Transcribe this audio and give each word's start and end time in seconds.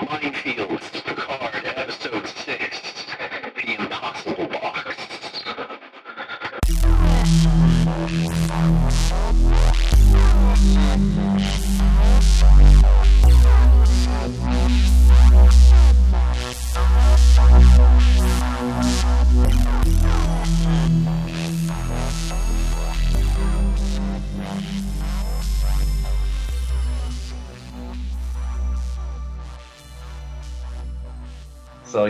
Mindfields, 0.00 0.29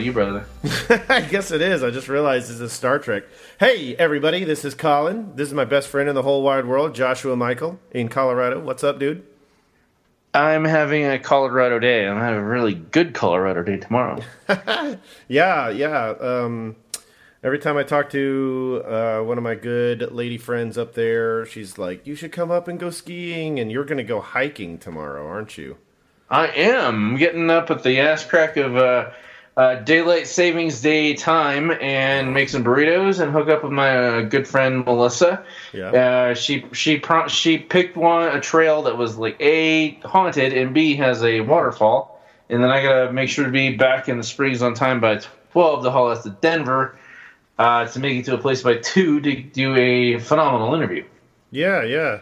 It's 0.00 0.04
all 0.04 0.06
you, 0.06 0.12
brother. 0.14 0.46
I 1.10 1.20
guess 1.20 1.50
it 1.50 1.60
is. 1.60 1.82
I 1.82 1.90
just 1.90 2.08
realized 2.08 2.48
this 2.48 2.60
is 2.60 2.72
Star 2.72 2.98
Trek. 2.98 3.24
Hey, 3.58 3.94
everybody, 3.96 4.44
this 4.44 4.64
is 4.64 4.74
Colin. 4.74 5.36
This 5.36 5.48
is 5.48 5.52
my 5.52 5.66
best 5.66 5.88
friend 5.88 6.08
in 6.08 6.14
the 6.14 6.22
whole 6.22 6.42
wide 6.42 6.64
world, 6.64 6.94
Joshua 6.94 7.36
Michael 7.36 7.78
in 7.90 8.08
Colorado. 8.08 8.60
What's 8.60 8.82
up, 8.82 8.98
dude? 8.98 9.22
I'm 10.32 10.64
having 10.64 11.04
a 11.04 11.18
Colorado 11.18 11.78
day. 11.78 12.08
I'm 12.08 12.16
having 12.18 12.40
a 12.40 12.44
really 12.46 12.72
good 12.72 13.12
Colorado 13.12 13.62
day 13.62 13.76
tomorrow. 13.76 14.22
Yeah, 15.28 15.68
yeah. 15.68 16.14
Um, 16.18 16.76
every 17.44 17.58
time 17.58 17.76
I 17.76 17.82
talk 17.82 18.08
to 18.10 18.82
uh, 18.86 19.20
one 19.20 19.36
of 19.36 19.44
my 19.44 19.54
good 19.54 20.12
lady 20.12 20.38
friends 20.38 20.78
up 20.78 20.94
there, 20.94 21.44
she's 21.44 21.76
like, 21.76 22.06
You 22.06 22.14
should 22.14 22.32
come 22.32 22.50
up 22.50 22.68
and 22.68 22.80
go 22.80 22.88
skiing, 22.88 23.60
and 23.60 23.70
you're 23.70 23.84
going 23.84 23.98
to 23.98 24.04
go 24.04 24.22
hiking 24.22 24.78
tomorrow, 24.78 25.26
aren't 25.26 25.58
you? 25.58 25.76
I 26.30 26.46
am 26.46 27.16
getting 27.16 27.50
up 27.50 27.70
at 27.70 27.82
the 27.82 28.00
ass 28.00 28.24
crack 28.24 28.56
of 28.56 28.76
uh, 28.76 29.10
uh, 29.56 29.74
daylight 29.76 30.26
savings 30.26 30.80
day 30.80 31.14
time 31.14 31.70
and 31.80 32.32
make 32.32 32.48
some 32.48 32.64
burritos 32.64 33.20
and 33.20 33.32
hook 33.32 33.48
up 33.48 33.62
with 33.62 33.72
my 33.72 33.96
uh, 33.96 34.20
good 34.22 34.46
friend 34.46 34.84
Melissa. 34.84 35.44
Yeah. 35.72 35.90
Uh, 35.90 36.34
she 36.34 36.64
she 36.72 36.98
pro- 36.98 37.28
she 37.28 37.58
picked 37.58 37.96
one 37.96 38.34
a 38.34 38.40
trail 38.40 38.82
that 38.82 38.96
was 38.96 39.16
like 39.18 39.36
a 39.40 39.92
haunted 40.04 40.52
and 40.52 40.72
b 40.72 40.94
has 40.96 41.22
a 41.22 41.40
waterfall, 41.40 42.22
and 42.48 42.62
then 42.62 42.70
I 42.70 42.82
gotta 42.82 43.12
make 43.12 43.28
sure 43.28 43.44
to 43.44 43.50
be 43.50 43.76
back 43.76 44.08
in 44.08 44.16
the 44.16 44.24
springs 44.24 44.62
on 44.62 44.74
time 44.74 45.00
by 45.00 45.20
twelve 45.52 45.84
to 45.84 45.90
haul 45.90 46.10
us 46.10 46.22
to 46.22 46.30
Denver. 46.30 46.96
Uh, 47.58 47.86
to 47.86 48.00
make 48.00 48.16
it 48.16 48.24
to 48.24 48.32
a 48.32 48.38
place 48.38 48.62
by 48.62 48.74
two 48.76 49.20
to 49.20 49.36
do 49.36 49.76
a 49.76 50.18
phenomenal 50.18 50.74
interview. 50.74 51.04
Yeah, 51.50 51.82
yeah. 51.82 52.20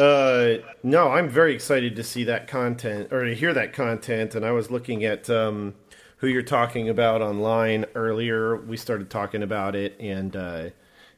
Uh, 0.00 0.58
no, 0.84 1.08
I'm 1.08 1.28
very 1.28 1.52
excited 1.52 1.96
to 1.96 2.04
see 2.04 2.22
that 2.24 2.46
content 2.46 3.12
or 3.12 3.24
to 3.24 3.34
hear 3.34 3.52
that 3.52 3.72
content. 3.72 4.36
And 4.36 4.46
I 4.46 4.52
was 4.52 4.70
looking 4.70 5.04
at 5.04 5.28
um, 5.28 5.74
who 6.22 6.28
you're 6.28 6.40
talking 6.40 6.88
about 6.88 7.20
online 7.20 7.84
earlier. 7.96 8.56
We 8.56 8.76
started 8.76 9.10
talking 9.10 9.42
about 9.42 9.74
it, 9.74 9.96
and 9.98 10.34
uh, 10.36 10.70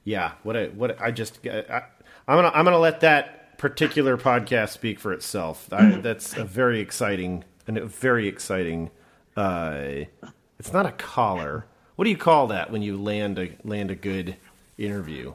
yeah, 0.03 0.33
what 0.43 0.57
I 0.57 0.67
what 0.69 0.99
I 1.01 1.11
just 1.11 1.47
I, 1.47 1.83
I'm 2.27 2.39
gonna 2.39 2.51
I'm 2.55 2.65
gonna 2.65 2.79
let 2.79 3.01
that 3.01 3.59
particular 3.59 4.17
podcast 4.17 4.71
speak 4.71 4.99
for 4.99 5.13
itself. 5.13 5.71
I, 5.71 5.91
that's 5.97 6.35
a 6.39 6.45
very 6.45 6.81
exciting 6.81 7.45
and 7.67 7.77
a 7.77 7.85
very 7.85 8.27
exciting. 8.27 8.91
Uh, 9.37 10.05
it's 10.59 10.73
not 10.73 10.87
a 10.87 10.93
collar. 10.93 11.67
What 11.97 12.07
do 12.07 12.11
you 12.11 12.17
call 12.17 12.47
that 12.47 12.71
when 12.73 12.81
you 12.81 12.97
land 13.01 13.39
a 13.39 13.51
land 13.63 13.91
a 13.91 13.95
good 13.95 14.37
interview? 14.79 15.35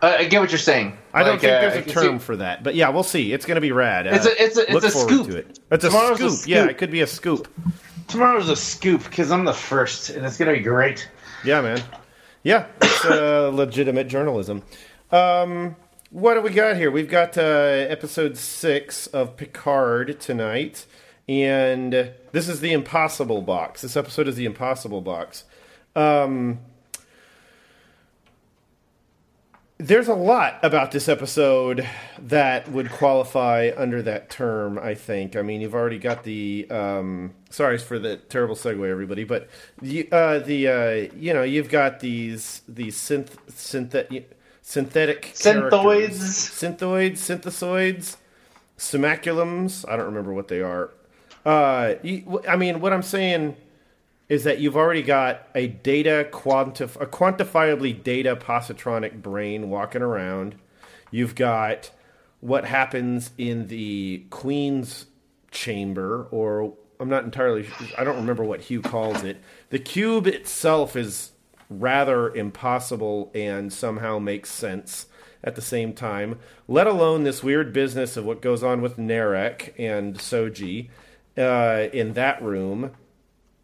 Uh, 0.00 0.16
I 0.20 0.24
get 0.24 0.40
what 0.40 0.50
you're 0.50 0.58
saying. 0.58 0.96
I 1.12 1.24
don't 1.24 1.32
Like, 1.32 1.40
think 1.42 1.52
uh, 1.52 1.60
there's 1.60 1.86
a 1.86 1.90
term 1.90 2.18
see- 2.20 2.24
for 2.24 2.36
that, 2.36 2.62
but 2.62 2.74
yeah, 2.74 2.88
we'll 2.88 3.02
see. 3.02 3.32
It's 3.34 3.44
going 3.44 3.56
to 3.56 3.60
be 3.60 3.72
rad. 3.72 4.06
It's 4.06 4.24
a- 4.24 4.42
it's 4.42 4.56
a- 4.56 4.72
it's 4.76 4.84
a 4.86 4.90
scoop. 4.90 5.26
To 5.26 5.36
it. 5.36 5.58
It's 5.72 5.84
a 5.84 5.88
Tomorrow's 5.88 6.20
a 6.20 6.30
scoop. 6.30 6.48
Yeah, 6.48 6.66
it 6.66 6.78
could 6.78 6.92
be 6.92 7.00
a 7.00 7.06
scoop. 7.08 7.48
Tomorrow's 8.08 8.48
a 8.48 8.56
scoop 8.56 9.04
because 9.04 9.30
I'm 9.30 9.44
the 9.44 9.52
first, 9.52 10.10
and 10.10 10.24
it's 10.24 10.36
gonna 10.36 10.52
be 10.52 10.60
great. 10.60 11.08
Yeah, 11.44 11.60
man. 11.60 11.82
Yeah, 12.42 12.66
it's 12.80 13.04
uh, 13.04 13.48
legitimate 13.54 14.08
journalism. 14.08 14.62
Um, 15.10 15.76
what 16.10 16.34
do 16.34 16.42
we 16.42 16.50
got 16.50 16.76
here? 16.76 16.90
We've 16.90 17.10
got 17.10 17.36
uh, 17.36 17.42
episode 17.42 18.36
six 18.36 19.06
of 19.08 19.36
Picard 19.36 20.20
tonight, 20.20 20.86
and 21.28 22.12
this 22.32 22.48
is 22.48 22.60
the 22.60 22.72
Impossible 22.72 23.42
Box. 23.42 23.82
This 23.82 23.96
episode 23.96 24.28
is 24.28 24.36
the 24.36 24.44
Impossible 24.44 25.00
Box. 25.00 25.44
Um, 25.96 26.60
there's 29.84 30.08
a 30.08 30.14
lot 30.14 30.58
about 30.62 30.92
this 30.92 31.08
episode 31.10 31.86
that 32.18 32.70
would 32.70 32.90
qualify 32.90 33.70
under 33.76 34.00
that 34.02 34.30
term. 34.30 34.78
I 34.78 34.94
think. 34.94 35.36
I 35.36 35.42
mean, 35.42 35.60
you've 35.60 35.74
already 35.74 35.98
got 35.98 36.24
the. 36.24 36.66
Um, 36.70 37.34
sorry 37.50 37.78
for 37.78 37.98
the 37.98 38.16
terrible 38.16 38.54
segue, 38.54 38.88
everybody, 38.88 39.24
but 39.24 39.48
you, 39.82 40.08
uh, 40.10 40.38
the 40.38 40.68
uh, 40.68 41.14
you 41.16 41.34
know 41.34 41.42
you've 41.42 41.68
got 41.68 42.00
these 42.00 42.62
these 42.66 42.96
synth 42.96 43.36
synthet 43.50 44.24
synthetic 44.62 45.32
Synthoids. 45.34 46.16
synthoids, 46.16 47.18
synthesoids, 47.18 48.16
semaculums. 48.78 49.86
I 49.88 49.96
don't 49.96 50.06
remember 50.06 50.32
what 50.32 50.48
they 50.48 50.62
are. 50.62 50.90
Uh, 51.44 51.96
you, 52.02 52.42
I 52.48 52.56
mean, 52.56 52.80
what 52.80 52.94
I'm 52.94 53.02
saying 53.02 53.56
is 54.28 54.44
that 54.44 54.58
you've 54.58 54.76
already 54.76 55.02
got 55.02 55.48
a 55.54 55.68
data 55.68 56.28
quantif- 56.32 57.00
a 57.00 57.06
quantifiably 57.06 58.02
data 58.02 58.34
positronic 58.34 59.22
brain 59.22 59.68
walking 59.68 60.02
around. 60.02 60.54
You've 61.10 61.34
got 61.34 61.90
what 62.40 62.64
happens 62.64 63.30
in 63.36 63.68
the 63.68 64.24
queen's 64.30 65.06
chamber, 65.50 66.26
or 66.30 66.74
I'm 66.98 67.08
not 67.08 67.24
entirely. 67.24 67.68
I 67.98 68.04
don't 68.04 68.16
remember 68.16 68.44
what 68.44 68.62
Hugh 68.62 68.82
calls 68.82 69.22
it. 69.22 69.38
The 69.70 69.78
cube 69.78 70.26
itself 70.26 70.96
is 70.96 71.32
rather 71.68 72.34
impossible 72.34 73.30
and 73.34 73.72
somehow 73.72 74.18
makes 74.18 74.50
sense 74.50 75.06
at 75.42 75.54
the 75.54 75.62
same 75.62 75.92
time. 75.92 76.38
Let 76.66 76.86
alone 76.86 77.24
this 77.24 77.42
weird 77.42 77.72
business 77.72 78.16
of 78.16 78.24
what 78.24 78.40
goes 78.40 78.62
on 78.62 78.80
with 78.80 78.96
Narek 78.96 79.74
and 79.78 80.16
Soji 80.16 80.88
uh, 81.36 81.88
in 81.92 82.14
that 82.14 82.42
room 82.42 82.92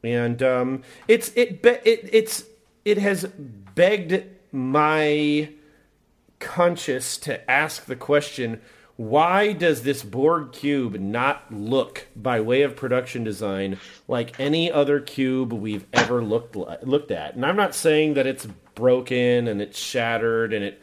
and 0.03 0.43
um, 0.43 0.83
it's 1.09 1.33
it, 1.37 1.63
be, 1.63 1.71
it 1.85 2.09
it's 2.13 2.45
it 2.85 2.99
has 2.99 3.25
begged 3.25 4.25
my 4.53 5.51
conscience 6.39 7.17
to 7.19 7.51
ask 7.51 7.85
the 7.85 7.97
question 7.97 8.61
why 8.97 9.53
does 9.53 9.83
this 9.83 10.03
Borg 10.03 10.53
cube 10.53 11.01
not 11.01 11.51
look 11.51 12.07
by 12.15 12.41
way 12.41 12.63
of 12.63 12.77
production 12.77 13.25
design 13.25 13.79
like 14.09 14.39
any 14.39 14.71
other 14.71 15.01
cube 15.01 15.53
we've 15.53 15.87
ever 15.93 16.23
looked 16.23 16.57
looked 16.57 17.11
at 17.11 17.35
and 17.35 17.45
I'm 17.45 17.57
not 17.57 17.75
saying 17.75 18.15
that 18.15 18.27
it's 18.27 18.47
broken 18.75 19.49
and 19.49 19.61
it's 19.61 19.79
shattered 19.79 20.53
and 20.53 20.65
it 20.65 20.83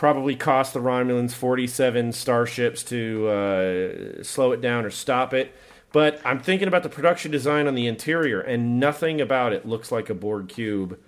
probably 0.00 0.34
cost 0.34 0.72
the 0.72 0.80
Romulans 0.80 1.32
47 1.32 2.12
starships 2.12 2.82
to 2.84 3.28
uh, 3.28 4.22
slow 4.22 4.52
it 4.52 4.62
down 4.62 4.86
or 4.86 4.90
stop 4.90 5.34
it. 5.34 5.54
But 5.92 6.20
I'm 6.24 6.38
thinking 6.40 6.68
about 6.68 6.82
the 6.84 6.88
production 6.88 7.30
design 7.32 7.66
on 7.66 7.74
the 7.74 7.86
interior, 7.86 8.40
and 8.40 8.78
nothing 8.78 9.20
about 9.20 9.52
it 9.52 9.66
looks 9.66 9.90
like 9.90 10.08
a 10.08 10.14
Borg 10.14 10.48
cube 10.48 10.98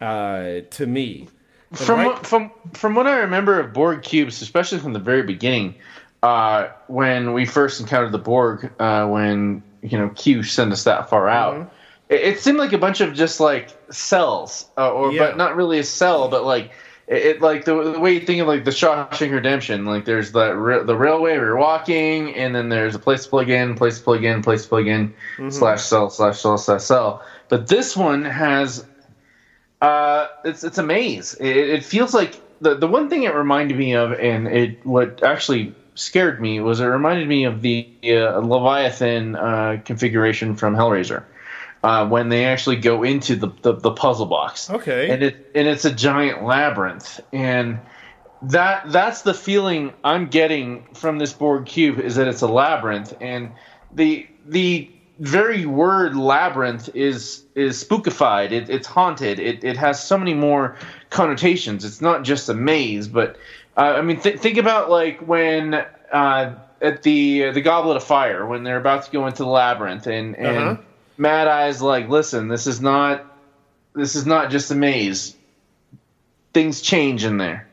uh, 0.00 0.60
to 0.70 0.86
me. 0.86 1.28
And 1.70 1.78
From 1.78 1.98
right- 1.98 2.06
what, 2.08 2.26
from 2.26 2.50
from 2.72 2.94
what 2.94 3.06
I 3.06 3.18
remember 3.18 3.60
of 3.60 3.72
Borg 3.72 4.02
cubes, 4.02 4.40
especially 4.42 4.78
from 4.78 4.92
the 4.94 4.98
very 4.98 5.22
beginning, 5.22 5.74
uh, 6.22 6.68
when 6.86 7.32
we 7.34 7.44
first 7.46 7.80
encountered 7.80 8.12
the 8.12 8.18
Borg, 8.18 8.70
uh, 8.80 9.06
when 9.06 9.62
you 9.82 9.98
know 9.98 10.08
Q 10.10 10.42
sent 10.42 10.72
us 10.72 10.84
that 10.84 11.10
far 11.10 11.28
out, 11.28 11.54
Mm-hmm. 11.54 11.68
it, 12.14 12.20
it 12.22 12.40
seemed 12.40 12.58
like 12.58 12.72
a 12.72 12.78
bunch 12.78 13.00
of 13.00 13.12
just 13.14 13.38
like 13.40 13.68
cells, 13.92 14.66
uh, 14.78 14.90
or 14.92 15.12
Yeah. 15.12 15.26
but 15.28 15.36
not 15.36 15.56
really 15.56 15.78
a 15.78 15.84
cell, 15.84 16.28
but 16.28 16.44
like. 16.44 16.72
It, 17.12 17.26
it 17.26 17.40
like 17.42 17.64
the, 17.66 17.92
the 17.92 18.00
way 18.00 18.14
you 18.14 18.20
think 18.20 18.40
of 18.40 18.48
like 18.48 18.64
the 18.64 18.70
Shawshank 18.70 19.32
Redemption, 19.32 19.84
like 19.84 20.04
there's 20.06 20.32
the 20.32 20.54
ra- 20.56 20.82
the 20.82 20.96
railway 20.96 21.36
where 21.36 21.46
you're 21.46 21.56
walking, 21.56 22.34
and 22.34 22.54
then 22.54 22.68
there's 22.70 22.94
a 22.94 22.98
place 22.98 23.24
to 23.24 23.30
plug 23.30 23.50
in, 23.50 23.74
place 23.74 23.98
to 23.98 24.04
plug 24.04 24.24
in, 24.24 24.42
place 24.42 24.62
to 24.62 24.68
plug 24.68 24.86
in, 24.86 25.14
Mm-hmm. 25.36 25.50
slash 25.50 25.82
cell 25.82 26.10
slash 26.10 26.40
cell 26.40 26.58
slash 26.58 26.82
cell. 26.82 27.22
But 27.48 27.68
this 27.68 27.96
one 27.96 28.24
has 28.24 28.86
uh, 29.80 30.28
it's 30.44 30.64
it's 30.64 30.78
a 30.78 30.82
maze. 30.82 31.34
It, 31.40 31.56
it 31.56 31.84
feels 31.84 32.14
like 32.14 32.40
the 32.60 32.74
the 32.74 32.88
one 32.88 33.08
thing 33.10 33.24
it 33.24 33.34
reminded 33.34 33.76
me 33.76 33.94
of, 33.94 34.12
and 34.12 34.48
it 34.48 34.84
what 34.84 35.22
actually 35.22 35.74
scared 35.94 36.40
me 36.40 36.60
was 36.60 36.80
it 36.80 36.86
reminded 36.86 37.28
me 37.28 37.44
of 37.44 37.60
the 37.60 37.86
uh, 38.04 38.38
Leviathan 38.38 39.36
uh, 39.36 39.80
configuration 39.84 40.56
from 40.56 40.74
Hellraiser. 40.74 41.24
Uh, 41.82 42.06
when 42.06 42.28
they 42.28 42.44
actually 42.44 42.76
go 42.76 43.02
into 43.02 43.34
the, 43.34 43.48
the, 43.62 43.72
the 43.72 43.90
puzzle 43.90 44.26
box, 44.26 44.70
Okay. 44.70 45.10
and 45.10 45.20
it 45.24 45.50
and 45.54 45.66
it's 45.66 45.84
a 45.84 45.92
giant 45.92 46.44
labyrinth, 46.44 47.18
and 47.32 47.80
that 48.42 48.90
that's 48.92 49.22
the 49.22 49.34
feeling 49.34 49.92
I'm 50.04 50.26
getting 50.26 50.86
from 50.94 51.18
this 51.18 51.32
Borg 51.32 51.66
cube 51.66 51.98
is 51.98 52.14
that 52.14 52.28
it's 52.28 52.40
a 52.42 52.46
labyrinth, 52.46 53.14
and 53.20 53.50
the 53.92 54.28
the 54.46 54.88
very 55.18 55.66
word 55.66 56.14
labyrinth 56.16 56.88
is 56.94 57.42
is 57.56 57.82
spookified. 57.82 58.52
It, 58.52 58.70
it's 58.70 58.86
haunted. 58.86 59.40
It 59.40 59.64
it 59.64 59.76
has 59.76 60.00
so 60.02 60.16
many 60.16 60.34
more 60.34 60.76
connotations. 61.10 61.84
It's 61.84 62.00
not 62.00 62.22
just 62.22 62.48
a 62.48 62.54
maze, 62.54 63.08
but 63.08 63.36
uh, 63.76 63.94
I 63.98 64.02
mean, 64.02 64.20
th- 64.20 64.38
think 64.38 64.56
about 64.56 64.88
like 64.88 65.18
when 65.26 65.74
uh, 66.12 66.54
at 66.80 67.02
the 67.02 67.50
the 67.50 67.60
Goblet 67.60 67.96
of 67.96 68.04
Fire 68.04 68.46
when 68.46 68.62
they're 68.62 68.78
about 68.78 69.04
to 69.06 69.10
go 69.10 69.26
into 69.26 69.42
the 69.42 69.48
labyrinth, 69.50 70.06
and 70.06 70.36
and 70.36 70.56
Uh-huh. 70.56 70.82
Mad 71.16 71.48
Eye's 71.48 71.82
like, 71.82 72.08
"Listen, 72.08 72.48
this 72.48 72.66
is 72.66 72.80
not 72.80 73.24
this 73.94 74.14
is 74.14 74.26
not 74.26 74.50
just 74.50 74.70
a 74.70 74.74
maze. 74.74 75.36
Things 76.54 76.80
change 76.80 77.24
in 77.24 77.38
there." 77.38 77.68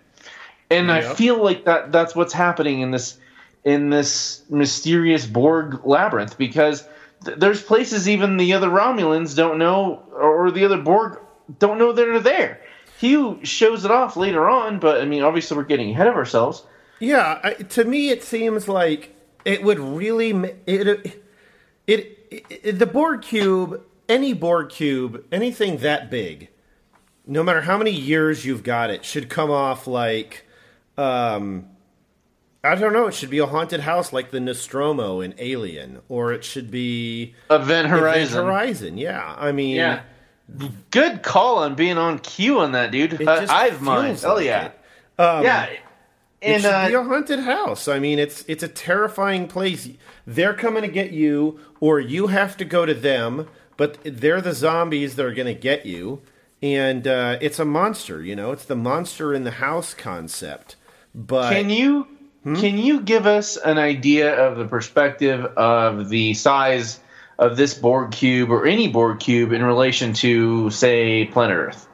And 0.72 0.92
I 0.92 1.14
feel 1.14 1.44
like 1.44 1.66
that 1.66 1.92
that's 1.92 2.16
what's 2.16 2.34
happening 2.34 2.82
in 2.82 2.92
this 2.92 3.18
in 3.64 3.90
this 3.90 4.44
mysterious 4.50 5.26
Borg 5.26 5.86
labyrinth 5.86 6.38
because 6.38 6.88
th- 7.26 7.38
there's 7.38 7.62
places 7.62 8.08
even 8.08 8.38
the 8.38 8.54
other 8.54 8.70
Romulans 8.70 9.36
don't 9.36 9.58
know 9.58 10.04
or 10.14 10.52
the 10.52 10.66
other 10.66 10.78
Borg 10.78 11.20
don't 11.58 11.78
know 11.78 11.92
they're 11.92 12.20
there. 12.20 12.62
Hugh 13.00 13.40
shows 13.44 13.86
it 13.86 13.92
off 13.92 14.18
later 14.18 14.48
on, 14.50 14.80
but 14.80 15.02
I 15.02 15.06
mean, 15.06 15.24
obviously 15.24 15.58
we're 15.58 15.64
getting 15.64 15.92
ahead 15.92 16.08
of 16.08 16.16
ourselves. 16.16 16.64
Yeah, 17.00 17.40
I, 17.44 17.54
to 17.54 17.84
me 17.86 18.10
it 18.10 18.24
seems 18.24 18.68
like 18.68 19.16
it 19.46 19.64
would 19.64 19.80
really 19.80 20.34
ma- 20.34 20.50
it 20.66 20.88
it, 20.88 21.06
it, 21.08 21.24
it 21.88 22.19
the 22.64 22.90
Borg 22.92 23.22
cube, 23.22 23.84
any 24.08 24.34
Borg 24.34 24.70
cube, 24.70 25.26
anything 25.32 25.78
that 25.78 26.10
big, 26.10 26.50
no 27.26 27.44
matter 27.44 27.62
how 27.62 27.78
many 27.78 27.92
years 27.92 28.46
you've 28.46 28.64
got 28.64 28.90
it, 28.90 29.06
should 29.06 29.30
come 29.30 29.52
off 29.52 29.88
like 29.88 30.46
um 30.98 31.68
I 32.62 32.76
don't 32.76 32.92
know, 32.92 33.08
it 33.08 33.14
should 33.14 33.30
be 33.30 33.40
a 33.40 33.46
haunted 33.46 33.80
house 33.80 34.12
like 34.12 34.32
the 34.32 34.40
Nostromo 34.40 35.22
in 35.22 35.34
Alien 35.38 36.02
or 36.10 36.34
it 36.34 36.44
should 36.44 36.70
be 36.70 37.34
Event 37.50 37.88
Horizon. 37.88 38.22
Event 38.22 38.46
Horizon. 38.46 38.98
Yeah. 38.98 39.36
I 39.38 39.52
mean 39.52 39.76
Yeah. 39.76 40.02
Good 40.92 41.22
call 41.22 41.60
on 41.60 41.76
being 41.76 41.98
on 41.98 42.20
cue 42.20 42.60
on 42.60 42.72
that, 42.72 42.92
dude. 42.92 43.22
Uh, 43.28 43.46
I've 43.50 43.82
mine. 43.82 44.08
feels 44.08 44.24
Hell 44.24 44.42
yeah. 44.42 44.72
Um, 45.20 45.44
yeah. 45.44 45.70
it 46.42 46.62
should 46.62 46.66
uh, 46.72 46.88
be 46.88 46.94
a 46.96 47.04
haunted 47.04 47.40
house. 47.40 47.88
I 47.88 48.00
mean, 48.00 48.18
it's 48.18 48.44
it's 48.48 48.64
a 48.64 48.68
terrifying 48.68 49.48
place. 49.48 49.88
They're 50.34 50.54
coming 50.54 50.84
to 50.84 50.88
get 50.88 51.12
you, 51.12 51.60
or 51.80 52.00
you 52.00 52.28
have 52.28 52.56
to 52.58 52.66
go 52.66 52.86
to 52.86 52.94
them. 52.94 53.48
But 53.78 53.98
they're 54.04 54.42
the 54.42 54.54
zombies 54.54 55.16
that 55.16 55.26
are 55.26 55.34
going 55.34 55.54
to 55.54 55.60
get 55.60 55.86
you, 55.86 56.22
and 56.62 57.08
uh, 57.08 57.38
it's 57.40 57.60
a 57.60 57.66
monster. 57.66 58.22
You 58.22 58.36
know, 58.36 58.52
it's 58.52 58.66
the 58.66 58.76
monster 58.76 59.34
in 59.34 59.44
the 59.46 59.52
house 59.52 59.94
concept. 59.94 60.76
But 61.16 61.52
Can 61.52 61.70
you 61.70 62.08
Hmm? 62.44 62.56
can 62.56 62.78
you 62.78 63.02
give 63.02 63.26
us 63.28 63.58
an 63.58 63.78
idea 63.78 64.34
of 64.34 64.58
the 64.58 64.66
perspective 64.66 65.44
of 65.44 66.10
the 66.10 66.34
size 66.34 67.00
of 67.38 67.58
this 67.58 67.74
Borg 67.74 68.12
cube 68.12 68.50
or 68.50 68.66
any 68.66 68.88
Borg 68.88 69.20
cube 69.20 69.52
in 69.52 69.64
relation 69.64 70.14
to, 70.14 70.70
say, 70.70 71.26
planet 71.26 71.58
Earth? 71.58 71.89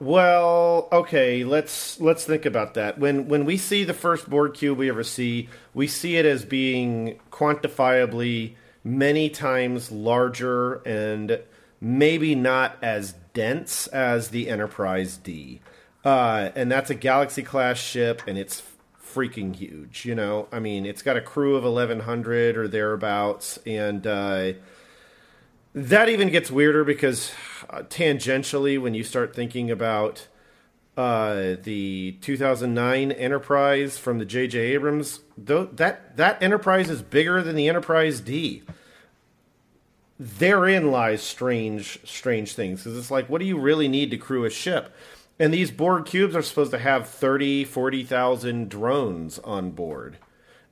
Well, 0.00 0.88
okay, 0.90 1.44
let's 1.44 2.00
let's 2.00 2.24
think 2.24 2.46
about 2.46 2.72
that. 2.74 2.98
When 2.98 3.28
when 3.28 3.44
we 3.44 3.58
see 3.58 3.84
the 3.84 3.92
first 3.92 4.30
Borg 4.30 4.54
cube 4.54 4.78
we 4.78 4.88
ever 4.88 5.04
see, 5.04 5.50
we 5.74 5.86
see 5.86 6.16
it 6.16 6.24
as 6.24 6.46
being 6.46 7.20
quantifiably 7.30 8.54
many 8.82 9.28
times 9.28 9.92
larger 9.92 10.76
and 10.86 11.40
maybe 11.82 12.34
not 12.34 12.78
as 12.80 13.12
dense 13.34 13.88
as 13.88 14.30
the 14.30 14.48
Enterprise 14.48 15.18
D. 15.18 15.60
Uh, 16.02 16.48
and 16.54 16.72
that's 16.72 16.88
a 16.88 16.94
Galaxy 16.94 17.42
class 17.42 17.76
ship, 17.76 18.22
and 18.26 18.38
it's 18.38 18.62
freaking 19.04 19.54
huge. 19.54 20.06
You 20.06 20.14
know, 20.14 20.48
I 20.50 20.60
mean, 20.60 20.86
it's 20.86 21.02
got 21.02 21.18
a 21.18 21.20
crew 21.20 21.56
of 21.56 21.64
eleven 21.66 22.00
hundred 22.00 22.56
or 22.56 22.68
thereabouts, 22.68 23.58
and 23.66 24.06
uh, 24.06 24.52
that 25.74 26.08
even 26.08 26.30
gets 26.30 26.50
weirder 26.50 26.84
because 26.84 27.30
tangentially, 27.82 28.80
when 28.80 28.94
you 28.94 29.04
start 29.04 29.34
thinking 29.34 29.70
about 29.70 30.28
uh, 30.96 31.56
the 31.62 32.16
2009 32.20 33.12
Enterprise 33.12 33.98
from 33.98 34.18
the 34.18 34.24
J.J. 34.24 34.58
Abrams, 34.58 35.20
though 35.38 35.64
that 35.64 36.16
that 36.16 36.42
Enterprise 36.42 36.90
is 36.90 37.02
bigger 37.02 37.42
than 37.42 37.56
the 37.56 37.68
Enterprise 37.68 38.20
D. 38.20 38.62
Therein 40.18 40.90
lies 40.90 41.22
strange, 41.22 41.98
strange 42.04 42.54
things 42.54 42.84
because 42.84 42.98
it's 42.98 43.10
like, 43.10 43.30
what 43.30 43.38
do 43.38 43.46
you 43.46 43.58
really 43.58 43.88
need 43.88 44.10
to 44.10 44.18
crew 44.18 44.44
a 44.44 44.50
ship? 44.50 44.94
And 45.38 45.54
these 45.54 45.70
Borg 45.70 46.04
cubes 46.04 46.36
are 46.36 46.42
supposed 46.42 46.72
to 46.72 46.78
have 46.78 47.08
30, 47.08 47.64
40,000 47.64 48.68
drones 48.68 49.38
on 49.38 49.70
board 49.70 50.18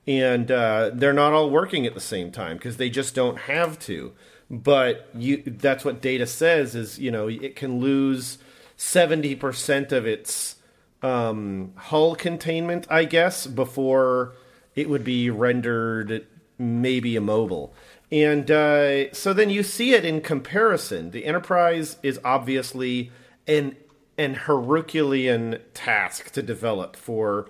and 0.09 0.51
uh, 0.51 0.91
they're 0.95 1.13
not 1.13 1.35
all 1.35 1.51
working 1.51 1.85
at 1.85 1.93
the 1.93 2.01
same 2.01 2.33
time 2.33 2.57
because 2.57 2.79
they 2.79 2.89
just 2.89 3.15
don't 3.15 3.41
have 3.41 3.79
to. 3.81 4.15
But 4.51 5.09
you, 5.15 5.43
that's 5.47 5.85
what 5.85 6.01
data 6.01 6.27
says 6.27 6.75
is 6.75 6.99
you 6.99 7.11
know 7.11 7.29
it 7.29 7.55
can 7.55 7.81
lose 7.81 8.39
seventy 8.77 9.35
percent 9.35 9.93
of 9.93 10.07
its 10.07 10.57
um, 11.03 11.73
hull 11.77 12.15
containment, 12.15 12.87
I 12.91 13.05
guess, 13.05 13.47
before 13.47 14.35
it 14.75 14.89
would 14.89 15.05
be 15.05 15.31
rendered 15.31 16.27
maybe 16.59 17.15
immobile. 17.15 17.75
And 18.11 18.51
uh, 18.51 19.13
so 19.13 19.33
then 19.33 19.51
you 19.51 19.63
see 19.63 19.93
it 19.93 20.05
in 20.05 20.21
comparison. 20.21 21.11
The 21.11 21.25
Enterprise 21.25 21.97
is 22.03 22.21
obviously 22.25 23.13
an 23.47 23.77
an 24.17 24.35
Herculean 24.35 25.61
task 25.75 26.33
to 26.33 26.43
develop 26.43 26.97
for 26.97 27.49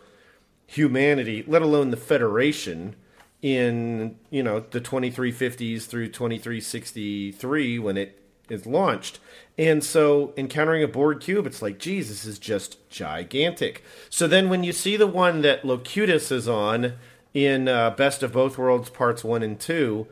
humanity, 0.67 1.43
let 1.47 1.63
alone 1.63 1.91
the 1.91 1.97
Federation, 1.97 2.95
in 3.41 4.17
you 4.31 4.43
know 4.43 4.61
the 4.71 4.81
2350s 4.81 5.87
through 5.87 6.09
2363 6.09 7.79
when 7.79 7.97
it 7.97 8.19
is 8.49 8.67
launched. 8.67 9.21
And 9.57 9.83
so 9.83 10.33
encountering 10.37 10.83
a 10.83 10.89
Borg 10.89 11.21
cube, 11.21 11.47
it's 11.47 11.63
like, 11.63 11.79
geez, 11.79 12.09
this 12.09 12.25
is 12.25 12.39
just 12.39 12.89
gigantic. 12.89 13.83
So 14.09 14.27
then 14.27 14.49
when 14.49 14.65
you 14.65 14.73
see 14.73 14.97
the 14.97 15.07
one 15.07 15.43
that 15.43 15.65
Locutus 15.65 16.31
is 16.31 16.49
on 16.49 16.95
in 17.35 17.69
uh, 17.69 17.91
Best 17.91 18.23
of 18.23 18.33
Both 18.33 18.57
Worlds 18.57 18.91
Parts 18.91 19.25
1 19.25 19.43
and 19.43 19.59
2, 19.59 20.07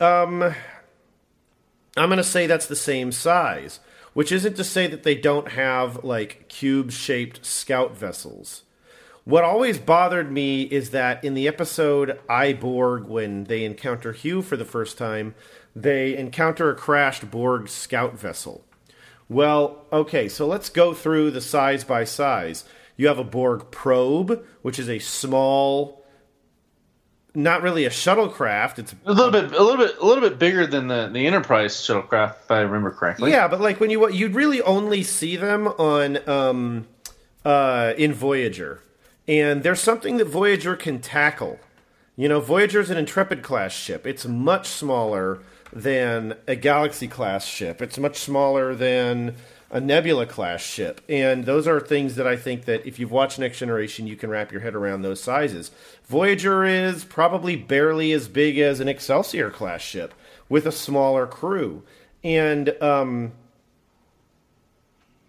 um, 0.00 0.42
I'm 1.96 2.08
going 2.08 2.16
to 2.16 2.24
say 2.24 2.46
that's 2.46 2.66
the 2.66 2.76
same 2.76 3.12
size, 3.12 3.80
which 4.12 4.32
isn't 4.32 4.56
to 4.56 4.64
say 4.64 4.86
that 4.86 5.02
they 5.02 5.14
don't 5.14 5.52
have 5.52 6.04
like 6.04 6.48
cube 6.48 6.92
shaped 6.92 7.44
scout 7.44 7.96
vessels. 7.96 8.62
What 9.24 9.42
always 9.42 9.78
bothered 9.78 10.30
me 10.30 10.62
is 10.62 10.90
that 10.90 11.24
in 11.24 11.32
the 11.32 11.48
episode 11.48 12.20
I 12.28 12.52
Borg, 12.52 13.04
when 13.06 13.44
they 13.44 13.64
encounter 13.64 14.12
Hugh 14.12 14.42
for 14.42 14.56
the 14.58 14.66
first 14.66 14.98
time, 14.98 15.34
they 15.74 16.14
encounter 16.14 16.70
a 16.70 16.74
crashed 16.74 17.30
Borg 17.30 17.68
scout 17.68 18.18
vessel. 18.18 18.64
Well, 19.28 19.86
okay, 19.90 20.28
so 20.28 20.46
let's 20.46 20.68
go 20.68 20.92
through 20.92 21.30
the 21.30 21.40
size 21.40 21.84
by 21.84 22.04
size. 22.04 22.64
You 22.96 23.08
have 23.08 23.18
a 23.18 23.24
Borg 23.24 23.70
probe, 23.70 24.44
which 24.60 24.78
is 24.78 24.90
a 24.90 24.98
small, 24.98 26.04
not 27.34 27.62
really 27.62 27.86
a 27.86 27.90
shuttlecraft. 27.90 28.78
It's 28.78 28.94
A 29.06 29.12
little 29.12 29.32
bit, 29.32 29.52
a 29.52 29.62
little 29.62 29.78
bit, 29.78 29.98
a 29.98 30.04
little 30.04 30.28
bit 30.28 30.38
bigger 30.38 30.66
than 30.66 30.88
the, 30.88 31.08
the 31.10 31.26
Enterprise 31.26 31.74
shuttlecraft, 31.74 32.36
if 32.44 32.50
I 32.50 32.60
remember 32.60 32.90
correctly. 32.90 33.30
Yeah, 33.30 33.48
but 33.48 33.62
like 33.62 33.80
when 33.80 33.88
you 33.88 34.06
you'd 34.10 34.34
really 34.34 34.60
only 34.60 35.02
see 35.02 35.36
them 35.36 35.66
on 35.66 36.28
um, 36.28 36.86
uh, 37.42 37.94
in 37.96 38.12
Voyager, 38.12 38.80
and 39.26 39.62
there's 39.62 39.80
something 39.80 40.16
that 40.18 40.26
Voyager 40.26 40.76
can 40.76 41.00
tackle. 41.00 41.58
You 42.16 42.28
know, 42.28 42.40
Voyager 42.40 42.80
is 42.80 42.90
an 42.90 42.98
Intrepid 42.98 43.42
class 43.42 43.72
ship. 43.72 44.06
It's 44.06 44.26
much 44.26 44.68
smaller 44.68 45.40
than 45.72 46.36
a 46.46 46.54
Galaxy 46.54 47.08
class 47.08 47.44
ship. 47.44 47.82
It's 47.82 47.98
much 47.98 48.18
smaller 48.18 48.74
than 48.74 49.34
a 49.70 49.80
Nebula 49.80 50.26
class 50.26 50.62
ship. 50.62 51.00
And 51.08 51.44
those 51.44 51.66
are 51.66 51.80
things 51.80 52.14
that 52.14 52.26
I 52.26 52.36
think 52.36 52.66
that 52.66 52.86
if 52.86 53.00
you've 53.00 53.10
watched 53.10 53.40
Next 53.40 53.58
Generation, 53.58 54.06
you 54.06 54.14
can 54.14 54.30
wrap 54.30 54.52
your 54.52 54.60
head 54.60 54.76
around 54.76 55.02
those 55.02 55.20
sizes. 55.20 55.72
Voyager 56.06 56.64
is 56.64 57.04
probably 57.04 57.56
barely 57.56 58.12
as 58.12 58.28
big 58.28 58.58
as 58.58 58.78
an 58.78 58.88
Excelsior 58.88 59.50
class 59.50 59.80
ship 59.80 60.14
with 60.48 60.66
a 60.66 60.72
smaller 60.72 61.26
crew. 61.26 61.82
And 62.22 62.80
um, 62.80 63.32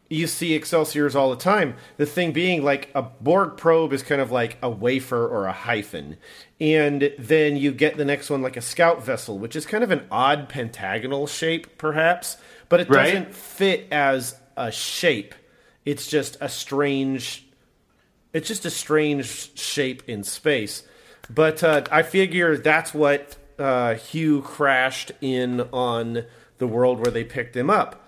you 0.10 0.28
see 0.28 0.56
Excelsiors 0.56 1.16
all 1.16 1.30
the 1.32 1.36
time. 1.36 1.76
The 1.98 2.06
thing 2.06 2.32
being, 2.32 2.64
like, 2.64 2.90
a 2.94 3.02
Borg 3.02 3.58
probe 3.58 3.92
is 3.94 4.04
kind 4.04 4.22
of 4.22 4.32
like 4.32 4.58
a 4.62 4.70
wafer 4.70 5.28
or 5.28 5.46
a 5.46 5.52
hyphen. 5.52 6.18
And 6.62 7.12
then 7.18 7.58
you 7.58 7.72
get 7.72 7.98
the 7.98 8.06
next 8.06 8.30
one, 8.30 8.42
like 8.42 8.56
a 8.58 8.62
scout 8.62 9.04
vessel, 9.04 9.38
which 9.40 9.56
is 9.56 9.66
kind 9.66 9.84
of 9.84 9.92
an 9.92 10.06
odd 10.12 10.48
pentagonal 10.48 11.28
shape, 11.28 11.78
perhaps, 11.78 12.38
but 12.70 12.80
it 12.80 12.90
Right. 12.90 13.06
doesn't 13.06 13.34
fit 13.34 13.88
as 13.92 14.36
a 14.56 14.72
shape. 14.72 15.34
It's 15.86 16.08
just 16.08 16.38
a 16.40 16.50
strange. 16.50 17.46
It's 18.34 18.48
just 18.48 18.66
a 18.66 18.70
strange 18.70 19.58
shape 19.58 20.04
in 20.08 20.24
space. 20.24 20.84
But 21.34 21.64
uh, 21.64 21.84
I 21.92 22.04
figure 22.04 22.58
that's 22.58 22.94
what 22.94 23.38
uh, 23.58 23.96
Hugh 23.96 24.42
crashed 24.42 25.12
in 25.22 25.62
on 25.74 26.26
the 26.58 26.68
world 26.68 27.00
where 27.00 27.12
they 27.12 27.24
picked 27.24 27.56
him 27.56 27.70
up. 27.70 28.05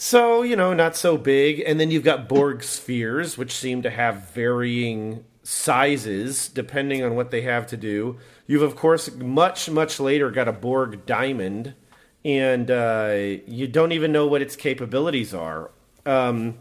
So, 0.00 0.42
you 0.42 0.54
know, 0.54 0.74
not 0.74 0.94
so 0.94 1.16
big. 1.18 1.60
And 1.66 1.80
then 1.80 1.90
you've 1.90 2.04
got 2.04 2.28
Borg 2.28 2.62
spheres, 2.62 3.36
which 3.36 3.50
seem 3.50 3.82
to 3.82 3.90
have 3.90 4.30
varying 4.30 5.24
sizes 5.42 6.48
depending 6.48 7.02
on 7.02 7.16
what 7.16 7.32
they 7.32 7.40
have 7.40 7.66
to 7.66 7.76
do. 7.76 8.16
You've, 8.46 8.62
of 8.62 8.76
course, 8.76 9.12
much, 9.16 9.68
much 9.68 9.98
later 9.98 10.30
got 10.30 10.46
a 10.46 10.52
Borg 10.52 11.04
diamond, 11.04 11.74
and 12.24 12.70
uh, 12.70 13.38
you 13.44 13.66
don't 13.66 13.90
even 13.90 14.12
know 14.12 14.24
what 14.28 14.40
its 14.40 14.54
capabilities 14.54 15.34
are. 15.34 15.72
Um, 16.06 16.58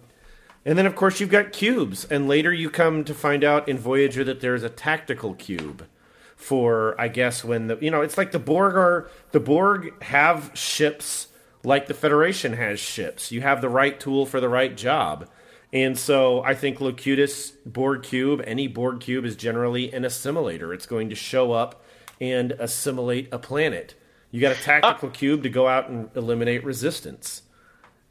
and 0.66 0.76
then, 0.76 0.88
of 0.88 0.96
course, 0.96 1.20
you've 1.20 1.30
got 1.30 1.52
cubes. 1.52 2.06
And 2.06 2.28
later 2.28 2.52
you 2.52 2.72
come 2.72 3.04
to 3.04 3.14
find 3.14 3.44
out 3.44 3.70
in 3.70 3.78
Voyager 3.78 4.24
that 4.24 4.42
there's 4.42 4.64
a 4.64 4.70
tactical 4.70 5.36
cube, 5.36 5.86
for 6.36 7.00
I 7.00 7.08
guess 7.08 7.44
when 7.44 7.68
the 7.68 7.78
you 7.82 7.92
know 7.92 8.02
it's 8.02 8.18
like 8.18 8.32
the 8.32 8.40
Borg 8.40 8.76
are 8.76 9.12
the 9.32 9.40
Borg 9.40 10.02
have 10.02 10.50
ships 10.56 11.28
like 11.68 11.88
the 11.88 11.94
Federation 11.94 12.54
has 12.54 12.80
ships. 12.80 13.30
You 13.30 13.42
have 13.42 13.60
the 13.60 13.68
right 13.68 14.00
tool 14.00 14.26
for 14.26 14.40
the 14.40 14.48
right 14.48 14.76
job. 14.76 15.28
And 15.74 16.00
so 16.00 16.42
I 16.42 16.56
think 16.56 16.80
Locutus 16.80 17.52
Borg 17.66 18.04
Cube, 18.04 18.42
any 18.48 18.70
Borg 18.70 19.02
Cube 19.02 19.26
is 19.26 19.36
generally 19.36 19.92
an 19.92 20.04
assimilator. 20.04 20.74
It's 20.74 20.86
going 20.86 21.10
to 21.10 21.16
show 21.16 21.52
up 21.52 21.84
and 22.22 22.54
assimilate 22.54 23.28
a 23.34 23.38
planet. 23.38 23.96
You 24.32 24.40
got 24.40 24.56
a 24.56 24.62
tactical 24.62 25.10
ah. 25.10 25.12
cube 25.12 25.44
to 25.44 25.50
go 25.50 25.68
out 25.68 25.90
and 25.90 26.10
eliminate 26.16 26.64
resistance. 26.64 27.42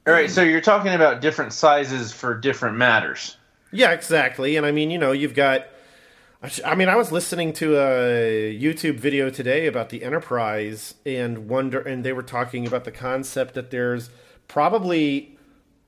All 0.06 0.12
right, 0.12 0.30
so 0.30 0.42
you're 0.42 0.60
talking 0.60 0.92
about 0.92 1.22
different 1.22 1.54
sizes 1.54 2.12
for 2.12 2.34
different 2.34 2.76
matters. 2.76 3.38
Yeah, 3.72 3.92
exactly. 3.92 4.56
And 4.56 4.66
I 4.66 4.70
mean, 4.70 4.90
you 4.90 4.98
know, 4.98 5.12
you've 5.12 5.34
got. 5.34 5.66
I 6.64 6.74
mean, 6.74 6.88
I 6.88 6.96
was 6.96 7.10
listening 7.10 7.52
to 7.54 7.76
a 7.76 8.56
YouTube 8.60 9.00
video 9.00 9.30
today 9.30 9.66
about 9.66 9.88
the 9.88 10.04
Enterprise 10.04 10.94
and 11.06 11.48
wonder, 11.48 11.80
and 11.80 12.04
they 12.04 12.12
were 12.12 12.22
talking 12.22 12.66
about 12.66 12.84
the 12.84 12.92
concept 12.92 13.54
that 13.54 13.70
there's 13.70 14.10
probably 14.46 15.38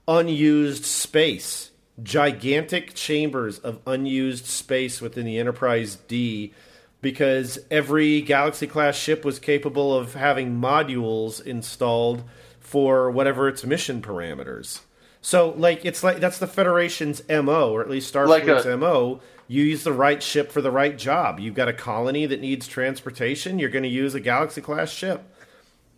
unused 0.08 0.84
space, 0.86 1.70
gigantic 2.02 2.94
chambers 2.94 3.58
of 3.58 3.78
unused 3.86 4.46
space 4.46 5.02
within 5.02 5.26
the 5.26 5.38
Enterprise 5.38 5.96
D, 6.08 6.54
because 7.02 7.58
every 7.70 8.22
Galaxy 8.22 8.66
class 8.66 8.96
ship 8.96 9.24
was 9.26 9.38
capable 9.38 9.94
of 9.94 10.14
having 10.14 10.58
modules 10.58 11.44
installed 11.44 12.24
for 12.58 13.10
whatever 13.10 13.48
its 13.48 13.64
mission 13.64 14.00
parameters. 14.00 14.80
So, 15.20 15.50
like, 15.50 15.84
it's 15.84 16.02
like 16.02 16.20
that's 16.20 16.38
the 16.38 16.46
Federation's 16.46 17.22
MO, 17.28 17.70
or 17.70 17.82
at 17.82 17.90
least 17.90 18.12
Starfleet's 18.14 18.46
Like 18.46 18.64
a- 18.64 18.76
MO. 18.78 19.20
You 19.48 19.64
use 19.64 19.82
the 19.82 19.92
right 19.94 20.22
ship 20.22 20.52
for 20.52 20.60
the 20.60 20.70
right 20.70 20.96
job. 20.96 21.40
You've 21.40 21.54
got 21.54 21.68
a 21.68 21.72
colony 21.72 22.26
that 22.26 22.40
needs 22.40 22.68
transportation, 22.68 23.58
you're 23.58 23.70
going 23.70 23.82
to 23.82 23.88
use 23.88 24.14
a 24.14 24.20
Galaxy 24.20 24.60
class 24.60 24.90
ship. 24.90 25.34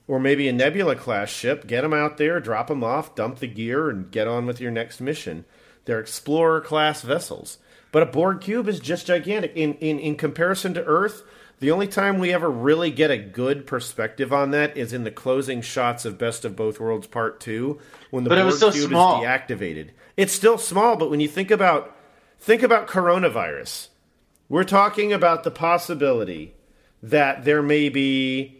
Or 0.06 0.18
maybe 0.18 0.48
a 0.48 0.52
Nebula 0.52 0.96
class 0.96 1.28
ship. 1.28 1.68
Get 1.68 1.82
them 1.82 1.92
out 1.92 2.16
there, 2.16 2.40
drop 2.40 2.66
them 2.66 2.82
off, 2.82 3.14
dump 3.14 3.38
the 3.38 3.46
gear, 3.46 3.88
and 3.90 4.10
get 4.10 4.26
on 4.26 4.44
with 4.44 4.60
your 4.60 4.72
next 4.72 5.00
mission. 5.00 5.44
They're 5.84 6.00
Explorer 6.00 6.60
class 6.60 7.02
vessels. 7.02 7.58
But 7.92 8.02
a 8.02 8.06
Borg 8.06 8.40
cube 8.40 8.68
is 8.68 8.80
just 8.80 9.06
gigantic. 9.06 9.52
In, 9.54 9.74
in, 9.74 9.98
in 10.00 10.16
comparison 10.16 10.74
to 10.74 10.84
Earth, 10.84 11.22
the 11.60 11.70
only 11.70 11.86
time 11.86 12.18
we 12.18 12.32
ever 12.32 12.50
really 12.50 12.90
get 12.90 13.10
a 13.10 13.18
good 13.18 13.66
perspective 13.66 14.32
on 14.32 14.50
that 14.50 14.76
is 14.76 14.92
in 14.92 15.04
the 15.04 15.10
closing 15.10 15.60
shots 15.60 16.04
of 16.04 16.18
Best 16.18 16.44
of 16.44 16.56
Both 16.56 16.80
Worlds 16.80 17.06
Part 17.06 17.38
2 17.40 17.78
when 18.10 18.24
the 18.24 18.30
But 18.30 18.42
Borg 18.42 18.72
cube 18.72 18.88
small. 18.88 19.22
is 19.22 19.28
deactivated. 19.28 19.90
It's 20.16 20.32
still 20.32 20.58
small, 20.58 20.96
but 20.96 21.10
when 21.10 21.20
you 21.20 21.28
think 21.28 21.50
about 21.50 21.96
think 22.40 22.62
about 22.62 22.88
coronavirus, 22.88 23.88
we're 24.48 24.64
talking 24.64 25.12
about 25.12 25.44
the 25.44 25.50
possibility 25.50 26.54
that 27.02 27.44
there 27.44 27.62
may 27.62 27.88
be 27.88 28.56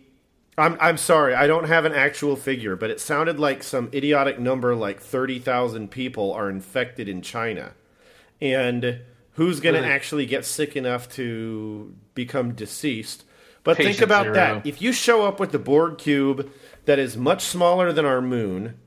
I'm 0.58 0.76
I'm 0.78 0.98
sorry, 0.98 1.34
I 1.34 1.46
don't 1.46 1.68
have 1.68 1.86
an 1.86 1.94
actual 1.94 2.36
figure, 2.36 2.76
but 2.76 2.90
it 2.90 3.00
sounded 3.00 3.40
like 3.40 3.62
some 3.62 3.88
idiotic 3.94 4.38
number 4.38 4.74
like 4.74 5.00
30,000 5.00 5.90
people 5.90 6.32
are 6.32 6.50
infected 6.50 7.08
in 7.08 7.22
China. 7.22 7.72
And 8.42 9.00
who's 9.32 9.60
going 9.60 9.80
to 9.80 9.86
actually 9.86 10.26
get 10.26 10.44
sick 10.44 10.76
enough 10.76 11.08
to 11.10 11.94
become 12.14 12.52
deceased? 12.52 13.24
But 13.64 13.76
think 13.76 14.00
about 14.00 14.24
zero. 14.24 14.34
that. 14.34 14.66
If 14.66 14.82
you 14.82 14.92
show 14.92 15.26
up 15.26 15.40
with 15.40 15.52
the 15.52 15.58
Borg 15.58 15.98
cube 15.98 16.50
that 16.84 16.98
is 16.98 17.16
much 17.16 17.42
smaller 17.42 17.92
than 17.92 18.04
our 18.04 18.20
moon, 18.20 18.78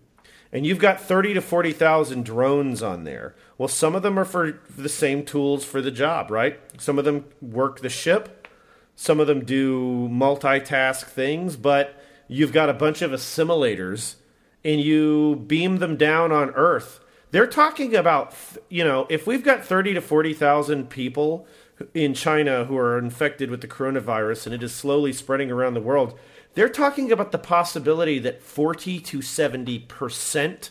and 0.53 0.67
you've 0.67 0.79
got 0.79 1.01
30 1.01 1.33
to 1.33 1.41
40,000 1.41 2.23
drones 2.23 2.83
on 2.83 3.03
there. 3.03 3.35
Well, 3.57 3.67
some 3.67 3.95
of 3.95 4.03
them 4.03 4.19
are 4.19 4.25
for 4.25 4.61
the 4.77 4.87
same 4.87 5.25
tools 5.25 5.65
for 5.65 5.81
the 5.81 5.91
job, 5.91 6.29
right? 6.29 6.59
Some 6.79 6.99
of 6.99 7.05
them 7.05 7.25
work 7.41 7.79
the 7.79 7.89
ship, 7.89 8.47
some 8.95 9.19
of 9.19 9.25
them 9.25 9.43
do 9.43 10.07
multitask 10.09 11.05
things, 11.05 11.57
but 11.57 11.99
you've 12.27 12.53
got 12.53 12.69
a 12.69 12.73
bunch 12.73 13.01
of 13.01 13.09
assimilators 13.09 14.15
and 14.63 14.79
you 14.79 15.43
beam 15.47 15.79
them 15.79 15.97
down 15.97 16.31
on 16.31 16.51
Earth. 16.51 16.99
They're 17.31 17.47
talking 17.47 17.95
about, 17.95 18.35
you 18.69 18.83
know, 18.83 19.07
if 19.09 19.25
we've 19.25 19.43
got 19.43 19.65
30 19.65 19.95
to 19.95 20.01
40,000 20.01 20.87
people 20.87 21.47
in 21.95 22.13
China 22.13 22.65
who 22.65 22.77
are 22.77 22.99
infected 22.99 23.49
with 23.49 23.61
the 23.61 23.67
coronavirus 23.67 24.45
and 24.45 24.53
it 24.53 24.61
is 24.61 24.71
slowly 24.73 25.11
spreading 25.13 25.49
around 25.49 25.73
the 25.73 25.81
world, 25.81 26.17
they're 26.53 26.69
talking 26.69 27.11
about 27.11 27.31
the 27.31 27.37
possibility 27.37 28.19
that 28.19 28.41
40 28.41 28.99
to 28.99 29.19
70% 29.19 30.69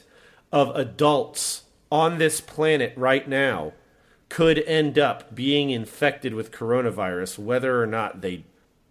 of 0.53 0.77
adults 0.77 1.63
on 1.91 2.19
this 2.19 2.41
planet 2.41 2.93
right 2.97 3.29
now 3.29 3.73
could 4.29 4.59
end 4.61 4.99
up 4.99 5.35
being 5.35 5.71
infected 5.71 6.35
with 6.35 6.51
coronavirus, 6.53 7.39
whether 7.39 7.83
or 7.83 7.87
not 7.87 8.23
they 8.23 8.45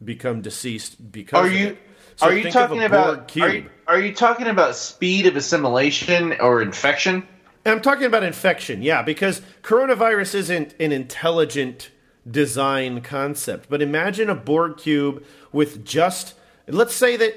become 0.04 0.42
deceased 0.42 1.12
because 1.12 1.48
Are 1.48 1.52
you. 1.52 1.78
So 2.18 2.28
are 2.28 2.34
you 2.34 2.44
think 2.44 2.56
of 2.56 2.62
a 2.62 2.68
talking 2.68 2.84
about 2.84 3.38
are 3.38 3.50
you, 3.50 3.70
are 3.88 4.00
you 4.00 4.14
talking 4.14 4.48
about 4.48 4.76
speed 4.76 5.26
of 5.26 5.36
assimilation 5.36 6.34
or 6.40 6.62
infection? 6.62 7.28
I'm 7.66 7.82
talking 7.82 8.06
about 8.06 8.24
infection, 8.24 8.82
yeah, 8.82 9.02
because 9.02 9.42
coronavirus 9.64 10.36
isn't 10.36 10.76
an 10.80 10.92
intelligent 10.92 11.90
design 12.30 13.02
concept. 13.02 13.70
But 13.70 13.82
imagine 13.82 14.30
a 14.30 14.36
Borg 14.36 14.78
cube 14.78 15.24
with 15.52 15.86
just, 15.86 16.36
let's 16.68 16.96
say 16.96 17.18
that 17.18 17.36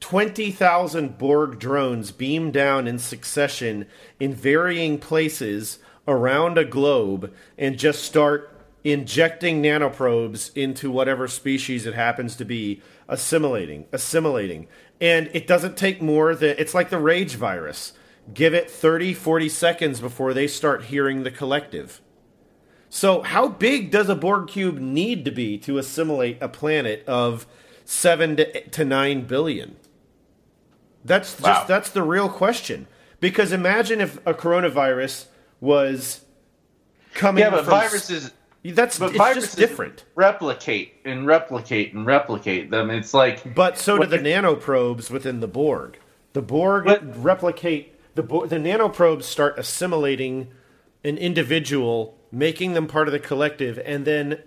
20,000 0.00 1.18
Borg 1.18 1.58
drones 1.58 2.10
beam 2.10 2.50
down 2.50 2.86
in 2.86 2.98
succession 2.98 3.86
in 4.18 4.34
varying 4.34 4.98
places 4.98 5.78
around 6.08 6.58
a 6.58 6.64
globe 6.64 7.32
and 7.58 7.78
just 7.78 8.02
start 8.02 8.60
injecting 8.82 9.62
nanoprobes 9.62 10.50
into 10.56 10.90
whatever 10.90 11.28
species 11.28 11.84
it 11.86 11.94
happens 11.94 12.34
to 12.36 12.44
be, 12.44 12.82
assimilating, 13.08 13.86
assimilating. 13.92 14.66
And 15.00 15.30
it 15.34 15.46
doesn't 15.46 15.76
take 15.76 16.00
more 16.00 16.34
than, 16.34 16.56
it's 16.58 16.74
like 16.74 16.90
the 16.90 16.98
rage 16.98 17.34
virus. 17.34 17.92
Give 18.32 18.54
it 18.54 18.70
30, 18.70 19.14
40 19.14 19.48
seconds 19.48 20.00
before 20.00 20.32
they 20.32 20.46
start 20.46 20.84
hearing 20.84 21.22
the 21.22 21.30
collective. 21.30 22.00
So, 22.88 23.22
how 23.22 23.48
big 23.48 23.90
does 23.90 24.08
a 24.08 24.16
Borg 24.16 24.48
cube 24.48 24.78
need 24.78 25.24
to 25.24 25.30
be 25.30 25.58
to 25.58 25.78
assimilate 25.78 26.38
a 26.40 26.48
planet 26.48 27.04
of 27.06 27.46
seven 27.90 28.36
to, 28.36 28.68
to 28.68 28.84
nine 28.84 29.22
billion? 29.22 29.76
That's 31.04 31.32
just 31.32 31.42
Wow. 31.42 31.64
that's 31.66 31.90
the 31.90 32.02
real 32.02 32.28
question. 32.28 32.86
Because 33.18 33.52
imagine 33.52 34.00
if 34.00 34.16
a 34.26 34.32
coronavirus 34.32 35.26
was 35.60 36.24
coming. 37.14 37.42
Yeah, 37.42 37.50
but 37.50 37.64
from 37.64 37.70
viruses 37.80 38.32
That's 38.64 38.98
but 38.98 39.10
it's 39.10 39.18
viruses 39.18 39.54
different. 39.54 40.04
replicate 40.14 40.94
and 41.04 41.26
replicate 41.26 41.92
and 41.92 42.06
replicate 42.06 42.70
them. 42.70 42.90
It's 42.90 43.12
like 43.12 43.54
But 43.54 43.76
so 43.76 43.98
do 43.98 44.06
the 44.06 44.18
nanoprobes 44.18 45.10
within 45.10 45.40
the 45.40 45.48
Borg. 45.48 45.98
The 46.32 46.42
Borg 46.42 46.86
replicate 47.16 47.96
the 48.14 48.22
the 48.22 48.56
nanoprobes 48.56 49.24
start 49.24 49.58
assimilating 49.58 50.48
an 51.02 51.16
individual, 51.18 52.18
making 52.30 52.74
them 52.74 52.86
part 52.86 53.08
of 53.08 53.12
the 53.12 53.18
collective, 53.18 53.78
and 53.84 54.04
then 54.04 54.42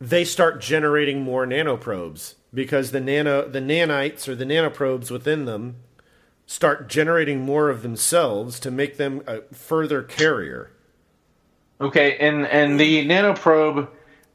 they 0.00 0.24
start 0.24 0.60
generating 0.60 1.22
more 1.22 1.46
nanoprobes 1.46 2.34
because 2.52 2.90
the 2.90 3.00
nano 3.00 3.46
the 3.46 3.60
nanites 3.60 4.26
or 4.26 4.34
the 4.34 4.44
nanoprobes 4.44 5.10
within 5.10 5.44
them 5.44 5.76
start 6.46 6.88
generating 6.88 7.40
more 7.40 7.68
of 7.68 7.82
themselves 7.82 8.58
to 8.58 8.70
make 8.72 8.96
them 8.96 9.22
a 9.26 9.40
further 9.54 10.02
carrier. 10.02 10.72
Okay, 11.80 12.16
and 12.18 12.46
and 12.46 12.78
the 12.80 13.06
nanoprobe, 13.06 13.88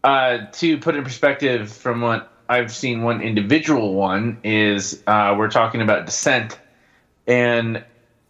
uh, 0.03 0.45
to 0.53 0.77
put 0.77 0.95
in 0.95 1.03
perspective 1.03 1.72
from 1.72 2.01
what 2.01 2.31
I've 2.48 2.72
seen, 2.72 3.01
one 3.01 3.22
individual 3.22 3.95
one 3.95 4.39
is 4.43 5.03
uh, 5.07 5.36
we're 5.38 5.50
talking 5.50 5.81
about 5.81 6.05
descent, 6.05 6.57
and 7.27 7.84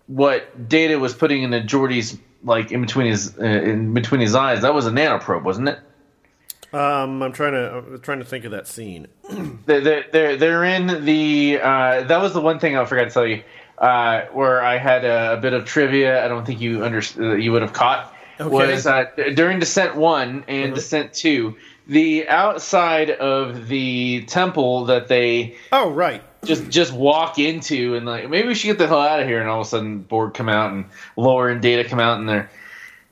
what 0.07 0.67
Data 0.67 0.97
was 0.97 1.13
putting 1.13 1.43
into 1.43 1.61
Geordi's 1.61 2.17
like 2.43 2.71
in 2.71 2.81
between 2.81 3.07
his 3.07 3.37
uh, 3.37 3.43
in 3.43 3.93
between 3.93 4.19
his 4.19 4.35
eyes. 4.35 4.63
That 4.63 4.73
was 4.73 4.87
a 4.87 4.91
nanoprobe, 4.91 5.43
wasn't 5.43 5.69
it? 5.69 5.79
Um, 6.73 7.21
I'm 7.23 7.31
trying 7.31 7.53
to 7.53 7.77
I'm 7.77 7.99
trying 8.01 8.19
to 8.19 8.25
think 8.25 8.45
of 8.45 8.51
that 8.51 8.67
scene. 8.67 9.07
They're 9.65 9.81
they're 9.81 10.05
they're, 10.11 10.37
they're 10.37 10.63
in 10.65 11.05
the. 11.05 11.59
Uh, 11.61 12.03
that 12.03 12.21
was 12.21 12.33
the 12.33 12.41
one 12.41 12.59
thing 12.59 12.75
I 12.77 12.83
forgot 12.85 13.05
to 13.05 13.09
tell 13.11 13.25
you. 13.27 13.43
Uh, 13.77 14.25
where 14.33 14.63
I 14.63 14.77
had 14.77 15.03
a, 15.03 15.33
a 15.33 15.37
bit 15.37 15.53
of 15.53 15.65
trivia. 15.65 16.23
I 16.23 16.27
don't 16.29 16.45
think 16.45 16.61
you 16.61 16.83
under, 16.85 17.01
uh, 17.19 17.33
you 17.35 17.51
would 17.51 17.61
have 17.61 17.73
caught. 17.73 18.13
Okay. 18.39 18.49
Was 18.49 18.85
uh, 18.87 19.05
during 19.35 19.59
Descent 19.59 19.95
One 19.95 20.43
and 20.47 20.67
Uh-huh. 20.67 20.75
Descent 20.75 21.13
Two, 21.13 21.55
the 21.87 22.27
outside 22.27 23.09
of 23.11 23.67
the 23.67 24.23
temple 24.27 24.85
that 24.85 25.07
they 25.07 25.55
Oh 25.71 25.91
right, 25.91 26.21
just 26.45 26.69
just 26.69 26.93
walk 26.93 27.37
into 27.39 27.95
and 27.95 28.05
like 28.05 28.29
maybe 28.29 28.47
we 28.47 28.55
should 28.55 28.67
get 28.67 28.77
the 28.77 28.87
hell 28.87 29.01
out 29.01 29.21
of 29.21 29.27
here 29.27 29.39
and 29.39 29.49
all 29.49 29.61
of 29.61 29.67
a 29.67 29.69
sudden 29.69 29.99
Borg 29.99 30.33
come 30.33 30.49
out 30.49 30.71
and 30.73 30.85
Lore 31.15 31.49
and 31.49 31.61
Data 31.61 31.87
come 31.87 31.99
out 31.99 32.19
and 32.19 32.27
they're 32.27 32.49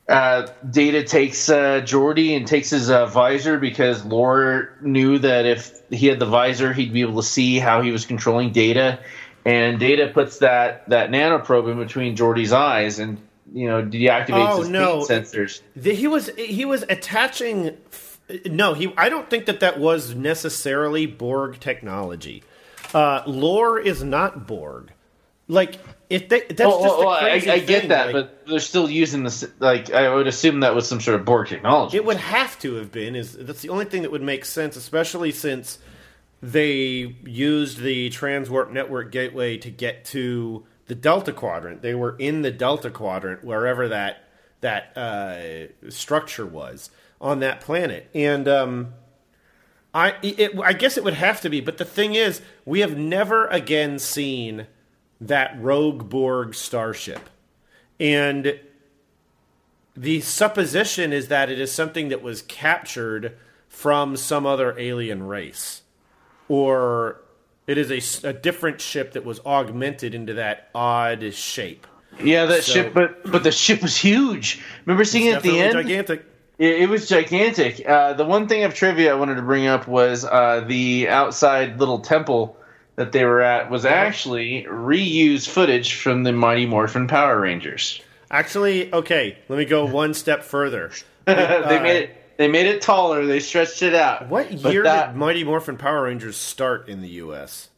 uh, 0.10 0.48
Data 0.70 1.04
takes 1.04 1.50
uh, 1.50 1.82
Geordi 1.82 2.36
and 2.36 2.46
takes 2.46 2.70
his 2.72 2.90
uh, 2.90 3.06
visor 3.06 3.58
because 3.58 4.04
Lore 4.06 4.74
knew 4.82 5.18
that 5.20 5.46
if 5.46 5.82
he 5.90 6.08
had 6.08 6.20
the 6.20 6.26
visor, 6.26 6.74
he'd 6.74 6.92
be 6.94 7.02
able 7.02 7.22
to 7.22 7.28
see 7.28 7.58
how 7.60 7.82
he 7.82 7.92
was 7.92 8.06
controlling 8.06 8.52
Data, 8.52 9.00
and 9.46 9.80
Data 9.80 10.12
puts 10.14 10.40
that 10.40 10.90
that 10.90 11.10
nanoprobe 11.10 11.72
in 11.72 11.78
between 11.78 12.16
Geordi's 12.18 12.52
eyes 12.52 13.00
and 13.00 13.18
you 13.54 13.68
know 13.68 13.82
deactivates 13.84 14.52
Oh, 14.54 14.60
his 14.60 14.70
no. 14.70 15.06
pain 15.06 15.22
sensors. 15.22 15.62
The- 15.76 15.94
he 15.96 16.08
was 16.08 16.30
he 16.38 16.66
was 16.66 16.84
attaching 16.90 17.78
f- 17.92 18.20
No, 18.46 18.74
he. 18.74 18.94
I 18.98 19.08
don't 19.10 19.30
think 19.30 19.46
that 19.46 19.60
that 19.62 19.80
was 19.80 20.16
necessarily 20.16 21.06
Borg 21.06 21.60
technology. 21.62 22.44
Uh, 22.94 23.24
Lore 23.26 23.80
is 23.80 24.04
not 24.04 24.48
Borg. 24.48 24.92
Like 25.48 25.78
if 26.14 26.30
they, 26.30 26.42
that's 26.42 26.60
Well, 26.60 26.84
just 26.84 26.98
well, 26.98 27.02
a 27.02 27.06
well, 27.06 27.10
I, 27.10 27.30
I 27.32 27.40
get 27.40 27.66
thing, 27.82 27.90
that, 27.90 28.06
like- 28.08 28.14
but 28.14 28.48
they're 28.48 28.60
still 28.60 28.90
using 28.90 29.24
this. 29.24 29.46
Like, 29.60 29.92
I 29.92 30.14
would 30.14 30.28
assume 30.28 30.60
that 30.62 30.76
was 30.76 30.88
some 30.88 31.02
sort 31.02 31.20
of 31.20 31.26
Borg 31.26 31.48
technology. 31.48 31.98
It 31.98 32.06
would 32.06 32.18
have 32.18 32.58
to 32.60 32.76
have 32.76 32.92
been. 32.92 33.16
Is 33.16 33.34
that's 33.34 33.62
the 33.62 33.70
only 33.70 33.86
thing 33.86 34.04
that 34.04 34.12
would 34.12 34.22
make 34.22 34.46
sense, 34.46 34.76
especially 34.76 35.32
since 35.32 35.80
they 36.42 37.16
used 37.26 37.80
the 37.80 38.10
transwarp 38.10 38.72
network 38.72 39.12
gateway 39.12 39.58
to 39.58 39.70
get 39.70 40.06
to 40.06 40.66
the 40.88 40.96
Delta 40.96 41.32
Quadrant. 41.32 41.82
They 41.82 41.96
were 41.96 42.16
in 42.20 42.42
the 42.42 42.52
Delta 42.52 42.90
Quadrant, 42.90 43.44
wherever 43.44 43.88
that 43.88 44.24
that 44.62 44.96
uh, 44.98 45.90
structure 45.90 46.46
was 46.46 46.90
on 47.20 47.40
that 47.40 47.62
planet, 47.62 48.10
and 48.14 48.48
um, 48.48 48.94
I 49.94 50.16
it, 50.22 50.60
I 50.60 50.74
guess 50.74 50.98
it 50.98 51.04
would 51.04 51.14
have 51.14 51.42
to 51.42 51.50
be. 51.50 51.62
But 51.62 51.78
the 51.78 51.86
thing 51.86 52.16
is, 52.16 52.42
we 52.66 52.82
have 52.82 52.98
never 52.98 53.48
again 53.48 54.00
seen 54.00 54.68
that 55.22 55.56
rogue 55.62 56.10
Borg 56.10 56.54
starship, 56.56 57.30
and 58.00 58.60
the 59.96 60.22
supposition 60.22 61.14
is 61.14 61.28
that 61.28 61.50
it 61.50 61.60
is 61.60 61.72
something 61.72 62.10
that 62.10 62.22
was 62.22 62.42
captured 62.44 63.38
from 63.68 64.16
some 64.18 64.46
other 64.46 64.78
alien 64.78 65.24
race, 65.28 65.82
or 66.48 67.22
it 67.68 67.78
is 67.78 68.24
a 68.24 68.34
different 68.34 68.82
ship 68.82 69.14
that 69.14 69.24
was 69.24 69.40
augmented 69.46 70.14
into 70.14 70.34
that 70.34 70.70
odd 70.76 71.34
shape. 71.34 71.88
yeah, 72.24 72.46
that 72.46 72.64
So- 72.64 72.74
ship, 72.74 72.94
but 72.94 73.32
but 73.32 73.44
the 73.44 73.52
ship 73.52 73.82
was 73.82 73.96
huge. 73.98 74.62
Remember 74.86 75.04
seeing 75.06 75.28
it 75.28 75.36
at 75.36 75.44
the 75.44 75.60
end? 75.60 75.74
gigantic. 75.74 76.26
It, 76.60 76.82
it 76.84 76.90
was 76.90 77.08
gigantic. 77.10 77.84
Uh, 77.88 78.14
the 78.14 78.26
one 78.26 78.48
thing 78.48 78.64
of 78.64 78.76
trivia 78.76 79.12
I 79.12 79.16
wanted 79.16 79.36
to 79.36 79.42
bring 79.42 79.66
up 79.66 79.88
was 79.88 80.24
uh, 80.24 80.64
the 80.68 81.10
outside 81.10 81.80
little 81.80 82.00
temple 82.00 82.56
that 82.96 83.12
they 83.12 83.26
were 83.26 83.42
at 83.42 83.70
was 83.72 83.86
actually 83.86 84.66
reused 84.70 85.50
footage 85.50 85.96
from 85.96 86.24
the 86.24 86.32
Mighty 86.32 86.66
Morphin 86.66 87.08
Power 87.08 87.40
Rangers. 87.42 88.02
Actually, 88.30 88.92
okay, 88.94 89.38
let 89.50 89.58
me 89.60 89.66
go 89.66 89.86
one 89.92 90.14
step 90.14 90.44
further. 90.44 90.92
they 91.26 91.34
Uh, 91.34 91.82
made 91.82 91.96
it. 92.04 92.18
They 92.38 92.48
made 92.48 92.66
it 92.66 92.82
taller. 92.82 93.26
They 93.28 93.40
stretched 93.40 93.84
it 93.84 93.94
out. 93.94 94.28
What 94.28 94.52
year 94.52 94.84
that- 94.84 95.10
did 95.10 95.16
Mighty 95.18 95.44
Morphin 95.44 95.78
Power 95.78 96.04
Rangers 96.04 96.36
start 96.36 96.90
in 96.90 97.02
the 97.02 97.08
U.S.? 97.10 97.70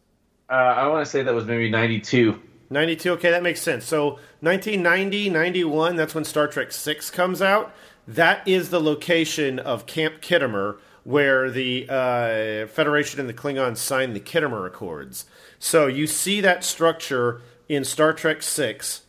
Uh, 0.50 0.54
I 0.54 0.88
want 0.88 1.04
to 1.06 1.10
say 1.12 1.24
that 1.24 1.34
was 1.34 1.46
maybe 1.46 1.70
'92. 1.70 2.42
92 2.72 3.12
okay 3.12 3.30
that 3.30 3.44
makes 3.44 3.62
sense 3.62 3.86
so 3.86 4.18
1990 4.40 5.30
91 5.30 5.96
that's 5.96 6.16
when 6.16 6.24
star 6.24 6.48
trek 6.48 6.72
6 6.72 7.12
comes 7.12 7.40
out 7.40 7.72
that 8.08 8.46
is 8.48 8.72
the 8.72 8.82
location 8.82 9.60
of 9.60 9.86
camp 9.86 10.16
Khitomer 10.20 10.78
where 11.06 11.50
the 11.50 11.86
uh, 11.90 12.68
federation 12.68 13.22
and 13.22 13.30
the 13.30 13.34
klingons 13.34 13.78
signed 13.78 14.14
the 14.14 14.20
Khitomer 14.20 14.68
accords 14.68 15.26
so 15.60 15.88
you 15.88 16.06
see 16.08 16.42
that 16.42 16.64
structure 16.66 17.42
in 17.70 17.86
star 17.86 18.12
trek 18.12 18.42
6 18.42 19.02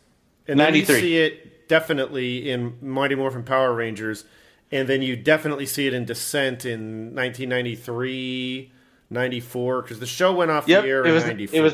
and 0.47 0.57
then 0.59 0.73
you 0.73 0.81
93. 0.83 1.01
see 1.01 1.17
it 1.17 1.67
definitely 1.67 2.49
in 2.49 2.77
mighty 2.81 3.15
morphin 3.15 3.43
power 3.43 3.73
rangers 3.73 4.23
and 4.71 4.87
then 4.87 5.01
you 5.01 5.15
definitely 5.17 5.65
see 5.65 5.87
it 5.87 5.93
in 5.93 6.05
descent 6.05 6.63
in 6.65 7.13
1993 7.13 8.71
94 9.09 9.81
because 9.81 9.99
the 9.99 10.05
show 10.05 10.33
went 10.33 10.51
off 10.51 10.67
Yep, 10.67 10.83
the 10.83 10.89
air 10.89 11.05
in 11.05 11.13
was. 11.13 11.25
94 11.25 11.57
It 11.57 11.61
was. 11.61 11.73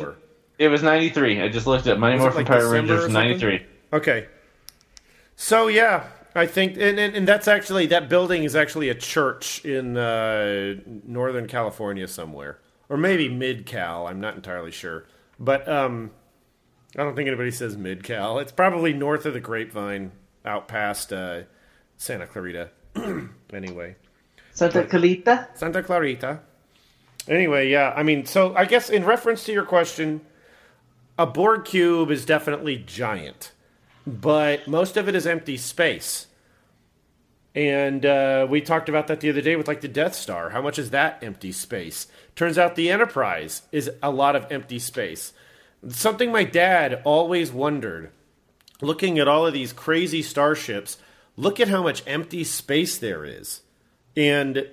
It 0.60 0.68
was 0.68 0.84
'93. 0.84 1.42
I 1.42 1.50
just 1.50 1.66
looked 1.66 1.88
at 1.88 1.98
Mighty 2.00 2.14
Was 2.16 2.22
Morphin 2.22 2.38
like 2.42 2.48
Power 2.48 2.60
December 2.60 2.94
Rangers 2.94 3.12
'93. 3.12 3.66
Okay. 3.92 4.28
So 5.36 5.66
yeah, 5.68 6.04
I 6.36 6.48
think, 6.48 6.78
and, 6.78 7.00
and, 7.00 7.16
and 7.16 7.28
that's 7.28 7.48
actually 7.48 7.86
that 7.88 8.10
building 8.10 8.44
is 8.44 8.56
actually 8.56 8.90
a 8.90 8.96
church 8.96 9.64
in 9.64 9.98
uh, 9.98 10.76
Northern 11.06 11.48
California 11.48 12.08
somewhere, 12.08 12.60
or 12.90 12.98
maybe 12.98 13.30
Mid 13.30 13.66
Cal. 13.66 14.08
I'm 14.08 14.20
not 14.20 14.36
entirely 14.36 14.72
sure, 14.72 15.06
but 15.40 15.68
um, 15.70 16.12
I 16.98 17.04
don't 17.04 17.16
think 17.16 17.28
anybody 17.28 17.52
says 17.52 17.78
Mid 17.78 18.04
Cal. 18.04 18.40
It's 18.40 18.52
probably 18.52 18.94
north 18.94 19.26
of 19.26 19.34
the 19.34 19.40
Grapevine, 19.40 20.12
out 20.46 20.68
past 20.68 21.14
uh, 21.14 21.42
Santa 21.98 22.28
Clarita. 22.28 22.70
anyway. 23.54 23.96
Santa 24.54 24.86
Clarita. 24.86 25.50
Santa 25.56 25.82
Clarita. 25.82 26.40
Anyway, 27.28 27.70
yeah, 27.70 27.94
I 27.96 28.04
mean, 28.04 28.26
so 28.26 28.54
I 28.56 28.66
guess 28.66 28.90
in 28.90 29.06
reference 29.06 29.46
to 29.46 29.54
your 29.54 29.66
question, 29.66 30.22
a 31.18 31.26
Borg 31.26 31.66
cube 31.66 32.12
is 32.12 32.26
definitely 32.26 32.78
giant, 32.78 33.53
but 34.06 34.68
most 34.68 34.98
of 34.98 35.08
it 35.08 35.16
is 35.16 35.28
empty 35.28 35.58
space. 35.58 36.28
And 37.56 38.06
uh, 38.06 38.48
we 38.50 38.62
talked 38.62 38.90
about 38.90 39.08
that 39.08 39.20
the 39.20 39.30
other 39.30 39.42
day 39.42 39.56
with 39.56 39.68
like 39.68 39.82
the 39.82 39.88
Death 39.88 40.16
Star. 40.16 40.50
How 40.50 40.62
much 40.62 40.80
is 40.80 40.90
that 40.90 41.22
empty 41.22 41.52
space? 41.52 42.08
Turns 42.36 42.58
out 42.58 42.76
the 42.76 42.90
Enterprise 42.90 43.62
is 43.72 43.92
a 44.02 44.10
lot 44.10 44.36
of 44.36 44.52
empty 44.52 44.80
space. 44.80 45.34
Something 45.88 46.32
my 46.32 46.44
dad 46.44 47.02
always 47.04 47.52
wondered 47.52 48.12
looking 48.84 49.18
at 49.18 49.28
all 49.28 49.46
of 49.48 49.54
these 49.54 49.74
crazy 49.74 50.22
starships, 50.22 50.98
look 51.38 51.60
at 51.60 51.70
how 51.70 51.82
much 51.82 52.04
empty 52.06 52.44
space 52.44 52.98
there 52.98 53.26
is. 53.26 53.62
And 54.16 54.68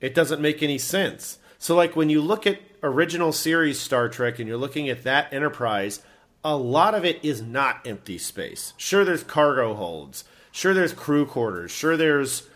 it 0.00 0.14
doesn't 0.14 0.42
make 0.42 0.62
any 0.62 0.78
sense. 0.78 1.38
So, 1.58 1.74
like, 1.74 1.96
when 1.96 2.10
you 2.10 2.20
look 2.20 2.46
at 2.46 2.60
original 2.82 3.32
series 3.32 3.80
Star 3.80 4.08
Trek 4.08 4.38
and 4.38 4.46
you're 4.46 4.58
looking 4.58 4.88
at 4.88 5.04
that 5.04 5.32
Enterprise, 5.32 6.02
a 6.44 6.56
lot 6.56 6.94
of 6.94 7.04
it 7.04 7.24
is 7.24 7.40
not 7.40 7.86
empty 7.86 8.18
space. 8.18 8.74
Sure, 8.76 9.04
there's 9.04 9.24
cargo 9.24 9.74
holds. 9.74 10.24
Sure, 10.52 10.74
there's 10.74 10.92
crew 10.92 11.24
quarters. 11.26 11.70
Sure, 11.70 11.96
there's 11.96 12.46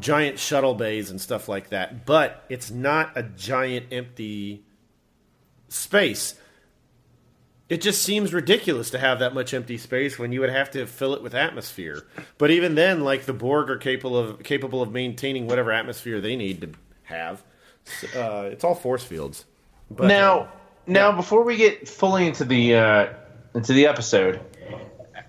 giant 0.00 0.38
shuttle 0.38 0.74
bays 0.74 1.10
and 1.10 1.20
stuff 1.20 1.48
like 1.48 1.68
that. 1.68 2.06
But 2.06 2.44
it's 2.48 2.70
not 2.70 3.12
a 3.14 3.22
giant 3.22 3.86
empty 3.92 4.64
space. 5.68 6.34
It 7.68 7.82
just 7.82 8.02
seems 8.02 8.32
ridiculous 8.32 8.90
to 8.90 8.98
have 8.98 9.18
that 9.18 9.34
much 9.34 9.52
empty 9.52 9.76
space 9.76 10.18
when 10.18 10.32
you 10.32 10.40
would 10.40 10.50
have 10.50 10.70
to 10.70 10.86
fill 10.86 11.14
it 11.14 11.22
with 11.22 11.34
atmosphere. 11.34 12.06
But 12.38 12.50
even 12.50 12.76
then, 12.76 13.02
like 13.02 13.26
the 13.26 13.32
Borg 13.32 13.68
are 13.70 13.76
capable 13.76 14.16
of 14.16 14.42
capable 14.44 14.82
of 14.82 14.92
maintaining 14.92 15.46
whatever 15.46 15.72
atmosphere 15.72 16.20
they 16.20 16.36
need 16.36 16.60
to 16.62 16.70
have. 17.04 17.42
Uh, 18.14 18.48
it's 18.52 18.64
all 18.64 18.74
force 18.74 19.04
fields. 19.04 19.44
But, 19.90 20.06
now, 20.06 20.40
uh, 20.40 20.48
now, 20.86 21.12
before 21.12 21.42
we 21.42 21.56
get 21.56 21.88
fully 21.88 22.26
into 22.26 22.44
the 22.44 22.74
uh, 22.76 23.12
into 23.56 23.72
the 23.72 23.86
episode, 23.86 24.40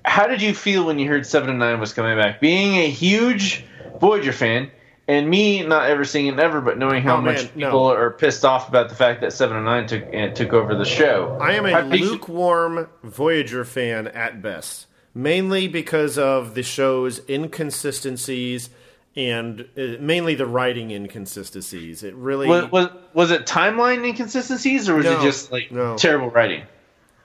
how 0.06 0.28
did 0.28 0.42
you 0.42 0.54
feel 0.54 0.86
when 0.86 1.00
you 1.00 1.08
heard 1.08 1.26
Seven 1.26 1.50
and 1.50 1.60
Nine 1.60 1.80
was 1.80 1.94
coming 1.94 2.18
back? 2.18 2.40
Being 2.40 2.76
a 2.76 2.90
huge 2.90 3.64
Voyager 4.00 4.32
fan, 4.34 4.70
and 5.08 5.30
me 5.30 5.64
not 5.66 5.90
ever 5.90 6.04
seeing 6.06 6.28
it 6.28 6.38
ever, 6.40 6.62
but 6.62 6.78
knowing 6.78 7.02
how 7.02 7.18
Oh, 7.18 7.22
much 7.22 7.38
man, 7.38 7.50
no. 7.56 7.68
people 7.68 7.92
are 7.92 8.12
pissed 8.12 8.46
off 8.46 8.68
about 8.70 8.90
the 8.90 8.96
fact 8.96 9.22
that 9.22 9.34
Seven 9.34 9.56
and 9.58 9.66
Nine 9.66 9.88
took 9.88 10.04
uh, 10.14 10.28
took 10.30 10.54
over 10.54 10.76
the 10.76 10.86
show. 10.86 11.38
I 11.42 11.54
am 11.54 11.66
a 11.66 11.72
How 11.72 11.82
did 11.82 12.00
you- 12.00 12.12
lukewarm 12.12 12.90
Voyager 13.04 13.64
fan 13.66 14.08
at 14.10 14.42
best, 14.42 14.86
mainly 15.16 15.68
because 15.68 16.18
of 16.18 16.54
the 16.56 16.64
show's 16.64 17.22
inconsistencies 17.30 18.70
and 19.16 19.62
uh, 19.78 19.82
mainly 20.00 20.36
the 20.36 20.46
writing 20.46 20.92
inconsistencies. 20.92 22.04
It 22.04 22.14
really 22.16 22.48
Was, 22.48 22.70
was 22.72 22.90
was 23.14 23.32
it 23.32 23.46
timeline 23.48 24.06
inconsistencies, 24.06 24.88
or 24.90 24.96
was 24.96 25.06
No, 25.06 25.20
it 25.20 25.24
just 25.24 25.52
like 25.52 25.72
no. 25.72 25.96
terrible 25.98 26.30
writing? 26.30 26.64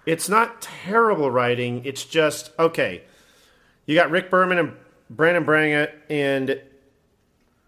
It's 0.05 0.29
not 0.29 0.61
terrible 0.61 1.31
writing. 1.31 1.85
It's 1.85 2.05
just 2.05 2.51
okay. 2.59 3.03
You 3.87 3.95
got 3.95 4.11
Rick 4.11 4.31
Berman 4.31 4.59
and 4.59 4.73
Brannon 5.09 5.45
Braga, 5.45 5.93
and 6.09 6.61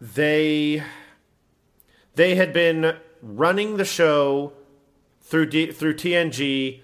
they 0.01 0.83
they 2.15 2.35
had 2.35 2.53
been 2.53 2.97
running 3.23 3.77
the 3.77 3.85
show 3.85 4.53
through 5.21 5.47
D, 5.47 5.73
through 5.73 5.95
TNG, 5.95 6.81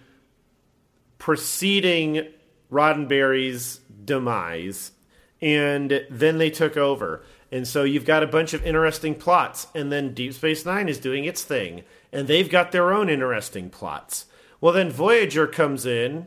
preceding 1.18 2.28
Roddenberry's 2.70 3.80
demise, 4.04 4.92
and 5.40 6.06
then 6.10 6.38
they 6.38 6.50
took 6.50 6.76
over. 6.76 7.22
And 7.52 7.66
so 7.66 7.82
you've 7.82 8.04
got 8.04 8.22
a 8.22 8.28
bunch 8.28 8.54
of 8.54 8.64
interesting 8.64 9.14
plots, 9.16 9.66
and 9.74 9.90
then 9.90 10.14
Deep 10.14 10.34
Space 10.34 10.64
Nine 10.64 10.88
is 10.88 10.98
doing 10.98 11.24
its 11.24 11.42
thing, 11.42 11.82
and 12.12 12.28
they've 12.28 12.48
got 12.48 12.70
their 12.72 12.92
own 12.92 13.08
interesting 13.08 13.70
plots. 13.70 14.26
Well, 14.60 14.72
then 14.72 14.90
Voyager 14.90 15.46
comes 15.46 15.86
in, 15.86 16.26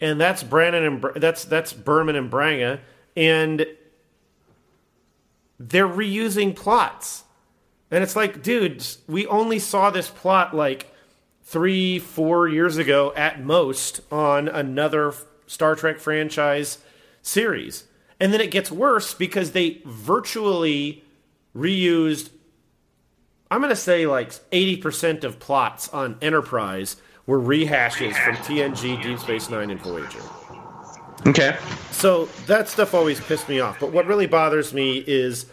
and 0.00 0.20
that's 0.20 0.42
Brannon 0.42 0.84
and 0.84 1.00
Br- 1.00 1.18
that's 1.18 1.44
that's 1.44 1.72
Berman 1.72 2.16
and 2.16 2.30
Braga, 2.30 2.80
and 3.16 3.66
they're 5.58 5.88
reusing 5.88 6.54
plots. 6.56 7.24
And 7.90 8.02
it's 8.02 8.16
like, 8.16 8.42
dude, 8.42 8.84
we 9.06 9.26
only 9.26 9.58
saw 9.58 9.90
this 9.90 10.08
plot 10.08 10.54
like 10.54 10.92
three, 11.42 11.98
four 11.98 12.48
years 12.48 12.76
ago 12.76 13.12
at 13.14 13.42
most 13.42 14.00
on 14.10 14.48
another 14.48 15.14
Star 15.46 15.76
Trek 15.76 16.00
franchise 16.00 16.78
series. 17.22 17.84
And 18.18 18.32
then 18.32 18.40
it 18.40 18.50
gets 18.50 18.70
worse 18.70 19.14
because 19.14 19.52
they 19.52 19.82
virtually 19.84 21.04
reused, 21.54 22.30
I'm 23.50 23.60
going 23.60 23.70
to 23.70 23.76
say 23.76 24.06
like 24.06 24.30
80% 24.50 25.24
of 25.24 25.38
plots 25.38 25.88
on 25.90 26.16
Enterprise 26.22 26.96
were 27.26 27.40
rehashes 27.40 28.14
from 28.24 28.36
TNG, 28.36 29.02
Deep 29.02 29.18
Space 29.18 29.48
Nine, 29.50 29.70
and 29.70 29.80
Voyager. 29.80 30.20
Okay. 31.26 31.56
So 31.90 32.26
that 32.46 32.68
stuff 32.68 32.94
always 32.94 33.20
pissed 33.20 33.48
me 33.48 33.60
off. 33.60 33.80
But 33.80 33.92
what 33.92 34.06
really 34.06 34.26
bothers 34.26 34.74
me 34.74 34.98
is 35.06 35.46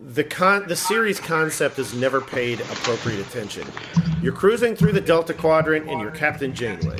the 0.00 0.24
con 0.24 0.66
the 0.66 0.74
series 0.74 1.20
concept 1.20 1.76
has 1.76 1.94
never 1.94 2.20
paid 2.20 2.60
appropriate 2.60 3.20
attention. 3.24 3.66
You're 4.20 4.32
cruising 4.32 4.74
through 4.74 4.92
the 4.92 5.00
Delta 5.00 5.32
Quadrant 5.32 5.88
and 5.88 6.00
you're 6.00 6.10
Captain 6.10 6.52
Janeway. 6.52 6.98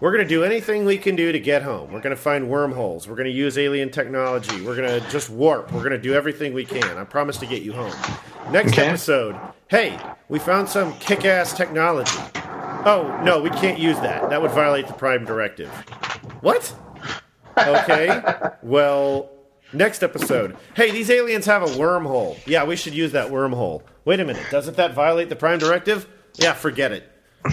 We're 0.00 0.12
going 0.12 0.22
to 0.22 0.28
do 0.28 0.44
anything 0.44 0.84
we 0.84 0.96
can 0.96 1.16
do 1.16 1.32
to 1.32 1.40
get 1.40 1.62
home. 1.64 1.90
We're 1.92 2.00
going 2.00 2.14
to 2.14 2.22
find 2.22 2.48
wormholes. 2.48 3.08
We're 3.08 3.16
going 3.16 3.26
to 3.26 3.32
use 3.32 3.58
alien 3.58 3.90
technology. 3.90 4.60
We're 4.64 4.76
going 4.76 5.00
to 5.00 5.10
just 5.10 5.28
warp. 5.28 5.72
We're 5.72 5.80
going 5.80 5.90
to 5.90 5.98
do 5.98 6.14
everything 6.14 6.54
we 6.54 6.64
can. 6.64 6.96
I 6.96 7.02
promise 7.02 7.36
to 7.38 7.46
get 7.46 7.62
you 7.62 7.72
home. 7.72 7.92
Next 8.52 8.74
Okay. 8.74 8.86
episode. 8.86 9.36
Hey, 9.66 9.98
we 10.28 10.38
found 10.38 10.68
some 10.68 10.92
kick-ass 11.00 11.52
technology. 11.54 12.16
Oh, 12.84 13.20
no, 13.24 13.40
we 13.40 13.50
can't 13.50 13.78
use 13.78 13.98
that. 14.00 14.30
That 14.30 14.40
would 14.40 14.52
violate 14.52 14.86
the 14.86 14.92
Prime 14.94 15.24
Directive. 15.24 15.68
What? 16.40 16.74
Okay. 17.56 18.22
well, 18.62 19.30
next 19.72 20.02
episode. 20.02 20.56
Hey, 20.74 20.90
these 20.90 21.10
aliens 21.10 21.46
have 21.46 21.62
a 21.62 21.66
wormhole. 21.66 22.38
Yeah, 22.46 22.64
we 22.64 22.76
should 22.76 22.94
use 22.94 23.12
that 23.12 23.30
wormhole. 23.30 23.82
Wait 24.04 24.20
a 24.20 24.24
minute. 24.24 24.46
Doesn't 24.50 24.76
that 24.76 24.94
violate 24.94 25.28
the 25.28 25.36
Prime 25.36 25.58
Directive? 25.58 26.08
Yeah, 26.34 26.52
forget 26.52 26.92
it. 26.92 27.10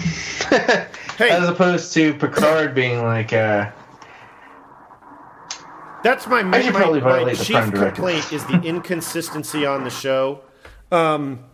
hey, 1.18 1.30
As 1.30 1.48
opposed 1.48 1.92
to 1.94 2.14
Picard 2.14 2.74
being 2.74 3.02
like, 3.02 3.32
uh, 3.32 3.70
That's 6.02 6.26
my 6.26 6.42
main 6.42 6.72
my, 6.72 7.00
my 7.00 7.34
chief 7.34 7.72
complaint 7.72 8.32
is 8.32 8.44
the 8.46 8.60
inconsistency 8.62 9.66
on 9.66 9.84
the 9.84 9.90
show. 9.90 10.42
Um, 10.92 11.44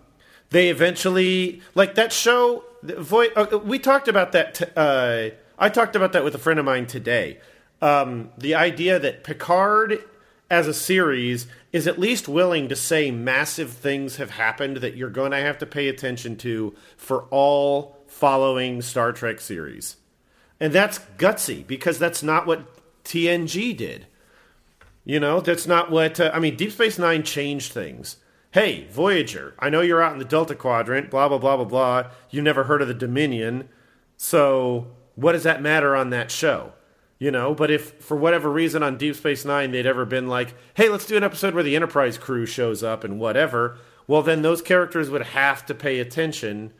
they 0.50 0.68
eventually 0.68 1.62
like 1.74 1.94
that 1.94 2.12
show. 2.12 2.64
Voy- 2.82 3.30
uh, 3.36 3.58
we 3.58 3.78
talked 3.78 4.08
about 4.08 4.32
that. 4.32 4.54
T- 4.54 4.64
uh, 4.76 5.30
I 5.58 5.68
talked 5.68 5.94
about 5.94 6.12
that 6.12 6.24
with 6.24 6.34
a 6.34 6.38
friend 6.38 6.58
of 6.58 6.64
mine 6.64 6.86
today. 6.86 7.38
Um, 7.80 8.30
the 8.36 8.54
idea 8.54 8.98
that 8.98 9.24
Picard 9.24 10.02
as 10.50 10.66
a 10.66 10.74
series 10.74 11.46
is 11.72 11.86
at 11.86 11.98
least 11.98 12.28
willing 12.28 12.68
to 12.68 12.76
say 12.76 13.10
massive 13.10 13.70
things 13.72 14.16
have 14.16 14.30
happened 14.32 14.78
that 14.78 14.96
you're 14.96 15.10
going 15.10 15.30
to 15.30 15.38
have 15.38 15.58
to 15.58 15.66
pay 15.66 15.88
attention 15.88 16.36
to 16.36 16.74
for 16.96 17.22
all 17.30 17.96
following 18.06 18.82
Star 18.82 19.12
Trek 19.12 19.40
series. 19.40 19.96
And 20.60 20.72
that's 20.72 21.00
gutsy 21.18 21.66
because 21.66 21.98
that's 21.98 22.22
not 22.22 22.46
what 22.46 22.66
TNG 23.04 23.76
did. 23.76 24.06
You 25.04 25.18
know, 25.18 25.40
that's 25.40 25.66
not 25.66 25.90
what. 25.90 26.20
Uh, 26.20 26.30
I 26.32 26.38
mean, 26.38 26.54
Deep 26.56 26.72
Space 26.72 26.98
Nine 26.98 27.22
changed 27.22 27.72
things. 27.72 28.16
Hey, 28.52 28.86
Voyager, 28.90 29.54
I 29.58 29.70
know 29.70 29.80
you're 29.80 30.02
out 30.02 30.12
in 30.12 30.18
the 30.18 30.26
Delta 30.26 30.54
Quadrant, 30.54 31.10
blah, 31.10 31.26
blah, 31.26 31.38
blah, 31.38 31.56
blah, 31.56 31.64
blah. 31.64 32.10
You've 32.28 32.44
never 32.44 32.64
heard 32.64 32.82
of 32.82 32.88
the 32.88 32.92
Dominion. 32.92 33.66
So, 34.18 34.88
what 35.14 35.32
does 35.32 35.44
that 35.44 35.62
matter 35.62 35.96
on 35.96 36.10
that 36.10 36.30
show? 36.30 36.74
You 37.18 37.30
know, 37.30 37.54
but 37.54 37.70
if 37.70 37.92
for 37.92 38.14
whatever 38.14 38.50
reason 38.50 38.82
on 38.82 38.98
Deep 38.98 39.16
Space 39.16 39.46
Nine 39.46 39.70
they'd 39.70 39.86
ever 39.86 40.04
been 40.04 40.28
like, 40.28 40.54
hey, 40.74 40.90
let's 40.90 41.06
do 41.06 41.16
an 41.16 41.24
episode 41.24 41.54
where 41.54 41.62
the 41.62 41.74
Enterprise 41.74 42.18
crew 42.18 42.44
shows 42.44 42.82
up 42.82 43.04
and 43.04 43.18
whatever, 43.18 43.78
well, 44.06 44.20
then 44.20 44.42
those 44.42 44.60
characters 44.60 45.08
would 45.08 45.28
have 45.28 45.64
to 45.64 45.74
pay 45.74 45.98
attention 45.98 46.74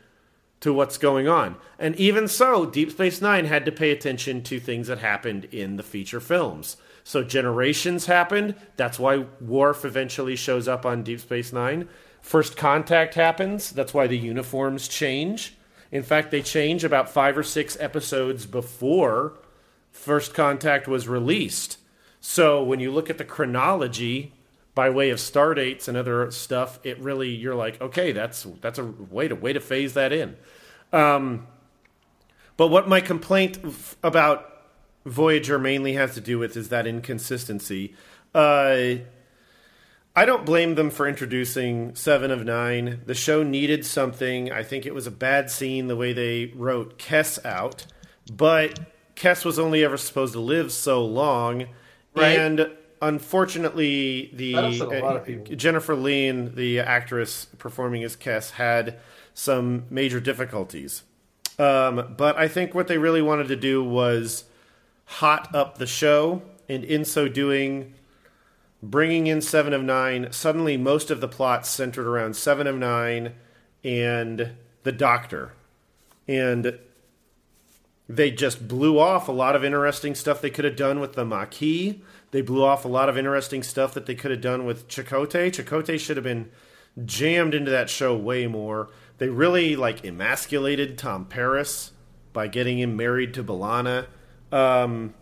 to 0.59 0.71
what's 0.71 0.99
going 0.99 1.27
on. 1.27 1.55
And 1.79 1.95
even 1.95 2.27
so, 2.27 2.67
Deep 2.67 2.91
Space 2.91 3.19
Nine 3.19 3.45
had 3.45 3.65
to 3.65 3.71
pay 3.71 3.89
attention 3.89 4.43
to 4.43 4.59
things 4.59 4.89
that 4.89 4.99
happened 4.99 5.45
in 5.45 5.77
the 5.77 5.83
feature 5.83 6.19
films. 6.19 6.77
So 7.03 7.23
Generations 7.23 8.05
happened. 8.05 8.55
That's 8.77 8.97
why 8.97 9.25
Worf 9.41 9.85
eventually 9.85 10.35
shows 10.35 10.67
up 10.67 10.85
on 10.85 11.03
Deep 11.03 11.19
Space 11.19 11.51
Nine. 11.51 11.89
First 12.21 12.55
Contact 12.55 13.15
happens. 13.15 13.71
That's 13.71 13.93
why 13.93 14.07
the 14.07 14.17
uniforms 14.17 14.87
change. 14.87 15.55
In 15.91 16.03
fact, 16.03 16.31
they 16.31 16.41
change 16.41 16.83
about 16.83 17.09
five 17.09 17.37
or 17.37 17.43
six 17.43 17.77
episodes 17.79 18.45
before 18.45 19.33
First 19.91 20.33
Contact 20.33 20.87
was 20.87 21.07
released. 21.07 21.77
So 22.19 22.63
when 22.63 22.79
you 22.79 22.91
look 22.91 23.09
at 23.09 23.17
the 23.17 23.25
chronology 23.25 24.33
by 24.73 24.89
way 24.89 25.09
of 25.09 25.19
star 25.19 25.53
dates 25.53 25.87
and 25.87 25.97
other 25.97 26.31
stuff, 26.31 26.79
it 26.83 26.97
really 26.99 27.29
you're 27.29 27.53
like, 27.53 27.79
okay, 27.81 28.11
that's 28.11 28.47
that's 28.61 28.79
a 28.79 28.85
way 28.85 29.27
to 29.27 29.35
way 29.35 29.53
to 29.53 29.59
phase 29.59 29.93
that 29.93 30.11
in. 30.13 30.35
Um, 30.91 31.47
but 32.55 32.67
what 32.67 32.87
my 32.87 33.01
complaint 33.01 33.59
about 34.03 34.52
Voyager 35.05 35.59
mainly 35.59 35.93
has 35.93 36.13
to 36.15 36.21
do 36.21 36.39
with 36.39 36.55
is 36.55 36.69
that 36.69 36.87
inconsistency. 36.87 37.93
Uh, 38.33 38.95
I 40.15 40.25
don't 40.25 40.45
blame 40.45 40.75
them 40.75 40.89
for 40.91 41.07
introducing 41.07 41.95
Seven 41.95 42.29
of 42.31 42.45
Nine. 42.45 43.01
The 43.05 43.15
show 43.15 43.41
needed 43.43 43.85
something. 43.85 44.51
I 44.51 44.63
think 44.63 44.85
it 44.85 44.93
was 44.93 45.07
a 45.07 45.11
bad 45.11 45.49
scene 45.49 45.87
the 45.87 45.95
way 45.95 46.13
they 46.13 46.53
wrote 46.55 46.99
Kes 46.99 47.43
out, 47.45 47.87
but 48.31 48.79
Kes 49.15 49.43
was 49.43 49.57
only 49.57 49.83
ever 49.83 49.97
supposed 49.97 50.33
to 50.33 50.39
live 50.39 50.71
so 50.71 51.03
long, 51.03 51.65
Right. 52.15 52.37
and 52.37 52.69
unfortunately, 53.01 54.29
the 54.33 54.53
That 54.53 54.65
upset 54.65 54.87
a 54.93 54.99
lot 55.03 55.17
of 55.17 55.51
uh. 55.51 55.55
Jennifer 55.55 55.95
Lien, 55.95 56.53
the 56.55 56.79
actress 56.79 57.45
performing 57.57 58.03
as 58.03 58.15
Kes, 58.15 58.51
had 58.51 58.99
some 59.33 59.85
major 59.89 60.19
difficulties. 60.19 61.03
Um, 61.57 62.13
but 62.17 62.37
I 62.37 62.47
think 62.47 62.73
what 62.75 62.87
they 62.87 62.97
really 62.97 63.21
wanted 63.21 63.47
to 63.47 63.55
do 63.55 63.83
was 63.83 64.45
hot 65.19 65.53
up 65.53 65.77
the 65.77 65.87
show, 65.87 66.41
and 66.67 66.83
in 66.83 67.05
so 67.05 67.27
doing, 67.27 67.93
bringing 68.81 69.27
in 69.27 69.41
Seven 69.41 69.73
of 69.73 69.83
Nine. 69.83 70.31
Suddenly, 70.31 70.77
most 70.77 71.11
of 71.11 71.21
the 71.21 71.27
plots 71.27 71.69
centered 71.69 72.07
around 72.07 72.35
Seven 72.35 72.67
of 72.67 72.77
Nine 72.77 73.33
and 73.83 74.51
the 74.83 74.91
Doctor, 74.91 75.53
and 76.27 76.79
they 78.09 78.31
just 78.31 78.67
blew 78.67 78.99
off 78.99 79.27
a 79.27 79.31
lot 79.31 79.55
of 79.55 79.63
interesting 79.63 80.15
stuff 80.15 80.41
they 80.41 80.49
could 80.49 80.65
have 80.65 80.75
done 80.75 80.99
with 80.99 81.13
the 81.13 81.25
Maquis. 81.25 82.01
They 82.31 82.41
blew 82.41 82.63
off 82.63 82.83
a 82.83 82.89
lot 82.89 83.09
of 83.09 83.17
interesting 83.17 83.63
stuff 83.63 83.93
that 83.93 84.05
they 84.05 84.15
could 84.15 84.31
have 84.31 84.41
done 84.41 84.65
with 84.65 84.87
Chakotay. 84.87 85.51
Chakotay 85.51 85.99
should 85.99 86.17
have 86.17 86.23
been 86.23 86.49
jammed 87.05 87.53
into 87.53 87.71
that 87.71 87.89
show 87.89 88.15
way 88.15 88.47
more. 88.47 88.89
They 89.19 89.29
really 89.29 89.75
like 89.75 90.03
emasculated 90.03 90.97
Tom 90.97 91.25
Paris 91.25 91.91
by 92.33 92.47
getting 92.47 92.79
him 92.79 92.97
married 92.97 93.33
to 93.35 93.43
B'Elanna. 93.43 94.07
Um, 94.53 95.15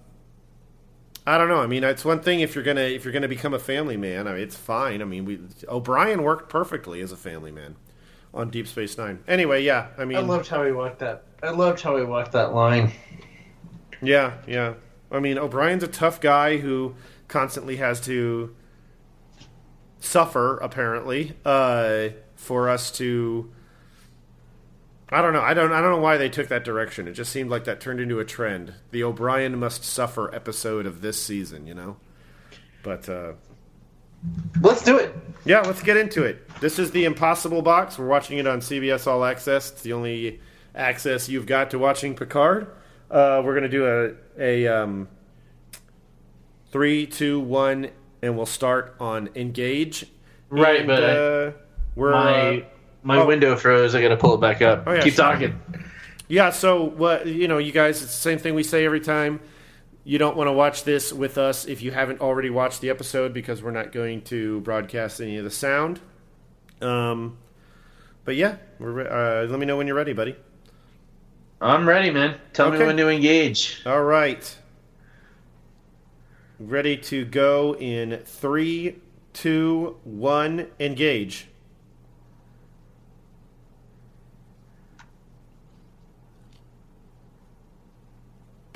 I 1.25 1.37
don't 1.37 1.47
know. 1.47 1.61
I 1.61 1.67
mean, 1.67 1.83
it's 1.83 2.03
one 2.03 2.19
thing 2.19 2.41
if 2.41 2.53
you're 2.53 2.63
gonna 2.63 2.81
if 2.81 3.05
you're 3.05 3.13
gonna 3.13 3.27
become 3.27 3.53
a 3.53 3.59
family 3.59 3.95
man. 3.95 4.27
I 4.27 4.33
mean, 4.33 4.41
it's 4.41 4.57
fine. 4.57 5.01
I 5.01 5.05
mean, 5.05 5.23
we 5.23 5.39
O'Brien 5.69 6.23
worked 6.23 6.49
perfectly 6.49 7.01
as 7.01 7.11
a 7.11 7.17
family 7.17 7.51
man 7.51 7.75
on 8.33 8.49
Deep 8.49 8.67
Space 8.67 8.97
Nine. 8.97 9.23
Anyway, 9.27 9.63
yeah. 9.63 9.87
I 9.97 10.05
mean, 10.05 10.17
I 10.17 10.21
loved 10.21 10.47
how 10.47 10.65
he 10.65 10.71
walked 10.71 10.99
that. 10.99 11.23
I 11.41 11.51
loved 11.51 11.81
how 11.81 11.95
he 11.95 12.03
walked 12.03 12.33
that 12.33 12.53
line. 12.53 12.91
Yeah, 14.01 14.37
yeah. 14.47 14.73
I 15.11 15.19
mean, 15.19 15.37
O'Brien's 15.37 15.83
a 15.83 15.87
tough 15.87 16.19
guy 16.19 16.57
who 16.57 16.95
constantly 17.27 17.77
has 17.77 18.01
to 18.01 18.55
suffer, 19.99 20.57
apparently, 20.57 21.37
uh, 21.45 22.09
for 22.35 22.67
us 22.67 22.91
to. 22.93 23.51
I 25.11 25.21
don't 25.21 25.33
know. 25.33 25.41
I 25.41 25.53
don't. 25.53 25.73
I 25.73 25.81
don't 25.81 25.91
know 25.91 26.01
why 26.01 26.17
they 26.17 26.29
took 26.29 26.47
that 26.47 26.63
direction. 26.63 27.07
It 27.07 27.13
just 27.13 27.31
seemed 27.31 27.49
like 27.49 27.65
that 27.65 27.81
turned 27.81 27.99
into 27.99 28.19
a 28.19 28.25
trend. 28.25 28.73
The 28.91 29.03
O'Brien 29.03 29.59
must 29.59 29.83
suffer 29.83 30.33
episode 30.33 30.85
of 30.85 31.01
this 31.01 31.21
season, 31.21 31.67
you 31.67 31.73
know. 31.73 31.97
But 32.81 33.09
uh, 33.09 33.33
Let's 34.61 34.83
do 34.83 34.97
it. 34.97 35.15
yeah, 35.45 35.61
let's 35.61 35.81
get 35.83 35.97
into 35.97 36.23
it. 36.23 36.47
This 36.59 36.79
is 36.79 36.91
the 36.91 37.05
Impossible 37.05 37.61
Box. 37.61 37.97
We're 37.97 38.07
watching 38.07 38.37
it 38.37 38.47
on 38.47 38.59
CBS 38.61 39.07
All 39.07 39.25
Access. 39.25 39.71
It's 39.71 39.81
the 39.81 39.93
only 39.93 40.39
access 40.75 41.27
you've 41.27 41.45
got 41.45 41.71
to 41.71 41.79
watching 41.79 42.15
Picard. 42.15 42.67
Uh, 43.09 43.41
we're 43.43 43.53
gonna 43.53 43.67
do 43.67 43.85
a 43.87 44.13
a 44.39 44.67
um, 44.67 45.09
three, 46.71 47.05
two, 47.05 47.39
one, 47.39 47.89
and 48.21 48.37
we'll 48.37 48.45
start 48.45 48.95
on 48.99 49.29
engage. 49.35 50.05
Right, 50.49 50.79
And, 50.79 50.87
but 50.87 51.03
uh, 51.03 51.51
we're 51.95 52.11
My 52.11 52.57
uh, 52.59 52.65
my 53.03 53.17
oh. 53.17 53.25
window 53.25 53.55
froze. 53.55 53.95
I 53.95 54.01
got 54.01 54.09
to 54.09 54.17
pull 54.17 54.35
it 54.35 54.41
back 54.41 54.61
up. 54.61 54.83
Oh, 54.85 54.93
yeah, 54.93 55.01
Keep 55.01 55.13
sure. 55.15 55.25
talking. 55.25 55.59
Yeah, 56.27 56.51
so 56.51 56.83
what 56.83 57.27
you 57.27 57.47
know, 57.47 57.57
you 57.57 57.71
guys, 57.71 58.01
it's 58.01 58.13
the 58.13 58.21
same 58.21 58.37
thing 58.37 58.55
we 58.55 58.63
say 58.63 58.85
every 58.85 59.01
time. 59.01 59.39
You 60.03 60.17
don't 60.17 60.35
want 60.35 60.47
to 60.47 60.53
watch 60.53 60.83
this 60.83 61.13
with 61.13 61.37
us 61.37 61.65
if 61.65 61.81
you 61.83 61.91
haven't 61.91 62.21
already 62.21 62.49
watched 62.49 62.81
the 62.81 62.89
episode 62.89 63.33
because 63.33 63.61
we're 63.61 63.71
not 63.71 63.91
going 63.91 64.21
to 64.23 64.61
broadcast 64.61 65.21
any 65.21 65.37
of 65.37 65.43
the 65.43 65.51
sound. 65.51 65.99
Um, 66.81 67.37
but 68.25 68.35
yeah, 68.35 68.55
we're, 68.79 68.91
re- 68.91 69.07
uh, 69.07 69.45
let 69.47 69.59
me 69.59 69.65
know 69.65 69.77
when 69.77 69.85
you're 69.87 69.95
ready, 69.95 70.13
buddy. 70.13 70.35
I'm 71.59 71.87
ready, 71.87 72.09
man. 72.09 72.39
Tell 72.53 72.67
Okay. 72.69 72.79
me 72.79 72.85
when 72.85 72.97
to 72.97 73.09
engage. 73.09 73.83
All 73.85 74.01
right, 74.01 74.57
ready 76.59 76.97
to 76.97 77.25
go 77.25 77.75
in 77.75 78.21
three, 78.25 78.95
two, 79.33 79.97
one, 80.03 80.67
engage. 80.79 81.47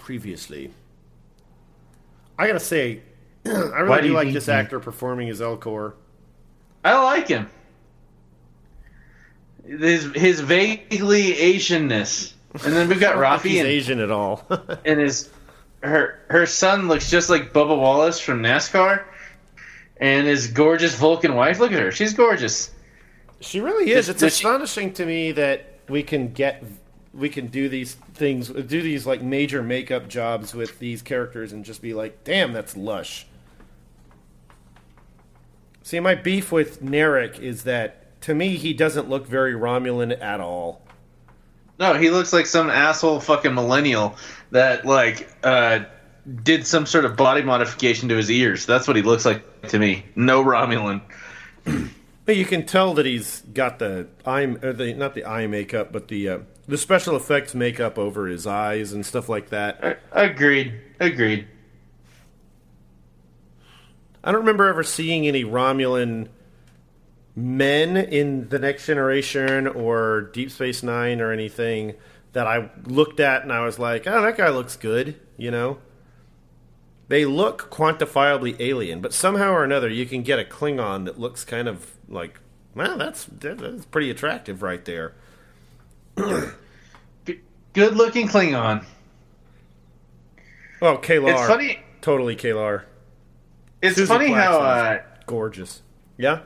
Previously. 0.06 0.72
I 2.38 2.46
gotta 2.46 2.60
say, 2.60 3.02
I 3.48 3.50
Why 3.50 3.80
really 3.82 4.02
do 4.04 4.08
do 4.10 4.14
like 4.14 4.34
this 4.34 4.46
he- 4.46 4.52
actor 4.52 4.80
performing 4.80 5.30
as 5.32 5.42
Elnor. 5.42 5.94
I 6.84 7.02
like 7.04 7.28
him. 7.28 7.50
His 9.66 10.12
his 10.14 10.42
vaguely 10.42 11.34
Asianness, 11.34 12.34
and 12.54 12.72
then 12.76 12.88
we've 12.88 13.00
got 13.00 13.16
I 13.18 13.20
Raffi 13.38 13.46
he's 13.50 13.60
and, 13.62 13.68
Asian 13.68 14.00
at 14.00 14.12
all. 14.12 14.46
and 14.86 15.00
his 15.00 15.32
her 15.82 16.20
her 16.30 16.46
son 16.46 16.88
looks 16.88 17.10
just 17.10 17.32
like 17.32 17.52
Bubba 17.52 17.76
Wallace 17.76 18.20
from 18.20 18.44
NASCAR, 18.44 19.04
and 19.98 20.28
his 20.28 20.46
gorgeous 20.46 20.94
Vulcan 20.94 21.34
wife. 21.34 21.58
Look 21.60 21.72
at 21.72 21.80
her; 21.80 21.92
she's 21.92 22.14
gorgeous. 22.14 22.70
She 23.42 23.60
really 23.60 23.90
is. 23.90 24.06
Does- 24.06 24.10
It's 24.10 24.20
does 24.22 24.38
she- 24.38 24.44
astonishing 24.46 24.94
to 24.94 25.06
me 25.08 25.32
that 25.32 25.80
we 25.90 26.04
can 26.04 26.32
get 26.32 26.64
we 27.16 27.30
can 27.30 27.48
do 27.48 27.70
these 27.70 27.96
things, 28.14 28.50
do 28.50 28.82
these 28.82 29.06
like 29.06 29.22
major 29.22 29.64
makeup 29.64 30.08
jobs 30.08 30.54
with 30.54 30.80
these 30.80 31.02
characters, 31.02 31.54
and 31.54 31.64
just 31.64 31.82
be 31.82 31.94
like, 31.94 32.24
"Damn, 32.24 32.54
that's 32.54 32.76
lush." 32.76 33.26
See, 35.84 36.00
my 36.00 36.16
beef 36.16 36.52
with 36.52 36.82
Narek 36.84 37.40
is 37.40 37.64
that 37.64 38.20
to 38.22 38.34
me 38.34 38.58
he 38.58 38.74
doesn't 38.74 39.10
look 39.10 39.28
very 39.28 39.54
Romulan 39.54 40.20
at 40.22 40.42
all. 40.42 40.82
No, 41.80 41.94
he 41.94 42.10
looks 42.10 42.34
like 42.34 42.46
some 42.46 42.70
asshole 42.70 43.20
fucking 43.20 43.54
millennial 43.54 44.16
that 44.52 44.86
like 44.86 45.30
uh, 45.44 45.82
did 46.44 46.66
some 46.66 46.86
sort 46.86 47.06
of 47.06 47.16
body 47.16 47.44
modification 47.44 48.10
to 48.10 48.16
his 48.16 48.32
ears. 48.32 48.66
That's 48.66 48.88
what 48.88 48.96
he 48.96 49.04
looks 49.04 49.26
like 49.26 49.68
to 49.70 49.80
me. 49.80 50.06
No 50.16 50.44
Romulan. 50.44 51.02
But 52.26 52.38
you 52.38 52.46
can 52.46 52.66
tell 52.66 52.96
that 52.96 53.06
he's 53.06 53.42
got 53.54 53.78
the 53.78 54.08
eye, 54.26 54.46
the 54.46 54.96
not 54.96 55.14
the 55.14 55.26
eye 55.26 55.46
makeup, 55.46 55.92
but 55.92 56.08
the 56.08 56.30
uh, 56.30 56.40
the 56.68 56.78
special 56.78 57.16
effects 57.16 57.54
makeup 57.54 57.98
over 57.98 58.28
his 58.28 58.48
eyes 58.48 58.92
and 58.94 59.06
stuff 59.06 59.30
like 59.30 59.50
that. 59.50 60.00
Agreed. 60.12 60.74
Agreed. 61.00 61.48
I 64.24 64.32
don't 64.32 64.42
remember 64.42 64.68
ever 64.68 64.84
seeing 64.84 65.28
any 65.28 65.44
Romulan 65.44 66.30
men 67.36 67.98
in 67.98 68.50
the 68.50 68.58
Next 68.58 68.88
Generation 68.88 69.68
or 69.68 70.22
Deep 70.34 70.50
Space 70.50 70.82
Nine 70.82 71.22
or 71.22 71.32
anything 71.32 71.94
that 72.34 72.48
I 72.48 72.70
looked 72.86 73.20
at 73.20 73.44
and 73.44 73.52
I 73.52 73.64
was 73.64 73.78
like, 73.78 74.08
"Oh, 74.08 74.22
that 74.22 74.38
guy 74.38 74.50
looks 74.50 74.76
good," 74.76 75.20
you 75.38 75.52
know. 75.52 75.78
They 77.08 77.24
look 77.26 77.70
quantifiably 77.70 78.60
alien, 78.60 79.00
but 79.00 79.14
somehow 79.14 79.52
or 79.52 79.64
another, 79.64 79.90
you 79.90 80.08
can 80.08 80.24
get 80.24 80.40
a 80.40 80.44
Klingon 80.44 81.06
that 81.06 81.20
looks 81.20 81.46
kind 81.46 81.68
of 81.68 81.92
like, 82.10 82.40
well, 82.74 82.98
that's 82.98 83.26
that's 83.26 83.86
pretty 83.86 84.10
attractive 84.10 84.64
right 84.64 84.84
there. 84.86 85.14
Good 86.16 87.96
looking 87.96 88.28
Klingon. 88.28 88.86
Oh, 90.82 90.98
K'Ehleyr, 90.98 91.34
It's 91.34 91.48
funny. 91.48 91.80
totally 92.02 92.36
K'Ehleyr, 92.36 92.84
It's 93.82 94.00
Suzie 94.00 94.08
funny 94.08 94.32
how. 94.32 94.60
Uh, 94.60 95.02
gorgeous. 95.26 95.82
Yeah, 96.18 96.40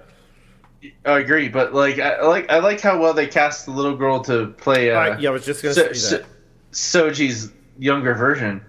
I 1.06 1.20
agree, 1.20 1.50
but 1.50 1.74
like 1.74 2.00
I 2.00 2.14
I 2.14 2.26
like 2.26 2.50
I 2.52 2.58
like 2.60 2.82
how 2.82 3.00
well 3.00 3.14
they 3.14 3.28
cast 3.28 3.66
the 3.66 3.72
little 3.72 3.96
girl 3.96 4.22
to 4.22 4.48
play. 4.58 4.92
Uh, 4.92 4.98
I, 5.00 5.18
yeah, 5.20 5.30
I 5.30 5.32
was 5.34 5.46
just 5.46 5.62
gonna 5.62 5.76
So- 5.76 5.92
say 5.94 6.18
that. 6.18 6.26
so- 6.72 7.10
Soji's 7.10 7.52
younger 7.78 8.14
version. 8.16 8.62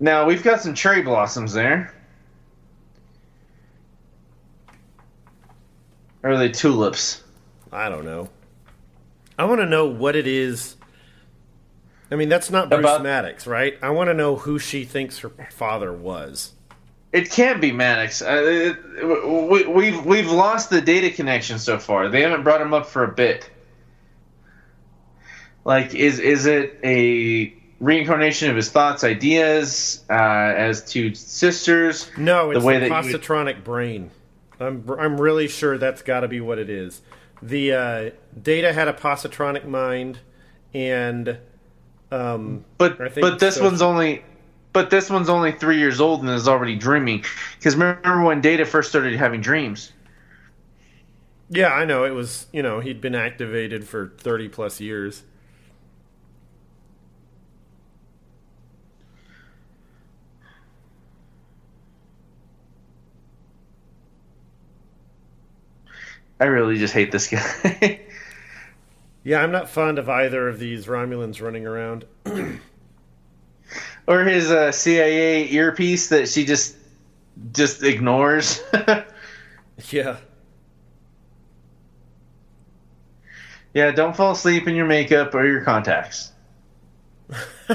Now 0.00 0.26
we've 0.26 0.42
got 0.42 0.60
some 0.60 0.74
cherry 0.74 1.02
blossoms 1.02 1.52
there. 1.52 1.94
Or 6.22 6.30
are 6.32 6.38
they 6.38 6.48
tulips? 6.50 7.22
I 7.72 7.88
don't 7.88 8.04
know. 8.04 8.28
I 9.38 9.44
want 9.44 9.60
to 9.60 9.66
know 9.66 9.86
what 9.86 10.16
it 10.16 10.26
is. 10.26 10.76
I 12.10 12.14
mean, 12.16 12.28
that's 12.28 12.50
not 12.50 12.68
Bruce 12.70 12.80
About- 12.80 13.02
Maddox, 13.02 13.46
right? 13.46 13.76
I 13.82 13.90
want 13.90 14.08
to 14.08 14.14
know 14.14 14.36
who 14.36 14.58
she 14.58 14.84
thinks 14.84 15.18
her 15.18 15.30
father 15.50 15.92
was. 15.92 16.52
It 17.12 17.30
can't 17.30 17.60
be 17.60 17.72
Maddox. 17.72 18.20
Uh, 18.22 18.42
it, 18.44 19.48
we, 19.48 19.66
we've 19.66 20.04
we've 20.04 20.30
lost 20.30 20.70
the 20.70 20.80
data 20.80 21.10
connection 21.10 21.58
so 21.58 21.78
far. 21.78 22.08
They 22.08 22.20
haven't 22.22 22.42
brought 22.42 22.60
him 22.60 22.74
up 22.74 22.86
for 22.86 23.04
a 23.04 23.12
bit. 23.12 23.48
Like, 25.64 25.94
is 25.94 26.18
is 26.20 26.46
it 26.46 26.78
a 26.84 27.54
reincarnation 27.80 28.50
of 28.50 28.56
his 28.56 28.70
thoughts, 28.70 29.02
ideas, 29.02 30.04
uh, 30.10 30.12
as 30.12 30.84
two 30.84 31.14
sisters? 31.14 32.10
No, 32.16 32.50
it's 32.50 32.60
The 32.60 32.66
way 32.66 32.74
the, 32.78 32.88
that 32.88 33.04
you 33.04 33.12
would- 33.12 33.22
positronic 33.22 33.64
brain. 33.64 34.10
I'm 34.60 34.88
I'm 34.98 35.20
really 35.20 35.48
sure 35.48 35.76
that's 35.78 36.02
got 36.02 36.20
to 36.20 36.28
be 36.28 36.40
what 36.40 36.58
it 36.58 36.70
is. 36.70 37.02
The 37.42 37.72
uh, 37.72 38.10
Data 38.40 38.72
had 38.72 38.88
a 38.88 38.92
positronic 38.92 39.66
mind, 39.66 40.20
and 40.74 41.38
um, 42.10 42.64
But 42.78 42.98
but 43.20 43.38
this 43.38 43.60
so. 43.60 43.60
one's 43.60 43.82
only 43.82 44.24
but 44.72 44.90
this 44.90 45.08
one's 45.10 45.28
only 45.28 45.52
three 45.52 45.78
years 45.78 46.00
old 46.00 46.20
and 46.20 46.30
is 46.30 46.48
already 46.48 46.76
dreaming. 46.76 47.24
Because 47.58 47.74
remember 47.76 48.22
when 48.22 48.40
Data 48.40 48.64
first 48.66 48.88
started 48.90 49.14
having 49.16 49.40
dreams? 49.40 49.92
yeah, 51.48 51.68
I 51.72 51.84
know 51.84 52.04
it 52.04 52.10
was. 52.10 52.46
You 52.52 52.62
know, 52.62 52.80
he'd 52.80 53.00
been 53.00 53.14
activated 53.14 53.86
for 53.86 54.12
thirty 54.18 54.48
plus 54.48 54.80
years. 54.80 55.22
I 66.40 66.44
really 66.44 66.78
just 66.78 66.94
hate 66.94 67.12
this 67.12 67.28
guy. 67.28 68.00
Yeah, 69.26 69.42
I'm 69.42 69.50
not 69.50 69.68
fond 69.68 69.98
of 69.98 70.08
either 70.08 70.48
of 70.48 70.60
these 70.60 70.86
Romulans 70.86 71.42
running 71.42 71.66
around. 71.66 72.04
or 74.06 74.22
his 74.22 74.52
uh, 74.52 74.70
CIA 74.70 75.52
earpiece 75.52 76.10
that 76.10 76.28
she 76.28 76.44
just 76.44 76.76
just 77.52 77.82
ignores. 77.82 78.62
Yeah. 79.90 80.16
yeah, 83.74 83.90
don't 83.90 84.16
fall 84.16 84.32
asleep 84.32 84.66
in 84.66 84.74
your 84.74 84.86
makeup 84.86 85.34
or 85.34 85.44
your 85.44 85.60
contacts. 85.60 86.32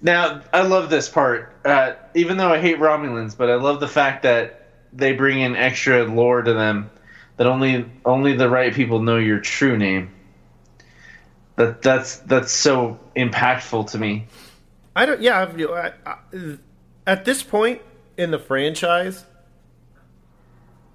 now, 0.00 0.40
I 0.50 0.62
love 0.62 0.88
this 0.88 1.10
part. 1.10 1.54
Uh, 1.62 1.92
even 2.14 2.38
though 2.38 2.50
I 2.50 2.58
hate 2.58 2.78
Romulans, 2.78 3.36
but 3.36 3.50
I 3.50 3.56
love 3.56 3.80
the 3.80 3.88
fact 3.88 4.22
that 4.22 4.70
they 4.94 5.12
bring 5.12 5.40
in 5.40 5.56
extra 5.56 6.04
lore 6.04 6.40
to 6.40 6.54
them 6.54 6.88
that 7.36 7.46
only 7.46 7.86
only 8.04 8.36
the 8.36 8.48
right 8.48 8.72
people 8.72 9.00
know 9.00 9.16
your 9.16 9.40
true 9.40 9.76
name. 9.76 10.10
That 11.56 11.82
that's 11.82 12.18
that's 12.18 12.52
so 12.52 12.98
impactful 13.16 13.90
to 13.92 13.98
me. 13.98 14.26
I 14.96 15.06
don't. 15.06 15.20
Yeah, 15.20 15.52
I, 15.70 15.92
I, 16.06 16.18
at 17.06 17.24
this 17.24 17.42
point 17.42 17.82
in 18.16 18.30
the 18.30 18.38
franchise, 18.38 19.24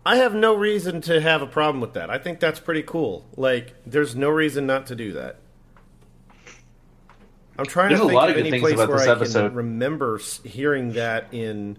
I 0.06 0.18
have 0.18 0.34
no 0.34 0.56
reason 0.56 1.02
to 1.02 1.22
have 1.22 1.42
a 1.42 1.48
problem 1.48 1.82
with 1.82 1.94
that. 1.94 2.10
I 2.10 2.18
think 2.18 2.40
that's 2.40 2.60
pretty 2.60 2.84
cool. 2.84 3.26
Like, 3.36 3.76
there's 3.86 4.16
no 4.16 4.30
reason 4.30 4.66
not 4.66 4.88
to 4.88 4.96
do 4.96 5.14
that. 5.14 5.40
I'm 7.58 7.66
trying 7.66 7.90
There's 7.90 8.02
to 8.02 8.08
think 8.08 8.22
of 8.22 8.30
of 8.30 8.38
any 8.38 8.60
place 8.60 8.78
where 8.78 8.98
I 8.98 9.12
episode. 9.12 9.50
can 9.50 9.56
remember 9.56 10.20
hearing 10.46 10.94
that 10.94 11.34
in 11.34 11.78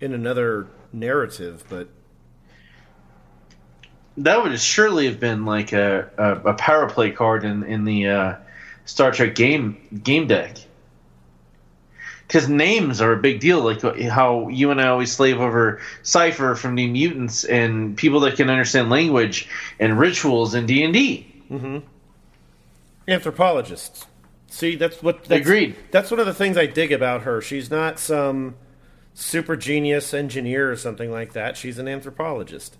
in 0.00 0.14
another 0.14 0.68
narrative, 0.92 1.64
but 1.68 1.88
That 4.18 4.42
would 4.42 4.58
surely 4.60 5.06
have 5.06 5.18
been 5.18 5.46
like 5.46 5.72
a, 5.72 6.10
a, 6.18 6.50
a 6.50 6.54
power 6.54 6.88
play 6.88 7.10
card 7.10 7.44
in 7.44 7.62
in 7.64 7.84
the 7.84 8.08
uh, 8.08 8.36
Star 8.84 9.10
Trek 9.10 9.34
game 9.34 10.00
game 10.02 10.26
deck. 10.26 10.56
Because 12.26 12.48
names 12.48 13.02
are 13.02 13.12
a 13.12 13.18
big 13.18 13.40
deal, 13.40 13.60
like 13.60 13.82
how 13.82 14.48
you 14.48 14.70
and 14.70 14.80
I 14.80 14.88
always 14.88 15.12
slave 15.12 15.38
over 15.38 15.82
Cypher 16.02 16.54
from 16.54 16.74
New 16.74 16.88
Mutants 16.88 17.44
and 17.44 17.94
people 17.94 18.20
that 18.20 18.36
can 18.36 18.48
understand 18.48 18.88
language 18.88 19.48
and 19.78 19.98
rituals 19.98 20.54
in 20.54 20.64
D 20.64 20.82
and 20.82 20.94
D. 20.94 21.26
anthropologists. 23.06 24.06
See, 24.46 24.76
that's 24.76 25.02
what 25.02 25.24
that's, 25.24 25.40
Agreed. 25.40 25.76
That's 25.90 26.10
one 26.10 26.20
of 26.20 26.26
the 26.26 26.34
things 26.34 26.56
I 26.56 26.66
dig 26.66 26.92
about 26.92 27.22
her. 27.22 27.40
She's 27.40 27.70
not 27.70 27.98
some 27.98 28.54
super 29.14 29.56
genius 29.56 30.14
engineer 30.14 30.70
or 30.70 30.76
something 30.76 31.10
like 31.10 31.32
that. 31.32 31.56
She's 31.56 31.78
an 31.78 31.88
anthropologist. 31.88 32.76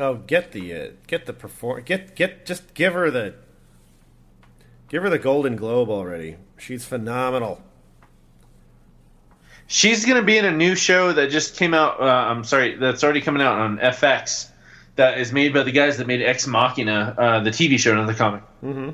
Oh, 0.00 0.14
get 0.14 0.52
the 0.52 0.74
uh, 0.74 0.88
get 1.06 1.26
the 1.26 1.34
perform 1.34 1.82
get 1.82 2.16
get 2.16 2.46
just 2.46 2.72
give 2.72 2.94
her 2.94 3.10
the 3.10 3.34
give 4.88 5.02
her 5.02 5.10
the 5.10 5.18
Golden 5.18 5.56
Globe 5.56 5.90
already. 5.90 6.36
She's 6.56 6.86
phenomenal. 6.86 7.62
She's 9.66 10.06
going 10.06 10.16
to 10.16 10.24
be 10.24 10.38
in 10.38 10.46
a 10.46 10.50
new 10.50 10.74
show 10.74 11.12
that 11.12 11.30
just 11.30 11.56
came 11.56 11.74
out. 11.74 12.00
Uh, 12.00 12.04
I'm 12.04 12.44
sorry, 12.44 12.76
that's 12.76 13.04
already 13.04 13.20
coming 13.20 13.42
out 13.42 13.58
on 13.58 13.78
FX. 13.78 14.48
That 14.96 15.18
is 15.18 15.32
made 15.32 15.52
by 15.52 15.62
the 15.62 15.70
guys 15.70 15.98
that 15.98 16.06
made 16.06 16.22
Ex 16.22 16.46
Machina, 16.46 17.14
uh, 17.16 17.40
the 17.40 17.50
TV 17.50 17.78
show, 17.78 17.94
not 17.94 18.06
the 18.06 18.14
comic. 18.14 18.42
Mm-hmm. 18.64 18.90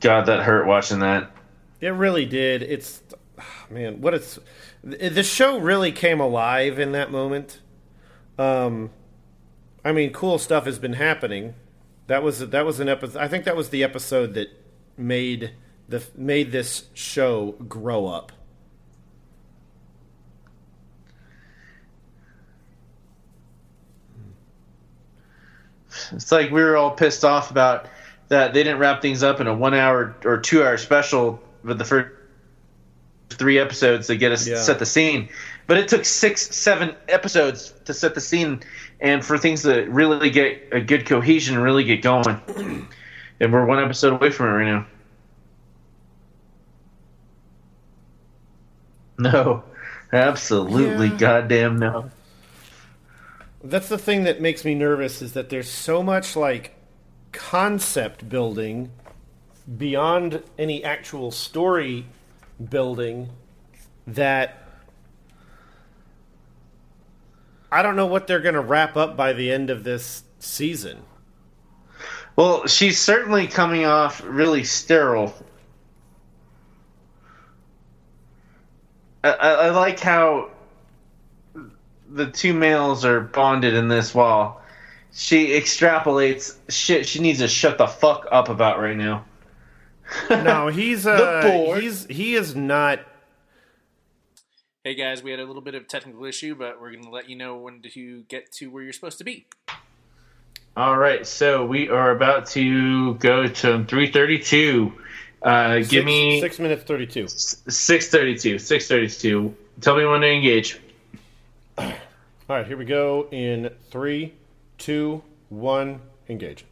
God, 0.00 0.26
that 0.26 0.42
hurt 0.42 0.66
watching 0.66 1.00
that. 1.00 1.30
It 1.80 1.88
really 1.88 2.26
did. 2.26 2.62
It's 2.62 3.02
man, 3.70 4.00
what 4.02 4.12
it's 4.12 4.38
the 4.86 5.24
show 5.24 5.58
really 5.58 5.90
came 5.90 6.20
alive 6.20 6.78
in 6.78 6.92
that 6.92 7.10
moment. 7.10 7.60
Um, 8.38 8.90
I 9.84 9.90
mean, 9.92 10.12
cool 10.12 10.38
stuff 10.38 10.64
has 10.64 10.78
been 10.78 10.92
happening. 10.92 11.54
That 12.06 12.22
was 12.22 12.38
that 12.38 12.64
was 12.64 12.78
an 12.78 12.88
episode. 12.88 13.18
I 13.18 13.26
think 13.26 13.44
that 13.44 13.56
was 13.56 13.70
the 13.70 13.82
episode 13.82 14.34
that 14.34 14.48
made 14.96 15.52
the 15.88 16.04
made 16.16 16.52
this 16.52 16.84
show 16.94 17.52
grow 17.68 18.06
up. 18.06 18.30
It's 26.12 26.30
like 26.30 26.50
we 26.52 26.62
were 26.62 26.76
all 26.76 26.92
pissed 26.92 27.24
off 27.24 27.50
about 27.50 27.86
that 28.28 28.54
they 28.54 28.62
didn't 28.62 28.78
wrap 28.78 29.02
things 29.02 29.24
up 29.24 29.40
in 29.40 29.48
a 29.48 29.54
one 29.54 29.74
hour 29.74 30.14
or 30.24 30.38
two 30.38 30.62
hour 30.62 30.76
special 30.76 31.42
with 31.64 31.78
the 31.78 31.84
first 31.84 32.15
three 33.30 33.58
episodes 33.58 34.06
to 34.06 34.16
get 34.16 34.32
us 34.32 34.46
Yeah. 34.46 34.56
set 34.56 34.78
the 34.78 34.86
scene. 34.86 35.28
But 35.66 35.78
it 35.78 35.88
took 35.88 36.04
six, 36.04 36.42
seven 36.54 36.94
episodes 37.08 37.74
to 37.86 37.92
set 37.94 38.14
the 38.14 38.20
scene 38.20 38.60
and 39.00 39.24
for 39.24 39.36
things 39.36 39.62
to 39.62 39.82
really 39.86 40.30
get 40.30 40.68
a 40.72 40.80
good 40.80 41.06
cohesion 41.06 41.56
and 41.56 41.64
really 41.64 41.84
get 41.84 42.02
going. 42.02 42.40
and 43.40 43.52
we're 43.52 43.66
one 43.66 43.82
episode 43.82 44.12
away 44.12 44.30
from 44.30 44.46
it 44.46 44.50
right 44.52 44.66
now. 44.66 44.86
No. 49.18 49.64
Absolutely 50.12 51.08
Yeah. 51.08 51.16
goddamn 51.16 51.78
no. 51.78 52.10
That's 53.64 53.88
the 53.88 53.98
thing 53.98 54.24
that 54.24 54.40
makes 54.40 54.64
me 54.64 54.74
nervous 54.74 55.20
is 55.20 55.32
that 55.32 55.48
there's 55.48 55.68
so 55.70 56.02
much 56.02 56.36
like 56.36 56.74
concept 57.32 58.28
building 58.28 58.90
beyond 59.76 60.42
any 60.58 60.84
actual 60.84 61.32
story 61.32 62.06
building 62.62 63.28
that 64.06 64.62
I 67.70 67.82
don't 67.82 67.96
know 67.96 68.06
what 68.06 68.26
they're 68.26 68.40
going 68.40 68.54
to 68.54 68.60
wrap 68.60 68.96
up 68.96 69.16
by 69.16 69.32
the 69.32 69.50
end 69.50 69.70
of 69.70 69.84
this 69.84 70.22
season. 70.38 71.02
Well, 72.36 72.66
she's 72.66 72.98
certainly 72.98 73.46
coming 73.46 73.84
off 73.84 74.22
really 74.24 74.64
sterile. 74.64 75.34
I, 79.24 79.30
I, 79.30 79.70
like 79.70 79.98
how 79.98 80.50
the 82.08 82.30
two 82.30 82.52
males 82.52 83.04
are 83.04 83.20
bonded 83.20 83.74
in 83.74 83.88
this 83.88 84.14
while 84.14 84.62
she 85.12 85.48
extrapolates 85.48 86.56
shit 86.68 87.06
she 87.06 87.18
needs 87.18 87.40
to 87.40 87.48
shut 87.48 87.78
the 87.78 87.88
fuck 87.88 88.26
up 88.30 88.48
about 88.48 88.78
right 88.78 88.96
now. 88.96 89.24
No, 90.30 90.68
he's 90.72 91.06
uh 91.06 91.74
he's 91.78 92.06
he 92.06 92.34
is 92.34 92.54
not 92.54 93.00
Hey 94.86 94.94
guys, 94.94 95.20
we 95.20 95.32
had 95.32 95.40
a 95.40 95.44
little 95.44 95.62
bit 95.62 95.74
of 95.74 95.88
technical 95.88 96.24
issue, 96.26 96.54
but 96.54 96.80
we're 96.80 96.92
going 96.92 97.02
to 97.02 97.10
let 97.10 97.28
you 97.28 97.34
know 97.34 97.56
when 97.56 97.82
to 97.82 98.22
get 98.28 98.52
to 98.52 98.70
where 98.70 98.84
you're 98.84 98.92
supposed 98.92 99.18
to 99.18 99.24
be. 99.24 99.44
All 100.76 100.96
right, 100.96 101.26
so 101.26 101.66
we 101.66 101.88
are 101.88 102.12
about 102.12 102.46
to 102.50 103.14
go 103.14 103.48
to 103.48 103.84
332. 103.84 104.92
Uh, 105.42 105.78
give 105.80 106.04
me 106.04 106.40
6 106.40 106.58
minutes 106.60 106.84
32. 106.84 107.26
632. 107.26 108.60
632. 108.60 109.56
Tell 109.80 109.96
me 109.96 110.04
when 110.04 110.20
to 110.20 110.28
engage. 110.28 110.78
All 111.76 111.92
right, 112.48 112.64
here 112.64 112.76
we 112.76 112.84
go 112.84 113.26
in 113.32 113.70
three, 113.90 114.34
two, 114.78 115.20
one, 115.48 116.00
engage. 116.28 116.64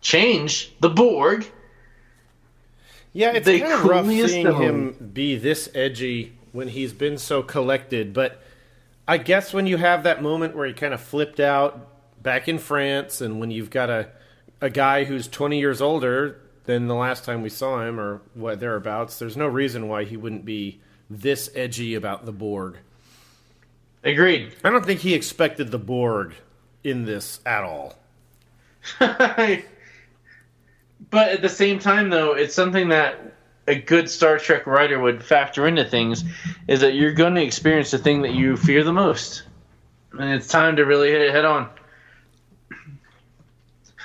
Change 0.00 0.72
the 0.80 0.88
Borg. 0.88 1.46
Yeah, 3.12 3.32
it's 3.32 3.46
kind 3.46 3.72
of 3.72 3.84
rough 3.84 4.06
seeing 4.06 4.54
him 4.54 5.10
be 5.12 5.36
this 5.36 5.68
edgy 5.74 6.36
when 6.52 6.68
he's 6.68 6.92
been 6.92 7.18
so 7.18 7.42
collected. 7.42 8.12
But 8.12 8.40
I 9.06 9.18
guess 9.18 9.52
when 9.52 9.66
you 9.66 9.76
have 9.76 10.04
that 10.04 10.22
moment 10.22 10.54
where 10.54 10.66
he 10.66 10.72
kind 10.72 10.94
of 10.94 11.00
flipped 11.00 11.40
out 11.40 11.88
back 12.22 12.48
in 12.48 12.58
France, 12.58 13.20
and 13.20 13.40
when 13.40 13.50
you've 13.50 13.70
got 13.70 13.90
a 13.90 14.08
a 14.60 14.70
guy 14.70 15.04
who's 15.04 15.28
20 15.28 15.58
years 15.58 15.80
older 15.80 16.40
than 16.64 16.88
the 16.88 16.94
last 16.94 17.24
time 17.24 17.42
we 17.42 17.48
saw 17.48 17.86
him, 17.86 17.98
or 17.98 18.20
what 18.34 18.60
thereabouts, 18.60 19.18
there's 19.18 19.36
no 19.36 19.46
reason 19.46 19.88
why 19.88 20.04
he 20.04 20.16
wouldn't 20.16 20.44
be 20.44 20.80
this 21.08 21.50
edgy 21.54 21.94
about 21.94 22.26
the 22.26 22.32
Borg. 22.32 22.76
Agreed. 24.04 24.54
I 24.62 24.70
don't 24.70 24.84
think 24.84 25.00
he 25.00 25.14
expected 25.14 25.70
the 25.70 25.78
Borg 25.78 26.34
in 26.84 27.04
this 27.04 27.40
at 27.46 27.64
all. 27.64 27.98
but 31.10 31.28
at 31.28 31.42
the 31.42 31.48
same 31.48 31.78
time, 31.78 32.10
though, 32.10 32.32
it's 32.32 32.54
something 32.54 32.88
that 32.88 33.34
a 33.66 33.74
good 33.74 34.08
Star 34.08 34.38
Trek 34.38 34.66
writer 34.66 34.98
would 34.98 35.22
factor 35.22 35.66
into 35.66 35.84
things 35.84 36.24
is 36.66 36.80
that 36.80 36.94
you're 36.94 37.12
going 37.12 37.34
to 37.34 37.42
experience 37.42 37.90
the 37.90 37.98
thing 37.98 38.22
that 38.22 38.34
you 38.34 38.56
fear 38.56 38.82
the 38.82 38.92
most. 38.92 39.42
And 40.12 40.30
it's 40.32 40.48
time 40.48 40.76
to 40.76 40.84
really 40.84 41.10
hit 41.10 41.20
it 41.20 41.32
head 41.32 41.44
on. 41.44 41.68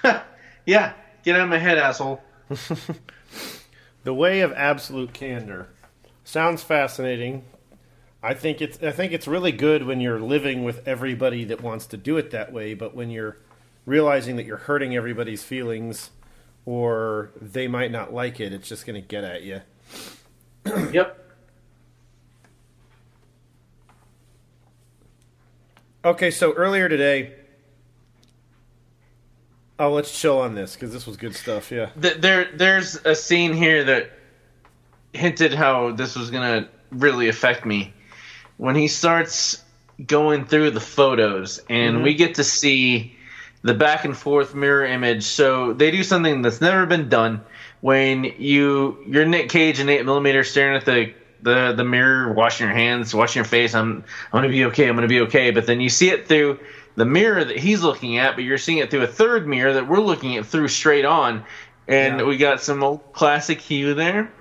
yeah, 0.65 0.93
get 1.23 1.35
out 1.35 1.43
of 1.43 1.49
my 1.49 1.57
head, 1.57 1.77
asshole. 1.77 2.21
The 4.03 4.13
way 4.13 4.41
of 4.41 4.51
absolute 4.51 5.13
candor 5.13 5.69
sounds 6.25 6.61
fascinating. 6.61 7.45
I 8.21 8.33
think 8.33 8.61
it's 8.61 8.81
I 8.83 8.91
think 8.91 9.13
it's 9.13 9.27
really 9.27 9.53
good 9.53 9.85
when 9.85 10.01
you're 10.01 10.19
living 10.19 10.65
with 10.65 10.85
everybody 10.85 11.45
that 11.45 11.61
wants 11.61 11.85
to 11.87 11.97
do 11.97 12.17
it 12.17 12.31
that 12.31 12.51
way, 12.51 12.73
but 12.73 12.93
when 12.93 13.09
you're 13.09 13.37
realizing 13.85 14.35
that 14.35 14.45
you're 14.45 14.57
hurting 14.57 14.95
everybody's 14.95 15.43
feelings 15.43 16.11
or 16.65 17.31
they 17.41 17.67
might 17.67 17.91
not 17.91 18.13
like 18.13 18.39
it, 18.39 18.53
it's 18.53 18.67
just 18.67 18.85
going 18.85 19.01
to 19.01 19.07
get 19.07 19.23
at 19.23 19.43
you. 19.43 19.61
Yep. 20.93 21.19
Okay, 26.05 26.31
so 26.31 26.53
earlier 26.53 26.89
today 26.89 27.33
Oh, 29.79 29.91
let's 29.91 30.19
chill 30.19 30.39
on 30.39 30.53
this 30.55 30.75
cuz 30.75 30.93
this 30.93 31.07
was 31.07 31.17
good 31.17 31.35
stuff, 31.35 31.71
yeah. 31.71 31.89
There, 31.95 32.49
there's 32.53 32.95
a 33.05 33.15
scene 33.15 33.53
here 33.53 33.83
that 33.83 34.11
hinted 35.13 35.53
how 35.53 35.91
this 35.91 36.15
was 36.15 36.29
gonna 36.29 36.69
really 36.91 37.27
affect 37.27 37.65
me. 37.65 37.93
When 38.57 38.75
he 38.75 38.87
starts 38.87 39.63
going 40.05 40.45
through 40.45 40.71
the 40.71 40.79
photos, 40.79 41.59
and 41.69 41.95
mm-hmm. 41.95 42.03
we 42.03 42.13
get 42.13 42.35
to 42.35 42.43
see 42.43 43.15
the 43.63 43.73
back 43.73 44.05
and 44.05 44.15
forth 44.15 44.53
mirror 44.53 44.85
image. 44.85 45.23
So 45.23 45.73
they 45.73 45.89
do 45.91 46.03
something 46.03 46.41
that's 46.41 46.61
never 46.61 46.85
been 46.85 47.09
done. 47.09 47.41
When 47.81 48.23
you 48.23 48.97
you're 49.07 49.25
Nick 49.25 49.49
Cage 49.49 49.79
and 49.79 49.89
eight 49.89 50.05
millimeter 50.05 50.43
staring 50.43 50.75
at 50.75 50.85
the 50.85 51.13
the 51.41 51.73
the 51.73 51.83
mirror, 51.83 52.31
washing 52.33 52.67
your 52.67 52.75
hands, 52.75 53.13
washing 53.13 53.39
your 53.41 53.45
face. 53.45 53.73
I'm 53.73 54.03
I'm 54.31 54.37
gonna 54.41 54.49
be 54.49 54.65
okay. 54.65 54.87
I'm 54.87 54.95
gonna 54.95 55.07
be 55.07 55.21
okay. 55.21 55.51
But 55.51 55.65
then 55.65 55.81
you 55.81 55.89
see 55.89 56.09
it 56.09 56.27
through 56.27 56.59
the 56.95 57.05
mirror 57.05 57.43
that 57.43 57.57
he's 57.57 57.81
looking 57.81 58.17
at, 58.19 58.35
but 58.35 58.43
you're 58.43 58.57
seeing 58.57 58.77
it 58.77 58.91
through 58.91 59.01
a 59.01 59.07
third 59.07 59.47
mirror 59.47 59.73
that 59.73 59.87
we're 59.87 59.99
looking 59.99 60.37
at 60.37 60.45
through 60.45 60.67
straight 60.67 61.05
on. 61.05 61.43
And 61.87 62.19
Yeah. 62.19 62.25
we 62.25 62.37
got 62.37 62.61
some 62.61 62.83
old 62.83 63.01
classic 63.13 63.59
hue 63.59 63.93
there. 63.93 64.31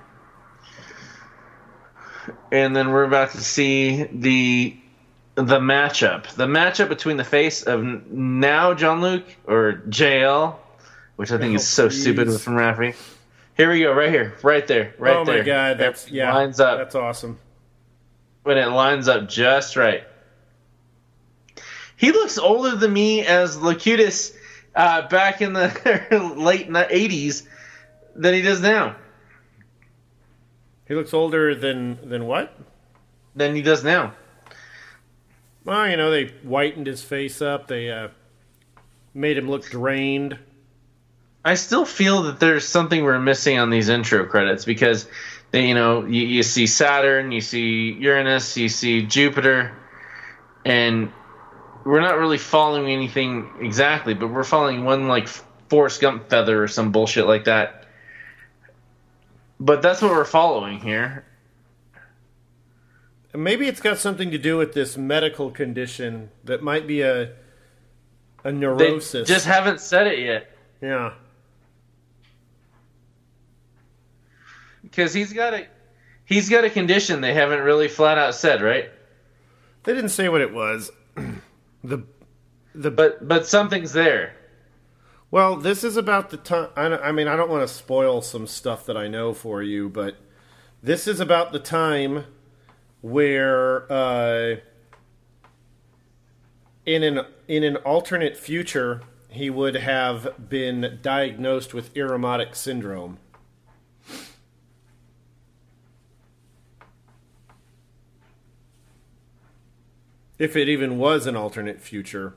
And 2.52 2.76
then 2.76 2.90
we're 2.90 3.04
about 3.04 3.32
to 3.32 3.40
see 3.42 4.06
the 4.12 4.76
the 5.34 5.58
matchup. 5.60 6.26
The 6.34 6.46
matchup 6.46 6.88
between 6.88 7.16
the 7.16 7.24
face 7.24 7.62
of 7.62 7.82
now 8.10 8.74
Jean-Luc 8.74 9.24
or 9.46 9.82
JL, 9.88 10.56
which 11.16 11.30
I 11.32 11.38
think 11.38 11.52
Oh, 11.52 11.56
is 11.56 11.66
so 11.68 11.88
stupid 11.88 12.28
from 12.40 12.54
Raffi. 12.54 12.94
Here 13.56 13.70
we 13.70 13.80
go, 13.80 13.92
right 13.92 14.10
here, 14.10 14.34
right 14.42 14.66
there, 14.66 14.94
right 14.98 15.12
there. 15.12 15.18
oh 15.20 15.24
there. 15.24 15.38
my 15.38 15.44
god, 15.44 15.78
that's 15.78 16.06
It 16.06 16.12
yeah. 16.14 16.32
lines 16.34 16.58
up 16.60 16.78
That's 16.78 16.94
awesome. 16.94 17.38
when 18.44 18.56
it 18.58 18.66
lines 18.66 19.08
up 19.08 19.28
just 19.28 19.76
right. 19.76 20.04
He 21.96 22.10
looks 22.12 22.38
older 22.38 22.74
than 22.76 22.92
me 22.92 23.24
as 23.24 23.56
Locutus 23.60 24.32
uh, 24.74 25.06
back 25.08 25.40
in 25.42 25.52
the 25.52 25.68
late 26.36 26.68
'80s 26.68 27.46
than 28.16 28.34
he 28.34 28.42
does 28.42 28.60
now. 28.60 28.96
He 30.88 30.94
looks 30.94 31.14
older 31.14 31.54
than 31.54 32.08
than 32.08 32.26
what? 32.26 32.54
Than 33.36 33.54
he 33.54 33.62
does 33.62 33.84
now. 33.84 34.14
Well, 35.64 35.88
you 35.88 35.96
know, 35.96 36.10
they 36.10 36.26
whitened 36.26 36.86
his 36.86 37.02
face 37.02 37.40
up. 37.40 37.68
They 37.68 37.90
uh, 37.90 38.08
made 39.14 39.38
him 39.38 39.48
look 39.48 39.64
drained. 39.68 40.38
I 41.44 41.54
still 41.54 41.84
feel 41.84 42.22
that 42.24 42.40
there's 42.40 42.66
something 42.66 43.02
we're 43.02 43.18
missing 43.18 43.58
on 43.58 43.70
these 43.70 43.88
intro 43.88 44.26
credits 44.26 44.64
because 44.64 45.08
they, 45.50 45.66
you 45.68 45.74
know, 45.74 46.04
you, 46.04 46.22
you 46.22 46.42
see 46.42 46.66
Saturn, 46.66 47.32
you 47.32 47.40
see 47.40 47.92
Uranus, 47.92 48.56
you 48.56 48.68
see 48.68 49.02
Jupiter, 49.02 49.76
and 50.64 51.12
we're 51.84 52.00
not 52.00 52.18
really 52.18 52.38
following 52.38 52.90
anything 52.90 53.50
exactly, 53.60 54.14
but 54.14 54.28
we're 54.28 54.44
following 54.44 54.84
one 54.84 55.08
like 55.08 55.28
Forrest 55.68 56.00
Gump 56.00 56.30
feather 56.30 56.62
or 56.62 56.68
some 56.68 56.92
bullshit 56.92 57.26
like 57.26 57.44
that. 57.44 57.86
But 59.58 59.82
that's 59.82 60.00
what 60.00 60.12
we're 60.12 60.24
following 60.24 60.80
here. 60.80 61.24
Maybe 63.34 63.66
it's 63.66 63.80
got 63.80 63.98
something 63.98 64.30
to 64.30 64.38
do 64.38 64.58
with 64.58 64.74
this 64.74 64.96
medical 64.98 65.50
condition 65.50 66.30
that 66.44 66.62
might 66.62 66.86
be 66.86 67.00
a 67.02 67.32
a 68.44 68.50
They 68.50 68.52
neurosis. 68.52 69.28
just 69.28 69.46
haven't 69.46 69.80
said 69.80 70.06
it 70.08 70.18
yet 70.18 70.50
yeah. 70.80 71.12
because 74.82 75.12
he's 75.14 75.32
got 75.32 75.54
a 75.54 75.66
he's 76.24 76.48
got 76.48 76.64
a 76.64 76.70
condition 76.70 77.20
they 77.20 77.34
haven't 77.34 77.60
really 77.60 77.88
flat 77.88 78.18
out 78.18 78.34
said, 78.34 78.62
right? 78.62 78.90
They 79.84 79.94
didn't 79.94 80.10
say 80.10 80.28
what 80.28 80.40
it 80.40 80.52
was. 80.52 80.90
the 81.84 82.04
the 82.74 82.90
But 82.90 83.26
but 83.26 83.46
something's 83.46 83.92
there. 83.92 84.34
well, 85.30 85.56
this 85.56 85.84
is 85.84 85.96
about 85.96 86.30
the 86.30 86.36
time. 86.36 86.68
I 86.76 87.12
mean, 87.12 87.28
I 87.28 87.36
don't 87.36 87.50
want 87.50 87.66
to 87.66 87.72
spoil 87.72 88.22
some 88.22 88.46
stuff 88.46 88.84
that 88.86 88.96
I 88.96 89.08
know 89.08 89.32
for 89.32 89.62
you, 89.62 89.88
but 89.88 90.16
this 90.82 91.06
is 91.08 91.20
about 91.20 91.52
the 91.52 91.58
time 91.58 92.24
where 93.02 93.92
uh, 93.92 94.56
in 96.86 97.02
an 97.02 97.26
in 97.46 97.64
an 97.64 97.76
alternate 97.76 98.36
future, 98.36 99.02
he 99.28 99.50
would 99.50 99.74
have 99.74 100.48
been 100.48 100.98
diagnosed 101.02 101.74
with 101.74 101.92
Irumodic 101.94 102.54
syndrome. 102.54 103.18
If 110.38 110.56
it 110.56 110.68
even 110.68 110.98
was 110.98 111.26
an 111.26 111.36
alternate 111.36 111.80
future. 111.80 112.34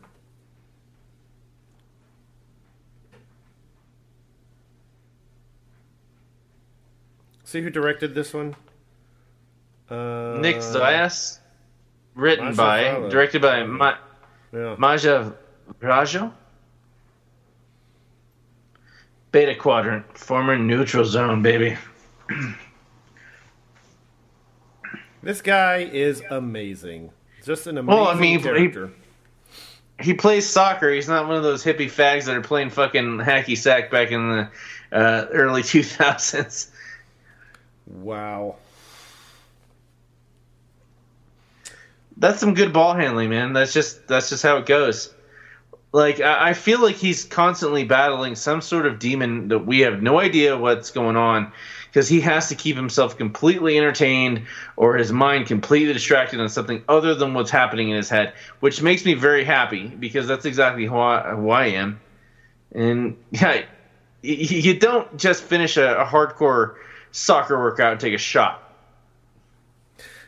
See 7.43 7.61
who 7.61 7.69
directed 7.69 8.13
this 8.15 8.33
one? 8.33 8.55
Uh, 9.89 10.37
Nick 10.39 10.57
Zayas, 10.57 11.39
written 12.15 12.55
by, 12.55 12.91
Fala. 12.91 13.09
directed 13.09 13.41
by 13.41 13.63
Ma- 13.63 13.97
Yeah. 14.51 14.75
Maja 14.77 15.33
Rajo. 15.79 16.33
Beta 19.31 19.53
Quadrant, 19.55 20.17
former 20.17 20.57
neutral 20.57 21.03
zone, 21.05 21.41
baby. 21.41 21.77
This 25.21 25.41
guy 25.41 25.77
is 25.91 26.21
amazing. 26.29 27.11
Just 27.43 27.67
an 27.67 27.77
amazing 27.77 27.99
Well, 28.01 28.09
I 28.09 28.15
mean, 28.15 28.39
he- 28.39 28.43
character. 28.43 28.91
He 29.99 30.13
plays 30.13 30.45
soccer. 30.47 30.91
He's 30.91 31.07
not 31.07 31.25
one 31.27 31.37
of 31.37 31.43
those 31.43 31.63
hippie 31.63 31.89
fags 31.89 32.25
that 32.25 32.35
are 32.35 32.41
playing 32.41 32.69
fucking 32.69 33.17
hacky 33.19 33.57
sack 33.57 33.89
back 33.89 34.11
in 34.11 34.29
the 34.29 34.49
uh, 34.91 35.27
early 35.31 35.61
2000s. 35.63 36.69
Wow. 37.87 38.55
That's 42.17 42.39
some 42.39 42.53
good 42.53 42.71
ball 42.71 42.93
handling, 42.93 43.29
man. 43.29 43.53
That's 43.53 43.73
just 43.73 44.07
that's 44.07 44.29
just 44.29 44.43
how 44.43 44.57
it 44.57 44.65
goes. 44.65 45.13
Like 45.91 46.19
I, 46.19 46.49
I 46.49 46.53
feel 46.53 46.81
like 46.81 46.95
he's 46.95 47.23
constantly 47.25 47.83
battling 47.83 48.35
some 48.35 48.61
sort 48.61 48.85
of 48.85 48.99
demon 48.99 49.49
that 49.49 49.59
we 49.59 49.79
have 49.81 50.01
no 50.01 50.19
idea 50.19 50.57
what's 50.57 50.91
going 50.91 51.15
on 51.15 51.51
because 51.95 52.09
he 52.09 52.19
has 52.19 52.49
to 52.49 52.55
keep 52.55 52.75
himself 52.75 53.17
completely 53.17 53.77
entertained 53.77 54.43
or 54.75 54.97
his 54.97 55.13
mind 55.13 55.47
completely 55.47 55.93
distracted 55.93 56.41
on 56.41 56.49
something 56.49 56.83
other 56.89 57.15
than 57.15 57.33
what's 57.33 57.49
happening 57.49 57.89
in 57.89 57.95
his 57.95 58.09
head, 58.09 58.33
which 58.59 58.81
makes 58.81 59.05
me 59.05 59.13
very 59.13 59.45
happy 59.45 59.87
because 59.87 60.27
that's 60.27 60.43
exactly 60.45 60.85
who 60.85 60.97
I, 60.97 61.33
who 61.33 61.49
I 61.51 61.67
am. 61.67 62.01
And 62.73 63.15
yeah, 63.31 63.63
you 64.21 64.77
don't 64.77 65.15
just 65.15 65.43
finish 65.43 65.77
a, 65.77 66.01
a 66.01 66.05
hardcore 66.05 66.75
soccer 67.13 67.57
workout 67.57 67.93
and 67.93 68.01
take 68.01 68.13
a 68.13 68.19
shot. 68.19 68.61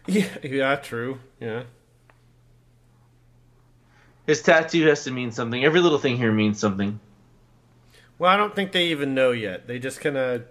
Yeah, 0.10 0.38
yeah, 0.42 0.76
true. 0.78 1.20
Yeah. 1.42 1.64
His 4.28 4.42
tattoo 4.42 4.86
has 4.88 5.04
to 5.06 5.12
mean 5.12 5.32
something. 5.32 5.64
Every 5.64 5.80
little 5.80 5.98
thing 5.98 6.18
here 6.18 6.32
means 6.32 6.60
something. 6.60 7.00
Well, 8.20 8.30
I 8.30 8.38
don't 8.38 8.54
think 8.56 8.72
they 8.74 8.88
even 8.88 9.16
know 9.16 9.32
yet. 9.32 9.68
They 9.68 9.80
just 9.80 10.02
kind 10.02 10.18
of 10.18 10.44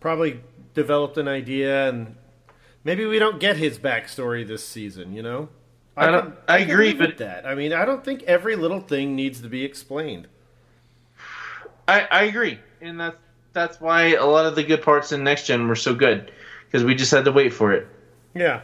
probably 0.00 0.40
developed 0.74 1.16
an 1.16 1.28
idea, 1.28 1.88
and 1.88 2.16
maybe 2.82 3.06
we 3.06 3.18
don't 3.18 3.38
get 3.38 3.56
his 3.56 3.78
backstory 3.78 4.46
this 4.46 4.66
season. 4.66 5.12
You 5.14 5.22
know, 5.22 5.48
I 5.96 6.10
don't- 6.10 6.22
can- 6.24 6.36
I 6.48 6.58
can 6.62 6.70
agree, 6.70 6.92
with 6.94 7.18
that. 7.18 7.46
I 7.46 7.54
mean, 7.54 7.72
I 7.72 7.84
don't 7.84 8.04
think 8.04 8.22
every 8.24 8.56
little 8.56 8.80
thing 8.80 9.14
needs 9.14 9.40
to 9.42 9.48
be 9.48 9.64
explained. 9.64 10.26
I, 11.86 12.00
I 12.10 12.22
agree, 12.24 12.58
and 12.80 12.98
that's 12.98 13.16
that's 13.52 13.80
why 13.80 14.14
a 14.14 14.24
lot 14.26 14.46
of 14.46 14.56
the 14.56 14.64
good 14.64 14.82
parts 14.82 15.12
in 15.12 15.22
next 15.22 15.46
gen 15.46 15.68
were 15.68 15.76
so 15.76 15.94
good 15.94 16.32
because 16.66 16.82
we 16.82 16.94
just 16.96 17.12
had 17.12 17.24
to 17.26 17.30
wait 17.32 17.52
for 17.52 17.72
it. 17.72 17.86
Yeah, 18.34 18.62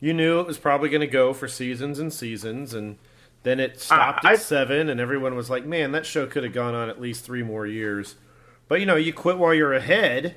you 0.00 0.12
knew 0.14 0.40
it 0.40 0.46
was 0.46 0.58
probably 0.58 0.88
going 0.88 1.02
to 1.02 1.06
go 1.06 1.32
for 1.32 1.46
seasons 1.46 1.98
and 2.00 2.12
seasons, 2.12 2.74
and 2.74 2.96
then 3.42 3.60
it 3.60 3.80
stopped 3.80 4.24
I- 4.24 4.32
at 4.34 4.40
seven, 4.40 4.88
and 4.88 5.00
everyone 5.00 5.34
was 5.34 5.50
like, 5.50 5.64
"Man, 5.64 5.92
that 5.92 6.06
show 6.06 6.26
could 6.26 6.44
have 6.44 6.52
gone 6.52 6.74
on 6.74 6.88
at 6.88 7.00
least 7.00 7.24
three 7.24 7.42
more 7.42 7.66
years." 7.66 8.16
But 8.68 8.80
you 8.80 8.86
know, 8.86 8.96
you 8.96 9.12
quit 9.12 9.38
while 9.38 9.52
you're 9.54 9.74
ahead, 9.74 10.36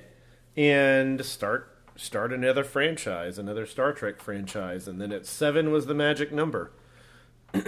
and 0.57 1.23
start 1.25 1.71
start 1.95 2.33
another 2.33 2.63
franchise, 2.63 3.37
another 3.37 3.65
Star 3.65 3.93
Trek 3.93 4.19
franchise, 4.19 4.87
and 4.87 4.99
then 4.99 5.11
at 5.11 5.25
seven 5.25 5.71
was 5.71 5.85
the 5.85 5.93
magic 5.93 6.31
number. 6.31 6.71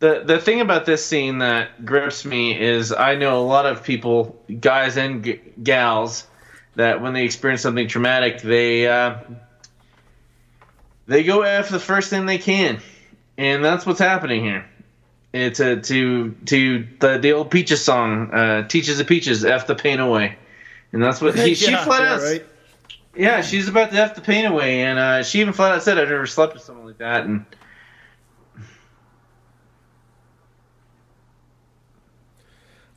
The 0.00 0.22
the 0.24 0.38
thing 0.38 0.60
about 0.60 0.84
this 0.84 1.02
scene 1.06 1.38
that 1.38 1.86
grips 1.86 2.24
me 2.26 2.60
is 2.60 2.92
I 2.92 3.14
know 3.14 3.38
a 3.38 3.46
lot 3.46 3.64
of 3.64 3.82
people, 3.84 4.38
guys 4.60 4.98
and 4.98 5.24
g- 5.24 5.40
gals, 5.62 6.26
that 6.74 7.00
when 7.00 7.14
they 7.14 7.24
experience 7.24 7.62
something 7.62 7.88
traumatic, 7.88 8.42
they 8.42 8.86
uh, 8.86 9.18
they 11.06 11.22
go 11.22 11.42
after 11.42 11.72
the 11.72 11.80
first 11.80 12.10
thing 12.10 12.26
they 12.26 12.36
can, 12.38 12.82
and 13.36 13.64
that's 13.64 13.86
what's 13.86 14.00
happening 14.00 14.44
here. 14.44 14.64
It's 15.32 15.58
a, 15.58 15.76
to 15.76 16.30
to 16.46 16.86
the 17.00 17.18
the 17.18 17.32
old 17.32 17.50
Peaches 17.50 17.84
song, 17.84 18.30
uh, 18.32 18.68
"Teaches 18.68 18.98
the 18.98 19.04
Peaches, 19.04 19.44
f 19.44 19.66
the 19.66 19.74
pain 19.74 19.98
away," 19.98 20.38
and 20.92 21.02
that's 21.02 21.20
what 21.20 21.34
he, 21.38 21.54
she 21.54 21.74
flat 21.74 22.02
yeah, 22.02 22.14
out 22.14 22.22
right? 22.22 22.46
Yeah, 23.16 23.40
she's 23.42 23.68
about 23.68 23.90
to 23.90 23.96
have 23.96 24.14
the 24.14 24.20
pain 24.20 24.44
away, 24.44 24.82
and 24.82 24.98
uh, 24.98 25.22
she 25.22 25.40
even 25.40 25.52
flat 25.52 25.72
out 25.72 25.82
said, 25.82 25.98
"I've 25.98 26.08
never 26.08 26.26
slept 26.26 26.54
with 26.54 26.62
someone 26.62 26.86
like 26.86 26.98
that." 26.98 27.24
And 27.24 27.46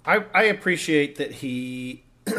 I 0.05 0.23
I 0.33 0.43
appreciate 0.43 1.17
that 1.17 1.31
he 1.31 2.03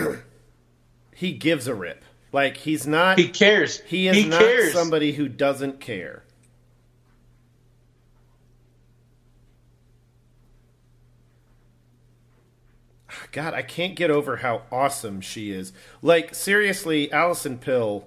he 1.14 1.32
gives 1.32 1.66
a 1.66 1.74
rip. 1.74 2.04
Like 2.32 2.56
he's 2.56 2.86
not 2.86 3.18
he 3.18 3.28
cares. 3.28 3.80
He 3.80 4.08
is 4.08 4.16
he 4.16 4.24
not 4.28 4.40
cares. 4.40 4.72
somebody 4.72 5.12
who 5.12 5.28
doesn't 5.28 5.80
care. 5.80 6.22
God, 13.32 13.54
I 13.54 13.62
can't 13.62 13.94
get 13.94 14.10
over 14.10 14.36
how 14.38 14.62
awesome 14.72 15.20
she 15.20 15.50
is. 15.50 15.72
Like 16.02 16.34
seriously, 16.34 17.10
Allison 17.12 17.58
Pill. 17.58 18.06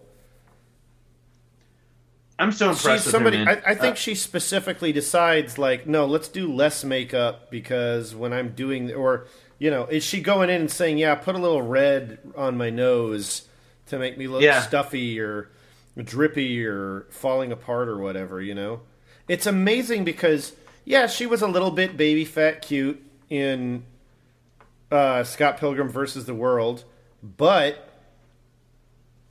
I'm 2.39 2.51
so 2.51 2.69
impressed 2.69 3.03
She's 3.03 3.05
with 3.05 3.11
somebody. 3.11 3.43
her. 3.45 3.61
I, 3.65 3.71
I 3.71 3.75
think 3.75 3.93
Uh, 3.93 3.95
she 3.99 4.15
specifically 4.15 4.91
decides, 4.91 5.59
like, 5.59 5.85
no, 5.85 6.05
let's 6.07 6.27
do 6.27 6.51
less 6.51 6.83
makeup 6.83 7.51
because 7.51 8.15
when 8.15 8.33
I'm 8.33 8.49
doing, 8.53 8.91
or 8.93 9.27
you 9.59 9.69
know, 9.69 9.85
is 9.85 10.03
she 10.03 10.21
going 10.21 10.49
in 10.49 10.61
and 10.61 10.71
saying, 10.71 10.97
yeah, 10.97 11.13
put 11.13 11.35
a 11.35 11.37
little 11.37 11.61
red 11.61 12.17
on 12.35 12.57
my 12.57 12.71
nose 12.71 13.47
to 13.87 13.99
make 13.99 14.17
me 14.17 14.27
look 14.27 14.41
Yeah. 14.41 14.61
stuffy 14.61 15.19
or 15.19 15.49
drippy 16.03 16.65
or 16.65 17.05
falling 17.11 17.51
apart 17.51 17.87
or 17.87 17.99
whatever? 17.99 18.41
You 18.41 18.55
know, 18.55 18.81
it's 19.27 19.45
amazing 19.45 20.03
because 20.03 20.53
yeah, 20.83 21.05
she 21.05 21.27
was 21.27 21.43
a 21.43 21.47
little 21.47 21.69
bit 21.69 21.95
baby 21.95 22.25
fat 22.25 22.63
cute 22.63 22.99
in 23.29 23.83
uh, 24.91 25.23
Scott 25.23 25.57
Pilgrim 25.57 25.89
versus 25.89 26.25
the 26.25 26.33
World, 26.33 26.83
but 27.23 27.89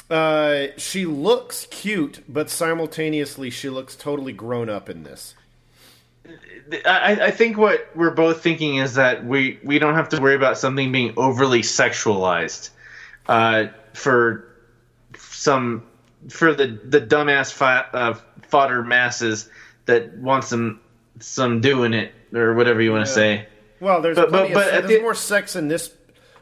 uh, 0.09 0.69
she 0.77 1.07
looks 1.07 1.67
cute, 1.71 2.23
but 2.29 2.51
simultaneously 2.51 3.51
she 3.51 3.69
looks 3.69 3.95
totally 3.95 4.33
grown 4.33 4.69
up 4.69 4.89
in 4.89 5.05
this. 5.05 5.35
I, 6.87 7.19
I 7.23 7.31
think 7.31 7.57
what 7.57 7.89
we're 7.95 8.11
both 8.15 8.43
thinking 8.43 8.77
is 8.77 8.95
that 8.95 9.25
we, 9.25 9.59
we 9.65 9.79
don't 9.79 9.95
have 9.95 10.09
to 10.11 10.21
worry 10.21 10.37
about 10.37 10.59
something 10.59 10.93
being 10.93 11.15
overly 11.17 11.63
sexualized 11.63 12.71
uh, 13.27 13.67
for 13.93 14.47
some 15.17 15.85
for 16.29 16.55
the 16.55 16.67
the 16.85 17.01
dumbass 17.01 17.53
fi- 17.53 17.87
uh, 17.93 18.15
fodder 18.49 18.83
masses 18.83 19.49
that 19.87 20.17
want 20.19 20.45
some 20.45 20.81
some 21.19 21.61
doing 21.61 21.95
it 21.95 22.13
or 22.35 22.55
whatever 22.55 22.83
you 22.83 22.93
want 22.93 23.07
to 23.07 23.13
say. 23.13 23.47
Well, 23.81 24.01
there's 24.03 24.16
But- 24.16 24.28
plenty 24.28 24.55
but- 24.55 24.72
of, 24.74 24.83
there's 24.89 24.97
the- 24.99 25.03
more 25.03 25.14
sex 25.14 25.57
in 25.57 25.68
this. 25.68 25.93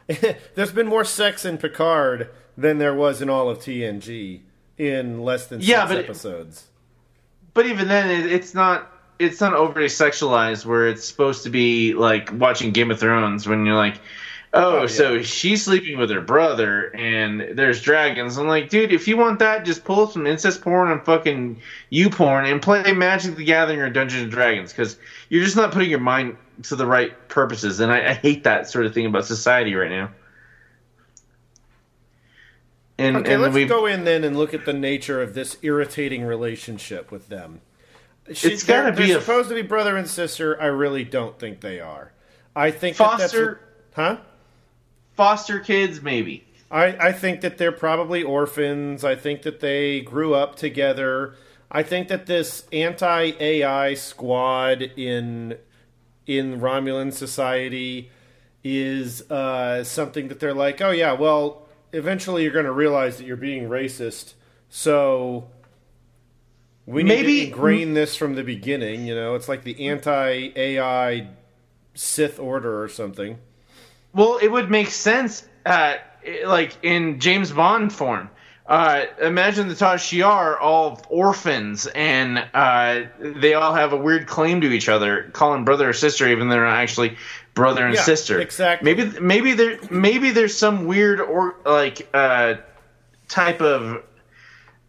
there's 0.55 0.71
been 0.71 0.87
more 0.87 1.05
sex 1.05 1.45
in 1.45 1.57
Picard 1.57 2.29
than 2.57 2.77
there 2.79 2.93
was 2.93 3.21
in 3.21 3.29
all 3.29 3.49
of 3.49 3.59
TNG 3.59 4.41
in 4.77 5.21
less 5.23 5.47
than 5.47 5.61
Yeah, 5.61 5.87
six 5.87 5.89
but- 5.95 6.03
episodes. 6.05 6.65
But 7.53 7.65
even 7.65 7.87
then, 7.87 8.09
it, 8.09 8.31
it's 8.31 8.53
not 8.53 8.91
it's 9.17 9.41
not 9.41 9.53
overly 9.53 9.87
sexualized 9.87 10.65
where 10.65 10.87
it's 10.87 11.03
supposed 11.05 11.43
to 11.43 11.49
be 11.49 11.93
like 11.93 12.29
watching 12.33 12.71
Game 12.71 12.89
of 12.89 12.99
Thrones 12.99 13.47
when 13.47 13.65
you're 13.65 13.75
like, 13.75 13.99
oh, 14.53 14.79
Oh, 14.81 14.87
so 14.87 15.21
she's 15.21 15.65
sleeping 15.65 15.97
with 15.97 16.09
her 16.09 16.21
brother 16.21 16.95
and 16.95 17.41
there's 17.57 17.81
dragons. 17.81 18.37
I'm 18.37 18.47
like, 18.47 18.69
dude, 18.69 18.93
if 18.93 19.09
you 19.09 19.17
want 19.17 19.39
that, 19.39 19.65
just 19.65 19.83
pull 19.83 20.07
some 20.07 20.25
incest 20.25 20.61
porn 20.61 20.89
and 20.89 21.03
fucking 21.03 21.59
you 21.89 22.09
porn 22.09 22.45
and 22.45 22.61
play 22.61 22.93
Magic 22.93 23.35
the 23.35 23.43
Gathering 23.43 23.81
or 23.81 23.89
Dungeons 23.89 24.23
and 24.23 24.31
Dragons 24.31 24.71
because 24.71 24.97
you're 25.27 25.43
just 25.43 25.57
not 25.57 25.73
putting 25.73 25.89
your 25.89 25.99
mind 25.99 26.37
to 26.63 26.75
the 26.75 26.85
right 26.85 27.27
purposes. 27.29 27.79
And 27.79 27.91
I, 27.91 28.11
I 28.11 28.13
hate 28.13 28.43
that 28.43 28.69
sort 28.69 28.85
of 28.85 28.93
thing 28.93 29.05
about 29.05 29.25
society 29.25 29.75
right 29.75 29.89
now. 29.89 30.11
And, 32.97 33.17
Okay, 33.17 33.33
and 33.33 33.41
let's 33.41 33.69
go 33.69 33.85
in 33.85 34.03
then 34.03 34.23
and 34.25 34.37
look 34.37 34.53
at 34.53 34.65
the 34.65 34.73
nature 34.73 35.21
of 35.21 35.33
this 35.33 35.57
irritating 35.61 36.23
relationship 36.23 37.11
with 37.11 37.29
them. 37.29 37.61
She, 38.33 38.49
It's 38.49 38.63
gotta 38.63 38.91
they're, 38.91 39.05
be 39.05 39.13
they're 39.13 39.21
supposed 39.21 39.49
to 39.49 39.55
be 39.55 39.61
brother 39.61 39.95
and 39.95 40.07
sister. 40.07 40.61
I 40.61 40.65
really 40.65 41.05
don't 41.05 41.39
think 41.39 41.61
they 41.61 41.79
are. 41.79 42.11
I 42.55 42.71
think 42.71 42.97
that 42.97 43.11
foster 43.11 43.61
that's, 43.95 43.95
huh? 43.95 44.17
foster 45.15 45.59
kids 45.59 46.01
maybe. 46.01 46.45
I, 46.69 47.07
I 47.07 47.11
think 47.13 47.41
that 47.41 47.57
they're 47.57 47.71
probably 47.71 48.21
orphans. 48.21 49.03
I 49.03 49.15
think 49.15 49.43
that 49.43 49.59
they 49.61 50.01
grew 50.01 50.35
up 50.35 50.55
together. 50.55 51.35
I 51.71 51.83
think 51.83 52.07
that 52.09 52.25
this 52.25 52.65
anti 52.71 53.31
AI 53.39 53.93
squad 53.93 54.81
in 54.81 55.57
in 56.29 56.61
Romulan 56.61 57.11
society 57.11 58.11
is 58.63 59.29
uh, 59.31 59.83
something 59.83 60.27
that 60.27 60.39
they're 60.39 60.53
like, 60.53 60.79
oh 60.79 60.91
yeah, 60.91 61.13
well, 61.13 61.67
eventually 61.91 62.43
you're 62.43 62.51
going 62.51 62.65
to 62.65 62.71
realize 62.71 63.17
that 63.17 63.25
you're 63.25 63.35
being 63.35 63.67
racist, 63.67 64.35
so 64.69 65.47
we 66.85 67.01
need 67.01 67.09
Maybe- 67.09 67.39
to 67.39 67.45
ingrain 67.47 67.95
this 67.95 68.15
from 68.15 68.35
the 68.35 68.43
beginning. 68.43 69.07
You 69.07 69.15
know, 69.15 69.33
it's 69.33 69.49
like 69.49 69.63
the 69.63 69.87
anti 69.87 70.51
AI 70.55 71.27
Sith 71.95 72.39
Order 72.39 72.83
or 72.83 72.87
something. 72.89 73.39
Well, 74.13 74.37
it 74.37 74.49
would 74.51 74.69
make 74.69 74.89
sense, 74.91 75.47
uh, 75.65 75.95
like 76.45 76.77
in 76.83 77.19
James 77.19 77.51
Bond 77.51 77.91
form. 77.91 78.29
Uh, 78.69 79.07
imagine 79.19 79.67
the 79.67 79.73
Tal 79.73 79.95
Shiar 79.95 80.55
all 80.61 81.01
orphans, 81.09 81.87
and 81.87 82.37
uh, 82.53 83.01
they 83.19 83.55
all 83.55 83.73
have 83.73 83.93
a 83.93 83.97
weird 83.97 84.27
claim 84.27 84.61
to 84.61 84.71
each 84.71 84.87
other, 84.87 85.23
calling 85.33 85.65
brother 85.65 85.89
or 85.89 85.93
sister, 85.93 86.27
even 86.27 86.47
though 86.47 86.53
they're 86.53 86.65
not 86.65 86.77
actually 86.77 87.17
brother 87.55 87.83
and 87.83 87.95
Yeah, 87.95 88.03
sister. 88.03 88.39
exactly. 88.39 88.93
Maybe, 88.93 89.19
maybe 89.19 89.53
there, 89.53 89.79
maybe 89.89 90.29
there's 90.29 90.55
some 90.55 90.85
weird 90.85 91.19
or 91.19 91.55
like 91.65 92.07
uh, 92.13 92.57
type 93.27 93.59
of 93.59 94.03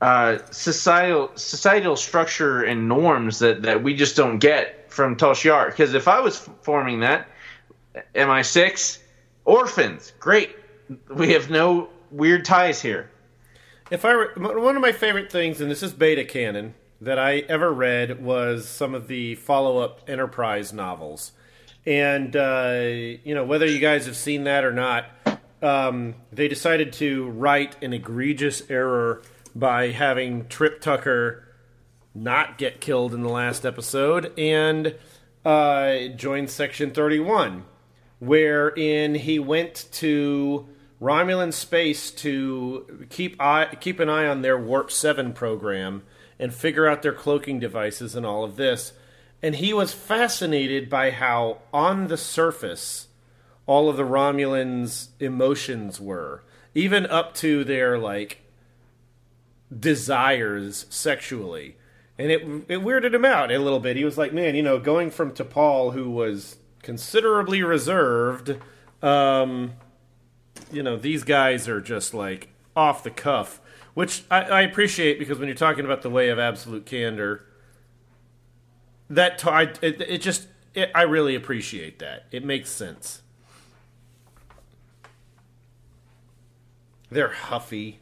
uh, 0.02 0.38
societal 0.50 1.30
societal 1.34 1.96
structure 1.96 2.62
and 2.62 2.86
norms 2.86 3.38
that, 3.38 3.62
that 3.62 3.82
we 3.82 3.94
just 3.96 4.14
don't 4.14 4.40
get 4.40 4.92
from 4.92 5.16
Tal 5.16 5.32
Shiar. 5.32 5.68
Because 5.68 5.94
if 5.94 6.06
I 6.06 6.20
was 6.20 6.38
forming 6.60 7.00
that, 7.00 7.28
MI6, 8.14 8.98
orphans, 9.46 10.12
great. 10.20 10.54
We 11.08 11.32
have 11.32 11.48
no 11.48 11.88
weird 12.10 12.44
ties 12.44 12.82
here. 12.82 13.09
If 13.90 14.04
I 14.04 14.14
were, 14.14 14.32
one 14.36 14.76
of 14.76 14.82
my 14.82 14.92
favorite 14.92 15.32
things, 15.32 15.60
and 15.60 15.68
this 15.68 15.82
is 15.82 15.92
beta 15.92 16.24
canon, 16.24 16.74
that 17.00 17.18
I 17.18 17.38
ever 17.48 17.72
read 17.72 18.22
was 18.22 18.68
some 18.68 18.94
of 18.94 19.08
the 19.08 19.34
follow-up 19.34 20.08
Enterprise 20.08 20.72
novels, 20.72 21.32
and 21.84 22.36
uh, 22.36 22.78
you 22.82 23.34
know 23.34 23.44
whether 23.44 23.66
you 23.66 23.80
guys 23.80 24.06
have 24.06 24.16
seen 24.16 24.44
that 24.44 24.64
or 24.64 24.72
not, 24.72 25.06
um, 25.60 26.14
they 26.30 26.46
decided 26.46 26.92
to 26.94 27.30
write 27.30 27.82
an 27.82 27.92
egregious 27.92 28.62
error 28.70 29.22
by 29.56 29.88
having 29.88 30.46
Trip 30.46 30.80
Tucker 30.80 31.48
not 32.14 32.58
get 32.58 32.80
killed 32.80 33.12
in 33.12 33.22
the 33.22 33.28
last 33.28 33.66
episode 33.66 34.32
and 34.38 34.94
uh, 35.44 36.06
join 36.14 36.46
Section 36.46 36.92
Thirty-One, 36.92 37.64
wherein 38.20 39.16
he 39.16 39.40
went 39.40 39.88
to 39.94 40.68
Romulan 41.00 41.52
space 41.52 42.10
to 42.10 43.06
keep 43.08 43.40
eye, 43.40 43.76
keep 43.80 44.00
an 44.00 44.08
eye 44.08 44.26
on 44.26 44.42
their 44.42 44.58
Warp 44.58 44.90
Seven 44.90 45.32
program 45.32 46.02
and 46.38 46.54
figure 46.54 46.86
out 46.86 47.02
their 47.02 47.12
cloaking 47.12 47.58
devices 47.58 48.14
and 48.14 48.26
all 48.26 48.44
of 48.44 48.56
this. 48.56 48.92
And 49.42 49.56
he 49.56 49.72
was 49.72 49.94
fascinated 49.94 50.90
by 50.90 51.10
how, 51.10 51.58
on 51.72 52.08
the 52.08 52.18
surface, 52.18 53.08
all 53.66 53.88
of 53.88 53.96
the 53.96 54.02
Romulans' 54.02 55.08
emotions 55.18 56.00
were, 56.00 56.42
even 56.74 57.06
up 57.06 57.34
to 57.36 57.64
their 57.64 57.98
like 57.98 58.42
desires 59.76 60.86
sexually. 60.90 61.76
And 62.18 62.30
it 62.30 62.42
it 62.68 62.80
weirded 62.80 63.14
him 63.14 63.24
out 63.24 63.50
a 63.50 63.58
little 63.58 63.80
bit. 63.80 63.96
He 63.96 64.04
was 64.04 64.18
like, 64.18 64.34
"Man, 64.34 64.54
you 64.54 64.62
know, 64.62 64.78
going 64.78 65.10
from 65.10 65.32
T'Pol, 65.32 65.94
who 65.94 66.10
was 66.10 66.56
considerably 66.82 67.62
reserved, 67.62 68.56
um, 69.02 69.72
you 70.72 70.82
know, 70.82 70.96
these 70.96 71.24
guys 71.24 71.68
are 71.68 71.80
just 71.80 72.14
like 72.14 72.48
off 72.76 73.02
the 73.02 73.10
cuff, 73.10 73.60
which 73.94 74.24
I, 74.30 74.42
I 74.42 74.60
appreciate 74.62 75.18
because 75.18 75.38
when 75.38 75.48
you're 75.48 75.56
talking 75.56 75.84
about 75.84 76.02
the 76.02 76.10
way 76.10 76.28
of 76.28 76.38
absolute 76.38 76.86
candor, 76.86 77.44
that 79.08 79.38
t- 79.38 79.50
I, 79.50 79.62
it, 79.82 80.00
it 80.00 80.18
just 80.22 80.46
it, 80.74 80.90
I 80.94 81.02
really 81.02 81.34
appreciate 81.34 81.98
that. 81.98 82.26
It 82.30 82.44
makes 82.44 82.70
sense. 82.70 83.22
They're 87.10 87.32
huffy. 87.32 87.98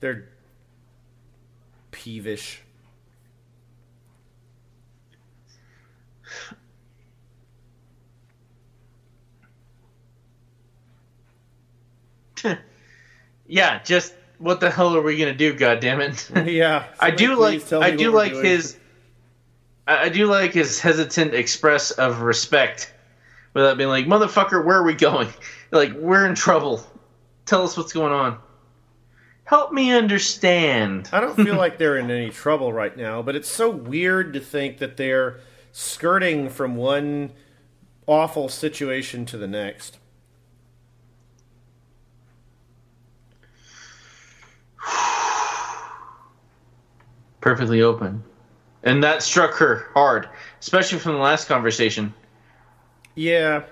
They're 0.00 0.28
peevish. 1.90 2.63
Yeah, 13.46 13.82
just 13.82 14.14
what 14.38 14.60
the 14.60 14.70
hell 14.70 14.96
are 14.96 15.02
we 15.02 15.18
gonna 15.18 15.34
do? 15.34 15.52
God 15.52 15.80
damn 15.80 16.00
it! 16.00 16.30
Yeah, 16.46 16.86
I 17.00 17.10
do 17.10 17.36
like 17.36 17.70
I 17.72 17.90
do 17.90 18.10
like 18.10 18.32
doing. 18.32 18.44
his 18.44 18.78
I 19.86 20.04
I 20.04 20.08
do 20.08 20.26
like 20.26 20.54
his 20.54 20.80
hesitant 20.80 21.34
express 21.34 21.90
of 21.90 22.22
respect 22.22 22.92
without 23.52 23.78
being 23.78 23.88
like, 23.88 24.06
motherfucker, 24.06 24.64
where 24.64 24.78
are 24.78 24.82
we 24.82 24.94
going? 24.94 25.28
Like, 25.70 25.92
we're 25.94 26.26
in 26.26 26.34
trouble. 26.34 26.84
Tell 27.46 27.62
us 27.62 27.76
what's 27.76 27.92
going 27.92 28.12
on. 28.12 28.38
Help 29.44 29.72
me 29.72 29.92
understand. 29.92 31.08
I 31.12 31.20
don't 31.20 31.36
feel 31.36 31.56
like 31.56 31.78
they're 31.78 31.98
in 31.98 32.10
any 32.10 32.30
trouble 32.30 32.72
right 32.72 32.96
now, 32.96 33.22
but 33.22 33.36
it's 33.36 33.48
so 33.48 33.68
weird 33.70 34.32
to 34.32 34.40
think 34.40 34.78
that 34.78 34.96
they're 34.96 35.40
skirting 35.70 36.48
from 36.48 36.76
one 36.76 37.32
awful 38.06 38.48
situation 38.48 39.26
to 39.26 39.36
the 39.36 39.46
next. 39.46 39.98
Perfectly 47.44 47.82
open. 47.82 48.24
And 48.84 49.04
that 49.04 49.22
struck 49.22 49.52
her 49.56 49.90
hard, 49.92 50.30
especially 50.60 50.98
from 50.98 51.12
the 51.12 51.18
last 51.18 51.46
conversation. 51.46 52.14
Yeah. 53.14 53.64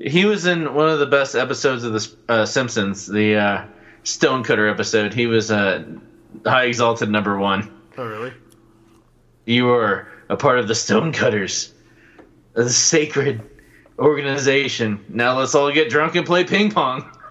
He 0.00 0.24
was 0.24 0.46
in 0.46 0.74
one 0.74 0.88
of 0.88 0.98
the 0.98 1.06
best 1.06 1.36
episodes 1.36 1.84
of 1.84 1.92
the 1.92 2.16
uh, 2.28 2.46
Simpsons, 2.46 3.06
the 3.06 3.36
uh, 3.36 3.64
Stonecutter 4.02 4.68
episode. 4.68 5.14
He 5.14 5.28
was 5.28 5.52
uh, 5.52 5.84
High 6.44 6.64
Exalted 6.64 7.10
number 7.10 7.38
one. 7.38 7.72
Oh, 7.96 8.04
really? 8.04 8.32
You 9.44 9.70
are 9.70 10.08
a 10.28 10.36
part 10.36 10.58
of 10.58 10.68
the 10.68 10.74
Stonecutters, 10.74 11.72
a 12.54 12.68
sacred 12.68 13.42
organization. 13.98 15.04
Now 15.08 15.38
let's 15.38 15.54
all 15.54 15.70
get 15.72 15.88
drunk 15.90 16.14
and 16.16 16.26
play 16.26 16.44
ping 16.44 16.70
pong. 16.70 17.10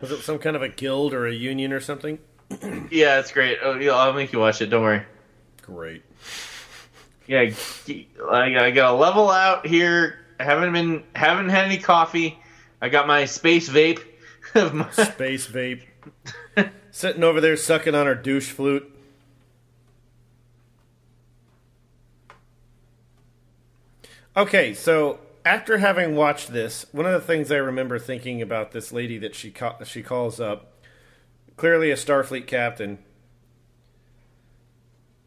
Was 0.00 0.10
it 0.12 0.22
some 0.22 0.38
kind 0.38 0.56
of 0.56 0.62
a 0.62 0.68
guild 0.68 1.14
or 1.14 1.26
a 1.26 1.32
union 1.32 1.72
or 1.72 1.80
something? 1.80 2.18
yeah, 2.90 3.18
it's 3.18 3.32
great. 3.32 3.58
Oh, 3.62 3.74
yeah, 3.78 3.92
I'll 3.92 4.12
make 4.12 4.32
you 4.32 4.38
watch 4.38 4.60
it. 4.60 4.66
Don't 4.66 4.82
worry. 4.82 5.02
Great. 5.62 6.02
Yeah, 7.26 7.50
I, 8.30 8.56
I 8.66 8.70
got 8.70 8.92
a 8.94 8.96
level 8.96 9.30
out 9.30 9.66
here. 9.66 10.20
I 10.38 10.44
haven't 10.44 10.72
been 10.72 11.02
haven't 11.14 11.48
had 11.48 11.64
any 11.64 11.78
coffee. 11.78 12.38
I 12.80 12.88
got 12.88 13.06
my 13.08 13.24
space 13.24 13.68
vape. 13.68 14.00
of 14.54 14.74
my- 14.74 14.90
Space 14.90 15.46
vape. 15.48 15.82
Sitting 16.92 17.24
over 17.24 17.40
there 17.40 17.56
sucking 17.56 17.94
on 17.94 18.06
her 18.06 18.14
douche 18.14 18.50
flute. 18.50 18.95
Okay, 24.36 24.74
so 24.74 25.18
after 25.44 25.78
having 25.78 26.14
watched 26.14 26.52
this, 26.52 26.84
one 26.92 27.06
of 27.06 27.12
the 27.12 27.20
things 27.20 27.50
I 27.50 27.56
remember 27.56 27.98
thinking 27.98 28.42
about 28.42 28.72
this 28.72 28.92
lady 28.92 29.16
that 29.18 29.34
she 29.34 29.50
ca- 29.50 29.82
she 29.84 30.02
calls 30.02 30.40
up, 30.40 30.74
clearly 31.56 31.90
a 31.90 31.96
Starfleet 31.96 32.46
captain. 32.46 32.98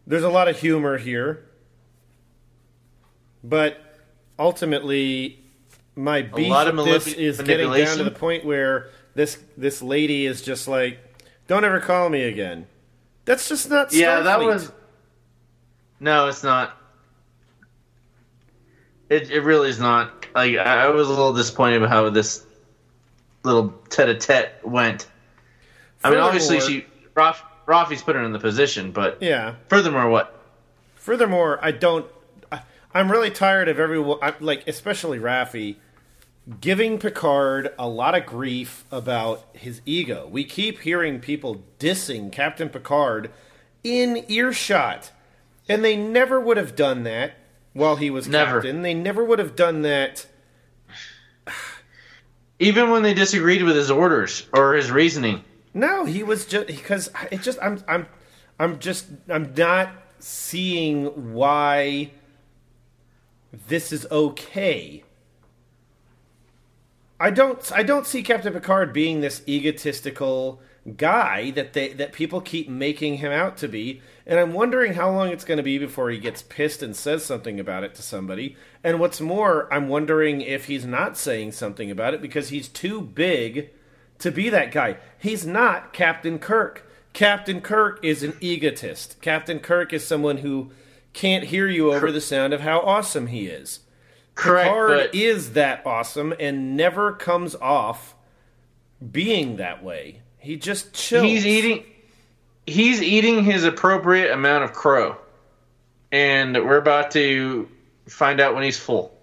There's 0.05 0.23
a 0.23 0.29
lot 0.29 0.47
of 0.47 0.59
humor 0.59 0.97
here, 0.97 1.45
but 3.43 3.79
ultimately, 4.37 5.43
my 5.95 6.21
beef 6.21 6.49
with 6.65 6.85
this 6.85 7.07
is 7.13 7.41
getting 7.41 7.71
down 7.71 7.97
to 7.97 8.03
the 8.03 8.11
point 8.11 8.45
where 8.45 8.89
this 9.15 9.37
this 9.57 9.81
lady 9.81 10.25
is 10.25 10.41
just 10.41 10.67
like, 10.67 10.99
"Don't 11.47 11.63
ever 11.63 11.79
call 11.79 12.09
me 12.09 12.23
again." 12.23 12.67
That's 13.25 13.47
just 13.49 13.69
not. 13.69 13.93
yeah, 13.93 14.21
that 14.21 14.39
was. 14.39 14.71
No, 15.99 16.27
it's 16.27 16.43
not. 16.43 16.78
It 19.09 19.31
it 19.31 19.41
really 19.41 19.69
is 19.69 19.79
not. 19.79 20.27
Like 20.35 20.57
I 20.57 20.87
was 20.89 21.07
a 21.07 21.11
little 21.11 21.33
disappointed 21.33 21.77
about 21.77 21.89
how 21.89 22.09
this 22.09 22.45
little 23.43 23.69
tete-a-tete 23.89 24.51
went. 24.63 25.07
I 26.03 26.11
mean, 26.11 26.19
obviously 26.19 26.59
she 26.59 26.85
Raf, 27.15 27.43
Raffi's 27.67 28.01
put 28.01 28.15
her 28.15 28.23
in 28.23 28.31
the 28.31 28.39
position, 28.39 28.91
but 28.91 29.21
Yeah. 29.21 29.55
furthermore, 29.67 30.09
what? 30.09 30.35
Furthermore, 30.95 31.59
I 31.61 31.71
don't. 31.71 32.05
I, 32.51 32.61
I'm 32.93 33.11
really 33.11 33.31
tired 33.31 33.67
of 33.67 33.79
everyone, 33.79 34.19
I, 34.21 34.33
like 34.39 34.67
especially 34.67 35.17
Rafi, 35.19 35.75
giving 36.61 36.99
Picard 36.99 37.73
a 37.79 37.87
lot 37.87 38.15
of 38.15 38.25
grief 38.25 38.85
about 38.91 39.45
his 39.53 39.81
ego. 39.85 40.27
We 40.31 40.43
keep 40.43 40.79
hearing 40.79 41.19
people 41.19 41.63
dissing 41.79 42.31
Captain 42.31 42.69
Picard 42.69 43.31
in 43.83 44.25
earshot, 44.27 45.11
and 45.67 45.83
they 45.83 45.95
never 45.95 46.39
would 46.39 46.57
have 46.57 46.75
done 46.75 47.03
that 47.03 47.33
while 47.79 47.95
he 47.95 48.09
was 48.09 48.27
Never. 48.27 48.61
captain. 48.61 48.81
They 48.83 48.93
never 48.93 49.23
would 49.23 49.39
have 49.39 49.55
done 49.55 49.81
that. 49.83 50.27
Even 52.59 52.91
when 52.91 53.03
they 53.03 53.13
disagreed 53.13 53.63
with 53.63 53.75
his 53.75 53.89
orders 53.89 54.47
or 54.53 54.73
his 54.73 54.91
reasoning. 54.91 55.43
No, 55.73 56.05
he 56.05 56.23
was 56.23 56.45
just 56.45 56.67
because 56.67 57.09
it 57.31 57.41
just 57.41 57.57
I'm 57.61 57.83
I'm 57.87 58.07
I'm 58.59 58.79
just 58.79 59.07
I'm 59.29 59.53
not 59.55 59.89
seeing 60.19 61.33
why 61.33 62.11
this 63.67 63.91
is 63.91 64.05
okay. 64.11 65.03
I 67.19 67.29
don't 67.31 67.71
I 67.73 67.83
don't 67.83 68.05
see 68.05 68.23
Captain 68.23 68.53
Picard 68.53 68.93
being 68.93 69.21
this 69.21 69.41
egotistical 69.47 70.61
guy 70.97 71.51
that 71.51 71.73
they 71.73 71.93
that 71.93 72.13
people 72.13 72.41
keep 72.41 72.69
making 72.69 73.17
him 73.17 73.31
out 73.31 73.57
to 73.57 73.67
be 73.67 74.01
and 74.25 74.39
I'm 74.39 74.53
wondering 74.53 74.93
how 74.93 75.09
long 75.11 75.29
it's 75.29 75.43
going 75.43 75.57
to 75.57 75.63
be 75.63 75.77
before 75.77 76.09
he 76.09 76.19
gets 76.19 76.41
pissed 76.41 76.83
and 76.83 76.95
says 76.95 77.25
something 77.25 77.59
about 77.59 77.83
it 77.83 77.95
to 77.95 78.01
somebody 78.01 78.55
and 78.83 78.99
what's 78.99 79.21
more 79.21 79.71
I'm 79.73 79.89
wondering 79.89 80.41
if 80.41 80.65
he's 80.65 80.85
not 80.85 81.17
saying 81.17 81.53
something 81.53 81.89
about 81.89 82.13
it 82.13 82.21
because 82.21 82.49
he's 82.49 82.67
too 82.67 83.01
big 83.01 83.71
to 84.19 84.31
be 84.31 84.49
that 84.49 84.71
guy 84.71 84.97
he's 85.17 85.45
not 85.45 85.93
Captain 85.93 86.39
Kirk 86.39 86.89
Captain 87.13 87.61
Kirk 87.61 87.99
is 88.03 88.23
an 88.23 88.35
egotist 88.39 89.21
Captain 89.21 89.59
Kirk 89.59 89.93
is 89.93 90.05
someone 90.05 90.37
who 90.37 90.71
can't 91.13 91.45
hear 91.45 91.67
you 91.67 91.91
over 91.91 92.11
the 92.11 92.21
sound 92.21 92.53
of 92.53 92.61
how 92.61 92.79
awesome 92.79 93.27
he 93.27 93.47
is 93.47 93.79
Correct. 94.35 94.69
Picard 94.69 94.89
but 94.89 95.15
is 95.15 95.53
that 95.53 95.85
awesome 95.85 96.33
and 96.39 96.77
never 96.77 97.11
comes 97.11 97.55
off 97.55 98.15
being 99.11 99.57
that 99.57 99.83
way. 99.83 100.21
He 100.39 100.55
just 100.57 100.93
chills. 100.93 101.23
he's 101.25 101.45
eating 101.45 101.85
he's 102.65 103.01
eating 103.01 103.43
his 103.43 103.63
appropriate 103.63 104.31
amount 104.31 104.63
of 104.63 104.73
crow. 104.73 105.17
And 106.11 106.55
we're 106.55 106.77
about 106.77 107.11
to 107.11 107.67
find 108.07 108.39
out 108.39 108.53
when 108.55 108.63
he's 108.63 108.79
full. 108.79 109.15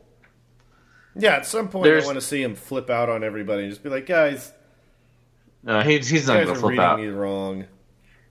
Yeah, 1.16 1.36
at 1.36 1.46
some 1.46 1.68
point 1.68 1.84
There's- 1.84 2.04
I 2.04 2.06
want 2.06 2.16
to 2.16 2.24
see 2.26 2.42
him 2.42 2.54
flip 2.54 2.90
out 2.90 3.08
on 3.08 3.24
everybody 3.24 3.62
and 3.62 3.70
just 3.72 3.82
be 3.82 3.88
like, 3.88 4.06
guys, 4.06 4.52
No, 5.62 5.80
he's 5.80 6.08
he's 6.08 6.26
not 6.28 6.34
gonna 6.44 6.54
flip 6.54 6.70
reading 6.70 6.84
out. 6.84 6.98
me 6.98 7.06
wrong. 7.08 7.64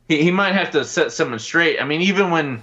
He, 0.08 0.22
he 0.22 0.32
might 0.32 0.54
have 0.54 0.72
to 0.72 0.86
set 0.86 1.12
someone 1.12 1.40
straight. 1.40 1.82
I 1.82 1.86
mean, 1.86 2.02
even 2.02 2.30
when 2.30 2.62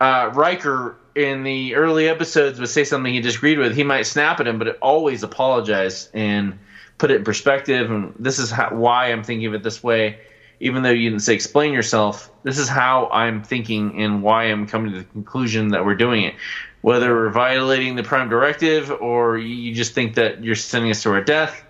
uh, 0.00 0.30
Riker 0.34 0.96
in 1.14 1.42
the 1.42 1.74
early 1.74 2.08
episodes 2.08 2.60
would 2.60 2.68
say 2.68 2.84
something 2.84 3.12
he 3.14 3.20
disagreed 3.20 3.58
with, 3.58 3.74
he 3.74 3.82
might 3.84 4.02
snap 4.02 4.40
at 4.40 4.46
him, 4.46 4.58
but 4.58 4.68
it 4.68 4.78
always 4.82 5.22
apologize 5.22 6.10
and 6.12 6.58
put 7.02 7.10
it 7.10 7.16
in 7.16 7.24
perspective. 7.24 7.90
And 7.90 8.14
this 8.16 8.38
is 8.38 8.48
how, 8.48 8.68
why 8.70 9.10
I'm 9.10 9.24
thinking 9.24 9.48
of 9.48 9.54
it 9.54 9.64
this 9.64 9.82
way. 9.82 10.20
Even 10.60 10.84
though 10.84 10.90
you 10.90 11.10
didn't 11.10 11.24
say 11.24 11.34
explain 11.34 11.72
yourself, 11.72 12.30
this 12.44 12.58
is 12.58 12.68
how 12.68 13.08
I'm 13.08 13.42
thinking 13.42 14.00
and 14.00 14.22
why 14.22 14.44
I'm 14.44 14.68
coming 14.68 14.92
to 14.92 14.98
the 14.98 15.04
conclusion 15.06 15.70
that 15.70 15.84
we're 15.84 15.96
doing 15.96 16.22
it. 16.22 16.36
Whether 16.80 17.12
we're 17.12 17.30
violating 17.30 17.96
the 17.96 18.04
Prime 18.04 18.28
Directive 18.28 18.92
or 18.92 19.36
you 19.36 19.74
just 19.74 19.94
think 19.94 20.14
that 20.14 20.44
you're 20.44 20.54
sending 20.54 20.92
us 20.92 21.02
to 21.02 21.10
our 21.10 21.20
death. 21.20 21.64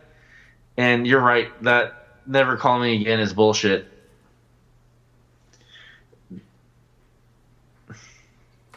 And 0.76 1.06
you're 1.06 1.22
right, 1.22 1.48
that 1.62 2.08
never 2.26 2.58
call 2.58 2.78
me 2.78 3.00
again 3.00 3.18
is 3.18 3.32
bullshit. 3.32 3.88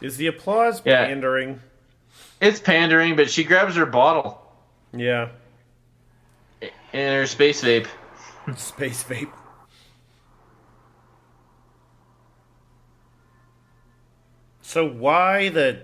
Is 0.00 0.16
the 0.16 0.28
applause 0.28 0.80
Yeah. 0.86 1.04
pandering? 1.04 1.60
It's 2.40 2.60
pandering, 2.60 3.14
but 3.14 3.28
she 3.28 3.44
grabs 3.44 3.76
her 3.76 3.84
bottle 3.84 4.40
Yeah. 4.94 5.28
And 6.96 7.14
her 7.14 7.26
space 7.26 7.62
vape. 7.62 7.86
Space 8.56 9.04
vape. 9.04 9.30
So 14.62 14.88
why 14.88 15.50
the 15.50 15.82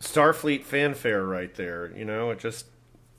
Starfleet 0.00 0.64
fanfare 0.64 1.24
right 1.24 1.54
there? 1.54 1.92
You 1.94 2.06
know, 2.06 2.30
it 2.30 2.38
just 2.38 2.66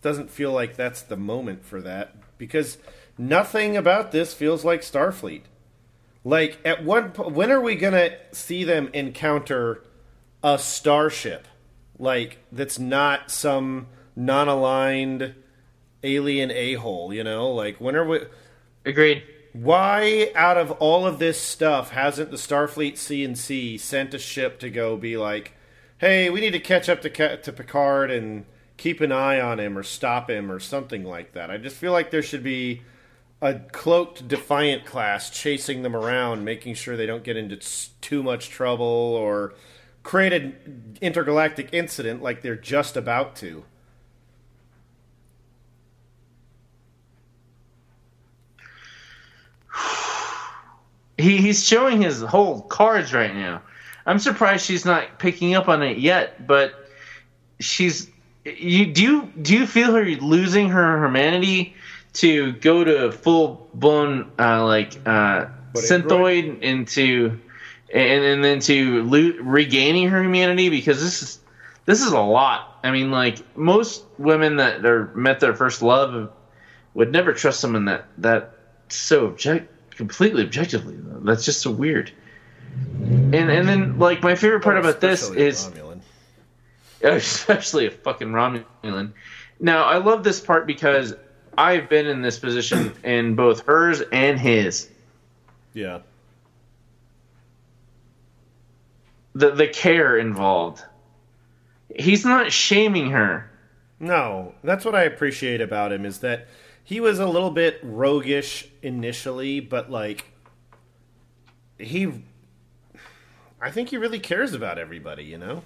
doesn't 0.02 0.32
feel 0.32 0.52
like 0.52 0.76
that's 0.76 1.04
the 1.04 1.18
moment 1.18 1.66
for 1.66 1.82
that 1.82 2.16
because 2.40 2.80
nothing 3.18 3.78
about 3.78 4.12
this 4.12 4.34
feels 4.34 4.66
like 4.66 4.82
Starfleet. 4.82 5.44
Like 6.24 6.60
at 6.66 6.84
one 6.84 7.12
po- 7.12 7.30
when 7.30 7.52
are 7.52 7.62
we 7.62 7.76
going 7.76 7.94
to 7.94 8.18
see 8.32 8.64
them 8.64 8.90
encounter 8.92 9.84
a 10.44 10.58
starship 10.58 11.48
like 12.00 12.40
that's 12.52 12.80
not 12.80 13.30
some 13.30 13.88
non-aligned 14.16 15.36
alien 16.06 16.52
a-hole, 16.52 17.14
you 17.14 17.24
know? 17.24 17.52
Like 17.52 17.82
when 17.82 17.96
are 17.96 18.06
we 18.06 18.20
Agreed. 18.86 19.24
why, 19.54 20.32
out 20.36 20.58
of 20.58 20.72
all 20.74 21.08
of 21.08 21.18
this 21.18 21.42
stuff, 21.42 21.92
hasn't 21.92 22.30
the 22.30 22.38
Starfleet 22.38 22.94
CNC 22.94 23.80
sent 23.80 24.14
a 24.14 24.20
ship 24.20 24.60
to 24.60 24.70
go 24.70 24.96
be 24.98 25.18
like, 25.18 25.54
"Hey, 25.98 26.30
we 26.30 26.42
need 26.42 26.52
to 26.52 26.60
catch 26.60 26.88
up 26.90 27.02
to 27.02 27.38
to 27.38 27.52
Picard 27.54 28.12
and 28.12 28.46
keep 28.78 29.02
an 29.02 29.12
eye 29.12 29.40
on 29.40 29.60
him 29.60 29.78
or 29.78 29.84
stop 29.84 30.30
him 30.30 30.52
or 30.52 30.60
something 30.60 31.04
like 31.04 31.34
that"? 31.34 31.50
I 31.50 31.58
just 31.58 31.78
feel 31.78 31.92
like 31.94 32.12
there 32.12 32.22
should 32.22 32.44
be 32.44 32.84
a 33.42 33.56
cloaked 33.56 34.28
Defiant 34.28 34.86
class 34.86 35.30
chasing 35.30 35.82
them 35.84 35.96
around, 35.96 36.46
making 36.46 36.76
sure 36.76 36.96
they 36.96 37.06
don't 37.06 37.24
get 37.24 37.38
into 37.38 37.58
too 38.02 38.24
much 38.24 38.50
trouble 38.50 38.86
or 38.86 39.54
create 40.04 40.34
an 40.34 40.98
intergalactic 41.02 41.70
incident 41.74 42.22
like 42.22 42.42
they're 42.42 42.56
just 42.56 42.96
about 42.96 43.36
to. 43.38 43.66
He 51.18 51.38
he's 51.38 51.66
showing 51.66 52.02
his 52.02 52.22
whole 52.22 52.62
cards 52.62 53.14
right 53.14 53.34
now. 53.34 53.62
I'm 54.06 54.20
surprised 54.20 54.66
she's 54.66 54.86
not 54.86 55.18
picking 55.18 55.56
up 55.56 55.68
on 55.68 55.82
it 55.82 55.98
yet, 55.98 56.46
but 56.46 56.74
she's 57.60 58.10
you 58.44 58.86
do 58.86 59.02
you 59.02 59.32
do 59.42 59.58
you 59.58 59.68
feel 59.68 59.94
her 59.94 60.06
losing 60.06 60.70
her 60.70 61.04
humanity 61.04 61.76
to 62.14 62.54
go 62.54 62.84
to 62.84 63.12
full 63.12 63.68
blown 63.74 64.32
uh, 64.38 64.64
like 64.66 64.94
uh, 65.06 65.48
synthoid 65.74 66.62
into 66.62 67.40
and 67.94 68.24
and 68.24 68.44
then 68.44 68.60
to 68.60 69.04
lo- 69.04 69.42
regaining 69.42 70.10
her 70.10 70.22
humanity 70.22 70.70
because 70.70 71.02
this 71.02 71.22
is 71.22 71.40
this 71.86 72.02
is 72.02 72.12
a 72.12 72.20
lot. 72.20 72.80
I 72.84 72.92
mean, 72.92 73.12
like 73.12 73.58
most 73.58 74.04
women 74.18 74.58
that 74.58 74.86
are 74.86 75.12
met 75.16 75.40
their 75.40 75.56
first 75.56 75.82
love 75.82 76.32
would 76.94 77.12
never 77.12 77.34
trust 77.34 77.60
someone 77.60 77.86
that 77.86 78.06
that 78.20 78.56
so 78.90 79.26
object 79.26 79.72
completely 79.96 80.44
objectively. 80.44 80.98
That's 81.24 81.46
just 81.46 81.62
so 81.62 81.72
weird. 81.72 82.12
And 83.06 83.50
and 83.50 83.68
then 83.68 83.98
like 83.98 84.22
my 84.22 84.36
favorite 84.36 84.64
part 84.64 84.78
oh, 84.78 84.82
about 84.82 85.02
this 85.02 85.30
is 85.32 85.66
Romulan. 85.66 86.02
especially 87.02 87.88
a 87.88 87.92
fucking 87.92 88.30
Romulan. 88.30 89.14
Now 89.60 89.86
I 89.86 89.98
love 89.98 90.24
this 90.24 90.40
part 90.40 90.68
because 90.68 91.14
I've 91.58 91.90
been 91.90 92.06
in 92.06 92.22
this 92.22 92.40
position 92.40 92.94
in 93.04 93.36
both 93.36 93.66
hers 93.66 94.02
and 94.12 94.40
his. 94.40 94.90
Yeah. 95.74 96.00
The 99.34 99.52
the 99.52 99.68
care 99.68 100.18
involved. 100.18 100.84
He's 101.98 102.26
not 102.26 102.52
shaming 102.52 103.12
her. 103.12 103.50
No, 104.00 104.54
that's 104.64 104.84
what 104.84 104.96
I 104.96 105.04
appreciate 105.04 105.62
about 105.62 105.94
him 105.94 106.06
is 106.06 106.20
that 106.20 106.48
he 106.86 107.00
was 107.00 107.20
a 107.20 107.26
little 107.26 107.50
bit 107.50 107.80
roguish 107.84 108.70
initially, 108.82 109.60
but 109.60 109.92
like 109.92 110.26
he 111.78 112.24
I 113.60 113.72
think 113.72 113.90
he 113.90 113.98
really 113.98 114.20
cares 114.20 114.54
about 114.54 114.78
everybody, 114.78 115.24
you 115.24 115.40
know? 115.40 115.64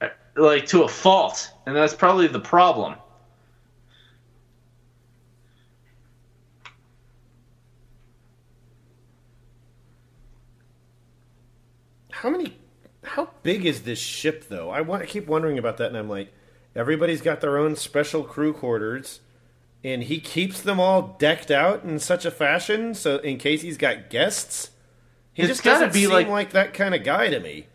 Uh, 0.00 0.08
like 0.36 0.66
to 0.66 0.82
a 0.82 0.88
fault, 0.88 1.50
and 1.66 1.74
that's 1.74 1.94
probably 1.94 2.26
the 2.28 2.40
problem. 2.40 2.96
How 12.10 12.28
many 12.28 12.58
how 13.02 13.30
big 13.42 13.64
is 13.64 13.82
this 13.82 13.98
ship 13.98 14.48
though? 14.48 14.68
I 14.68 14.82
want 14.82 15.02
I 15.02 15.06
keep 15.06 15.26
wondering 15.26 15.56
about 15.56 15.78
that 15.78 15.86
and 15.86 15.96
I'm 15.96 16.08
like 16.10 16.34
everybody's 16.74 17.22
got 17.22 17.40
their 17.40 17.56
own 17.56 17.76
special 17.76 18.24
crew 18.24 18.52
quarters 18.52 19.20
and 19.84 20.02
he 20.04 20.18
keeps 20.20 20.60
them 20.60 20.80
all 20.80 21.16
decked 21.18 21.50
out 21.50 21.84
in 21.84 21.98
such 21.98 22.24
a 22.24 22.30
fashion 22.30 22.94
so 22.94 23.18
in 23.18 23.38
case 23.38 23.62
he's 23.62 23.76
got 23.78 24.10
guests. 24.10 24.70
He 25.32 25.42
It's 25.42 25.50
just 25.50 25.62
gotta 25.62 25.86
doesn't 25.86 25.92
be 25.94 26.04
seem 26.06 26.10
like- 26.12 26.28
like 26.28 26.50
that 26.52 26.74
kind 26.74 26.94
of 26.94 27.04
guy 27.04 27.28
to 27.28 27.38
me. 27.40 27.66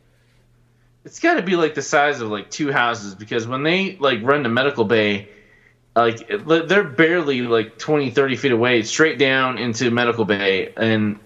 It's 1.05 1.19
got 1.19 1.33
to 1.33 1.41
be 1.41 1.55
like 1.57 1.75
the 1.75 1.81
size 1.81 2.21
of 2.21 2.29
like 2.29 2.49
two 2.49 2.71
houses 2.71 3.13
because 3.13 3.45
when 3.45 3.63
they 3.63 3.97
like 3.97 4.19
run 4.23 4.43
to 4.43 4.49
medical 4.49 4.85
bay, 4.85 5.27
like 5.95 6.27
they're 6.29 6.83
barely 6.85 7.41
like 7.41 7.77
20, 7.77 8.09
30 8.09 8.35
feet 8.37 8.51
away, 8.53 8.83
straight 8.83 9.19
down 9.19 9.57
into 9.57 9.91
medical 9.91 10.23
bay, 10.23 10.71
and 10.77 11.19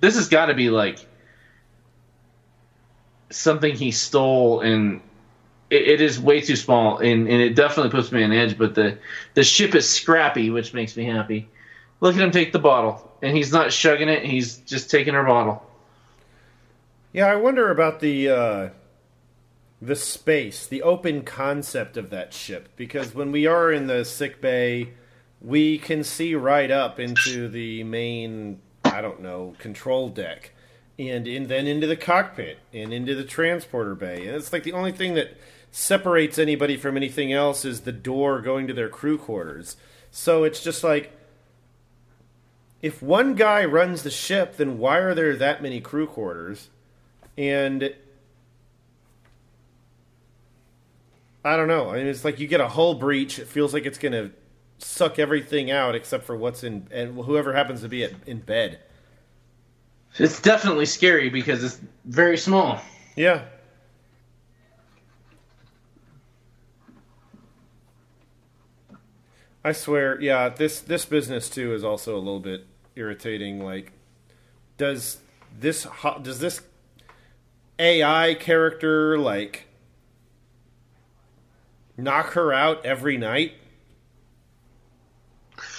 this 0.00 0.14
has 0.16 0.28
got 0.28 0.46
to 0.46 0.54
be 0.54 0.68
like 0.68 0.98
something 3.30 3.74
he 3.74 3.90
stole, 3.90 4.60
and 4.60 5.00
it, 5.74 5.88
it 5.88 6.00
is 6.00 6.20
way 6.20 6.40
too 6.40 6.56
small, 6.56 6.98
and, 6.98 7.28
and 7.28 7.42
it 7.42 7.54
definitely 7.54 7.90
puts 7.90 8.12
me 8.12 8.22
on 8.22 8.32
edge. 8.32 8.56
But 8.56 8.74
the 8.74 8.98
the 9.34 9.42
ship 9.42 9.74
is 9.74 9.88
scrappy, 9.88 10.50
which 10.50 10.72
makes 10.72 10.96
me 10.96 11.04
happy. 11.04 11.48
Look 12.00 12.14
at 12.14 12.22
him 12.22 12.30
take 12.30 12.52
the 12.52 12.58
bottle, 12.58 13.12
and 13.22 13.36
he's 13.36 13.52
not 13.52 13.68
shugging 13.68 14.08
it; 14.08 14.24
he's 14.24 14.58
just 14.58 14.90
taking 14.90 15.14
her 15.14 15.24
bottle. 15.24 15.62
Yeah, 17.12 17.26
I 17.26 17.36
wonder 17.36 17.70
about 17.70 18.00
the 18.00 18.28
uh, 18.28 18.68
the 19.80 19.96
space, 19.96 20.66
the 20.66 20.82
open 20.82 21.22
concept 21.22 21.96
of 21.96 22.10
that 22.10 22.32
ship. 22.32 22.68
Because 22.76 23.14
when 23.14 23.32
we 23.32 23.46
are 23.46 23.72
in 23.72 23.86
the 23.86 24.04
sick 24.04 24.40
bay, 24.40 24.94
we 25.40 25.78
can 25.78 26.04
see 26.04 26.34
right 26.34 26.70
up 26.70 26.98
into 26.98 27.48
the 27.48 27.84
main, 27.84 28.60
I 28.84 29.00
don't 29.00 29.20
know, 29.20 29.54
control 29.58 30.08
deck, 30.08 30.52
and 30.98 31.26
then 31.26 31.66
into 31.66 31.86
the 31.86 31.96
cockpit 31.96 32.58
and 32.72 32.92
into 32.92 33.14
the 33.14 33.24
transporter 33.24 33.94
bay. 33.94 34.26
And 34.26 34.36
it's 34.36 34.52
like 34.52 34.62
the 34.62 34.72
only 34.72 34.92
thing 34.92 35.14
that 35.14 35.36
separates 35.76 36.38
anybody 36.38 36.76
from 36.76 36.96
anything 36.96 37.32
else 37.32 37.64
is 37.64 37.80
the 37.80 37.90
door 37.90 38.40
going 38.40 38.68
to 38.68 38.72
their 38.72 38.88
crew 38.88 39.18
quarters. 39.18 39.76
So 40.12 40.44
it's 40.44 40.62
just 40.62 40.84
like 40.84 41.10
if 42.80 43.02
one 43.02 43.34
guy 43.34 43.64
runs 43.64 44.04
the 44.04 44.10
ship, 44.10 44.56
then 44.56 44.78
why 44.78 44.98
are 44.98 45.16
there 45.16 45.34
that 45.34 45.62
many 45.64 45.80
crew 45.80 46.06
quarters? 46.06 46.68
And 47.36 47.92
I 51.44 51.56
don't 51.56 51.66
know. 51.66 51.90
I 51.90 51.96
mean, 51.96 52.06
it's 52.06 52.24
like 52.24 52.38
you 52.38 52.46
get 52.46 52.60
a 52.60 52.68
hull 52.68 52.94
breach. 52.94 53.40
It 53.40 53.48
feels 53.48 53.74
like 53.74 53.84
it's 53.84 53.98
going 53.98 54.12
to 54.12 54.30
suck 54.78 55.18
everything 55.18 55.72
out 55.72 55.96
except 55.96 56.22
for 56.22 56.36
what's 56.36 56.62
in 56.62 56.86
and 56.92 57.16
whoever 57.16 57.52
happens 57.52 57.80
to 57.80 57.88
be 57.88 58.04
at, 58.04 58.12
in 58.26 58.38
bed. 58.38 58.78
It's 60.18 60.40
definitely 60.40 60.86
scary 60.86 61.30
because 61.30 61.64
it's 61.64 61.80
very 62.04 62.38
small. 62.38 62.80
Yeah. 63.16 63.46
I 69.64 69.72
swear, 69.72 70.20
yeah, 70.20 70.50
this 70.50 70.80
this 70.80 71.06
business 71.06 71.48
too 71.48 71.72
is 71.72 71.82
also 71.82 72.16
a 72.16 72.18
little 72.18 72.40
bit 72.40 72.66
irritating. 72.96 73.64
Like, 73.64 73.92
does 74.76 75.18
this 75.58 75.86
does 76.22 76.38
this 76.38 76.60
AI 77.78 78.34
character 78.34 79.18
like 79.18 79.66
knock 81.96 82.32
her 82.32 82.52
out 82.52 82.84
every 82.84 83.16
night? 83.16 83.54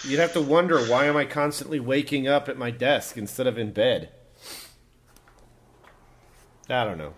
You'd 0.03 0.19
have 0.19 0.33
to 0.33 0.41
wonder 0.41 0.79
why 0.85 1.05
am 1.05 1.15
I 1.15 1.25
constantly 1.25 1.79
waking 1.79 2.27
up 2.27 2.49
at 2.49 2.57
my 2.57 2.71
desk 2.71 3.17
instead 3.17 3.45
of 3.45 3.57
in 3.57 3.71
bed? 3.71 4.09
I 6.69 6.83
don't 6.83 6.97
know. 6.97 7.13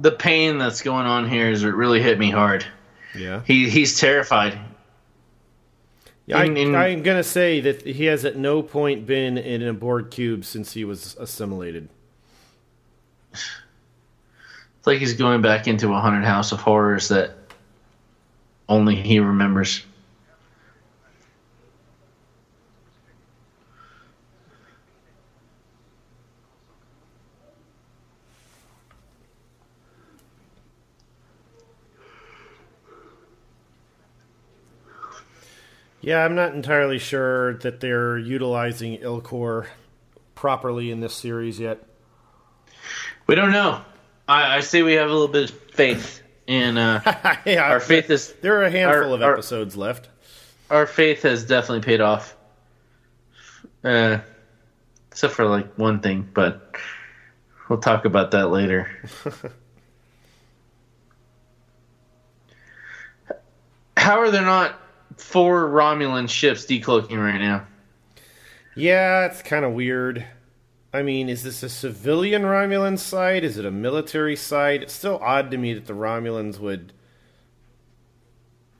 The 0.00 0.12
pain 0.12 0.58
that's 0.58 0.82
going 0.82 1.06
on 1.06 1.28
here 1.28 1.50
is 1.50 1.62
it 1.64 1.74
really 1.74 2.00
hit 2.02 2.18
me 2.18 2.30
hard. 2.30 2.64
Yeah. 3.14 3.42
He 3.46 3.68
he's 3.68 3.98
terrified. 3.98 4.58
Yeah, 6.26 6.38
I, 6.38 6.44
In- 6.44 6.56
in- 6.56 6.74
I'm 6.74 7.02
gonna 7.02 7.22
say 7.24 7.60
that 7.60 7.82
he 7.84 8.04
has 8.06 8.24
at 8.24 8.36
no 8.36 8.62
point 8.62 9.04
been 9.06 9.36
in 9.36 9.62
a 9.62 9.72
Borg 9.72 10.10
cube 10.10 10.44
since 10.44 10.72
he 10.72 10.84
was 10.84 11.16
assimilated. 11.18 11.88
It's 13.32 14.86
like 14.86 14.98
he's 14.98 15.14
going 15.14 15.42
back 15.42 15.66
into 15.68 15.92
a 15.92 16.00
haunted 16.00 16.24
house 16.24 16.52
of 16.52 16.60
horrors 16.60 17.08
that 17.08 17.36
only 18.68 18.94
he 18.96 19.20
remembers. 19.20 19.84
Yeah, 36.00 36.24
I'm 36.24 36.34
not 36.34 36.54
entirely 36.54 36.98
sure 36.98 37.54
that 37.58 37.80
they're 37.80 38.16
utilizing 38.18 38.98
Elnor 38.98 39.66
properly 40.34 40.90
in 40.90 41.00
this 41.00 41.14
series 41.14 41.60
yet. 41.60 41.84
We 43.26 43.34
don't 43.34 43.52
know. 43.52 43.82
I, 44.26 44.56
I 44.56 44.60
say 44.60 44.82
we 44.82 44.94
have 44.94 45.08
a 45.10 45.12
little 45.12 45.28
bit 45.28 45.50
of 45.50 45.60
faith 45.74 46.22
in 46.46 46.78
uh, 46.78 47.02
yeah, 47.44 47.62
our 47.64 47.80
faith 47.80 48.08
is 48.10 48.32
There 48.40 48.56
are 48.60 48.64
a 48.64 48.70
handful 48.70 49.10
our- 49.10 49.14
of 49.16 49.22
our- 49.22 49.32
episodes 49.34 49.76
left. 49.76 50.08
our 50.70 50.86
faith 50.86 51.22
has 51.22 51.44
definitely 51.44 51.84
paid 51.84 52.00
off. 52.00 52.34
Uh, 53.84 54.18
except 55.10 55.34
for 55.34 55.46
like 55.46 55.74
one 55.78 56.00
thing, 56.00 56.28
but 56.32 56.76
we'll 57.68 57.78
talk 57.78 58.04
about 58.04 58.30
that 58.32 58.48
later. 58.50 58.88
How 63.96 64.20
are 64.20 64.30
there 64.30 64.44
not 64.44 64.78
four 65.20 65.68
Romulan 65.68 66.28
ships 66.28 66.66
decloaking 66.66 67.22
right 67.22 67.38
now? 67.38 67.66
Yeah, 68.74 69.26
it's 69.26 69.42
kind 69.42 69.64
of 69.64 69.72
weird. 69.72 70.24
I 70.92 71.02
mean, 71.02 71.28
is 71.28 71.42
this 71.42 71.62
a 71.62 71.68
civilian 71.68 72.42
Romulan 72.42 72.98
site? 72.98 73.44
Is 73.44 73.58
it 73.58 73.64
a 73.64 73.70
military 73.70 74.36
site? 74.36 74.82
It's 74.82 74.92
still 74.92 75.18
odd 75.22 75.50
to 75.52 75.58
me 75.58 75.74
that 75.74 75.86
the 75.86 75.92
Romulans 75.92 76.58
would 76.58 76.92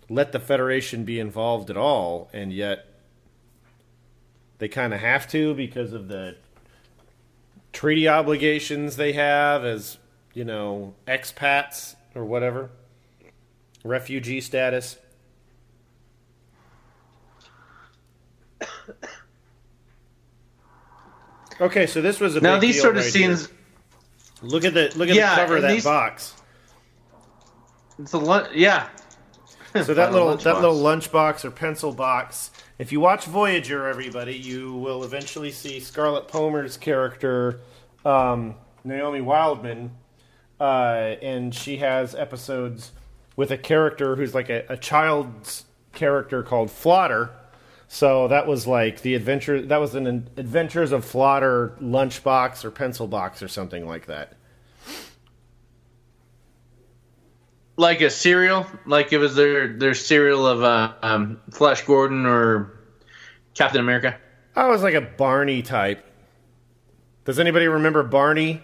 let 0.09 0.33
the 0.33 0.41
Federation 0.41 1.05
be 1.05 1.21
involved 1.21 1.71
at 1.71 1.77
all, 1.77 2.29
and 2.33 2.53
yet 2.53 2.87
they 4.59 4.69
kind 4.69 4.93
of 4.93 5.01
have 5.01 5.29
to 5.29 5.55
because 5.55 5.93
of 5.93 6.09
the 6.09 6.37
treaty 7.73 8.09
obligations 8.09 8.97
they 8.97 9.13
have 9.13 9.65
as, 9.65 9.99
you 10.35 10.45
know, 10.45 10.95
expats 11.07 11.95
or 12.15 12.25
whatever, 12.25 12.71
refugee 13.85 14.41
status. 14.41 14.97
Okay, 21.61 21.87
so 21.87 22.01
this 22.01 22.21
was 22.21 22.37
a 22.37 22.41
Now 22.41 22.59
these 22.59 22.81
sort 22.81 22.97
of 22.97 23.05
right 23.05 23.13
here. 23.15 23.37
scenes, 23.37 23.49
Look 24.43 24.65
at 24.65 24.73
the 24.73 24.91
look 24.97 25.11
at 25.11 25.15
Yeah, 25.15 25.35
the 25.35 25.41
cover 25.43 25.57
of 25.57 25.63
that 25.63 25.73
these- 25.73 25.85
box. 25.85 26.35
it's 27.99 28.13
a 28.15 28.19
lot. 28.19 28.55
Yeah. 28.57 28.89
So 29.85 29.95
that 29.95 30.13
little 30.13 30.31
that 30.37 30.43
box. 30.45 30.61
little 30.61 30.81
lunchbox 30.81 31.45
or 31.45 31.53
pencil 31.53 31.93
box. 31.93 32.51
If 32.81 32.91
you 32.91 32.99
watch 32.99 33.27
Voyager, 33.27 33.87
everybody, 33.87 34.35
you 34.35 34.73
will 34.75 35.05
eventually 35.05 35.53
see 35.53 35.79
Scarlett 35.79 36.27
Pomers's 36.27 36.77
character, 36.77 37.61
um, 38.05 38.57
Naomi 38.83 39.21
Wildman, 39.21 39.93
uh, 40.59 41.15
and 41.23 41.55
she 41.55 41.77
has 41.77 42.17
episodes 42.17 42.91
with 43.37 43.53
a 43.53 43.57
character 43.59 44.17
who's 44.17 44.35
like 44.35 44.49
a, 44.51 44.65
a 44.69 44.77
child's 44.77 45.67
character 45.93 46.43
called 46.43 46.69
Flotter. 46.73 47.31
So 47.93 48.29
that 48.29 48.47
was 48.47 48.69
like 48.69 49.03
the 49.03 49.17
adventure. 49.17 49.61
That 49.63 49.79
was 49.79 49.97
an 49.97 50.07
Adventures 50.37 50.93
of 50.93 51.05
Flotter 51.05 51.77
lunchbox 51.83 52.65
or 52.65 52.71
pencil 52.71 53.09
box 53.09 53.43
or 53.43 53.49
something 53.49 53.85
like 53.85 54.07
that. 54.07 54.35
like 57.77 58.01
a 58.01 58.11
cereal, 58.11 58.65
like 58.87 59.13
it 59.13 59.19
was 59.19 59.35
their 59.35 59.77
their 59.77 59.95
cereal 59.95 60.47
of 60.47 60.63
uh, 60.63 60.93
um, 61.03 61.41
Flash 61.51 61.83
Gordon 61.83 62.27
or 62.27 62.79
Captain 63.55 63.81
America. 63.81 64.17
I 64.55 64.69
was 64.69 64.85
like 64.85 64.95
a 64.95 65.01
Barney 65.01 65.63
type. 65.63 66.05
Does 67.25 67.41
anybody 67.41 67.67
remember 67.67 68.05
Barney? 68.05 68.63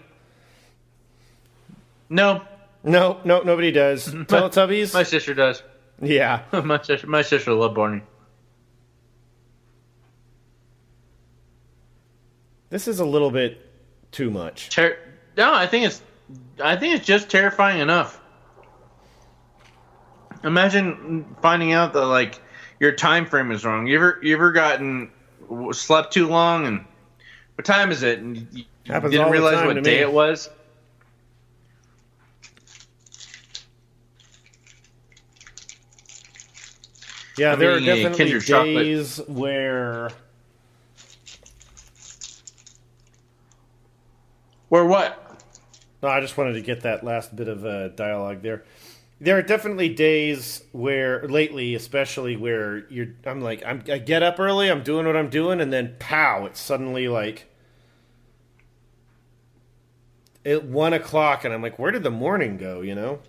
No, 2.09 2.43
No, 2.81 3.19
no, 3.25 3.41
nobody 3.41 3.73
does. 3.73 4.07
Teletubbies? 4.13 4.93
my 4.93 5.03
sister 5.03 5.33
does. 5.33 5.61
yeah. 6.01 6.43
my 6.63 6.81
sister, 6.81 7.07
my 7.07 7.23
sister 7.23 7.51
loved 7.51 7.75
Barney. 7.75 8.03
This 12.69 12.87
is 12.87 12.99
a 12.99 13.05
little 13.05 13.31
bit 13.31 13.61
too 14.11 14.29
much. 14.29 14.69
Ter- 14.69 14.97
no, 15.37 15.53
I 15.53 15.67
think 15.67 15.85
it's 15.85 16.01
I 16.63 16.75
think 16.75 16.95
it's 16.95 17.05
just 17.05 17.29
terrifying 17.29 17.79
enough. 17.79 18.19
Imagine 20.43 21.35
finding 21.41 21.71
out 21.71 21.93
that 21.93 22.05
like 22.05 22.39
your 22.79 22.91
time 22.91 23.25
frame 23.25 23.51
is 23.51 23.65
wrong. 23.65 23.87
You 23.87 23.95
ever 23.97 24.19
you 24.21 24.35
ever 24.35 24.51
gotten 24.51 25.11
slept 25.71 26.13
too 26.13 26.27
long 26.27 26.65
and 26.67 26.85
what 27.55 27.65
time 27.65 27.91
is 27.91 28.03
it? 28.03 28.19
And 28.19 28.47
you 28.51 28.65
Happens 28.85 29.11
didn't 29.11 29.31
realize 29.31 29.65
what 29.65 29.83
day 29.83 29.97
me. 29.97 30.01
it 30.01 30.11
was. 30.11 30.49
Yeah, 37.37 37.53
I'm 37.53 37.59
there 37.59 37.71
are 37.75 37.79
definitely 37.79 38.25
days 38.31 38.45
chocolate. 38.45 38.75
days 38.75 39.21
where 44.69 44.83
Or 44.83 44.85
what? 44.85 45.23
No, 46.01 46.09
I 46.09 46.21
just 46.21 46.37
wanted 46.37 46.53
to 46.53 46.61
get 46.61 46.81
that 46.81 47.03
last 47.03 47.35
bit 47.35 47.47
of 47.47 47.65
uh, 47.65 47.89
dialogue 47.89 48.41
there. 48.41 48.63
There 49.19 49.35
are 49.37 49.41
definitely 49.41 49.89
days 49.89 50.61
where, 50.71 51.27
lately, 51.27 51.73
especially 51.73 52.35
where 52.35 52.87
you're. 52.89 53.07
I'm 53.25 53.41
like, 53.41 53.63
I'm, 53.65 53.83
I 53.91 53.97
get 53.97 54.21
up 54.21 54.39
early, 54.39 54.69
I'm 54.69 54.83
doing 54.83 55.07
what 55.07 55.17
I'm 55.17 55.29
doing, 55.29 55.59
and 55.59 55.73
then 55.73 55.95
pow! 55.97 56.45
It's 56.45 56.59
suddenly 56.59 57.07
like 57.07 57.49
at 60.45 60.63
one 60.63 60.93
o'clock, 60.93 61.45
and 61.45 61.53
I'm 61.53 61.63
like, 61.63 61.79
where 61.79 61.91
did 61.91 62.03
the 62.03 62.11
morning 62.11 62.57
go? 62.57 62.81
You 62.81 62.93
know? 62.93 63.19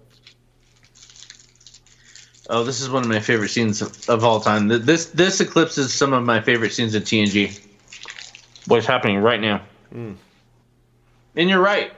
Oh, 2.51 2.65
this 2.65 2.81
is 2.81 2.89
one 2.89 3.03
of 3.03 3.09
my 3.09 3.21
favorite 3.21 3.49
scenes 3.49 3.83
of, 3.83 4.09
of 4.11 4.25
all 4.25 4.41
time. 4.41 4.69
This 4.69 5.07
this 5.07 5.41
eclipses 5.41 5.93
some 5.93 6.13
of 6.13 6.23
my 6.25 6.41
favorite 6.41 6.73
scenes 6.73 6.95
in 6.95 7.03
TNG. 7.03 7.59
What's 8.67 8.87
happening 8.87 9.19
right 9.19 9.41
now? 9.41 9.63
And 11.39 11.49
you're 11.49 11.63
right. 11.63 11.93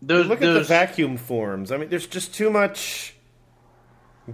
Those, 0.00 0.26
Look 0.26 0.40
at 0.40 0.54
the 0.54 0.62
vacuum 0.62 1.16
forms. 1.16 1.72
I 1.72 1.76
mean, 1.76 1.88
there's 1.88 2.06
just 2.06 2.32
too 2.32 2.48
much 2.48 3.16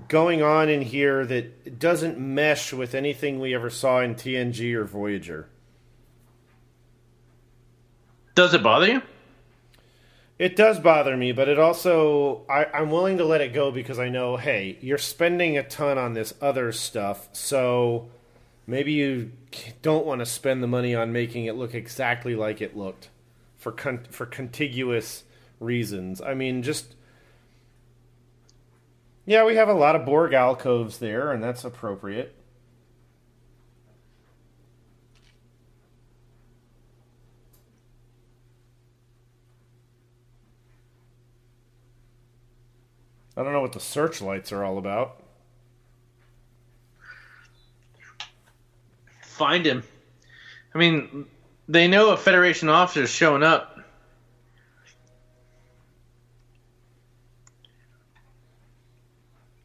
going 0.09 0.43
on 0.43 0.69
in 0.69 0.83
here 0.83 1.25
that 1.25 1.79
doesn't 1.79 2.19
mesh 2.19 2.75
with 2.75 2.95
anything 2.95 3.41
we 3.41 3.55
ever 3.55 3.71
saw 3.71 4.01
in 4.01 4.17
TNG 4.17 4.75
or 4.75 4.85
Voyager. 4.85 5.49
Does 8.35 8.53
it 8.53 8.63
bother 8.63 8.87
you? 8.87 9.03
It 10.39 10.57
does 10.57 10.79
bother 10.79 11.17
me, 11.17 11.33
but 11.33 11.49
it 11.49 11.59
also 11.59 12.45
I, 12.51 12.67
I'm 12.67 12.91
willing 12.91 13.17
to 13.19 13.25
let 13.25 13.41
it 13.41 13.55
go 13.55 13.71
because 13.71 13.99
I 13.99 14.11
know, 14.11 14.37
hey, 14.37 14.77
you're 14.83 14.99
spending 14.99 15.57
a 15.57 15.63
ton 15.63 15.97
on 15.97 16.13
this 16.13 16.35
other 16.43 16.73
stuff, 16.73 17.29
so 17.33 18.11
maybe 18.67 18.93
you 18.93 19.33
don't 19.81 20.05
want 20.05 20.19
to 20.19 20.27
spend 20.27 20.63
the 20.63 20.67
money 20.67 20.95
on 20.95 21.13
making 21.13 21.47
it 21.47 21.55
look 21.55 21.73
exactly 21.73 22.35
like 22.35 22.61
it 22.61 22.77
looked 22.77 23.09
for 23.65 23.73
con- 23.73 24.05
for 24.11 24.27
contiguous 24.27 25.25
reasons. 25.59 26.21
I 26.21 26.35
mean, 26.35 26.63
just 26.63 26.95
yeah, 29.25 29.43
we 29.47 29.57
have 29.57 29.71
a 29.71 29.73
lot 29.73 29.97
of 29.97 30.05
Borg 30.05 30.35
alcoves 30.35 30.99
there, 30.99 31.33
and 31.33 31.43
that's 31.43 31.65
appropriate. 31.65 32.37
I 43.35 43.43
don't 43.43 43.55
know 43.55 43.63
what 43.63 43.73
the 43.73 43.81
searchlights 43.81 44.53
are 44.53 44.63
all 44.63 44.77
about. 44.77 45.23
Find 49.23 49.67
him. 49.67 49.83
I 50.75 50.79
mean, 50.79 51.27
they 51.69 51.89
know 51.89 52.11
a 52.11 52.17
Federation 52.17 52.69
officer's 52.69 53.11
showing 53.11 53.43
up. 53.43 53.79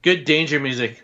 Good 0.01 0.23
danger 0.23 0.59
music. 0.59 1.03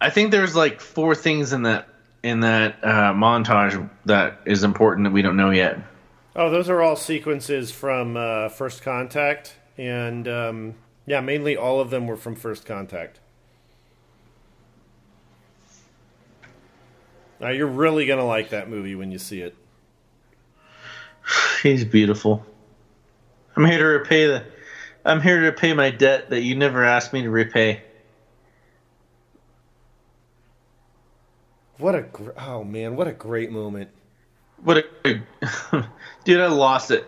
I 0.00 0.10
think 0.10 0.30
there's 0.30 0.56
like 0.56 0.80
four 0.80 1.14
things 1.14 1.52
in 1.52 1.64
that 1.64 1.88
in 2.22 2.40
that 2.40 2.76
uh, 2.82 3.12
montage 3.12 3.88
that 4.06 4.40
is 4.46 4.62
important 4.62 5.04
that 5.04 5.10
we 5.10 5.22
don't 5.22 5.36
know 5.36 5.50
yet. 5.50 5.78
Oh, 6.36 6.50
those 6.50 6.68
are 6.68 6.80
all 6.80 6.96
sequences 6.96 7.70
from 7.70 8.16
uh, 8.16 8.48
First 8.48 8.82
Contact, 8.82 9.56
and 9.76 10.28
um, 10.28 10.74
yeah, 11.06 11.20
mainly 11.20 11.56
all 11.56 11.80
of 11.80 11.90
them 11.90 12.06
were 12.06 12.16
from 12.16 12.36
First 12.36 12.64
Contact. 12.64 13.20
Now 17.40 17.48
you're 17.48 17.66
really 17.66 18.06
gonna 18.06 18.26
like 18.26 18.50
that 18.50 18.68
movie 18.68 18.94
when 18.94 19.10
you 19.10 19.18
see 19.18 19.40
it. 19.40 19.54
He's 21.62 21.84
beautiful. 21.84 22.44
I'm 23.56 23.64
here 23.64 23.78
to 23.78 23.84
repay 23.84 24.26
the. 24.26 24.44
I'm 25.04 25.22
here 25.22 25.40
to 25.40 25.46
repay 25.46 25.72
my 25.72 25.90
debt 25.90 26.30
that 26.30 26.42
you 26.42 26.54
never 26.54 26.84
asked 26.84 27.12
me 27.12 27.22
to 27.22 27.30
repay. 27.30 27.82
What 31.78 31.94
a 31.94 32.02
gr- 32.02 32.30
oh 32.36 32.62
man, 32.62 32.94
what 32.94 33.08
a 33.08 33.12
great 33.12 33.50
moment. 33.50 33.88
What 34.62 34.84
a 35.04 35.22
dude! 36.24 36.40
I 36.40 36.46
lost 36.48 36.90
it. 36.90 37.06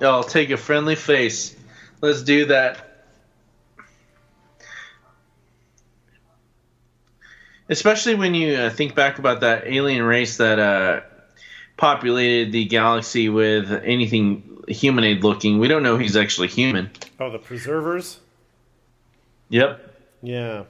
I'll 0.00 0.24
take 0.24 0.50
a 0.50 0.56
friendly 0.56 0.96
face. 0.96 1.54
Let's 2.00 2.22
do 2.22 2.46
that. 2.46 2.93
Especially 7.74 8.14
when 8.14 8.34
you 8.34 8.54
uh, 8.54 8.70
think 8.70 8.94
back 8.94 9.18
about 9.18 9.40
that 9.40 9.66
alien 9.66 10.04
race 10.04 10.36
that 10.36 10.60
uh, 10.60 11.00
populated 11.76 12.52
the 12.52 12.66
galaxy 12.66 13.28
with 13.28 13.68
anything 13.84 14.62
humanoid 14.68 15.24
looking. 15.24 15.58
We 15.58 15.66
don't 15.66 15.82
know 15.82 15.98
he's 15.98 16.16
actually 16.16 16.46
human. 16.46 16.88
Oh, 17.18 17.32
the 17.32 17.38
preservers. 17.40 18.20
Yep. 19.48 19.92
Yeah. 20.22 20.62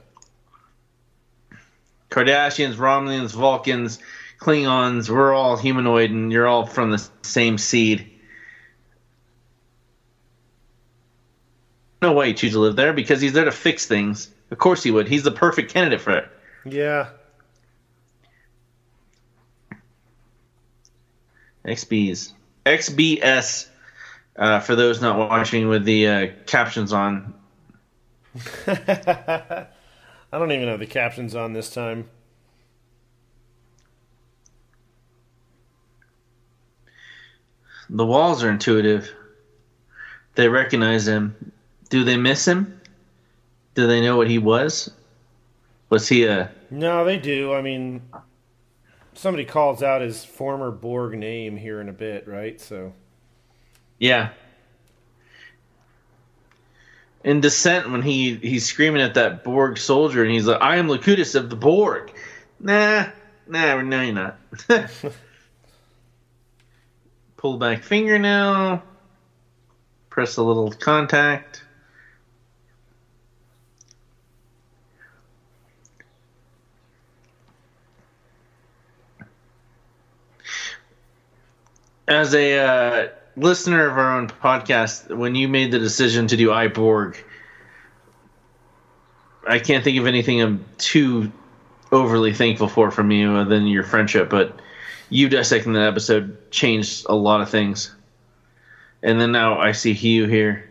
Cardassians, 2.09 2.73
Romulans, 2.73 3.35
Vulcans, 3.35 3.99
Klingons, 4.39 5.07
we're 5.07 5.31
all 5.31 5.57
humanoid 5.57 6.09
and 6.09 6.31
you're 6.31 6.47
all 6.47 6.65
from 6.65 6.89
the 6.89 7.07
same 7.21 7.59
seed. 7.59 8.09
No 12.01 12.13
way 12.13 12.29
he'd 12.29 12.37
choose 12.37 12.53
to 12.53 12.59
live 12.59 12.75
there 12.75 12.93
because 12.93 13.21
he's 13.21 13.33
there 13.33 13.45
to 13.45 13.51
fix 13.51 13.85
things. 13.85 14.31
Of 14.49 14.57
course 14.57 14.81
he 14.81 14.89
would. 14.89 15.07
He's 15.07 15.21
the 15.21 15.29
perfect 15.29 15.71
candidate 15.71 16.01
for 16.01 16.17
it. 16.17 16.31
Yeah. 16.65 17.09
XBs. 21.65 22.33
XBS, 22.65 23.67
uh, 24.35 24.59
for 24.59 24.75
those 24.75 25.01
not 25.01 25.17
watching 25.17 25.67
with 25.67 25.85
the 25.85 26.07
uh, 26.07 26.27
captions 26.45 26.91
on. 26.91 27.33
I 28.67 29.67
don't 30.31 30.51
even 30.51 30.67
have 30.67 30.79
the 30.79 30.87
captions 30.87 31.35
on 31.35 31.53
this 31.53 31.69
time. 31.69 32.09
The 37.89 38.05
walls 38.05 38.43
are 38.43 38.49
intuitive. 38.49 39.11
They 40.33 40.49
recognize 40.49 41.07
him. 41.07 41.51
Do 41.89 42.03
they 42.03 42.17
miss 42.17 42.47
him? 42.47 42.81
Do 43.75 43.85
they 43.87 44.01
know 44.01 44.17
what 44.17 44.27
he 44.27 44.39
was? 44.39 44.91
Was 45.89 46.09
he 46.09 46.25
a. 46.25 46.51
No, 46.71 47.05
they 47.05 47.17
do. 47.17 47.53
I 47.53 47.61
mean, 47.61 48.01
somebody 49.13 49.45
calls 49.45 49.83
out 49.83 50.01
his 50.01 50.25
former 50.25 50.71
Borg 50.71 51.17
name 51.17 51.57
here 51.57 51.79
in 51.81 51.89
a 51.89 51.93
bit, 51.93 52.27
right? 52.27 52.59
So. 52.59 52.93
Yeah. 53.99 54.29
In 57.23 57.41
Descent, 57.41 57.89
when 57.91 58.01
he 58.01 58.35
he's 58.35 58.65
screaming 58.65 59.01
at 59.01 59.15
that 59.15 59.43
Borg 59.43 59.77
soldier, 59.77 60.23
and 60.23 60.31
he's 60.31 60.45
like, 60.45 60.61
"I 60.61 60.75
am 60.77 60.87
Locutus 60.87 61.33
of 61.33 61.49
the 61.49 61.55
Borg." 61.55 62.13
Nah, 62.59 63.07
nah, 63.47 63.81
no, 63.81 64.01
you're 64.01 64.13
not. 64.13 64.39
Pull 67.37 67.57
back 67.57 67.83
fingernail. 67.83 68.83
Press 70.09 70.37
a 70.37 70.43
little 70.43 70.71
contact. 70.71 71.64
As 82.07 82.35
a 82.35 82.57
uh, 82.59 83.07
listener 83.35 83.87
of 83.87 83.97
our 83.97 84.17
own 84.17 84.27
podcast, 84.27 85.15
when 85.15 85.33
you 85.33 85.47
made 85.47 85.71
the 85.71 85.79
decision 85.79 86.27
to 86.27 86.37
do 86.37 86.51
I, 86.51 86.67
Borg, 86.67 87.23
I 89.47 89.59
can't 89.59 89.83
think 89.83 89.97
of 89.97 90.05
anything 90.05 90.41
I'm 90.41 90.65
too 90.77 91.31
overly 91.91 92.33
thankful 92.33 92.67
for 92.67 92.91
from 92.91 93.11
you 93.11 93.33
other 93.33 93.49
than 93.49 93.67
your 93.67 93.83
friendship, 93.83 94.29
but 94.29 94.61
you 95.09 95.29
dissecting 95.29 95.73
that 95.73 95.87
episode 95.87 96.35
changed 96.51 97.05
a 97.09 97.15
lot 97.15 97.41
of 97.41 97.49
things. 97.49 97.91
And 99.01 99.19
then 99.19 99.31
now 99.31 99.57
I 99.57 99.71
see 99.71 99.93
Hugh 99.93 100.27
here. 100.27 100.63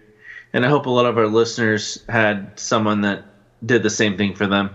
And 0.52 0.64
I 0.64 0.68
hope 0.68 0.86
a 0.86 0.90
lot 0.90 1.06
of 1.06 1.18
our 1.18 1.26
listeners 1.26 1.98
had 2.08 2.58
someone 2.58 3.00
that 3.02 3.22
did 3.64 3.82
the 3.82 3.90
same 3.90 4.16
thing 4.16 4.34
for 4.34 4.46
them. 4.46 4.70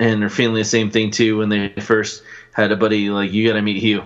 And 0.00 0.24
are 0.24 0.28
feeling 0.28 0.54
the 0.56 0.64
same 0.64 0.90
thing 0.90 1.10
too 1.10 1.38
when 1.38 1.50
they 1.50 1.68
first 1.80 2.22
had 2.52 2.72
a 2.72 2.76
buddy 2.76 3.10
like, 3.10 3.30
you 3.30 3.46
gotta 3.46 3.62
meet 3.62 3.80
Hugh. 3.80 4.04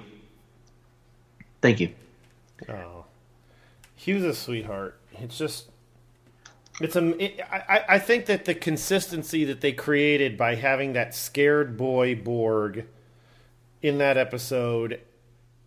Thank 1.64 1.80
you. 1.80 1.94
Oh, 2.68 3.06
Hugh's 3.96 4.22
a 4.22 4.34
sweetheart. 4.34 5.00
It's 5.14 5.38
just, 5.38 5.70
it's 6.78 6.94
a. 6.94 7.24
It, 7.24 7.40
I 7.50 7.84
I 7.88 7.98
think 7.98 8.26
that 8.26 8.44
the 8.44 8.54
consistency 8.54 9.46
that 9.46 9.62
they 9.62 9.72
created 9.72 10.36
by 10.36 10.56
having 10.56 10.92
that 10.92 11.14
scared 11.14 11.78
boy 11.78 12.16
Borg 12.16 12.84
in 13.80 13.96
that 13.96 14.18
episode, 14.18 15.00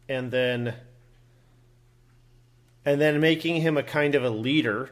and 0.07 0.29
then 0.29 0.75
and 2.85 3.01
then 3.01 3.19
making 3.19 3.61
him 3.61 3.75
a 3.75 3.81
kind 3.81 4.13
of 4.13 4.23
a 4.23 4.29
leader, 4.29 4.91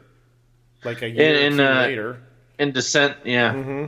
like 0.84 1.04
a 1.04 1.10
year 1.10 1.46
and, 1.46 1.58
two 1.58 1.64
uh, 1.64 1.82
later. 1.84 2.22
In 2.58 2.72
Descent, 2.72 3.18
yeah. 3.24 3.54
hmm 3.54 3.86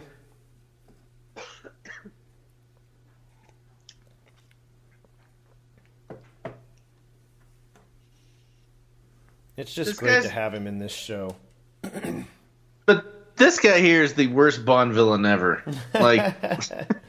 It's 9.57 9.73
just 9.73 9.89
This 9.89 9.99
great 9.99 10.23
to 10.23 10.29
have 10.29 10.53
him 10.53 10.67
in 10.67 10.77
this 10.77 10.93
show. 10.93 11.35
But 12.85 13.35
this 13.35 13.59
guy 13.59 13.79
here 13.79 14.01
is 14.01 14.13
the 14.13 14.27
worst 14.27 14.63
Bond 14.63 14.93
villain 14.93 15.25
ever. 15.25 15.61
Like, 15.93 16.37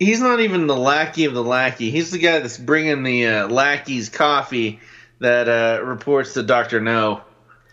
he's 0.00 0.20
not 0.20 0.40
even 0.40 0.66
the 0.66 0.74
lackey 0.74 1.26
of 1.26 1.34
the 1.34 1.44
lackey. 1.44 1.92
He's 1.92 2.10
the 2.10 2.18
guy 2.18 2.40
that's 2.40 2.58
bringing 2.58 3.04
the 3.04 3.26
uh, 3.26 3.46
lackey's 3.46 4.08
coffee 4.08 4.80
that 5.20 5.48
uh, 5.48 5.84
reports 5.84 6.34
to 6.34 6.42
Doctor 6.42 6.80
No. 6.80 7.22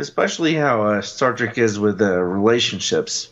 Especially 0.00 0.54
how 0.54 0.82
uh, 0.82 1.02
Star 1.02 1.34
Trek 1.34 1.58
is 1.58 1.78
with 1.78 2.00
uh, 2.00 2.18
relationships. 2.20 3.28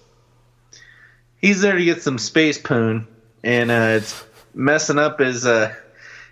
He's 1.40 1.60
there 1.60 1.76
to 1.76 1.84
get 1.84 2.02
some 2.02 2.18
space 2.18 2.58
poon, 2.58 3.06
and 3.42 3.70
uh, 3.70 3.96
it's 3.96 4.24
messing 4.54 4.98
up 4.98 5.20
his. 5.20 5.46
Uh, 5.46 5.74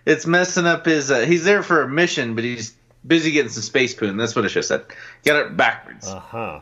it's 0.04 0.26
messing 0.26 0.66
up 0.66 0.84
his. 0.84 1.10
Uh, 1.10 1.20
he's 1.20 1.44
there 1.44 1.62
for 1.62 1.82
a 1.82 1.88
mission, 1.88 2.34
but 2.34 2.44
he's 2.44 2.74
busy 3.06 3.30
getting 3.30 3.50
some 3.50 3.62
space 3.62 3.94
poon. 3.94 4.16
That's 4.16 4.36
what 4.36 4.44
it 4.44 4.50
should 4.50 4.58
have 4.58 4.64
said. 4.66 4.84
Got 5.24 5.46
it 5.46 5.56
backwards. 5.56 6.06
Uh 6.08 6.20
huh. 6.20 6.60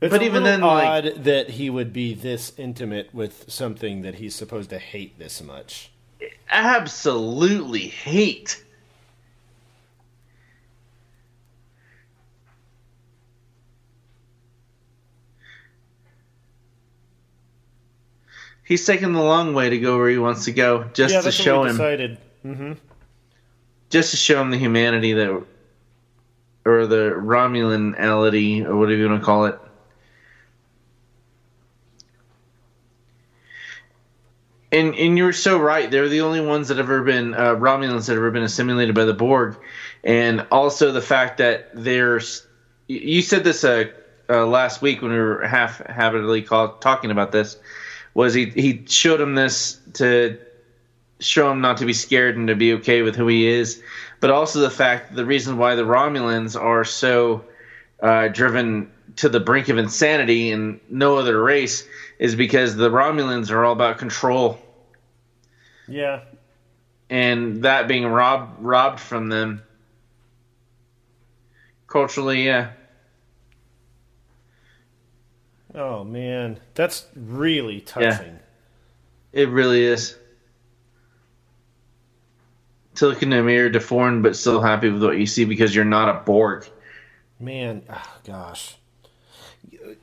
But 0.00 0.22
even 0.22 0.42
then, 0.42 0.62
like- 0.62 1.04
odd 1.04 1.24
that 1.24 1.50
he 1.50 1.70
would 1.70 1.92
be 1.92 2.14
this 2.14 2.52
intimate 2.56 3.14
with 3.14 3.44
something 3.50 4.02
that 4.02 4.16
he's 4.16 4.34
supposed 4.34 4.70
to 4.70 4.78
hate 4.78 5.18
this 5.18 5.42
much. 5.42 5.90
Absolutely 6.50 7.88
hate. 7.88 8.62
He's 18.72 18.86
taking 18.86 19.12
the 19.12 19.20
long 19.20 19.52
way 19.52 19.68
to 19.68 19.78
go 19.78 19.98
where 19.98 20.08
he 20.08 20.16
wants 20.16 20.46
to 20.46 20.52
go, 20.52 20.84
just 20.94 21.12
yeah, 21.12 21.20
to 21.20 21.30
show 21.30 21.64
him. 21.64 21.76
Mm-hmm. 21.76 22.72
just 23.90 24.12
to 24.12 24.16
show 24.16 24.40
him 24.40 24.50
the 24.50 24.56
humanity 24.56 25.12
that, 25.12 25.44
or 26.64 26.86
the 26.86 27.10
Romulanality, 27.14 28.64
or 28.64 28.74
whatever 28.74 28.98
you 28.98 29.10
want 29.10 29.20
to 29.20 29.26
call 29.26 29.44
it. 29.44 29.58
And 34.72 34.94
and 34.94 35.18
you 35.18 35.24
were 35.24 35.34
so 35.34 35.58
right. 35.58 35.90
They're 35.90 36.08
the 36.08 36.22
only 36.22 36.40
ones 36.40 36.68
that 36.68 36.78
have 36.78 36.86
ever 36.86 37.02
been 37.02 37.34
uh, 37.34 37.56
Romulans 37.56 38.06
that 38.06 38.12
have 38.12 38.22
ever 38.22 38.30
been 38.30 38.42
assimilated 38.42 38.94
by 38.94 39.04
the 39.04 39.12
Borg, 39.12 39.58
and 40.02 40.46
also 40.50 40.92
the 40.92 41.02
fact 41.02 41.36
that 41.36 41.68
there's. 41.74 42.46
You 42.88 43.20
said 43.20 43.44
this 43.44 43.64
uh, 43.64 43.90
uh, 44.30 44.46
last 44.46 44.80
week 44.80 45.02
when 45.02 45.10
we 45.10 45.18
were 45.18 45.46
half 45.46 45.76
habitually 45.76 46.40
call, 46.40 46.78
talking 46.78 47.10
about 47.10 47.32
this. 47.32 47.58
Was 48.14 48.34
he 48.34 48.46
he 48.46 48.84
showed 48.86 49.20
him 49.20 49.34
this 49.34 49.80
to 49.94 50.38
show 51.20 51.50
him 51.50 51.60
not 51.60 51.78
to 51.78 51.86
be 51.86 51.92
scared 51.92 52.36
and 52.36 52.48
to 52.48 52.54
be 52.54 52.74
okay 52.74 53.02
with 53.02 53.16
who 53.16 53.26
he 53.28 53.46
is, 53.46 53.82
but 54.20 54.30
also 54.30 54.60
the 54.60 54.70
fact 54.70 55.14
the 55.14 55.24
reason 55.24 55.56
why 55.56 55.74
the 55.74 55.84
Romulans 55.84 56.60
are 56.60 56.84
so 56.84 57.44
uh, 58.02 58.28
driven 58.28 58.90
to 59.16 59.28
the 59.28 59.40
brink 59.40 59.68
of 59.68 59.78
insanity 59.78 60.50
and 60.50 60.80
no 60.90 61.16
other 61.16 61.42
race 61.42 61.86
is 62.18 62.34
because 62.34 62.76
the 62.76 62.90
Romulans 62.90 63.50
are 63.50 63.64
all 63.64 63.72
about 63.72 63.98
control. 63.98 64.58
Yeah. 65.88 66.20
and 67.10 67.64
that 67.64 67.88
being 67.88 68.06
robbed 68.06 68.62
robbed 68.62 69.00
from 69.00 69.28
them. 69.28 69.62
Culturally 71.86 72.44
yeah 72.44 72.70
Oh 75.74 76.04
man, 76.04 76.60
that's 76.74 77.06
really 77.16 77.80
touching. 77.80 78.38
it 79.32 79.48
really 79.48 79.84
is 79.84 80.16
to 82.96 83.08
look 83.08 83.22
in 83.22 83.30
the 83.30 83.42
mirror 83.42 83.70
deformed 83.70 84.22
but 84.22 84.36
still 84.36 84.60
happy 84.60 84.90
with 84.90 85.02
what 85.02 85.16
you 85.16 85.26
see 85.26 85.44
because 85.46 85.74
you're 85.74 85.84
not 85.84 86.08
a 86.08 86.20
borg 86.24 86.68
Man, 87.42 87.82
oh, 87.90 88.18
gosh. 88.24 88.76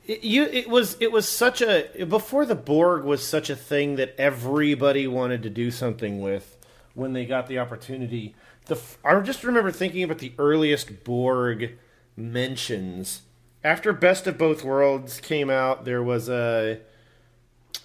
It, 0.06 0.22
you, 0.22 0.44
it 0.44 0.68
was 0.68 0.98
it 1.00 1.10
was 1.10 1.26
such 1.26 1.62
a 1.62 2.04
before 2.04 2.44
the 2.44 2.54
Borg 2.54 3.02
was 3.02 3.26
such 3.26 3.48
a 3.48 3.56
thing 3.56 3.96
that 3.96 4.14
everybody 4.18 5.06
wanted 5.06 5.42
to 5.44 5.50
do 5.50 5.70
something 5.70 6.20
with 6.20 6.58
when 6.92 7.14
they 7.14 7.24
got 7.24 7.46
the 7.46 7.58
opportunity. 7.58 8.34
The 8.66 8.78
I 9.02 9.18
just 9.20 9.42
remember 9.42 9.72
thinking 9.72 10.02
about 10.02 10.18
the 10.18 10.34
earliest 10.38 11.02
Borg 11.02 11.78
mentions 12.14 13.22
after 13.62 13.92
Best 13.92 14.26
of 14.26 14.38
Both 14.38 14.64
Worlds 14.64 15.20
came 15.20 15.50
out. 15.50 15.84
There 15.84 16.02
was 16.02 16.28
a 16.28 16.80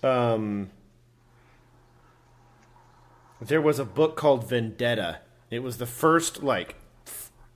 um 0.04 0.70
there 3.42 3.62
was 3.62 3.80
a 3.80 3.86
book 3.86 4.16
called 4.16 4.48
Vendetta. 4.48 5.20
It 5.50 5.60
was 5.60 5.78
the 5.78 5.86
first 5.86 6.42
like 6.44 6.76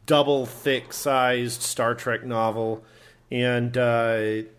double 0.06 0.46
thick 0.46 0.94
sized 0.94 1.62
Star 1.62 1.96
Trek 1.96 2.24
novel, 2.24 2.84
and 3.32 3.78
uh, 3.78 4.18
it 4.18 4.52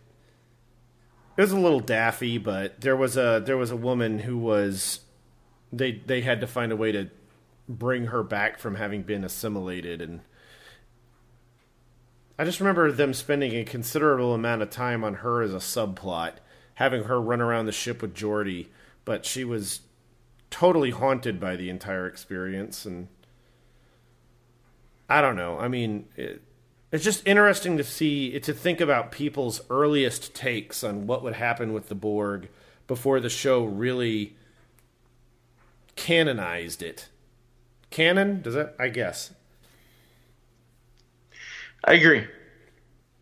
was 1.37 1.53
a 1.53 1.59
little 1.59 1.81
daffy. 1.81 2.39
But 2.39 2.81
there 2.81 2.97
was 2.97 3.17
a 3.17 3.43
there 3.45 3.57
was 3.57 3.71
a 3.71 3.77
woman 3.77 4.21
who 4.21 4.39
was 4.39 5.01
they 5.73 5.93
they 6.07 6.23
had 6.23 6.41
to 6.41 6.47
find 6.47 6.73
a 6.73 6.77
way 6.77 6.93
to 6.93 7.11
bring 7.69 8.07
her 8.07 8.23
back 8.23 8.59
from 8.59 8.77
having 8.77 9.03
been 9.03 9.25
assimilated 9.25 10.01
and. 10.01 10.21
I 12.41 12.45
just 12.45 12.59
remember 12.59 12.91
them 12.91 13.13
spending 13.13 13.55
a 13.55 13.65
considerable 13.65 14.33
amount 14.33 14.63
of 14.63 14.71
time 14.71 15.05
on 15.05 15.17
her 15.17 15.43
as 15.43 15.53
a 15.53 15.59
subplot, 15.59 16.37
having 16.77 17.05
her 17.05 17.21
run 17.21 17.43
around 17.43 17.67
the 17.67 17.71
ship 17.71 18.01
with 18.01 18.15
Geordi, 18.15 18.69
but 19.05 19.27
she 19.27 19.45
was 19.45 19.81
totally 20.49 20.89
haunted 20.89 21.39
by 21.39 21.55
the 21.57 21.69
entire 21.69 22.07
experience 22.07 22.87
and 22.87 23.09
I 25.07 25.21
don't 25.21 25.37
know. 25.37 25.59
I 25.59 25.69
mean, 25.69 26.07
it, 26.17 26.41
it's 26.91 27.05
just 27.05 27.27
interesting 27.27 27.77
to 27.77 27.85
see 27.85 28.41
to 28.41 28.55
think 28.55 28.81
about 28.81 29.13
people's 29.13 29.61
earliest 29.69 30.35
takes 30.35 30.83
on 30.83 31.07
what 31.07 31.23
would 31.23 31.35
happen 31.35 31.75
with 31.75 31.91
the 31.91 31.95
Borg 31.95 32.49
before 32.87 33.21
the 33.21 33.29
show 33.29 33.65
really 33.65 34.35
canonized 35.95 36.83
it. 36.83 37.11
Canon? 37.91 38.41
Does 38.41 38.55
that 38.55 38.77
I 38.79 38.89
guess. 38.89 39.33
I 41.85 41.95
agree, 41.95 42.27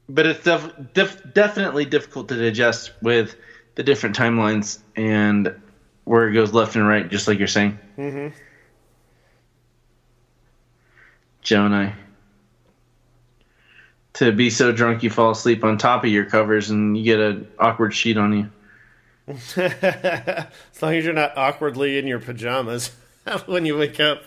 but 0.09 0.27
it's 0.27 0.45
def- 0.45 0.93
def- 0.95 1.35
definitely 1.35 1.85
difficult 1.85 2.29
to 2.29 2.37
digest 2.37 2.93
with 3.03 3.37
the 3.77 3.83
different 3.83 4.17
timelines 4.17 4.81
and 4.97 5.55
where 6.05 6.29
it 6.29 6.33
goes 6.33 6.53
left 6.53 6.75
and 6.75 6.89
right, 6.89 7.09
just 7.09 7.29
like 7.29 7.39
you're 7.39 7.47
saying. 7.47 7.79
Mm-hmm. 7.97 8.37
Joe 11.43 11.67
and 11.67 11.75
I. 11.75 11.95
To 14.15 14.33
be 14.33 14.51
so 14.51 14.73
drunk 14.73 15.03
you 15.03 15.11
fall 15.11 15.31
asleep 15.31 15.63
on 15.63 15.79
top 15.79 16.03
of 16.03 16.11
your 16.11 16.25
covers 16.25 16.71
and 16.71 16.99
you 16.99 17.05
get 17.05 17.21
an 17.21 17.47
awkward 17.59 17.95
sheet 17.95 18.17
on 18.17 18.33
you. 18.37 18.51
as 19.57 20.83
long 20.83 20.95
as 20.95 21.05
you're 21.05 21.13
not 21.13 21.37
awkwardly 21.37 21.99
in 21.99 22.07
your 22.07 22.19
pajamas 22.19 22.91
when 23.47 23.65
you 23.67 23.77
wake 23.77 24.01
up. 24.01 24.23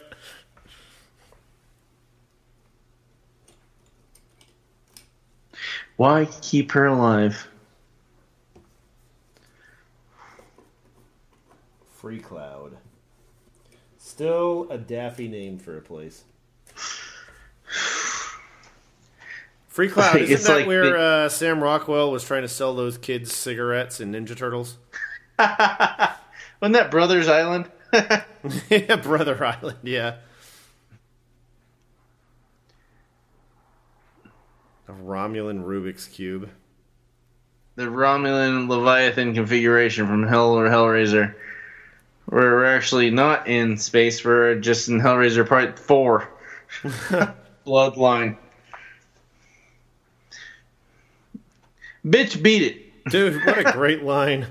Why 6.02 6.28
keep 6.42 6.72
her 6.72 6.88
alive? 6.88 7.48
Freecloud. 12.02 12.72
Still 14.00 14.66
a 14.72 14.80
daffy 14.80 15.28
name 15.28 15.60
for 15.60 15.78
a 15.78 15.82
place. 15.82 16.24
Free 19.68 19.90
Cloud. 19.92 20.22
Isn't 20.22 20.48
that 20.48 20.58
like 20.62 20.66
where 20.66 20.90
the- 20.90 20.98
uh, 20.98 21.30
Sam 21.30 21.62
Rockwell 21.62 22.12
was 22.12 22.24
trying 22.24 22.42
to 22.42 22.50
sell 22.50 22.74
those 22.74 22.98
kids 22.98 23.32
cigarettes 23.32 24.00
and 24.00 24.16
Ninja 24.16 24.36
Turtles? 24.36 24.78
Wasn't 25.38 26.74
that 26.74 26.90
Brothers 26.90 27.28
Island? 27.28 27.70
yeah, 28.72 28.96
Brother 28.96 29.46
Island. 29.46 29.78
Yeah. 29.84 30.16
A 34.92 34.94
Romulan 34.94 35.64
Rubik's 35.64 36.06
cube. 36.08 36.50
the 37.76 37.84
Romulan 37.84 38.68
Leviathan 38.68 39.34
configuration 39.34 40.06
from 40.06 40.28
Hell 40.28 40.52
or 40.52 40.68
Hellraiser. 40.68 41.34
We're 42.30 42.66
actually 42.66 43.10
not 43.10 43.48
in 43.48 43.78
space, 43.78 44.26
we're 44.26 44.56
just 44.56 44.90
in 44.90 45.00
Hellraiser 45.00 45.48
Part 45.48 45.80
4. 45.80 46.28
Bloodline. 47.66 48.36
Bitch 52.06 52.42
beat 52.44 52.64
it. 52.64 53.10
Dude, 53.10 53.46
what 53.46 53.66
a 53.66 53.72
great 53.72 54.04
line. 54.14 54.46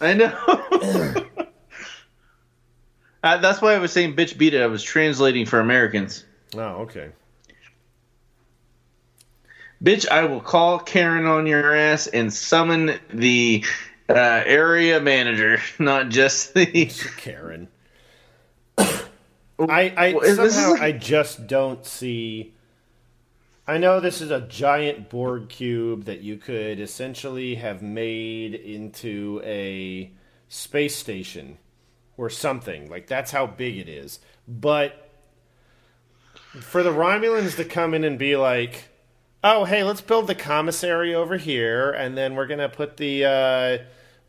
I 0.00 0.14
know. 0.14 0.26
uh, 3.24 3.38
that's 3.38 3.60
why 3.60 3.74
I 3.74 3.78
was 3.78 3.90
saying 3.92 4.14
bitch 4.14 4.38
beat 4.38 4.54
it. 4.54 4.62
I 4.62 4.66
was 4.66 4.82
translating 4.84 5.44
for 5.46 5.58
Americans. 5.58 6.24
Oh, 6.54 6.82
okay. 6.82 7.10
Bitch, 9.82 10.08
I 10.08 10.24
will 10.24 10.40
call 10.40 10.78
Karen 10.78 11.26
on 11.26 11.46
your 11.46 11.74
ass 11.74 12.06
and 12.06 12.32
summon 12.32 12.98
the 13.12 13.64
uh, 14.08 14.42
area 14.46 15.00
manager, 15.00 15.60
not 15.78 16.08
just 16.08 16.54
the. 16.54 16.86
Karen. 17.16 17.68
I, 18.78 18.98
I 19.58 20.14
Well, 20.14 20.50
somehow 20.50 20.72
like- 20.72 20.82
I 20.82 20.92
just 20.92 21.46
don't 21.46 21.84
see 21.84 22.54
I 23.66 23.78
know 23.78 24.00
this 24.00 24.20
is 24.20 24.32
a 24.32 24.40
giant 24.40 25.08
Borg 25.08 25.48
cube 25.48 26.04
that 26.04 26.20
you 26.20 26.36
could 26.36 26.80
essentially 26.80 27.54
have 27.54 27.80
made 27.80 28.54
into 28.54 29.40
a 29.44 30.10
space 30.48 30.96
station 30.96 31.58
or 32.16 32.28
something. 32.28 32.90
Like 32.90 33.06
that's 33.06 33.30
how 33.30 33.46
big 33.46 33.78
it 33.78 33.88
is. 33.88 34.18
But 34.48 35.10
for 36.60 36.82
the 36.82 36.90
Romulans 36.90 37.54
to 37.56 37.64
come 37.64 37.94
in 37.94 38.02
and 38.02 38.18
be 38.18 38.36
like, 38.36 38.88
"Oh, 39.44 39.64
hey, 39.64 39.84
let's 39.84 40.00
build 40.00 40.26
the 40.26 40.34
commissary 40.34 41.14
over 41.14 41.36
here, 41.36 41.90
and 41.90 42.16
then 42.16 42.34
we're 42.34 42.46
gonna 42.46 42.68
put 42.68 42.96
the 42.96 43.24
uh, 43.24 43.78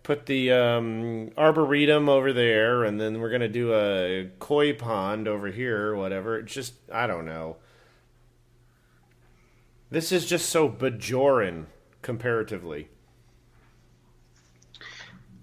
put 0.04 0.26
the 0.26 0.52
um, 0.52 1.32
arboretum 1.38 2.10
over 2.10 2.34
there, 2.34 2.84
and 2.84 3.00
then 3.00 3.20
we're 3.20 3.32
gonna 3.32 3.48
do 3.48 3.74
a 3.74 4.30
koi 4.40 4.74
pond 4.74 5.28
over 5.28 5.48
here, 5.48 5.88
or 5.88 5.96
whatever." 5.96 6.40
It's 6.40 6.54
just 6.54 6.74
I 6.92 7.08
don't 7.08 7.26
know. 7.26 7.58
This 9.92 10.12
is 10.12 10.26
just 10.26 10.50
so 10.50 10.68
Bajoran 10.68 11.66
comparatively. 12.02 12.90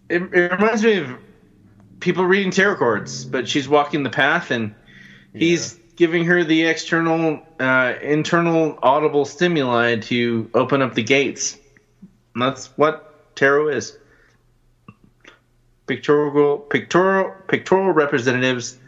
It, 0.08 0.22
it 0.34 0.52
reminds 0.52 0.82
me 0.82 0.98
of 0.98 1.16
people 2.00 2.24
reading 2.24 2.50
tarot 2.50 2.76
cards, 2.76 3.24
but 3.24 3.48
she's 3.48 3.68
walking 3.68 4.02
the 4.02 4.10
path 4.10 4.50
and 4.50 4.74
he's 5.32 5.79
giving 6.00 6.24
her 6.24 6.42
the 6.42 6.64
external, 6.64 7.38
uh, 7.60 7.92
internal 8.00 8.78
audible 8.82 9.26
stimuli 9.26 9.96
to 9.96 10.50
open 10.54 10.80
up 10.80 10.94
the 10.94 11.02
gates. 11.02 11.58
And 12.32 12.42
that's 12.42 12.68
what 12.78 13.36
tarot 13.36 13.68
is. 13.68 13.98
Pictorial, 15.86 16.56
pictorial, 16.56 17.34
pictorial 17.48 17.92
representatives, 17.92 18.78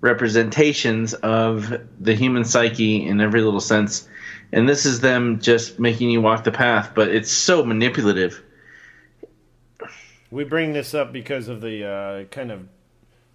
representations 0.00 1.14
of 1.14 1.80
the 2.00 2.14
human 2.16 2.44
psyche 2.44 3.06
in 3.06 3.20
every 3.20 3.40
little 3.40 3.60
sense. 3.60 4.08
And 4.50 4.68
this 4.68 4.84
is 4.84 4.98
them 4.98 5.38
just 5.38 5.78
making 5.78 6.10
you 6.10 6.20
walk 6.20 6.42
the 6.42 6.50
path, 6.50 6.90
but 6.92 7.06
it's 7.06 7.30
so 7.30 7.64
manipulative. 7.64 8.42
We 10.32 10.42
bring 10.42 10.72
this 10.72 10.92
up 10.92 11.12
because 11.12 11.46
of 11.46 11.60
the 11.60 11.84
uh, 11.84 12.24
kind 12.24 12.50
of 12.50 12.66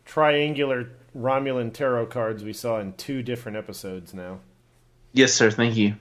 triangular 0.03 0.89
Romulan 1.17 1.73
tarot 1.73 2.07
cards 2.07 2.43
we 2.43 2.53
saw 2.53 2.79
in 2.79 2.93
two 2.93 3.21
different 3.21 3.57
episodes 3.57 4.13
now. 4.13 4.39
Yes, 5.13 5.33
sir. 5.33 5.51
Thank 5.51 5.75
you. 5.75 5.95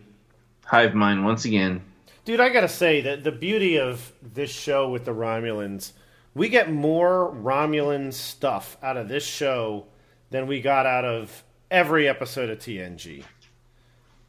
Hive 0.64 0.94
mind 0.94 1.24
once 1.24 1.44
again. 1.44 1.82
Dude, 2.24 2.40
I 2.40 2.48
gotta 2.48 2.68
say 2.68 3.00
that 3.02 3.24
the 3.24 3.32
beauty 3.32 3.78
of 3.78 4.12
this 4.22 4.50
show 4.50 4.88
with 4.88 5.04
the 5.04 5.12
Romulans, 5.12 5.92
we 6.34 6.48
get 6.48 6.72
more 6.72 7.32
Romulan 7.34 8.12
stuff 8.12 8.76
out 8.82 8.96
of 8.96 9.08
this 9.08 9.24
show 9.24 9.86
than 10.30 10.46
we 10.46 10.60
got 10.60 10.86
out 10.86 11.04
of 11.04 11.44
every 11.70 12.08
episode 12.08 12.48
of 12.48 12.58
TNG. 12.58 13.24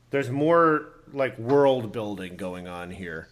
There's 0.10 0.30
more 0.30 0.90
like 1.14 1.38
world 1.38 1.92
building 1.92 2.36
going 2.36 2.68
on 2.68 2.92
here. 2.92 3.28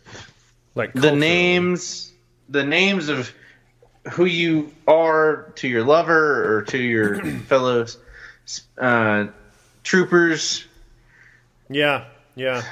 Like 0.75 0.93
The 0.93 1.15
names, 1.15 2.13
the 2.47 2.63
names 2.63 3.09
of 3.09 3.33
who 4.09 4.25
you 4.25 4.71
are 4.87 5.51
to 5.55 5.67
your 5.67 5.83
lover 5.83 6.57
or 6.57 6.61
to 6.63 6.77
your 6.77 7.23
fellow 7.47 7.85
uh, 8.77 9.27
troopers. 9.83 10.65
Yeah, 11.69 12.05
yeah. 12.35 12.63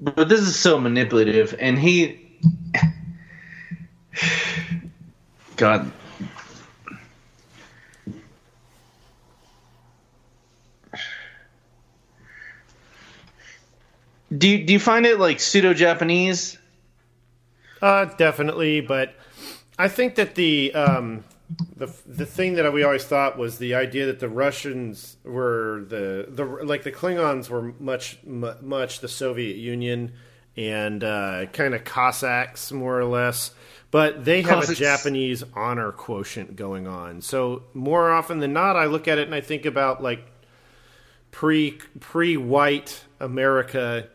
But 0.00 0.30
this 0.30 0.40
is 0.40 0.58
so 0.58 0.80
manipulative, 0.80 1.54
and 1.58 1.78
he, 1.78 2.38
God, 5.56 5.92
do 14.36 14.48
you, 14.48 14.64
do 14.64 14.72
you 14.72 14.78
find 14.80 15.04
it 15.04 15.20
like 15.20 15.38
pseudo 15.38 15.74
Japanese? 15.74 16.56
Uh, 17.82 18.04
definitely, 18.04 18.80
but 18.80 19.14
I 19.78 19.88
think 19.88 20.16
that 20.16 20.34
the 20.34 20.74
um, 20.74 21.24
the 21.76 21.92
the 22.06 22.26
thing 22.26 22.54
that 22.54 22.70
we 22.72 22.82
always 22.82 23.04
thought 23.04 23.38
was 23.38 23.58
the 23.58 23.74
idea 23.74 24.06
that 24.06 24.20
the 24.20 24.28
Russians 24.28 25.16
were 25.24 25.84
the 25.88 26.26
the 26.28 26.44
like 26.44 26.82
the 26.82 26.92
Klingons 26.92 27.48
were 27.48 27.74
much 27.78 28.18
mu- 28.24 28.60
much 28.60 29.00
the 29.00 29.08
Soviet 29.08 29.56
Union 29.56 30.12
and 30.56 31.02
uh, 31.02 31.46
kind 31.52 31.74
of 31.74 31.84
Cossacks 31.84 32.70
more 32.72 32.98
or 32.98 33.04
less, 33.04 33.52
but 33.90 34.24
they 34.24 34.42
have 34.42 34.68
a 34.68 34.74
Japanese 34.74 35.42
honor 35.54 35.92
quotient 35.92 36.56
going 36.56 36.86
on. 36.86 37.20
So 37.22 37.62
more 37.72 38.10
often 38.10 38.40
than 38.40 38.52
not, 38.52 38.76
I 38.76 38.84
look 38.86 39.08
at 39.08 39.18
it 39.18 39.26
and 39.26 39.34
I 39.34 39.40
think 39.40 39.64
about 39.64 40.02
like 40.02 40.30
pre 41.30 41.78
pre 42.00 42.36
white 42.36 43.04
America 43.18 44.08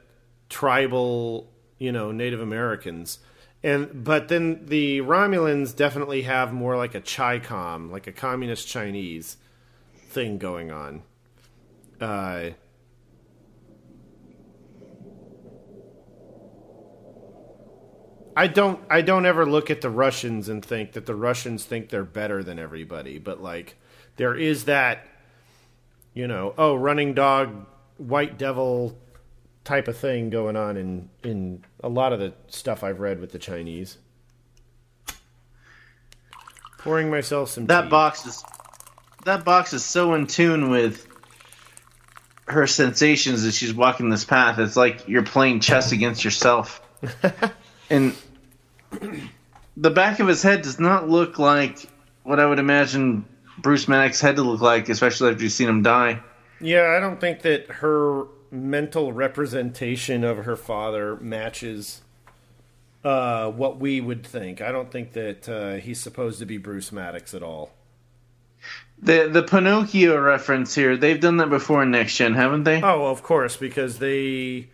tribal, 0.50 1.52
you 1.80 1.92
know, 1.92 2.12
Native 2.12 2.42
Americans. 2.42 3.20
And 3.66 4.04
but 4.04 4.28
then 4.28 4.68
the 4.68 5.02
Romulans 5.02 5.76
definitely 5.76 6.22
have 6.22 6.54
more 6.54 6.78
like 6.78 6.94
a 6.94 7.02
Chi-Com, 7.02 7.90
like 7.90 8.06
a 8.06 8.12
communist 8.12 8.68
Chinese 8.68 9.38
thing 10.10 10.38
going 10.38 10.70
on. 10.70 11.02
Uh 12.00 12.52
I 18.38 18.46
don't 18.46 18.82
I 18.88 19.02
don't 19.02 19.26
ever 19.26 19.48
look 19.48 19.72
at 19.72 19.82
the 19.82 19.90
Russians 19.90 20.48
and 20.48 20.64
think 20.64 20.92
that 20.92 21.08
the 21.08 21.16
Russians 21.16 21.66
think 21.66 21.90
they're 21.90 22.04
better 22.04 22.44
than 22.44 22.60
everybody, 22.60 23.18
but 23.18 23.42
like 23.42 23.78
there 24.18 24.36
is 24.36 24.66
that 24.66 25.08
you 26.14 26.28
know, 26.28 26.54
oh, 26.56 26.76
running 26.76 27.16
dog, 27.16 27.66
white 27.98 28.38
devil 28.38 28.96
type 29.66 29.88
of 29.90 29.98
thing 29.98 30.30
going 30.30 30.56
on 30.56 30.78
in 30.78 31.10
in 31.24 31.64
a 31.84 31.90
lot 31.90 32.14
of 32.14 32.20
the 32.20 32.32
stuff 32.48 32.84
I've 32.84 33.00
read 33.02 33.20
with 33.20 33.32
the 33.34 33.40
Chinese. 33.40 33.98
Pouring 36.78 37.10
myself 37.10 37.50
some 37.50 37.66
That 37.66 37.84
tea. 37.84 37.90
box 37.90 38.26
is 38.26 38.44
that 39.26 39.44
box 39.44 39.74
is 39.74 39.84
so 39.84 40.14
in 40.14 40.28
tune 40.28 40.70
with 40.70 41.08
her 42.48 42.68
sensations 42.68 43.44
as 43.44 43.56
she's 43.56 43.74
walking 43.74 44.10
this 44.10 44.24
path. 44.24 44.60
It's 44.60 44.76
like 44.78 45.08
you're 45.08 45.24
playing 45.24 45.62
chess 45.62 45.92
against 45.92 46.24
yourself. 46.24 46.80
and 47.90 48.16
the 49.76 49.90
back 49.90 50.20
of 50.20 50.28
his 50.28 50.44
head 50.44 50.62
does 50.62 50.80
not 50.80 51.10
look 51.10 51.40
like 51.40 51.90
what 52.22 52.40
I 52.40 52.46
would 52.46 52.60
imagine 52.60 53.26
Bruce 53.58 53.88
Maddox's 53.88 54.22
head 54.22 54.36
to 54.36 54.44
look 54.44 54.62
like, 54.62 54.90
especially 54.90 55.32
after 55.32 55.42
you've 55.42 55.52
seen 55.54 55.68
him 55.70 55.82
die. 55.82 56.22
Yeah, 56.62 56.94
I 56.96 57.00
don't 57.00 57.20
think 57.20 57.42
that 57.42 57.68
her 57.68 58.26
mental 58.56 59.14
representation 59.14 60.24
of 60.24 60.46
her 60.46 60.56
father 60.56 61.16
matches 61.18 62.02
uh, 63.04 63.52
what 63.52 63.80
we 63.80 64.02
would 64.02 64.26
think. 64.26 64.62
I 64.62 64.72
don't 64.72 64.92
think 64.92 65.14
that 65.14 65.48
uh, 65.48 65.74
he's 65.76 66.00
supposed 66.00 66.40
to 66.40 66.46
be 66.46 66.58
Bruce 66.58 66.92
Maddox 66.92 67.34
at 67.34 67.44
all. 67.44 67.72
The 68.98 69.30
the 69.32 69.44
Pinocchio 69.44 70.20
reference 70.20 70.74
here, 70.74 70.98
they've 70.98 71.20
done 71.20 71.38
that 71.38 71.50
before 71.50 71.84
in 71.84 71.92
Next 71.92 72.16
Gen, 72.18 72.34
haven't 72.34 72.64
they? 72.64 72.82
Oh, 72.82 73.06
of 73.06 73.22
course, 73.22 73.58
because 73.58 74.00
they 74.00 74.70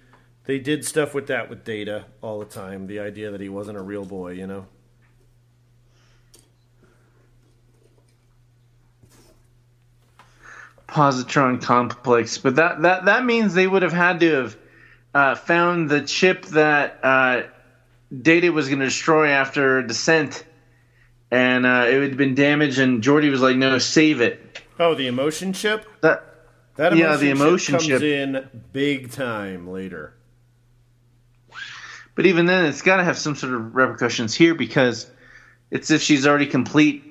they 0.45 0.59
did 0.59 0.85
stuff 0.85 1.13
with 1.13 1.27
that 1.27 1.49
with 1.49 1.65
Data 1.65 2.05
all 2.21 2.39
the 2.39 2.45
time. 2.45 2.87
The 2.87 2.99
idea 2.99 3.31
that 3.31 3.41
he 3.41 3.49
wasn't 3.49 3.77
a 3.77 3.81
real 3.81 4.05
boy, 4.05 4.33
you 4.33 4.47
know. 4.47 4.67
Positron 10.91 11.61
complex, 11.61 12.37
but 12.37 12.57
that 12.57 12.81
that 12.81 13.05
that 13.05 13.23
means 13.23 13.53
they 13.53 13.65
would 13.65 13.81
have 13.81 13.93
had 13.93 14.19
to 14.19 14.31
have 14.33 14.57
uh, 15.13 15.35
found 15.35 15.89
the 15.89 16.01
chip 16.01 16.45
that 16.47 16.99
uh, 17.03 17.43
Data 18.21 18.51
was 18.51 18.67
going 18.67 18.79
to 18.79 18.85
destroy 18.85 19.29
after 19.29 19.81
descent, 19.83 20.43
and 21.31 21.65
uh, 21.65 21.85
it 21.87 22.01
had 22.01 22.17
been 22.17 22.35
damaged. 22.35 22.77
And 22.79 23.01
Geordi 23.01 23.31
was 23.31 23.39
like, 23.41 23.55
"No, 23.55 23.77
save 23.77 24.19
it." 24.19 24.61
Oh, 24.79 24.93
the 24.93 25.07
emotion 25.07 25.53
chip. 25.53 25.85
That 26.01 26.25
That 26.75 26.91
emotion 26.93 27.09
Yeah, 27.09 27.15
the 27.15 27.29
emotion 27.29 27.79
chip 27.79 27.89
comes 27.89 28.01
chip. 28.01 28.03
in 28.03 28.63
big 28.73 29.11
time 29.11 29.69
later. 29.69 30.13
But 32.15 32.25
even 32.25 32.45
then, 32.47 32.65
it's 32.65 32.81
got 32.81 32.97
to 32.97 33.03
have 33.05 33.17
some 33.17 33.35
sort 33.35 33.53
of 33.53 33.73
repercussions 33.73 34.33
here 34.33 34.53
because 34.55 35.09
it's 35.71 35.89
if 35.89 36.01
she's 36.01 36.27
already 36.27 36.47
complete, 36.47 37.03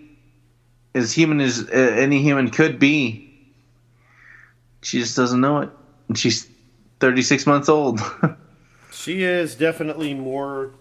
as 0.95 1.13
human 1.13 1.41
as 1.41 1.67
uh, 1.67 1.73
any 1.73 2.21
human 2.21 2.51
could 2.51 2.79
be. 2.79 3.29
She 4.83 4.99
just 4.99 5.17
doesn't 5.17 5.41
know 5.41 5.61
it, 5.61 5.71
and 6.09 6.19
she's 6.19 6.49
thirty-six 7.01 7.47
months 7.47 7.69
old. 7.69 8.01
She 8.93 9.23
is 9.23 9.55
definitely 9.55 10.13
more 10.13 10.73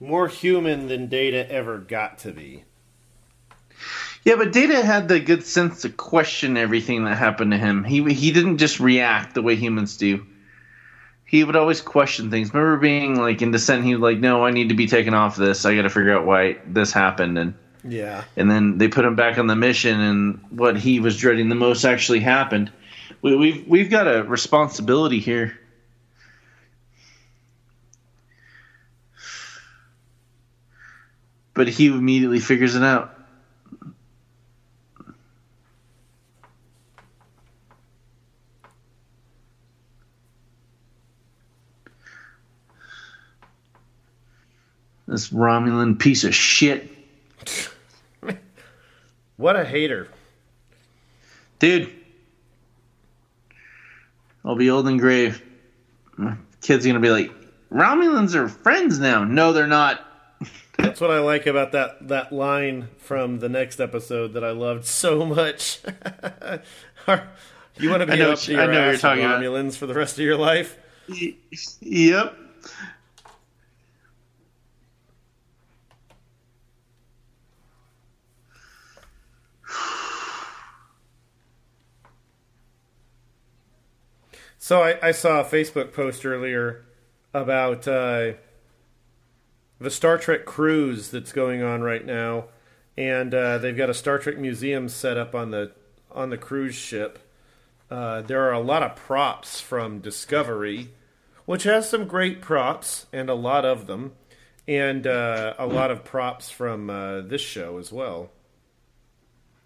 more 0.00 0.28
human 0.28 0.88
than 0.88 1.08
Data 1.08 1.50
ever 1.50 1.78
got 1.78 2.18
to 2.18 2.32
be. 2.32 2.64
Yeah, 4.24 4.36
but 4.36 4.52
Data 4.52 4.84
had 4.84 5.08
the 5.08 5.18
good 5.18 5.44
sense 5.44 5.82
to 5.82 5.88
question 5.88 6.58
everything 6.58 7.04
that 7.04 7.16
happened 7.16 7.52
to 7.52 7.58
him. 7.58 7.84
He 7.84 8.02
he 8.12 8.32
didn't 8.32 8.58
just 8.58 8.80
react 8.80 9.34
the 9.34 9.40
way 9.40 9.56
humans 9.56 9.96
do. 9.96 10.26
He 11.24 11.44
would 11.44 11.56
always 11.56 11.80
question 11.80 12.30
things. 12.30 12.52
Remember 12.52 12.76
being 12.76 13.18
like 13.18 13.40
in 13.40 13.52
Descent, 13.52 13.84
he 13.84 13.94
was 13.94 14.02
like, 14.02 14.18
"No, 14.18 14.44
I 14.44 14.50
need 14.50 14.68
to 14.68 14.74
be 14.74 14.86
taken 14.86 15.14
off 15.14 15.36
this. 15.36 15.64
I 15.64 15.76
got 15.76 15.82
to 15.82 15.90
figure 15.90 16.14
out 16.14 16.26
why 16.26 16.58
this 16.66 16.92
happened." 16.92 17.38
And 17.38 17.54
Yeah. 17.82 18.24
and 18.36 18.50
then 18.50 18.78
they 18.78 18.88
put 18.88 19.04
him 19.04 19.16
back 19.16 19.38
on 19.38 19.46
the 19.46 19.56
mission, 19.56 20.00
and 20.00 20.40
what 20.50 20.76
he 20.76 21.00
was 21.00 21.16
dreading 21.16 21.48
the 21.48 21.54
most 21.54 21.84
actually 21.84 22.20
happened. 22.20 22.70
We, 23.22 23.36
we've 23.36 23.66
we've 23.66 23.90
got 23.90 24.06
a 24.06 24.22
responsibility 24.22 25.18
here. 25.20 25.58
But 31.54 31.68
he 31.68 31.86
immediately 31.86 32.40
figures 32.40 32.74
it 32.74 32.82
out. 32.82 33.16
This 45.06 45.30
Romulan 45.30 45.98
piece 45.98 46.22
of 46.24 46.34
shit. 46.34 46.88
What 49.40 49.56
a 49.56 49.64
hater. 49.64 50.06
Dude. 51.60 51.90
I'll 54.44 54.54
be 54.54 54.68
old 54.68 54.86
and 54.86 55.00
grave. 55.00 55.42
My 56.18 56.36
kid's 56.60 56.86
gonna 56.86 57.00
be 57.00 57.08
like, 57.10 57.32
Romulans 57.72 58.34
are 58.34 58.48
friends 58.50 58.98
now. 58.98 59.24
No, 59.24 59.54
they're 59.54 59.66
not. 59.66 60.06
That's 60.76 61.00
what 61.00 61.10
I 61.10 61.20
like 61.20 61.46
about 61.46 61.72
that 61.72 62.08
that 62.08 62.32
line 62.32 62.88
from 62.98 63.38
the 63.38 63.48
next 63.48 63.80
episode 63.80 64.34
that 64.34 64.44
I 64.44 64.50
loved 64.50 64.84
so 65.02 65.24
much. 65.24 65.80
you 67.78 67.88
want 67.88 68.02
to 68.02 68.06
be 68.06 68.12
I 68.12 68.16
know 68.16 68.32
up 68.32 68.38
to 68.40 68.52
you- 68.52 68.60
I 68.60 68.64
your 68.64 68.72
know 68.72 68.78
what 68.78 68.84
you're 68.84 68.94
ass 68.94 69.00
talking 69.00 69.22
with 69.24 69.30
about. 69.32 69.42
Romulans 69.42 69.76
for 69.78 69.86
the 69.86 69.94
rest 69.94 70.18
of 70.18 70.24
your 70.26 70.36
life? 70.36 70.76
Yep. 71.80 72.36
So 84.70 84.84
I, 84.84 85.08
I 85.08 85.10
saw 85.10 85.40
a 85.40 85.44
Facebook 85.44 85.92
post 85.92 86.24
earlier 86.24 86.84
about 87.34 87.88
uh, 87.88 88.34
the 89.80 89.90
Star 89.90 90.16
Trek 90.16 90.44
cruise 90.44 91.10
that's 91.10 91.32
going 91.32 91.60
on 91.60 91.82
right 91.82 92.06
now, 92.06 92.44
and 92.96 93.34
uh, 93.34 93.58
they've 93.58 93.76
got 93.76 93.90
a 93.90 93.94
Star 93.94 94.20
Trek 94.20 94.38
museum 94.38 94.88
set 94.88 95.16
up 95.16 95.34
on 95.34 95.50
the 95.50 95.72
on 96.12 96.30
the 96.30 96.38
cruise 96.38 96.76
ship. 96.76 97.18
Uh, 97.90 98.20
there 98.20 98.44
are 98.44 98.52
a 98.52 98.60
lot 98.60 98.84
of 98.84 98.94
props 98.94 99.60
from 99.60 99.98
Discovery, 99.98 100.90
which 101.46 101.64
has 101.64 101.88
some 101.88 102.06
great 102.06 102.40
props 102.40 103.06
and 103.12 103.28
a 103.28 103.34
lot 103.34 103.64
of 103.64 103.88
them, 103.88 104.12
and 104.68 105.04
uh, 105.04 105.54
a 105.58 105.66
lot 105.66 105.90
of 105.90 106.04
props 106.04 106.48
from 106.48 106.88
uh, 106.88 107.22
this 107.22 107.42
show 107.42 107.76
as 107.78 107.90
well 107.90 108.30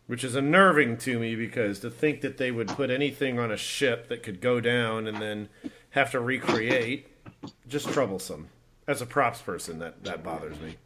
which 0.06 0.22
is 0.24 0.34
unnerving 0.34 0.96
to 0.98 1.18
me 1.18 1.34
because 1.34 1.80
to 1.80 1.90
think 1.90 2.20
that 2.20 2.36
they 2.36 2.50
would 2.50 2.68
put 2.68 2.90
anything 2.90 3.38
on 3.38 3.50
a 3.50 3.56
ship 3.56 4.08
that 4.08 4.22
could 4.22 4.40
go 4.40 4.60
down 4.60 5.06
and 5.06 5.20
then 5.20 5.48
have 5.90 6.10
to 6.10 6.20
recreate 6.20 7.08
just 7.68 7.88
troublesome. 7.90 8.48
As 8.86 9.00
a 9.00 9.06
props 9.06 9.40
person 9.40 9.78
that 9.78 10.04
that 10.04 10.22
bothers 10.22 10.60
me. 10.60 10.76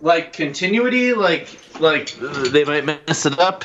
Like 0.00 0.32
continuity, 0.32 1.12
like 1.12 1.48
like 1.80 2.12
they 2.16 2.64
might 2.64 2.84
mess 2.84 3.26
it 3.26 3.38
up. 3.38 3.64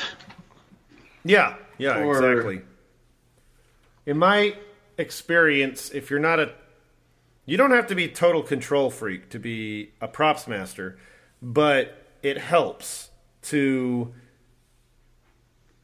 yeah 1.24 1.54
yeah 1.78 2.02
Or- 2.02 2.16
exactly. 2.16 2.62
In 4.06 4.18
my 4.18 4.56
experience 4.96 5.90
if 5.90 6.10
you're 6.10 6.18
not 6.18 6.40
a 6.40 6.52
you 7.46 7.56
don't 7.56 7.70
have 7.70 7.86
to 7.86 7.94
be 7.94 8.08
total 8.08 8.42
control 8.42 8.90
freak 8.90 9.28
to 9.30 9.38
be 9.38 9.90
a 10.00 10.08
props 10.08 10.48
master 10.48 10.98
but 11.40 12.04
it 12.22 12.36
helps 12.38 13.10
to 13.42 14.12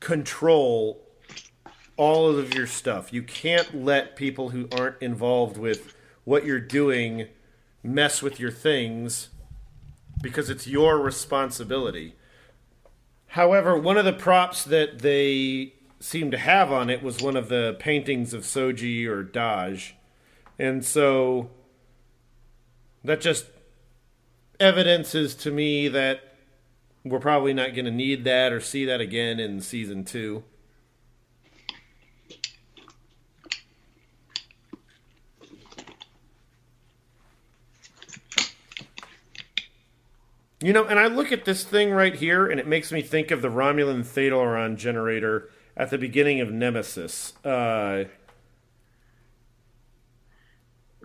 control 0.00 1.00
all 1.96 2.36
of 2.36 2.54
your 2.54 2.66
stuff. 2.66 3.12
You 3.12 3.22
can't 3.22 3.84
let 3.84 4.16
people 4.16 4.50
who 4.50 4.68
aren't 4.76 5.00
involved 5.00 5.56
with 5.56 5.94
what 6.24 6.44
you're 6.44 6.60
doing 6.60 7.28
mess 7.82 8.22
with 8.22 8.40
your 8.40 8.50
things 8.50 9.28
because 10.22 10.50
it's 10.50 10.66
your 10.66 10.98
responsibility. 10.98 12.14
However, 13.28 13.78
one 13.78 13.96
of 13.96 14.04
the 14.04 14.12
props 14.12 14.64
that 14.64 15.00
they 15.00 15.74
seemed 16.00 16.32
to 16.32 16.38
have 16.38 16.70
on 16.70 16.90
it 16.90 17.02
was 17.02 17.22
one 17.22 17.36
of 17.36 17.48
the 17.48 17.76
paintings 17.78 18.34
of 18.34 18.42
Soji 18.42 19.06
or 19.06 19.24
Dahj. 19.24 19.92
And 20.58 20.84
so 20.84 21.50
that 23.02 23.20
just 23.20 23.46
evidences 24.60 25.34
to 25.36 25.50
me 25.50 25.88
that 25.88 26.33
we're 27.04 27.20
probably 27.20 27.52
not 27.52 27.74
going 27.74 27.84
to 27.84 27.90
need 27.90 28.24
that 28.24 28.52
or 28.52 28.60
see 28.60 28.84
that 28.86 29.00
again 29.00 29.38
in 29.38 29.60
season 29.60 30.04
two. 30.04 30.42
You 40.62 40.72
know, 40.72 40.84
and 40.84 40.98
I 40.98 41.08
look 41.08 41.30
at 41.30 41.44
this 41.44 41.62
thing 41.62 41.90
right 41.90 42.14
here, 42.14 42.46
and 42.46 42.58
it 42.58 42.66
makes 42.66 42.90
me 42.90 43.02
think 43.02 43.30
of 43.30 43.42
the 43.42 43.50
Romulan 43.50 44.00
Thalaron 44.00 44.78
generator 44.78 45.50
at 45.76 45.90
the 45.90 45.98
beginning 45.98 46.40
of 46.40 46.50
Nemesis. 46.50 47.34
Uh, 47.44 48.04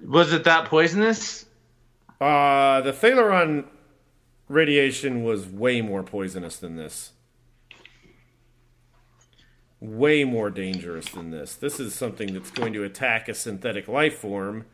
Was 0.02 0.32
it 0.32 0.46
that 0.46 0.66
poisonous? 0.66 1.46
uh, 2.22 2.80
the 2.82 2.94
Thalaron 2.94 3.66
radiation 4.50 5.24
was 5.24 5.48
way 5.48 5.80
more 5.80 6.04
poisonous 6.04 6.58
than 6.58 6.76
this. 6.76 7.12
Way 9.80 10.26
more 10.26 10.50
dangerous 10.50 11.08
than 11.10 11.32
this. 11.32 11.56
This 11.56 11.80
is 11.80 11.96
something 11.96 12.34
that's 12.34 12.52
going 12.52 12.74
to 12.74 12.84
attack 12.84 13.30
a 13.30 13.34
synthetic 13.34 13.88
life 13.88 14.18
form. 14.18 14.66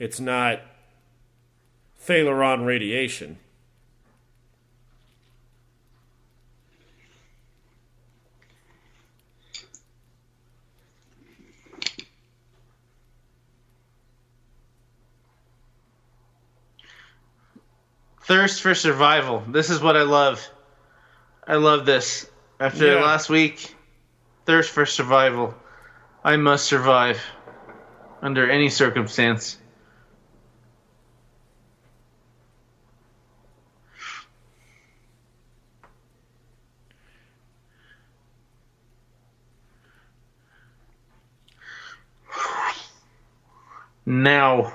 It's 0.00 0.18
not 0.18 0.62
Thalaron 2.04 2.66
radiation. 2.66 3.38
Thirst 18.30 18.62
for 18.62 18.76
survival. 18.76 19.42
This 19.48 19.70
is 19.70 19.80
what 19.80 19.96
I 19.96 20.02
love. 20.02 20.40
I 21.48 21.56
love 21.56 21.84
this. 21.84 22.30
After 22.60 22.86
Yeah. 22.86 23.02
last 23.02 23.28
week, 23.28 23.74
thirst 24.46 24.70
for 24.70 24.86
survival. 24.86 25.52
I 26.22 26.36
must 26.36 26.66
survive 26.66 27.20
under 28.22 28.48
any 28.48 28.68
circumstance. 28.68 29.58
Now, 44.06 44.72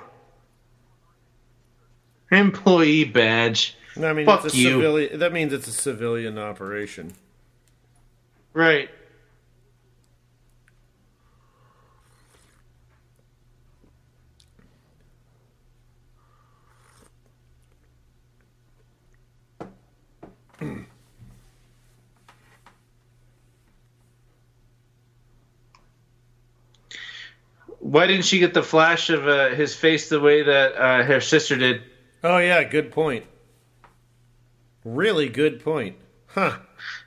employee 2.35 3.05
badge. 3.05 3.75
I 3.97 4.13
mean, 4.13 4.25
Fuck 4.25 4.45
it's 4.45 4.53
a 4.53 4.57
you. 4.57 4.69
civilian. 4.71 5.19
That 5.19 5.33
means 5.33 5.53
it's 5.53 5.67
a 5.67 5.71
civilian 5.71 6.37
operation. 6.37 7.13
Right. 8.53 8.89
Why 27.79 28.07
didn't 28.07 28.25
she 28.25 28.39
get 28.39 28.53
the 28.53 28.63
flash 28.63 29.09
of 29.09 29.27
uh, 29.27 29.49
his 29.49 29.75
face 29.75 30.09
the 30.09 30.19
way 30.19 30.41
that 30.41 30.75
uh, 30.75 31.03
her 31.03 31.21
sister 31.21 31.55
did? 31.55 31.83
Oh 32.25 32.39
yeah, 32.39 32.63
good 32.63 32.91
point. 32.91 33.23
Really 34.83 35.29
good 35.29 35.63
point. 35.63 35.95
Huh. 36.25 36.57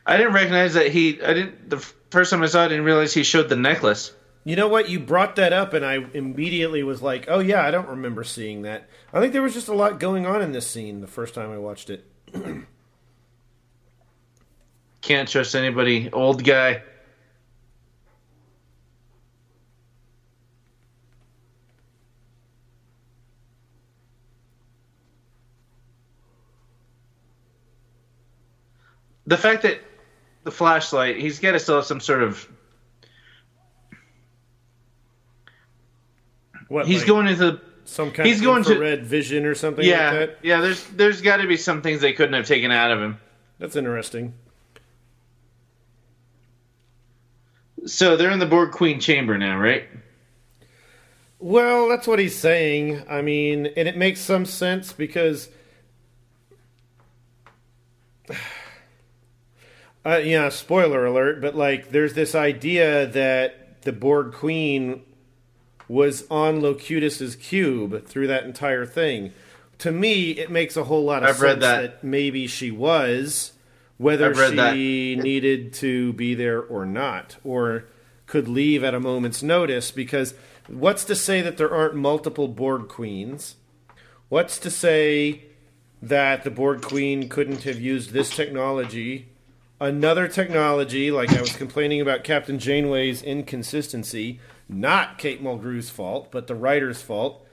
I 0.07 0.17
didn't 0.17 0.33
recognize 0.33 0.75
that 0.75 0.93
he. 0.93 1.21
I 1.21 1.35
didn't. 1.35 1.69
The 1.69 1.79
first 2.11 2.31
time 2.31 2.41
I 2.41 2.47
saw 2.47 2.63
it, 2.63 2.67
I 2.67 2.69
didn't 2.69 2.85
realize 2.85 3.13
he 3.13 3.25
showed 3.25 3.49
the 3.49 3.57
necklace. 3.57 4.13
You 4.45 4.55
know 4.55 4.69
what? 4.69 4.89
You 4.89 5.01
brought 5.01 5.35
that 5.35 5.53
up, 5.53 5.75
and 5.75 5.85
I 5.85 6.07
immediately 6.15 6.85
was 6.85 7.03
like, 7.03 7.25
"Oh 7.27 7.41
yeah, 7.41 7.67
I 7.67 7.73
don't 7.73 7.89
remember 7.89 8.23
seeing 8.23 8.63
that." 8.63 8.89
I 9.13 9.19
think 9.19 9.33
there 9.33 9.43
was 9.43 9.55
just 9.55 9.67
a 9.67 9.75
lot 9.75 9.99
going 9.99 10.25
on 10.25 10.41
in 10.41 10.53
this 10.53 10.69
scene 10.69 11.01
the 11.01 11.09
first 11.09 11.35
time 11.35 11.51
I 11.51 11.59
watched 11.59 11.91
it. 11.91 12.07
Can't 15.01 15.29
trust 15.29 15.57
anybody. 15.57 16.11
Old 16.13 16.45
guy. 16.45 16.83
the 29.29 29.37
fact 29.37 29.63
that 29.63 29.81
the 30.45 30.51
flashlight, 30.51 31.19
he's 31.19 31.39
got 31.39 31.53
to 31.53 31.61
still 31.61 31.77
have 31.77 31.85
some 31.85 32.01
sort 32.01 32.23
of. 32.23 32.49
What 36.69 36.87
he's 36.87 37.01
like 37.01 37.09
going 37.09 37.27
into 37.29 37.61
some 37.85 38.11
kind 38.11 38.27
he's 38.27 38.39
of 38.39 38.45
going 38.45 38.65
to 38.65 38.79
red 38.79 39.07
vision 39.07 39.45
or 39.45 39.55
something. 39.55 39.85
Yeah, 39.85 40.13
like 40.13 40.39
yeah. 40.43 40.61
There's 40.61 40.83
there's 40.89 41.21
got 41.21 41.39
to 41.39 41.47
be 41.47 41.57
some 41.57 41.83
things 41.83 42.01
they 42.01 42.13
couldn't 42.13 42.35
have 42.35 42.47
taken 42.47 42.71
out 42.71 42.91
of 42.91 43.01
him. 43.01 43.21
That's 43.59 43.77
interesting. 43.77 44.35
So 47.87 48.17
they're 48.17 48.31
in 48.31 48.39
the 48.39 48.47
Borg 48.47 48.73
Queen 48.73 49.01
chamber 49.01 49.39
now, 49.39 49.59
right? 49.59 49.85
Well, 51.39 51.89
that's 51.89 52.07
what 52.07 52.19
he's 52.19 52.37
saying. 52.37 53.05
I 53.09 53.23
mean, 53.23 53.67
and 53.67 53.89
it 53.89 53.97
makes 53.97 54.21
some 54.21 54.45
sense 54.45 54.93
because 54.93 55.49
uh, 60.09 60.17
yeah, 60.17 60.49
spoiler 60.49 61.05
alert, 61.05 61.39
but 61.39 61.55
like, 61.55 61.91
there's 61.91 62.15
this 62.15 62.35
idea 62.35 63.07
that 63.09 63.83
the 63.83 63.93
Borg 63.93 64.33
Queen 64.33 65.03
was 65.87 66.27
on 66.31 66.63
Locutus's 66.63 67.37
cube 67.37 68.07
through 68.07 68.27
that 68.29 68.45
entire 68.45 68.87
thing. 68.87 69.33
To 69.81 69.93
me, 69.93 70.31
it 70.31 70.51
makes 70.51 70.79
a 70.79 70.85
whole 70.85 71.05
lot 71.05 71.23
of 71.23 71.29
I've 71.29 71.37
sense 71.37 71.43
read 71.43 71.61
that. 71.61 72.05
maybe 72.05 72.47
she 72.47 72.71
was, 72.71 73.53
whether 73.99 74.35
she 74.35 75.15
needed 75.15 75.75
to 75.75 76.15
be 76.15 76.35
there 76.35 76.63
or 76.63 76.87
not, 76.87 77.37
or 77.45 77.85
could 78.27 78.49
leave 78.49 78.83
at 78.83 78.95
a 78.95 79.01
moment's 79.01 79.43
notice. 79.43 79.91
Because 79.91 80.33
what's 80.69 81.05
to 81.05 81.15
say 81.15 81.43
that 81.43 81.59
there 81.59 81.71
aren't 81.71 81.97
multiple 81.97 82.49
Borg 82.49 82.89
Queens? 82.89 83.57
What's 84.31 84.59
to 84.61 84.71
say 84.71 85.45
that 86.01 86.45
the 86.45 86.51
Borg 86.51 86.81
Queen 86.81 87.29
couldn't 87.29 87.65
have 87.65 87.79
used 87.79 88.13
this 88.13 88.35
technology, 88.35 89.29
another 89.81 90.29
technology, 90.29 91.11
like 91.11 91.33
I 91.33 91.41
was 91.41 91.57
complaining 91.57 92.01
about 92.01 92.25
Captain 92.25 92.59
Janeway's 92.59 93.23
inconsistency, 93.23 94.41
not 94.69 95.19
Kate 95.19 95.43
Mulgrew's 95.43 95.91
fault, 95.91 96.31
but 96.31 96.47
the 96.47 96.55
writer's 96.55 97.03
fault. 97.03 97.47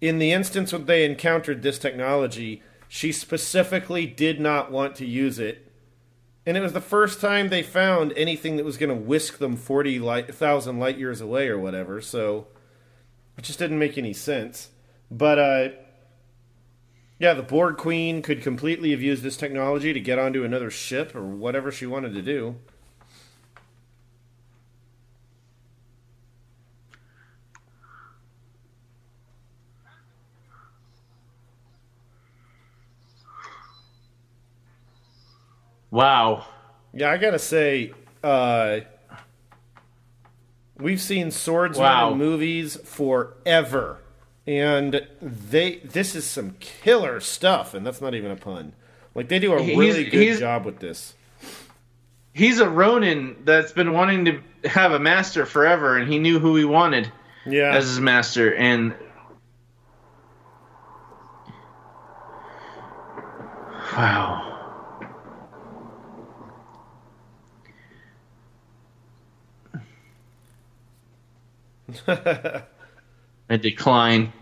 In 0.00 0.18
the 0.18 0.32
instance 0.32 0.72
when 0.72 0.86
they 0.86 1.04
encountered 1.04 1.62
this 1.62 1.78
technology, 1.78 2.62
she 2.88 3.12
specifically 3.12 4.06
did 4.06 4.40
not 4.40 4.70
want 4.70 4.94
to 4.96 5.06
use 5.06 5.38
it. 5.38 5.72
And 6.46 6.56
it 6.56 6.60
was 6.60 6.74
the 6.74 6.80
first 6.80 7.20
time 7.20 7.48
they 7.48 7.62
found 7.62 8.12
anything 8.16 8.56
that 8.56 8.64
was 8.64 8.76
going 8.76 8.90
to 8.90 8.94
whisk 8.94 9.38
them 9.38 9.56
40,000 9.56 10.04
light, 10.78 10.86
light 10.86 10.98
years 10.98 11.20
away 11.22 11.48
or 11.48 11.58
whatever, 11.58 12.02
so 12.02 12.48
it 13.38 13.44
just 13.44 13.58
didn't 13.58 13.78
make 13.78 13.96
any 13.96 14.12
sense. 14.12 14.68
But, 15.10 15.38
uh, 15.38 15.68
yeah, 17.18 17.34
the 17.34 17.42
Borg 17.42 17.76
Queen 17.76 18.22
could 18.22 18.42
completely 18.42 18.90
have 18.90 19.02
used 19.02 19.22
this 19.22 19.36
technology 19.36 19.92
to 19.92 20.00
get 20.00 20.18
onto 20.18 20.44
another 20.44 20.70
ship 20.70 21.14
or 21.14 21.22
whatever 21.24 21.70
she 21.70 21.86
wanted 21.86 22.12
to 22.14 22.22
do. 22.22 22.56
Wow. 35.90 36.46
Yeah, 36.92 37.10
I 37.10 37.16
gotta 37.18 37.38
say, 37.38 37.92
uh, 38.22 38.80
we've 40.78 41.00
seen 41.00 41.30
swordsmen 41.30 41.84
Wow. 41.84 42.12
in 42.12 42.18
movies 42.18 42.76
forever, 42.84 43.98
and 44.46 45.06
they 45.22 45.76
this 45.78 46.14
is 46.14 46.24
some 46.26 46.56
killer 46.60 47.20
stuff, 47.20 47.74
and 47.74 47.84
that's 47.86 48.00
not 48.00 48.14
even 48.14 48.30
a 48.30 48.36
pun. 48.36 48.72
Like 49.14 49.28
they 49.28 49.38
do 49.38 49.52
a 49.54 49.62
He's- 49.62 49.78
really 49.78 50.04
good 50.04 50.20
he's- 50.20 50.38
job 50.40 50.64
with 50.64 50.78
this. 50.80 51.14
He's 52.32 52.58
a 52.58 52.68
Ronin 52.68 53.36
that's 53.44 53.70
been 53.72 53.92
wanting 53.92 54.24
to 54.24 54.40
have 54.68 54.90
a 54.90 54.98
master 54.98 55.46
forever, 55.46 55.96
and 55.96 56.12
he 56.12 56.18
knew 56.18 56.40
who 56.40 56.56
he 56.56 56.64
wanted 56.64 57.12
Yeah, 57.46 57.72
as 57.72 57.84
his 57.86 58.00
master. 58.00 58.52
And 58.52 58.92
wow, 63.96 64.50
I 73.48 73.56
decline. 73.56 74.32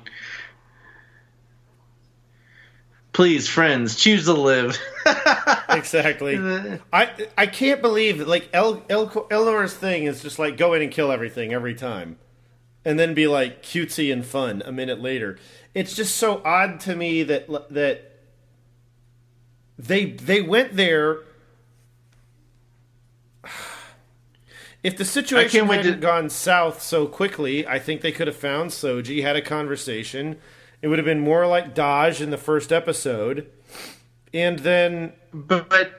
Please, 3.12 3.46
friends, 3.46 3.96
choose 3.96 4.24
to 4.24 4.32
live. 4.32 4.78
exactly. 5.68 6.38
I 6.92 7.10
I 7.36 7.46
can't 7.46 7.82
believe 7.82 8.18
that 8.18 8.28
like 8.28 8.48
El, 8.52 8.82
El 8.88 9.26
Elnor's 9.30 9.74
thing 9.74 10.04
is 10.04 10.22
just 10.22 10.38
like 10.38 10.56
go 10.56 10.72
in 10.72 10.82
and 10.82 10.90
kill 10.90 11.12
everything 11.12 11.52
every 11.52 11.74
time, 11.74 12.18
and 12.84 12.98
then 12.98 13.12
be 13.12 13.26
like 13.26 13.62
cutesy 13.62 14.10
and 14.12 14.24
fun 14.24 14.62
a 14.64 14.72
minute 14.72 15.00
later. 15.00 15.38
It's 15.74 15.94
just 15.94 16.16
so 16.16 16.40
odd 16.44 16.80
to 16.80 16.96
me 16.96 17.22
that 17.24 17.48
that 17.70 18.12
they 19.78 20.12
they 20.12 20.40
went 20.40 20.76
there. 20.76 21.18
If 24.82 24.96
the 24.96 25.04
situation 25.04 25.66
hadn't 25.66 25.92
to- 25.92 25.98
gone 25.98 26.28
south 26.28 26.82
so 26.82 27.06
quickly, 27.06 27.66
I 27.66 27.78
think 27.78 28.00
they 28.00 28.10
could 28.12 28.26
have 28.26 28.36
found 28.36 28.70
Soji, 28.70 29.22
had 29.22 29.36
a 29.36 29.42
conversation. 29.42 30.38
It 30.80 30.88
would 30.88 30.98
have 30.98 31.04
been 31.06 31.20
more 31.20 31.46
like 31.46 31.74
Dahj 31.74 32.20
in 32.20 32.30
the 32.30 32.38
first 32.38 32.72
episode, 32.72 33.48
and 34.34 34.58
then 34.58 35.12
but 35.32 35.92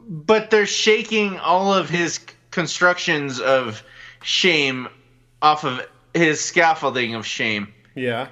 but 0.00 0.50
they're 0.50 0.66
shaking 0.66 1.38
all 1.38 1.72
of 1.74 1.88
his 1.88 2.20
constructions 2.50 3.40
of 3.40 3.82
shame 4.22 4.88
off 5.42 5.64
of 5.64 5.80
his 6.14 6.42
scaffolding 6.44 7.14
of 7.14 7.26
shame. 7.26 7.72
yeah, 7.96 8.28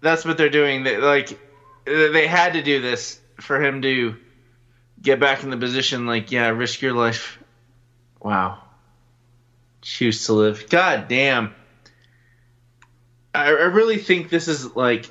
That's 0.00 0.24
what 0.24 0.36
they're 0.36 0.48
doing. 0.48 0.82
They, 0.82 0.96
like 0.96 1.38
they 1.84 2.26
had 2.26 2.54
to 2.54 2.62
do 2.62 2.80
this 2.80 3.20
for 3.40 3.62
him 3.62 3.80
to 3.82 4.16
get 5.00 5.20
back 5.20 5.42
in 5.42 5.50
the 5.50 5.56
position. 5.56 6.06
Like, 6.06 6.30
yeah, 6.30 6.48
risk 6.48 6.80
your 6.82 6.92
life. 6.94 7.38
Wow. 8.20 8.58
Choose 9.82 10.24
to 10.26 10.32
live. 10.34 10.68
God 10.68 11.08
damn. 11.08 11.50
I, 13.34 13.46
I 13.46 13.64
really 13.66 13.98
think 13.98 14.28
this 14.28 14.48
is 14.48 14.74
like, 14.74 15.10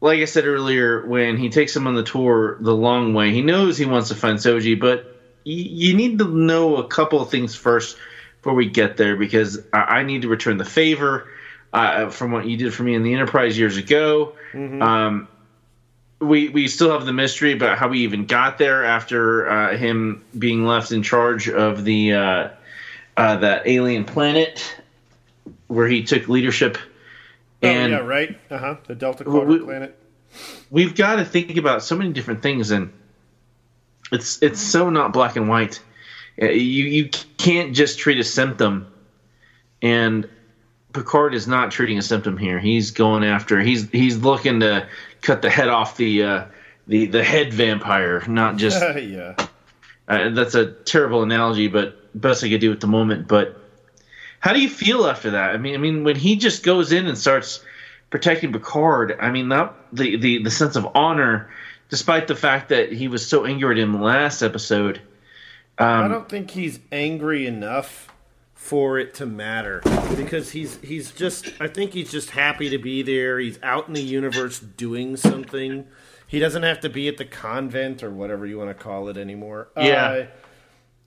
like 0.00 0.20
I 0.20 0.24
said 0.26 0.46
earlier, 0.46 1.04
when 1.06 1.36
he 1.36 1.48
takes 1.48 1.74
him 1.74 1.86
on 1.86 1.94
the 1.94 2.02
tour 2.02 2.56
the 2.60 2.74
long 2.74 3.14
way, 3.14 3.32
he 3.32 3.40
knows 3.42 3.78
he 3.78 3.86
wants 3.86 4.08
to 4.08 4.14
find 4.14 4.38
Soji, 4.38 4.78
but 4.78 5.00
y- 5.44 5.52
you 5.52 5.94
need 5.94 6.18
to 6.18 6.26
know 6.28 6.76
a 6.76 6.86
couple 6.86 7.20
of 7.20 7.30
things 7.30 7.54
first 7.54 7.96
before 8.40 8.54
we 8.54 8.66
get 8.66 8.96
there 8.96 9.16
because 9.16 9.60
I, 9.72 9.78
I 9.78 10.02
need 10.02 10.22
to 10.22 10.28
return 10.28 10.56
the 10.56 10.64
favor 10.64 11.26
uh, 11.72 12.10
from 12.10 12.32
what 12.32 12.46
you 12.46 12.56
did 12.56 12.74
for 12.74 12.82
me 12.82 12.94
in 12.94 13.02
the 13.02 13.14
Enterprise 13.14 13.56
years 13.58 13.76
ago. 13.76 14.34
Um, 14.82 15.28
we 16.22 16.48
we 16.48 16.68
still 16.68 16.90
have 16.92 17.04
the 17.06 17.12
mystery 17.12 17.52
about 17.52 17.78
how 17.78 17.88
we 17.88 18.00
even 18.00 18.26
got 18.26 18.58
there 18.58 18.84
after 18.84 19.48
uh, 19.50 19.76
him 19.76 20.24
being 20.38 20.64
left 20.64 20.92
in 20.92 21.02
charge 21.02 21.48
of 21.48 21.84
the 21.84 22.14
uh, 22.14 22.48
uh, 23.16 23.36
that 23.36 23.66
alien 23.66 24.04
planet 24.04 24.74
where 25.66 25.88
he 25.88 26.02
took 26.02 26.28
leadership. 26.28 26.78
And 27.60 27.92
oh, 27.92 27.98
yeah, 27.98 28.04
right. 28.04 28.38
Uh 28.50 28.58
huh. 28.58 28.76
The 28.86 28.94
Delta 28.94 29.24
Quadrant 29.24 29.48
we- 29.60 29.66
planet. 29.66 29.98
we've 30.70 30.94
got 30.94 31.16
to 31.16 31.24
think 31.24 31.56
about 31.56 31.82
so 31.82 31.96
many 31.96 32.12
different 32.12 32.42
things, 32.42 32.70
and 32.70 32.92
it's 34.10 34.42
it's 34.42 34.60
so 34.60 34.90
not 34.90 35.12
black 35.12 35.36
and 35.36 35.48
white. 35.48 35.80
Uh, 36.40 36.46
You 36.46 36.84
you 36.84 37.10
can't 37.38 37.74
just 37.74 37.98
treat 37.98 38.18
a 38.18 38.24
symptom, 38.24 38.86
and 39.80 40.28
Picard 40.92 41.34
is 41.34 41.46
not 41.46 41.70
treating 41.70 41.98
a 41.98 42.02
symptom 42.02 42.36
here. 42.36 42.58
He's 42.58 42.90
going 42.90 43.24
after. 43.24 43.60
He's 43.60 43.88
he's 43.90 44.18
looking 44.18 44.60
to 44.60 44.86
cut 45.22 45.40
the 45.42 45.50
head 45.50 45.68
off 45.68 45.96
the 45.96 46.22
uh, 46.22 46.44
the 46.86 47.06
the 47.06 47.24
head 47.24 47.54
vampire, 47.54 48.22
not 48.28 48.56
just 48.56 48.80
yeah. 48.98 49.34
uh, 50.08 50.30
that's 50.30 50.54
a 50.54 50.66
terrible 50.72 51.22
analogy, 51.22 51.68
but 51.68 51.98
best 52.20 52.44
I 52.44 52.48
could 52.50 52.60
do 52.60 52.72
at 52.72 52.80
the 52.80 52.86
moment. 52.86 53.28
But 53.28 53.58
how 54.40 54.52
do 54.52 54.60
you 54.60 54.68
feel 54.68 55.06
after 55.06 55.30
that? 55.30 55.54
I 55.54 55.56
mean, 55.56 55.74
I 55.74 55.78
mean, 55.78 56.04
when 56.04 56.16
he 56.16 56.36
just 56.36 56.62
goes 56.62 56.92
in 56.92 57.06
and 57.06 57.16
starts 57.16 57.64
protecting 58.10 58.52
Picard, 58.52 59.16
I 59.20 59.30
mean, 59.30 59.48
that 59.48 59.74
the 59.92 60.16
the, 60.16 60.42
the 60.42 60.50
sense 60.50 60.76
of 60.76 60.86
honor, 60.94 61.50
despite 61.88 62.26
the 62.26 62.36
fact 62.36 62.68
that 62.68 62.92
he 62.92 63.08
was 63.08 63.26
so 63.26 63.46
angry 63.46 63.76
at 63.76 63.82
him 63.82 64.02
last 64.02 64.42
episode. 64.42 65.00
I 65.78 66.04
Um, 66.04 66.10
don't 66.10 66.28
think 66.28 66.50
he's 66.50 66.80
angry 66.92 67.46
enough 67.46 68.11
for 68.62 68.96
it 68.96 69.12
to 69.12 69.26
matter 69.26 69.82
because 70.16 70.52
he's 70.52 70.78
he's 70.82 71.10
just 71.10 71.52
I 71.58 71.66
think 71.66 71.92
he's 71.92 72.12
just 72.12 72.30
happy 72.30 72.70
to 72.70 72.78
be 72.78 73.02
there. 73.02 73.40
He's 73.40 73.58
out 73.60 73.88
in 73.88 73.94
the 73.94 74.00
universe 74.00 74.60
doing 74.60 75.16
something. 75.16 75.84
He 76.28 76.38
doesn't 76.38 76.62
have 76.62 76.78
to 76.80 76.88
be 76.88 77.08
at 77.08 77.16
the 77.16 77.24
convent 77.24 78.04
or 78.04 78.10
whatever 78.10 78.46
you 78.46 78.56
want 78.58 78.70
to 78.70 78.74
call 78.74 79.08
it 79.08 79.16
anymore. 79.16 79.68
Yeah. 79.76 80.04
Uh, 80.06 80.26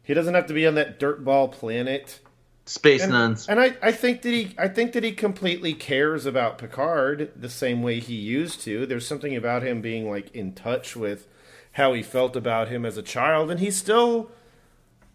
he 0.04 0.14
doesn't 0.14 0.34
have 0.34 0.48
to 0.48 0.54
be 0.54 0.68
on 0.68 0.76
that 0.76 1.00
dirtball 1.00 1.50
planet. 1.50 2.20
Space 2.66 3.04
And, 3.04 3.12
nuns. 3.14 3.48
and 3.48 3.60
I, 3.60 3.76
I 3.82 3.92
think 3.94 4.22
that 4.24 4.32
he 4.32 4.54
I 4.58 4.68
think 4.68 4.92
that 4.92 5.04
he 5.06 5.14
completely 5.14 5.74
cares 5.74 6.26
about 6.26 6.58
Picard 6.58 7.32
the 7.38 7.50
same 7.50 7.82
way 7.82 8.02
he 8.02 8.16
used 8.16 8.62
to. 8.64 8.86
There's 8.86 9.08
something 9.08 9.34
about 9.36 9.64
him 9.64 9.80
being 9.82 10.10
like 10.10 10.30
in 10.36 10.54
touch 10.54 10.96
with 10.98 11.28
how 11.72 11.94
he 11.94 12.04
felt 12.04 12.36
about 12.36 12.68
him 12.68 12.86
as 12.86 12.98
a 12.98 13.02
child, 13.02 13.50
and 13.50 13.60
he's 13.62 13.78
still 13.78 14.30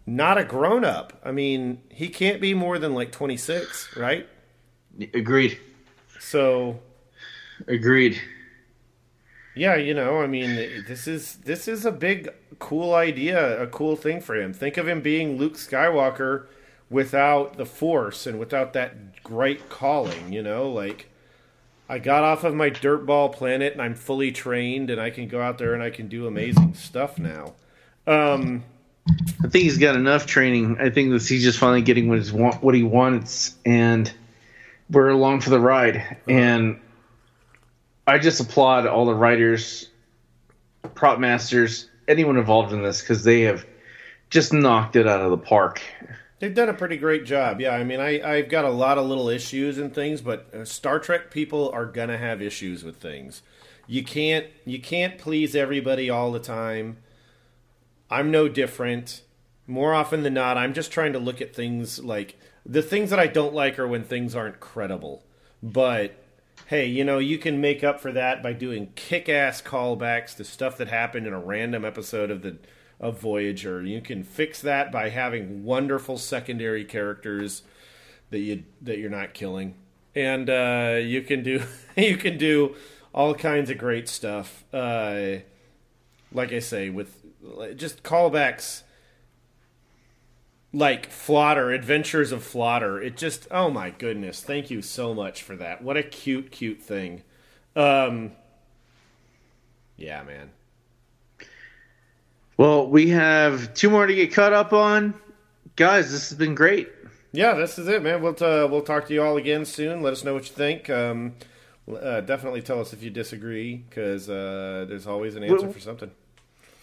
not 0.05 0.37
a 0.37 0.43
grown 0.43 0.83
up. 0.83 1.13
I 1.23 1.31
mean, 1.31 1.81
he 1.89 2.09
can't 2.09 2.41
be 2.41 2.53
more 2.53 2.79
than 2.79 2.93
like 2.93 3.11
26, 3.11 3.95
right? 3.97 4.27
Agreed. 5.13 5.59
So, 6.19 6.79
Agreed. 7.67 8.21
yeah, 9.55 9.75
you 9.75 9.93
know, 9.93 10.21
I 10.21 10.27
mean, 10.27 10.55
this 10.87 11.07
is 11.07 11.37
this 11.37 11.67
is 11.67 11.85
a 11.85 11.91
big 11.91 12.29
cool 12.59 12.93
idea, 12.93 13.61
a 13.61 13.67
cool 13.67 13.95
thing 13.95 14.21
for 14.21 14.35
him. 14.35 14.53
Think 14.53 14.77
of 14.77 14.87
him 14.87 15.01
being 15.01 15.37
Luke 15.37 15.55
Skywalker 15.55 16.45
without 16.89 17.57
the 17.57 17.65
Force 17.65 18.27
and 18.27 18.37
without 18.39 18.73
that 18.73 19.23
great 19.23 19.69
calling, 19.69 20.33
you 20.33 20.43
know, 20.43 20.69
like 20.69 21.09
I 21.89 21.99
got 21.99 22.23
off 22.23 22.43
of 22.43 22.53
my 22.53 22.69
dirtball 22.69 23.33
planet 23.33 23.73
and 23.73 23.81
I'm 23.81 23.95
fully 23.95 24.31
trained 24.31 24.89
and 24.89 24.99
I 24.99 25.09
can 25.09 25.27
go 25.27 25.41
out 25.41 25.57
there 25.57 25.73
and 25.73 25.81
I 25.81 25.89
can 25.89 26.07
do 26.07 26.27
amazing 26.27 26.73
stuff 26.73 27.17
now. 27.17 27.53
Um, 28.07 28.63
I 29.09 29.47
think 29.47 29.63
he's 29.63 29.77
got 29.77 29.95
enough 29.95 30.25
training. 30.25 30.77
I 30.79 30.89
think 30.89 31.11
that 31.11 31.27
he's 31.27 31.43
just 31.43 31.59
finally 31.59 31.81
getting 31.81 32.07
what, 32.07 32.19
his, 32.19 32.31
what 32.31 32.75
he 32.75 32.83
wants, 32.83 33.55
and 33.65 34.11
we're 34.89 35.09
along 35.09 35.41
for 35.41 35.49
the 35.49 35.59
ride. 35.59 36.17
And 36.27 36.79
I 38.05 38.19
just 38.19 38.39
applaud 38.39 38.85
all 38.85 39.05
the 39.05 39.15
writers, 39.15 39.89
prop 40.93 41.19
masters, 41.19 41.89
anyone 42.07 42.37
involved 42.37 42.73
in 42.73 42.83
this 42.83 43.01
because 43.01 43.23
they 43.23 43.41
have 43.41 43.65
just 44.29 44.53
knocked 44.53 44.95
it 44.95 45.07
out 45.07 45.21
of 45.21 45.31
the 45.31 45.37
park. 45.37 45.81
They've 46.39 46.53
done 46.53 46.69
a 46.69 46.73
pretty 46.73 46.97
great 46.97 47.25
job. 47.25 47.61
Yeah, 47.61 47.75
I 47.75 47.83
mean, 47.83 47.99
I, 47.99 48.21
I've 48.21 48.49
got 48.49 48.65
a 48.65 48.69
lot 48.69 48.97
of 48.97 49.05
little 49.05 49.29
issues 49.29 49.77
and 49.77 49.93
things, 49.93 50.21
but 50.21 50.51
uh, 50.53 50.65
Star 50.65 50.99
Trek 50.99 51.29
people 51.29 51.69
are 51.69 51.85
gonna 51.85 52.17
have 52.17 52.41
issues 52.41 52.83
with 52.83 52.95
things. 52.97 53.43
You 53.85 54.03
can't 54.03 54.47
you 54.65 54.81
can't 54.81 55.17
please 55.17 55.55
everybody 55.55 56.09
all 56.09 56.31
the 56.31 56.39
time. 56.39 56.97
I'm 58.11 58.29
no 58.29 58.49
different. 58.49 59.21
More 59.65 59.93
often 59.93 60.23
than 60.23 60.33
not, 60.33 60.57
I'm 60.57 60.73
just 60.73 60.91
trying 60.91 61.13
to 61.13 61.19
look 61.19 61.39
at 61.41 61.55
things 61.55 62.03
like 62.03 62.37
the 62.65 62.81
things 62.81 63.09
that 63.09 63.19
I 63.19 63.27
don't 63.27 63.53
like 63.53 63.79
are 63.79 63.87
when 63.87 64.03
things 64.03 64.35
aren't 64.35 64.59
credible. 64.59 65.23
But 65.63 66.15
hey, 66.67 66.85
you 66.85 67.03
know, 67.03 67.19
you 67.19 67.37
can 67.37 67.61
make 67.61 67.83
up 67.83 67.99
for 67.99 68.11
that 68.11 68.43
by 68.43 68.53
doing 68.53 68.91
kick-ass 68.95 69.61
callbacks 69.61 70.35
to 70.37 70.43
stuff 70.43 70.77
that 70.77 70.87
happened 70.87 71.27
in 71.27 71.33
a 71.33 71.39
random 71.39 71.85
episode 71.85 72.31
of 72.31 72.41
the 72.41 72.57
of 72.99 73.19
Voyager. 73.19 73.81
You 73.81 73.99
can 73.99 74.23
fix 74.23 74.61
that 74.61 74.91
by 74.91 75.09
having 75.09 75.63
wonderful 75.63 76.17
secondary 76.17 76.85
characters 76.85 77.63
that 78.29 78.39
you 78.39 78.63
that 78.81 78.99
you're 78.99 79.09
not 79.09 79.33
killing, 79.33 79.75
and 80.15 80.49
uh, 80.49 80.99
you 81.01 81.21
can 81.21 81.43
do 81.43 81.63
you 81.97 82.17
can 82.17 82.37
do 82.37 82.75
all 83.13 83.33
kinds 83.33 83.69
of 83.69 83.77
great 83.77 84.07
stuff. 84.07 84.63
Uh, 84.73 85.37
like 86.33 86.53
I 86.53 86.59
say, 86.59 86.89
with 86.89 87.20
just 87.75 88.03
callbacks 88.03 88.83
like 90.73 91.09
Flotter, 91.09 91.71
Adventures 91.71 92.31
of 92.31 92.43
Flotter. 92.43 93.01
It 93.01 93.17
just, 93.17 93.47
oh 93.51 93.69
my 93.69 93.89
goodness, 93.89 94.41
thank 94.41 94.71
you 94.71 94.81
so 94.81 95.13
much 95.13 95.43
for 95.43 95.55
that. 95.57 95.83
What 95.83 95.97
a 95.97 96.03
cute, 96.03 96.51
cute 96.51 96.81
thing. 96.81 97.23
Um, 97.75 98.31
yeah, 99.97 100.23
man. 100.23 100.51
Well, 102.57 102.87
we 102.87 103.09
have 103.09 103.73
two 103.73 103.89
more 103.89 104.05
to 104.05 104.13
get 104.13 104.33
caught 104.33 104.53
up 104.53 104.71
on. 104.71 105.15
Guys, 105.75 106.11
this 106.11 106.29
has 106.29 106.37
been 106.37 106.53
great. 106.55 106.89
Yeah, 107.31 107.53
this 107.53 107.79
is 107.79 107.87
it, 107.87 108.03
man. 108.03 108.21
We'll 108.21 108.35
uh, 108.43 108.67
we'll 108.67 108.81
talk 108.81 109.07
to 109.07 109.13
you 109.13 109.23
all 109.23 109.37
again 109.37 109.65
soon. 109.65 110.01
Let 110.01 110.13
us 110.13 110.23
know 110.23 110.33
what 110.33 110.49
you 110.49 110.53
think. 110.53 110.89
Um, 110.89 111.33
uh, 111.89 112.21
definitely 112.21 112.61
tell 112.61 112.79
us 112.79 112.93
if 112.93 113.01
you 113.01 113.09
disagree, 113.09 113.77
because 113.77 114.29
uh, 114.29 114.85
there's 114.87 115.07
always 115.07 115.35
an 115.35 115.43
answer 115.43 115.65
Well- 115.65 115.71
for 115.73 115.79
something. 115.79 116.11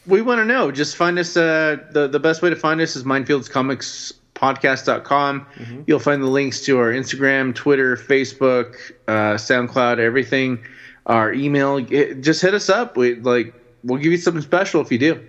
We 0.09 0.23
want 0.23 0.39
to 0.39 0.45
know. 0.45 0.71
Just 0.71 0.97
find 0.97 1.19
us. 1.19 1.37
Uh, 1.37 1.77
the 1.93 2.09
the 2.09 2.19
best 2.19 2.43
way 2.43 2.51
to 2.51 2.57
find 2.57 2.81
us 2.81 2.97
is 2.97 3.05
mindfieldscomicspodcast.com. 3.05 5.41
Mm-hmm. 5.41 5.83
You'll 5.87 5.99
find 5.99 6.23
the 6.23 6.27
links 6.29 6.61
to 6.63 6.79
our 6.79 6.93
Instagram, 6.93 7.55
Twitter, 7.55 7.97
Facebook, 7.97 8.75
uh, 9.07 9.35
SoundCloud, 9.35 9.99
everything. 9.99 10.59
Our 11.07 11.33
email. 11.33 11.79
It- 11.79 12.21
just 12.23 12.43
hit 12.43 12.55
us 12.55 12.69
up. 12.69 12.97
We 12.97 13.17
like. 13.17 13.55
We'll 13.85 13.99
give 13.99 14.13
you 14.13 14.19
something 14.19 14.43
special 14.43 14.81
if 14.81 14.91
you 14.91 14.99
do. 14.99 15.25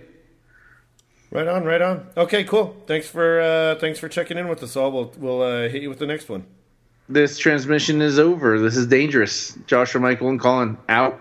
Right 1.30 1.46
on, 1.46 1.64
right 1.64 1.80
on. 1.80 2.06
Okay, 2.16 2.42
cool. 2.44 2.76
Thanks 2.86 3.06
for 3.06 3.40
uh, 3.40 3.76
thanks 3.76 3.98
for 4.00 4.08
checking 4.08 4.36
in 4.38 4.48
with 4.48 4.62
us 4.62 4.76
all. 4.76 4.90
We'll 4.90 5.12
we'll 5.18 5.42
uh, 5.42 5.68
hit 5.68 5.82
you 5.82 5.88
with 5.88 6.00
the 6.00 6.06
next 6.06 6.28
one. 6.28 6.44
This 7.08 7.38
transmission 7.38 8.02
is 8.02 8.18
over. 8.18 8.58
This 8.60 8.76
is 8.76 8.86
dangerous. 8.86 9.56
Joshua, 9.66 10.00
Michael, 10.00 10.28
and 10.28 10.40
Colin 10.40 10.76
out. 10.88 11.20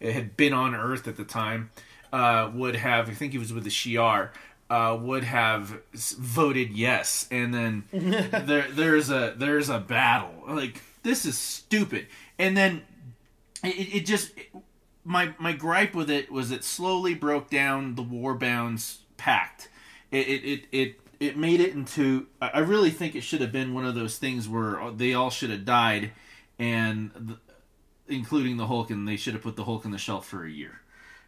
Had 0.00 0.36
been 0.36 0.52
on 0.52 0.74
Earth 0.74 1.08
at 1.08 1.16
the 1.16 1.24
time 1.24 1.70
uh, 2.12 2.50
would 2.54 2.76
have, 2.76 3.08
I 3.08 3.14
think 3.14 3.32
he 3.32 3.38
was 3.38 3.52
with 3.52 3.64
the 3.64 3.70
Shi'ar, 3.70 4.30
uh, 4.68 4.98
would 5.00 5.24
have 5.24 5.80
voted 5.94 6.70
yes, 6.70 7.28
and 7.30 7.54
then 7.54 7.84
there 7.92 8.66
there's 8.70 9.10
a 9.10 9.34
there's 9.36 9.68
a 9.68 9.78
battle. 9.78 10.42
Like 10.48 10.82
this 11.02 11.24
is 11.24 11.38
stupid, 11.38 12.06
and 12.38 12.56
then 12.56 12.82
it, 13.62 13.94
it 13.94 14.06
just 14.06 14.32
my 15.04 15.34
my 15.38 15.52
gripe 15.52 15.94
with 15.94 16.10
it 16.10 16.32
was 16.32 16.50
it 16.50 16.64
slowly 16.64 17.14
broke 17.14 17.48
down 17.48 17.94
the 17.94 18.02
war 18.02 18.34
bounds 18.34 19.02
pact. 19.16 19.68
It 20.10 20.26
it 20.28 20.44
it. 20.44 20.64
it 20.72 21.00
it 21.18 21.34
made 21.34 21.60
it 21.60 21.72
into. 21.72 22.26
I 22.42 22.58
really 22.58 22.90
think 22.90 23.14
it 23.14 23.22
should 23.22 23.40
have 23.40 23.50
been 23.50 23.72
one 23.72 23.86
of 23.86 23.94
those 23.94 24.18
things 24.18 24.50
where 24.50 24.90
they 24.90 25.14
all 25.14 25.30
should 25.30 25.48
have 25.48 25.64
died, 25.64 26.10
and 26.58 27.38
including 28.08 28.56
the 28.56 28.66
Hulk, 28.66 28.90
and 28.90 29.06
they 29.06 29.16
should 29.16 29.34
have 29.34 29.42
put 29.42 29.56
the 29.56 29.64
Hulk 29.64 29.84
on 29.84 29.92
the 29.92 29.98
shelf 29.98 30.26
for 30.26 30.44
a 30.44 30.50
year, 30.50 30.80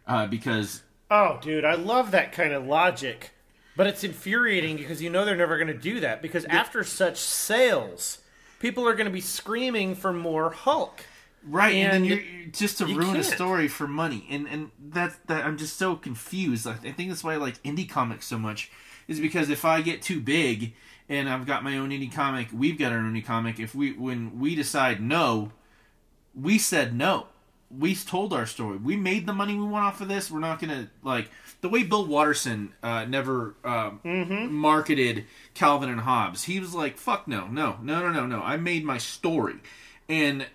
uh, 0.07 0.27
because 0.27 0.83
Oh, 1.11 1.39
dude, 1.41 1.65
I 1.65 1.73
love 1.75 2.11
that 2.11 2.31
kind 2.31 2.53
of 2.53 2.65
logic. 2.65 3.31
But 3.75 3.87
it's 3.87 4.03
infuriating 4.03 4.75
because 4.77 5.01
you 5.01 5.09
know 5.09 5.23
they're 5.25 5.35
never 5.37 5.57
going 5.57 5.67
to 5.67 5.73
do 5.73 6.01
that 6.01 6.21
because 6.21 6.43
after 6.45 6.83
such 6.83 7.17
sales, 7.17 8.19
people 8.59 8.85
are 8.87 8.93
going 8.93 9.05
to 9.07 9.11
be 9.13 9.21
screaming 9.21 9.95
for 9.95 10.11
more 10.11 10.49
Hulk. 10.51 11.01
right, 11.43 11.75
and, 11.75 11.93
And 11.93 11.93
then 11.93 12.05
you're, 12.05 12.19
you're- 12.19 12.51
just 12.51 12.77
to 12.79 12.85
you 12.85 12.95
ruin 12.97 13.19
a 13.19 13.23
can't. 13.23 13.25
story 13.25 13.67
for 13.67 13.87
money, 13.87 14.25
and 14.29 14.47
and 14.47 14.71
that's 14.89 15.15
that 15.27 15.45
I'm 15.45 15.57
just 15.57 15.77
so 15.77 15.95
confused. 15.95 16.67
I, 16.67 16.73
I 16.73 16.91
think 16.91 17.09
that's 17.09 17.23
why 17.23 17.33
I 17.33 17.37
like 17.37 17.61
indie 17.63 17.89
comics 17.89 18.25
so 18.27 18.37
much, 18.37 18.69
is 19.07 19.19
because 19.19 19.49
if 19.49 19.63
I 19.65 19.81
get 19.81 20.01
too 20.01 20.19
big 20.19 20.73
and 21.07 21.29
I've 21.29 21.45
got 21.47 21.63
my 21.63 21.77
own 21.77 21.89
indie 21.91 22.11
comic, 22.11 22.49
we've 22.53 22.77
got 22.77 22.91
our 22.91 22.97
own 22.99 23.13
indie 23.13 23.25
comic. 23.25 23.59
If 23.59 23.73
we 23.73 23.93
when 23.93 24.39
we 24.39 24.55
decide 24.55 25.01
no, 25.01 25.51
we 26.41 26.57
said 26.57 26.95
no. 26.95 27.27
We 27.71 27.93
told 27.95 28.33
our 28.33 28.47
story. 28.47 28.77
We 28.77 28.97
made 28.97 29.27
the 29.27 29.33
money 29.33 29.55
we 29.55 29.63
want 29.63 29.85
off 29.85 30.01
of 30.01 30.07
this. 30.07 30.31
We're 30.31 30.39
not 30.39 30.59
gonna 30.59 30.89
like 31.03 31.29
the 31.61 31.69
way 31.69 31.83
Bill 31.83 32.05
Watterson 32.05 32.73
uh, 32.81 33.05
never 33.05 33.53
um, 33.63 33.99
marketed 34.51 35.25
Calvin 35.53 35.89
and 35.89 36.01
Hobbes. 36.01 36.45
He 36.45 36.59
was 36.59 36.73
like, 36.73 36.97
"Fuck 36.97 37.27
no, 37.27 37.47
no, 37.47 37.77
no, 37.83 38.01
no, 38.01 38.11
no, 38.11 38.25
no." 38.25 38.41
I 38.41 38.57
made 38.57 38.83
my 38.83 38.97
story, 38.97 39.57
and 40.07 40.47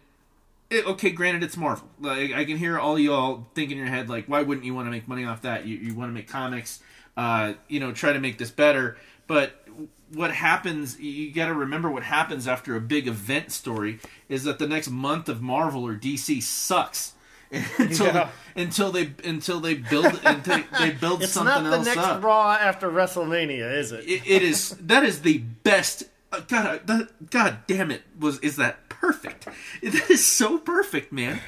it, 0.70 0.86
okay, 0.86 1.10
granted, 1.10 1.44
it's 1.44 1.56
Marvel. 1.56 1.88
Like 2.00 2.32
I 2.32 2.44
can 2.44 2.56
hear 2.56 2.78
all 2.78 2.98
y'all 2.98 3.46
think 3.54 3.70
in 3.70 3.78
your 3.78 3.86
head, 3.86 4.08
like, 4.08 4.26
why 4.26 4.42
wouldn't 4.42 4.66
you 4.66 4.74
want 4.74 4.86
to 4.86 4.90
make 4.90 5.06
money 5.06 5.24
off 5.24 5.42
that? 5.42 5.66
You, 5.66 5.76
you 5.76 5.94
want 5.94 6.10
to 6.10 6.14
make 6.14 6.28
comics, 6.28 6.80
uh, 7.16 7.54
you 7.68 7.78
know, 7.78 7.92
try 7.92 8.12
to 8.12 8.20
make 8.20 8.38
this 8.38 8.50
better. 8.50 8.96
But 9.26 9.66
what 10.12 10.32
happens? 10.32 10.98
You 11.00 11.32
got 11.32 11.46
to 11.46 11.54
remember 11.54 11.90
what 11.90 12.02
happens 12.02 12.46
after 12.46 12.76
a 12.76 12.80
big 12.80 13.06
event 13.08 13.52
story 13.52 13.98
is 14.28 14.44
that 14.44 14.58
the 14.58 14.66
next 14.68 14.90
month 14.90 15.28
of 15.28 15.40
Marvel 15.42 15.86
or 15.86 15.94
DC 15.96 16.42
sucks. 16.42 17.12
until 17.78 18.06
Yeah. 18.06 18.28
until 18.56 18.90
they 18.90 19.12
until 19.22 19.60
they 19.60 19.74
build 19.74 20.06
until 20.24 20.62
they 20.80 20.90
build 20.90 21.22
It's 21.22 21.32
something 21.32 21.62
not 21.62 21.70
the 21.70 21.76
else 21.76 21.86
next 21.86 21.98
up. 21.98 22.22
Raw 22.24 22.52
after 22.52 22.90
WrestleMania, 22.90 23.78
is 23.78 23.92
it? 23.92 24.04
It, 24.08 24.22
it 24.26 24.42
is 24.42 24.70
that 24.80 25.04
is 25.04 25.22
the 25.22 25.38
best. 25.38 26.04
Uh, 26.32 26.40
God, 26.48 26.66
uh, 26.66 26.78
that, 26.86 27.30
God 27.30 27.58
damn 27.68 27.92
it! 27.92 28.02
Was 28.18 28.40
is 28.40 28.56
that 28.56 28.88
perfect? 28.88 29.46
That 29.82 30.10
is 30.10 30.24
so 30.24 30.58
perfect, 30.58 31.12
man. 31.12 31.40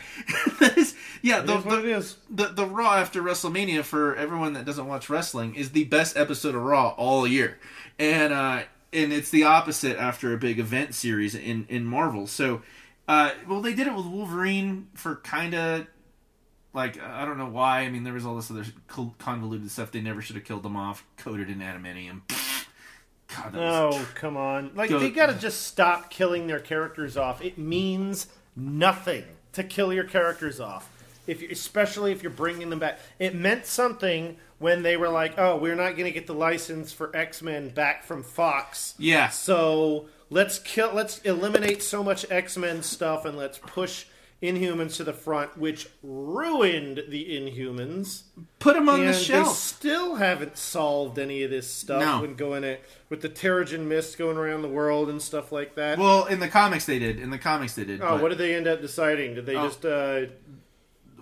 that 0.60 0.76
is 0.78 0.94
yeah. 1.22 1.40
The, 1.40 1.58
is 1.58 1.64
what 1.64 1.82
the, 1.82 1.88
it 1.88 1.96
is. 1.96 2.16
the 2.30 2.46
the 2.48 2.66
Raw 2.66 2.94
after 2.94 3.20
WrestleMania 3.22 3.82
for 3.82 4.14
everyone 4.14 4.52
that 4.52 4.64
doesn't 4.64 4.86
watch 4.86 5.08
wrestling 5.10 5.54
is 5.56 5.70
the 5.72 5.84
best 5.84 6.16
episode 6.16 6.54
of 6.54 6.62
Raw 6.62 6.90
all 6.90 7.26
year, 7.26 7.58
and 7.98 8.32
uh, 8.32 8.62
and 8.92 9.12
it's 9.12 9.30
the 9.30 9.44
opposite 9.44 9.96
after 9.98 10.32
a 10.32 10.38
big 10.38 10.58
event 10.58 10.94
series 10.94 11.34
in 11.34 11.66
in 11.68 11.84
Marvel. 11.84 12.26
So, 12.26 12.62
uh, 13.08 13.32
well, 13.48 13.60
they 13.60 13.74
did 13.74 13.86
it 13.86 13.94
with 13.94 14.06
Wolverine 14.06 14.88
for 14.94 15.16
kind 15.16 15.54
of 15.54 15.86
like 16.72 17.00
I 17.02 17.24
don't 17.24 17.38
know 17.38 17.48
why. 17.48 17.80
I 17.80 17.90
mean, 17.90 18.04
there 18.04 18.12
was 18.14 18.26
all 18.26 18.36
this 18.36 18.50
other 18.50 18.64
convoluted 19.18 19.70
stuff. 19.70 19.90
They 19.92 20.00
never 20.00 20.20
should 20.22 20.36
have 20.36 20.44
killed 20.44 20.62
them 20.62 20.76
off, 20.76 21.04
coated 21.16 21.48
in 21.50 21.58
adamantium. 21.58 22.22
God, 23.34 23.56
Oh, 23.56 24.08
come 24.14 24.36
on. 24.36 24.70
Like, 24.76 24.88
Go- 24.90 25.00
they 25.00 25.10
gotta 25.10 25.34
just 25.34 25.62
stop 25.66 26.10
killing 26.10 26.46
their 26.46 26.60
characters 26.60 27.16
off. 27.16 27.42
It 27.44 27.58
means 27.58 28.28
nothing 28.54 29.24
to 29.52 29.64
kill 29.64 29.92
your 29.92 30.04
characters 30.04 30.60
off. 30.60 30.88
If 31.26 31.42
you, 31.42 31.48
especially 31.50 32.12
if 32.12 32.22
you're 32.22 32.30
bringing 32.30 32.70
them 32.70 32.78
back. 32.78 32.98
It 33.18 33.34
meant 33.34 33.66
something 33.66 34.36
when 34.58 34.82
they 34.82 34.96
were 34.96 35.08
like, 35.08 35.34
oh, 35.38 35.56
we're 35.56 35.74
not 35.74 35.96
gonna 35.96 36.10
get 36.10 36.26
the 36.26 36.34
license 36.34 36.92
for 36.92 37.14
X-Men 37.14 37.70
back 37.70 38.04
from 38.04 38.22
Fox. 38.22 38.94
yeah. 38.98 39.28
So 39.28 40.06
let's 40.30 40.58
kill. 40.58 40.92
Let's 40.94 41.18
eliminate 41.20 41.82
so 41.82 42.02
much 42.02 42.24
X 42.30 42.56
Men 42.56 42.82
stuff, 42.82 43.24
and 43.24 43.36
let's 43.36 43.58
push 43.58 44.06
Inhumans 44.42 44.96
to 44.96 45.04
the 45.04 45.12
front, 45.14 45.56
which 45.56 45.88
ruined 46.02 47.02
the 47.08 47.24
Inhumans. 47.24 48.22
Put 48.58 48.74
them 48.74 48.88
on 48.88 49.00
and 49.00 49.08
the 49.08 49.12
they 49.12 49.18
shelf. 49.18 49.56
still 49.56 50.16
haven't 50.16 50.58
solved 50.58 51.18
any 51.18 51.42
of 51.42 51.50
this 51.50 51.66
stuff 51.70 52.00
No. 52.00 52.20
when 52.20 52.34
going 52.34 52.62
it 52.64 52.84
with 53.08 53.22
the 53.22 53.28
Terrigen 53.30 53.86
mist 53.86 54.18
going 54.18 54.36
around 54.36 54.60
the 54.62 54.68
world 54.68 55.08
and 55.08 55.22
stuff 55.22 55.52
like 55.52 55.74
that. 55.76 55.98
Well, 55.98 56.26
in 56.26 56.40
the 56.40 56.48
comics 56.48 56.84
they 56.84 56.98
did. 56.98 57.18
In 57.18 57.30
the 57.30 57.38
comics 57.38 57.74
they 57.76 57.84
did. 57.84 58.02
oh, 58.02 58.10
but- 58.12 58.22
what 58.22 58.28
did 58.28 58.38
they 58.38 58.54
end 58.54 58.66
up 58.66 58.80
deciding? 58.82 59.34
Did 59.36 59.46
they 59.46 59.56
Oh. 59.56 59.66
just 59.68 59.84
uh, 59.86 60.22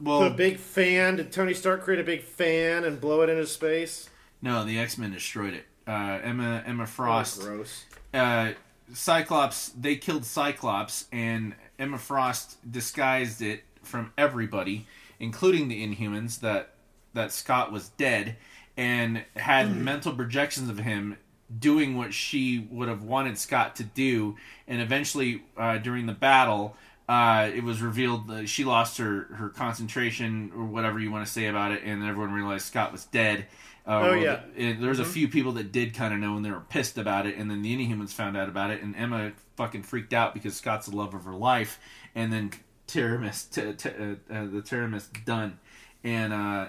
well, 0.01 0.21
put 0.21 0.33
a 0.33 0.35
big 0.35 0.57
fan? 0.59 1.17
Did 1.17 1.33
Tony 1.33 1.55
Stark 1.55 1.83
create 1.83 2.01
a 2.01 2.05
big 2.05 2.23
fan 2.23 2.85
and 2.85 3.01
blow 3.01 3.23
it 3.23 3.29
into 3.31 3.47
space? 3.47 4.09
no, 4.43 4.65
the 4.65 4.79
X 4.79 4.99
Men 4.99 5.13
destroyed 5.13 5.55
it. 5.55 5.65
Uh, 5.87 6.19
Emma 6.23 6.63
Emma 6.67 6.85
Oh, 6.85 6.87
Frost, 6.87 7.41
gross. 7.41 7.85
uh, 8.13 8.53
Cyclops. 8.93 9.71
They 9.71 9.97
killed 9.97 10.25
Cyclops, 10.25 11.07
and 11.13 11.55
Emma 11.79 11.99
Frost 11.99 12.59
disguised 12.71 13.43
it 13.43 13.65
from 13.83 14.13
everybody, 14.19 14.87
including 15.21 15.69
the 15.69 15.87
Inhumans. 15.87 16.41
That 16.41 16.71
that 17.15 17.33
Scott 17.33 17.73
was 17.73 17.89
dead, 17.91 18.37
and 18.77 19.25
had 19.37 19.77
mental 19.77 20.13
projections 20.13 20.69
of 20.69 20.79
him 20.79 21.17
doing 21.59 21.97
what 21.97 22.13
she 22.15 22.67
would 22.71 22.89
have 22.89 23.03
wanted 23.05 23.39
Scott 23.39 23.77
to 23.77 23.85
do, 23.85 24.37
and 24.67 24.81
eventually 24.81 25.43
uh, 25.57 25.79
during 25.79 26.07
the 26.07 26.13
battle. 26.13 26.77
Uh, 27.09 27.51
it 27.55 27.63
was 27.63 27.83
revealed 27.83 28.29
that 28.29 28.49
she 28.49 28.65
lost 28.65 28.97
her, 28.99 29.25
her 29.35 29.51
concentration 29.51 30.51
or 30.57 30.65
whatever 30.65 30.99
you 30.99 31.11
want 31.11 31.27
to 31.27 31.31
say 31.31 31.47
about 31.47 31.71
it, 31.73 31.83
and 31.85 32.03
everyone 32.03 32.33
realized 32.33 32.65
Scott 32.65 32.93
was 32.93 33.05
dead. 33.05 33.47
Uh, 33.87 33.91
Oh, 33.91 34.01
well, 34.13 34.17
yeah. 34.17 34.41
it, 34.57 34.81
there 34.81 34.89
was 34.89 34.99
a 35.01 35.05
few 35.05 35.29
people 35.29 35.53
that 35.53 35.71
did 35.71 35.93
kind 35.93 36.15
of 36.15 36.21
know 36.21 36.37
and 36.37 36.45
they 36.45 36.51
were 36.51 36.61
pissed 36.61 36.97
about 36.97 37.27
it 37.27 37.37
and 37.37 37.51
then 37.51 37.61
the 37.61 37.77
inhumans 37.77 38.13
found 38.13 38.35
out 38.35 38.49
about 38.49 38.71
it 38.71 38.81
and 38.83 38.97
emma 38.97 39.33
fucking 39.57 39.83
freaked 39.83 40.15
out 40.15 40.33
because 40.33 40.57
scott's 40.57 40.87
the 40.87 40.97
love 40.97 41.13
of 41.13 41.25
her 41.27 41.35
life 41.35 41.79
and 42.15 42.33
then 42.33 42.51
Teramis, 42.89 43.51
t- 43.51 43.75
t- 43.75 43.91
uh, 43.91 44.13
uh, 44.35 44.47
the 44.47 44.63
Teramis 44.63 45.07
done 45.27 45.59
and 46.03 46.33
uh, 46.33 46.69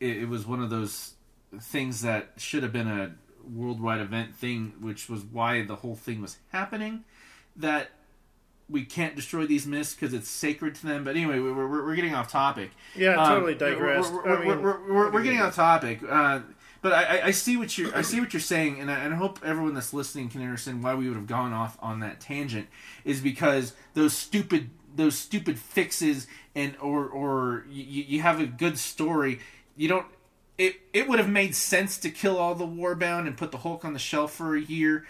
it, 0.00 0.22
it 0.22 0.28
was 0.28 0.44
one 0.44 0.60
of 0.60 0.70
those 0.70 1.12
things 1.60 2.02
that 2.02 2.30
should 2.36 2.64
have 2.64 2.72
been 2.72 2.88
a 2.88 3.14
worldwide 3.48 4.00
event 4.00 4.34
thing 4.34 4.72
which 4.80 5.08
was 5.08 5.22
why 5.22 5.62
the 5.62 5.76
whole 5.76 5.94
thing 5.94 6.20
was 6.20 6.38
happening 6.50 7.04
that 7.54 7.90
we 8.68 8.84
can't 8.84 9.14
destroy 9.14 9.46
these 9.46 9.66
myths 9.66 9.94
because 9.94 10.14
it's 10.14 10.28
sacred 10.28 10.74
to 10.74 10.86
them 10.86 11.04
but 11.04 11.16
anyway 11.16 11.38
we're, 11.38 11.52
we're, 11.54 11.84
we're 11.84 11.94
getting 11.94 12.14
off 12.14 12.30
topic 12.30 12.70
Yeah, 12.96 13.14
um, 13.16 13.28
totally 13.34 13.54
digressed. 13.54 14.12
We're, 14.12 14.24
we're, 14.24 14.36
I 14.36 14.40
mean, 14.40 14.62
we're, 14.62 15.10
we're, 15.10 15.22
getting 15.22 15.40
off 15.40 15.54
topic, 15.54 16.00
uh, 16.08 16.40
but 16.80 16.92
I, 16.92 17.02
I- 17.18 17.24
I 17.26 17.30
see 17.30 17.56
what 17.56 17.76
you're 17.78 17.94
I 17.96 18.02
see 18.02 18.20
what 18.20 18.32
you're 18.32 18.40
saying, 18.40 18.80
and 18.80 18.90
I, 18.90 18.98
and 19.00 19.14
I 19.14 19.16
hope 19.16 19.38
everyone 19.44 19.74
that's 19.74 19.92
listening 19.94 20.28
can 20.28 20.42
understand 20.42 20.82
why 20.82 20.94
we 20.94 21.08
would 21.08 21.16
have 21.16 21.26
gone 21.26 21.52
off 21.52 21.78
on 21.80 22.00
that 22.00 22.20
tangent. 22.20 22.68
Is 23.04 23.20
because 23.20 23.72
those 23.94 24.12
stupid 24.12 24.68
those 24.94 25.16
stupid 25.16 25.58
fixes 25.58 26.26
and 26.54 26.76
or 26.80 27.06
or 27.06 27.64
you, 27.70 28.04
you 28.04 28.20
have 28.22 28.38
a 28.40 28.46
good 28.46 28.78
story, 28.78 29.40
you 29.76 29.88
don't. 29.88 30.06
It, 30.56 30.76
it 30.92 31.08
would 31.08 31.18
have 31.18 31.28
made 31.28 31.56
sense 31.56 31.98
to 31.98 32.10
kill 32.10 32.38
all 32.38 32.54
the 32.54 32.66
warbound 32.66 33.26
and 33.26 33.36
put 33.36 33.50
the 33.50 33.58
Hulk 33.58 33.84
on 33.84 33.92
the 33.92 33.98
shelf 33.98 34.32
for 34.34 34.54
a 34.54 34.60
year. 34.60 35.04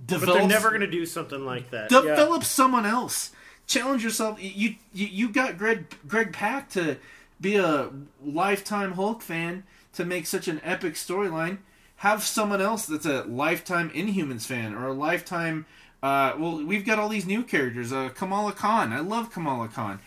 But 0.00 0.20
Develop, 0.20 0.38
they're 0.38 0.48
never 0.48 0.68
going 0.70 0.80
to 0.80 0.86
do 0.90 1.04
something 1.04 1.44
like 1.44 1.70
that. 1.70 1.92
Yeah. 1.92 2.00
develop 2.00 2.44
someone 2.44 2.86
else. 2.86 3.32
Challenge 3.66 4.02
yourself. 4.02 4.42
You 4.42 4.76
you 4.92 5.06
you 5.06 5.28
got 5.28 5.58
Greg 5.58 5.84
Greg 6.08 6.32
Pak 6.32 6.70
to 6.70 6.96
be 7.40 7.56
a 7.56 7.90
lifetime 8.24 8.92
Hulk 8.92 9.22
fan 9.22 9.64
to 9.92 10.04
make 10.04 10.26
such 10.26 10.48
an 10.48 10.60
epic 10.64 10.94
storyline. 10.94 11.58
Have 11.96 12.22
someone 12.22 12.60
else 12.62 12.86
that's 12.86 13.06
a 13.06 13.24
lifetime 13.24 13.90
Inhumans 13.90 14.46
fan 14.46 14.74
or 14.74 14.86
a 14.86 14.92
lifetime. 14.92 15.66
Uh, 16.02 16.32
well, 16.38 16.64
we've 16.64 16.86
got 16.86 16.98
all 16.98 17.10
these 17.10 17.26
new 17.26 17.42
characters. 17.42 17.92
Uh, 17.92 18.08
Kamala 18.08 18.52
Khan. 18.52 18.92
I 18.92 19.00
love 19.00 19.30
Kamala 19.30 19.68
Khan. 19.68 20.00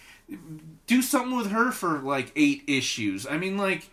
Do 0.87 1.01
something 1.03 1.37
with 1.37 1.51
her 1.51 1.71
for 1.71 1.99
like 1.99 2.31
eight 2.35 2.63
issues. 2.67 3.27
I 3.27 3.37
mean, 3.37 3.57
like, 3.57 3.89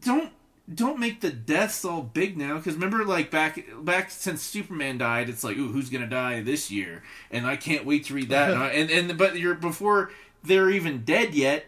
don't 0.00 0.32
don't 0.72 0.98
make 0.98 1.20
the 1.20 1.30
deaths 1.30 1.84
all 1.84 2.02
big 2.02 2.36
now 2.36 2.56
because 2.56 2.74
remember 2.74 3.04
like 3.04 3.30
back 3.30 3.64
back 3.80 4.10
since 4.10 4.42
superman 4.42 4.98
died 4.98 5.28
it's 5.28 5.42
like 5.42 5.56
ooh 5.56 5.68
who's 5.68 5.88
gonna 5.88 6.06
die 6.06 6.42
this 6.42 6.70
year 6.70 7.02
and 7.30 7.46
i 7.46 7.56
can't 7.56 7.86
wait 7.86 8.04
to 8.04 8.14
read 8.14 8.28
that 8.28 8.50
and, 8.50 8.90
and 8.90 9.10
and 9.10 9.18
but 9.18 9.38
you're 9.38 9.54
before 9.54 10.10
they're 10.44 10.70
even 10.70 11.04
dead 11.04 11.34
yet 11.34 11.64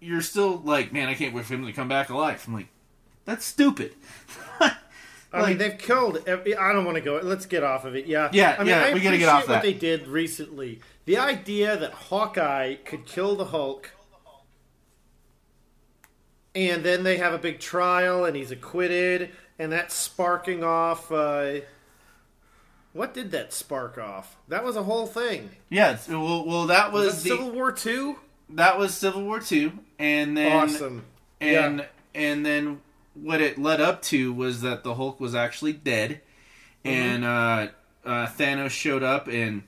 you're 0.00 0.20
still 0.20 0.58
like 0.58 0.92
man 0.92 1.08
i 1.08 1.14
can't 1.14 1.34
wait 1.34 1.44
for 1.44 1.54
him 1.54 1.64
to 1.64 1.72
come 1.72 1.88
back 1.88 2.10
alive 2.10 2.44
i'm 2.46 2.54
like 2.54 2.68
that's 3.24 3.44
stupid 3.44 3.94
I 5.34 5.48
mean, 5.48 5.56
they've 5.56 5.78
killed. 5.78 6.22
Every, 6.26 6.54
I 6.54 6.74
don't 6.74 6.84
want 6.84 6.96
to 6.96 7.00
go. 7.00 7.18
Let's 7.22 7.46
get 7.46 7.62
off 7.62 7.86
of 7.86 7.96
it. 7.96 8.06
Yeah, 8.06 8.28
Yeah, 8.32 8.54
I 8.54 8.58
mean, 8.58 8.68
yeah, 8.68 8.84
I 8.84 8.92
we 8.92 9.00
gotta 9.00 9.16
get 9.16 9.30
off 9.30 9.48
what 9.48 9.54
that. 9.54 9.62
they 9.62 9.72
did 9.72 10.06
recently. 10.06 10.80
The 11.06 11.16
idea 11.16 11.74
that 11.76 11.92
Hawkeye 11.92 12.74
could 12.84 13.06
kill 13.06 13.34
the 13.34 13.46
Hulk, 13.46 13.92
and 16.54 16.82
then 16.84 17.02
they 17.02 17.16
have 17.18 17.32
a 17.32 17.38
big 17.38 17.58
trial, 17.60 18.24
and 18.24 18.36
he's 18.36 18.50
acquitted, 18.50 19.30
and 19.58 19.72
that's 19.72 19.94
sparking 19.94 20.62
off. 20.64 21.10
Uh, 21.10 21.60
what 22.92 23.14
did 23.14 23.30
that 23.30 23.52
spark 23.52 23.96
off? 23.98 24.36
That 24.48 24.64
was 24.64 24.76
a 24.76 24.82
whole 24.82 25.06
thing. 25.06 25.50
Yes. 25.70 26.08
well, 26.08 26.44
well 26.46 26.66
that 26.66 26.92
was, 26.92 27.06
Was 27.06 27.22
that 27.22 27.28
the 27.30 27.36
Civil 27.36 27.50
War 27.52 27.72
Two? 27.72 28.16
that 28.54 28.78
was 28.78 28.92
civil 28.92 29.22
war 29.24 29.40
2 29.40 29.72
and 29.98 30.36
then 30.36 30.52
Awesome. 30.52 31.04
and 31.40 31.78
Yeah. 31.78 31.84
and 32.14 32.44
then 32.44 32.82
what 33.14 33.40
it 33.40 33.56
led 33.58 33.80
up 33.80 34.02
to 34.02 34.30
was 34.30 34.60
that 34.60 34.82
the 34.84 34.94
Hulk 34.96 35.18
was 35.20 35.34
actually 35.34 35.72
dead, 35.72 36.20
and 36.84 37.24
uh, 37.24 37.68
uh, 38.04 38.26
Thanos 38.26 38.68
showed 38.70 39.02
up, 39.02 39.26
and 39.26 39.62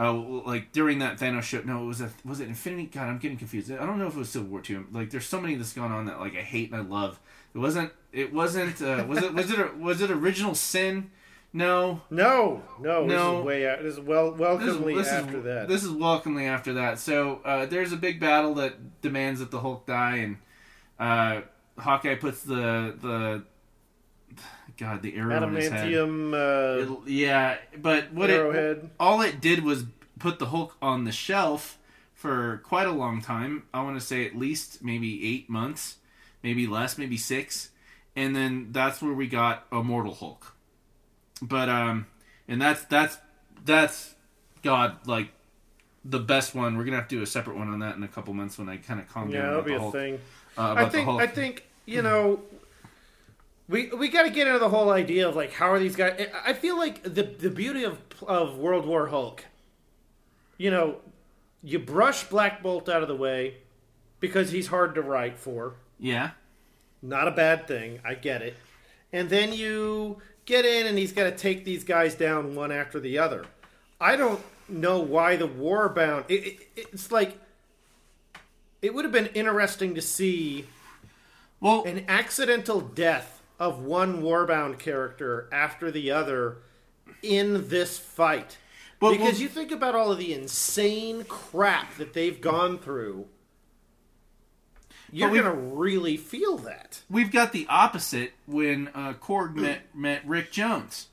uh, 0.00 0.12
like 0.12 0.72
during 0.72 1.00
that 1.00 1.18
Thanos 1.18 1.42
show, 1.42 1.60
no, 1.64 1.82
it 1.82 1.86
was 1.86 2.00
a 2.00 2.10
was 2.24 2.40
it 2.40 2.48
Infinity? 2.48 2.86
God, 2.86 3.08
I'm 3.08 3.18
getting 3.18 3.36
confused. 3.36 3.70
I 3.70 3.84
don't 3.84 3.98
know 3.98 4.06
if 4.06 4.14
it 4.14 4.18
was 4.18 4.30
Civil 4.30 4.48
War 4.48 4.62
two. 4.62 4.86
Like, 4.92 5.10
there's 5.10 5.26
so 5.26 5.40
many 5.40 5.56
that's 5.56 5.74
gone 5.74 5.92
on 5.92 6.06
that 6.06 6.18
like 6.20 6.34
I 6.34 6.42
hate 6.42 6.72
and 6.72 6.80
I 6.80 6.84
love. 6.84 7.20
It 7.54 7.58
wasn't. 7.58 7.92
It 8.10 8.32
wasn't. 8.32 8.80
Uh, 8.80 9.04
was 9.06 9.22
it? 9.22 9.34
Was 9.34 9.50
it? 9.50 9.58
A, 9.58 9.70
was 9.76 10.00
it 10.00 10.10
Original 10.10 10.54
Sin? 10.54 11.10
No. 11.52 12.00
No, 12.10 12.62
no, 12.80 13.04
No. 13.04 13.08
This 13.08 13.40
is 13.40 13.44
way 13.44 13.68
out. 13.68 13.82
This 13.82 13.94
is 13.94 14.00
well, 14.00 14.32
This 14.58 14.68
is, 14.68 14.78
this 14.78 15.08
after 15.08 15.38
is, 15.38 15.44
that. 15.44 15.68
This 15.68 15.82
is 15.82 15.90
welcomely 15.90 16.46
after 16.46 16.74
that. 16.74 16.98
So 17.00 17.40
uh, 17.44 17.66
there's 17.66 17.92
a 17.92 17.96
big 17.96 18.20
battle 18.20 18.54
that 18.54 19.02
demands 19.02 19.40
that 19.40 19.50
the 19.50 19.60
Hulk 19.60 19.86
die, 19.86 20.16
and 20.16 20.36
uh, 20.98 21.42
Hawkeye 21.78 22.14
puts 22.14 22.42
the 22.42 22.94
the 23.00 23.42
God 24.80 25.02
the 25.02 25.14
arrow 25.16 25.42
in 25.46 25.54
his 25.54 25.68
head. 25.68 25.86
Adamantium 25.92 26.32
uh, 26.78 26.82
It'll- 26.82 27.02
yeah, 27.06 27.58
but 27.80 28.12
what 28.12 28.30
it 28.30 28.84
all 28.98 29.20
it 29.20 29.40
did 29.40 29.62
was 29.62 29.84
put 30.18 30.38
the 30.38 30.46
Hulk 30.46 30.74
on 30.80 31.04
the 31.04 31.12
shelf 31.12 31.78
for 32.14 32.60
quite 32.64 32.86
a 32.86 32.92
long 32.92 33.20
time. 33.20 33.64
I 33.72 33.82
want 33.82 34.00
to 34.00 34.04
say 34.04 34.26
at 34.26 34.36
least 34.36 34.82
maybe 34.82 35.26
eight 35.26 35.48
months, 35.48 35.96
maybe 36.42 36.66
less, 36.66 36.98
maybe 36.98 37.16
six, 37.16 37.70
and 38.16 38.34
then 38.34 38.68
that's 38.72 39.00
where 39.02 39.12
we 39.12 39.26
got 39.28 39.66
Immortal 39.70 40.14
Hulk. 40.14 40.54
But 41.42 41.68
um, 41.68 42.06
and 42.48 42.60
that's 42.60 42.84
that's 42.84 43.18
that's 43.64 44.14
God 44.62 45.06
like 45.06 45.28
the 46.04 46.18
best 46.18 46.54
one. 46.54 46.76
We're 46.76 46.84
gonna 46.84 46.96
have 46.96 47.08
to 47.08 47.16
do 47.16 47.22
a 47.22 47.26
separate 47.26 47.56
one 47.56 47.68
on 47.68 47.78
that 47.80 47.96
in 47.96 48.02
a 48.02 48.08
couple 48.08 48.32
months 48.34 48.58
when 48.58 48.68
I 48.68 48.78
kind 48.78 49.00
of 49.00 49.08
calm 49.08 49.30
Yeah, 49.30 49.42
down 49.42 49.48
that'll 49.48 49.62
be 49.62 49.76
the 49.76 49.84
a 49.84 49.92
thing. 49.92 50.20
Uh, 50.56 50.60
I 50.60 50.72
about 50.72 50.84
the 50.86 50.90
think 50.90 51.04
Hulk. 51.06 51.20
I 51.22 51.26
think 51.26 51.64
you 51.86 52.02
know 52.02 52.40
we 53.70 53.86
we 53.90 54.08
got 54.08 54.24
to 54.24 54.30
get 54.30 54.48
into 54.48 54.58
the 54.58 54.68
whole 54.68 54.90
idea 54.90 55.28
of 55.28 55.36
like 55.36 55.52
how 55.52 55.70
are 55.70 55.78
these 55.78 55.94
guys? 55.96 56.26
I- 56.44 56.52
feel 56.54 56.76
like 56.76 57.02
the 57.04 57.22
the 57.22 57.50
beauty 57.50 57.84
of 57.84 57.98
of 58.26 58.58
World 58.58 58.84
War 58.84 59.06
Hulk, 59.06 59.44
you 60.58 60.70
know, 60.70 60.96
you 61.62 61.78
brush 61.78 62.24
Black 62.24 62.62
Bolt 62.62 62.88
out 62.88 63.02
of 63.02 63.08
the 63.08 63.14
way 63.16 63.58
because 64.18 64.50
he's 64.50 64.66
hard 64.66 64.94
to 64.96 65.02
write 65.02 65.38
for. 65.38 65.74
Yeah. 65.98 66.30
Not 67.00 67.28
a 67.28 67.30
bad 67.30 67.66
thing. 67.66 68.00
I 68.04 68.14
get 68.14 68.42
it. 68.42 68.56
And 69.12 69.30
then 69.30 69.52
you 69.52 70.18
get 70.44 70.64
in, 70.66 70.86
and 70.86 70.98
he's 70.98 71.12
got 71.12 71.24
to 71.24 71.32
take 71.32 71.64
these 71.64 71.84
guys 71.84 72.14
down 72.14 72.54
one 72.54 72.72
after 72.72 73.00
the 73.00 73.18
other. 73.18 73.46
I 74.00 74.16
don't 74.16 74.40
know 74.68 75.00
why 75.00 75.36
the 75.36 75.48
Warbound. 75.48 76.24
It, 76.28 76.58
it, 76.76 76.88
it's 76.92 77.10
like 77.12 77.38
it 78.82 78.94
would 78.94 79.04
have 79.04 79.12
been 79.12 79.26
interesting 79.28 79.94
to 79.94 80.02
see 80.02 80.66
Well, 81.60 81.84
an 81.84 82.04
accidental 82.08 82.80
death 82.80 83.39
of 83.60 83.78
one 83.78 84.22
Warbound 84.22 84.78
character 84.80 85.48
after 85.52 85.90
the 85.92 86.10
other 86.10 86.62
in 87.22 87.68
this 87.68 87.98
fight. 87.98 88.56
But- 88.98 89.12
because 89.12 89.34
well- 89.34 89.42
you 89.42 89.48
think 89.48 89.70
about 89.70 89.94
all 89.94 90.10
of 90.10 90.18
the 90.18 90.32
insane 90.34 91.24
crap 91.24 91.96
that 91.96 92.14
they've 92.14 92.40
gone 92.40 92.78
through, 92.78 93.28
you're 95.12 95.28
going 95.30 95.44
to 95.44 95.52
really 95.52 96.16
feel 96.16 96.56
that. 96.58 97.02
we've 97.10 97.32
got 97.32 97.52
the 97.52 97.66
opposite 97.68 98.32
when 98.46 98.88
uh, 98.94 99.12
Korg 99.14 99.54
met 99.54 99.94
met 99.94 100.26
Rick 100.26 100.52
Jones. 100.52 101.08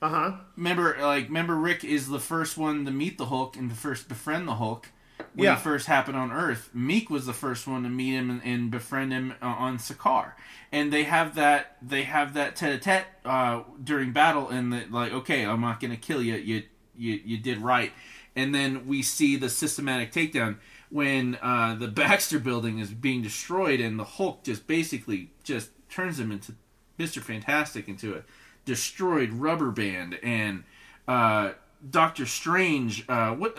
Uh 0.00 0.08
huh. 0.08 0.32
Remember, 0.56 0.96
like, 1.00 1.26
remember 1.26 1.56
Rick 1.56 1.84
is 1.84 2.08
the 2.08 2.20
first 2.20 2.56
one 2.56 2.84
to 2.84 2.90
meet 2.90 3.18
the 3.18 3.26
Hulk 3.26 3.56
and 3.56 3.70
to 3.70 3.76
first 3.76 4.08
befriend 4.08 4.46
the 4.48 4.54
Hulk 4.56 4.88
when 5.34 5.44
Yeah. 5.44 5.54
he 5.56 5.60
first 5.62 5.86
happened 5.86 6.16
on 6.16 6.30
Earth. 6.32 6.70
Miek 6.76 7.08
was 7.10 7.26
the 7.26 7.32
first 7.32 7.66
one 7.66 7.82
to 7.84 7.88
meet 7.88 8.12
him 8.12 8.30
and, 8.30 8.42
and 8.44 8.70
befriend 8.70 9.12
him 9.12 9.34
uh, 9.40 9.46
on 9.46 9.78
Sakaar, 9.78 10.32
and 10.70 10.92
they 10.92 11.04
have 11.04 11.34
that 11.36 11.76
they 11.82 12.02
have 12.02 12.34
that 12.34 12.56
tete-a-tete 12.56 13.06
uh, 13.24 13.62
during 13.82 14.12
battle, 14.12 14.48
and 14.48 14.72
that 14.72 14.92
like, 14.92 15.12
okay, 15.12 15.44
I'm 15.44 15.60
not 15.60 15.80
gonna 15.80 15.96
kill 15.96 16.22
you. 16.22 16.34
You 16.36 16.62
you 16.96 17.20
you 17.24 17.38
did 17.38 17.58
right, 17.58 17.92
and 18.36 18.54
then 18.54 18.86
we 18.86 19.02
see 19.02 19.36
the 19.36 19.48
systematic 19.48 20.12
takedown 20.12 20.56
when 20.90 21.38
uh, 21.40 21.74
the 21.74 21.88
Baxter 22.00 22.38
building 22.38 22.78
is 22.78 22.90
being 22.90 23.22
destroyed, 23.22 23.80
and 23.80 23.98
the 23.98 24.04
Hulk 24.04 24.44
just 24.44 24.66
basically 24.66 25.30
just 25.44 25.70
turns 25.88 26.18
him 26.20 26.30
into 26.30 26.54
Mister 26.98 27.20
Fantastic 27.20 27.88
into 27.88 28.14
a 28.14 28.22
destroyed 28.64 29.32
rubber 29.32 29.70
band, 29.70 30.18
and 30.22 30.64
uh, 31.08 31.52
Doctor 31.90 32.26
Strange. 32.26 33.04
Uh, 33.08 33.30
what? 33.34 33.58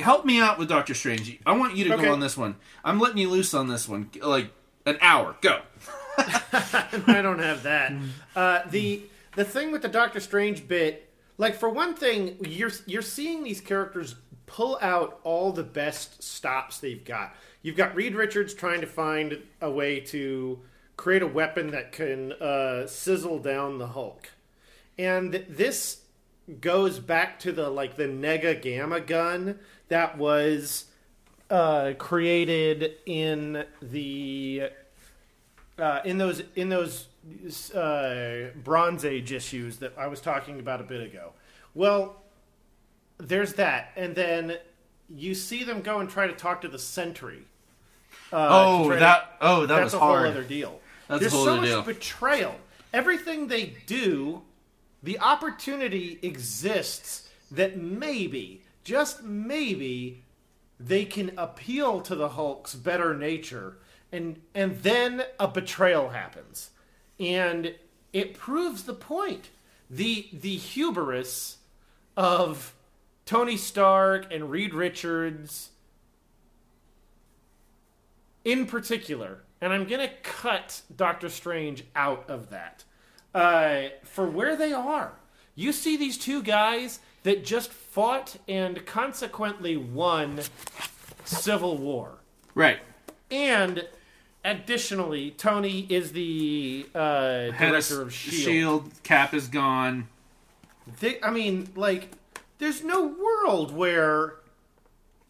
Help 0.00 0.24
me 0.24 0.40
out 0.40 0.58
with 0.58 0.68
Doctor 0.68 0.94
Strange. 0.94 1.38
I 1.46 1.52
want 1.52 1.76
you 1.76 1.84
to 1.84 1.94
Okay. 1.94 2.04
go 2.04 2.12
on 2.12 2.20
this 2.20 2.36
one. 2.36 2.56
I'm 2.84 2.98
letting 2.98 3.18
you 3.18 3.28
loose 3.30 3.54
on 3.54 3.68
this 3.68 3.88
one. 3.88 4.10
Like 4.20 4.50
an 4.86 4.98
hour. 5.00 5.36
Go. 5.40 5.60
I 6.18 7.20
don't 7.22 7.38
have 7.40 7.62
that. 7.64 7.92
Uh, 8.36 8.62
the 8.68 9.00
the 9.36 9.44
thing 9.44 9.70
with 9.70 9.82
the 9.82 9.88
Doctor 9.88 10.18
Strange 10.18 10.66
bit, 10.66 11.08
like 11.38 11.54
for 11.54 11.68
one 11.68 11.94
thing, 11.94 12.36
you're 12.40 12.72
you're 12.86 13.00
seeing 13.02 13.44
these 13.44 13.60
characters 13.60 14.16
pull 14.46 14.76
out 14.82 15.20
all 15.22 15.52
the 15.52 15.62
best 15.62 16.20
stops 16.22 16.78
they've 16.78 17.04
got. 17.04 17.34
You've 17.62 17.76
got 17.76 17.94
Reed 17.94 18.16
Richards 18.16 18.52
trying 18.54 18.80
to 18.80 18.88
find 18.88 19.38
a 19.60 19.70
way 19.70 20.00
to 20.00 20.58
create 20.96 21.22
a 21.22 21.26
weapon 21.28 21.70
that 21.70 21.92
can 21.92 22.32
uh, 22.32 22.86
sizzle 22.88 23.38
down 23.38 23.78
the 23.78 23.86
Hulk, 23.88 24.30
and 24.98 25.44
this 25.48 26.00
goes 26.60 26.98
back 26.98 27.38
to 27.40 27.52
the 27.52 27.68
like 27.70 27.96
the 27.96 28.04
Nega 28.04 28.60
Gamma 28.60 29.00
gun 29.00 29.58
that 29.88 30.18
was 30.18 30.86
uh, 31.50 31.92
created 31.98 32.92
in 33.06 33.64
the 33.80 34.68
uh, 35.78 36.00
in 36.04 36.18
those 36.18 36.42
in 36.54 36.68
those 36.68 37.06
uh, 37.74 38.50
Bronze 38.62 39.04
Age 39.04 39.32
issues 39.32 39.78
that 39.78 39.92
I 39.98 40.06
was 40.06 40.20
talking 40.20 40.58
about 40.60 40.80
a 40.80 40.84
bit 40.84 41.00
ago. 41.02 41.32
Well, 41.74 42.22
there's 43.18 43.54
that, 43.54 43.90
and 43.96 44.14
then 44.14 44.56
you 45.08 45.34
see 45.34 45.64
them 45.64 45.80
go 45.82 45.98
and 46.00 46.08
try 46.08 46.26
to 46.26 46.32
talk 46.34 46.60
to 46.62 46.68
the 46.68 46.78
Sentry. 46.78 47.42
Uh, 48.32 48.48
Oh, 48.50 48.86
try 48.86 48.94
to- 48.94 49.00
that- 49.00 49.36
oh, 49.40 49.60
that 49.60 49.60
was 49.60 49.68
that's 49.68 49.84
was 49.84 49.94
a 49.94 49.98
hard. 49.98 50.18
whole 50.20 50.30
other 50.30 50.42
deal. 50.42 50.80
That's 51.08 51.18
a 51.18 51.20
There's 51.28 51.32
so 51.32 51.56
much 51.56 51.66
deal. 51.66 51.82
betrayal. 51.82 52.54
Everything 52.92 53.48
they 53.48 53.74
do, 53.86 54.42
the 55.04 55.18
opportunity 55.20 56.18
exists 56.22 57.28
that 57.50 57.76
maybe, 57.76 58.62
just 58.82 59.22
maybe, 59.22 60.24
they 60.80 61.04
can 61.04 61.32
appeal 61.36 62.00
to 62.00 62.14
the 62.14 62.30
Hulk's 62.30 62.74
better 62.74 63.14
nature, 63.14 63.76
and 64.10 64.40
and 64.54 64.82
then 64.82 65.24
a 65.38 65.46
betrayal 65.46 66.08
happens, 66.08 66.70
and 67.20 67.74
it 68.12 68.34
proves 68.34 68.84
the 68.84 68.94
point. 68.94 69.50
The 69.90 70.28
the 70.32 70.56
hubris 70.56 71.58
of 72.16 72.74
Tony 73.26 73.58
Stark 73.58 74.32
and 74.32 74.50
Reed 74.50 74.72
Richards 74.72 75.70
in 78.44 78.66
particular, 78.66 79.42
and 79.60 79.72
I'm 79.72 79.86
to 79.86 80.14
cut 80.22 80.82
Doctor 80.94 81.28
Strange 81.28 81.84
out 81.94 82.28
of 82.28 82.50
that. 82.50 82.84
Uh, 83.34 83.88
for 84.02 84.26
where 84.26 84.54
they 84.56 84.72
are, 84.72 85.12
you 85.54 85.72
see 85.72 85.96
these 85.96 86.16
two 86.16 86.42
guys 86.42 87.00
that 87.24 87.44
just 87.44 87.72
fought 87.72 88.36
and 88.46 88.86
consequently 88.86 89.76
won 89.76 90.40
Civil 91.24 91.76
War. 91.78 92.18
Right. 92.54 92.78
And 93.30 93.88
additionally, 94.44 95.32
Tony 95.32 95.86
is 95.88 96.12
the 96.12 96.86
uh, 96.94 97.50
director 97.50 98.02
of 98.02 98.12
Shield. 98.12 98.36
S.H.I.E.L.D. 98.42 98.90
Cap 99.02 99.34
is 99.34 99.48
gone. 99.48 100.08
They, 101.00 101.20
I 101.22 101.30
mean, 101.30 101.68
like, 101.74 102.10
there's 102.58 102.84
no 102.84 103.06
world 103.06 103.74
where 103.74 104.34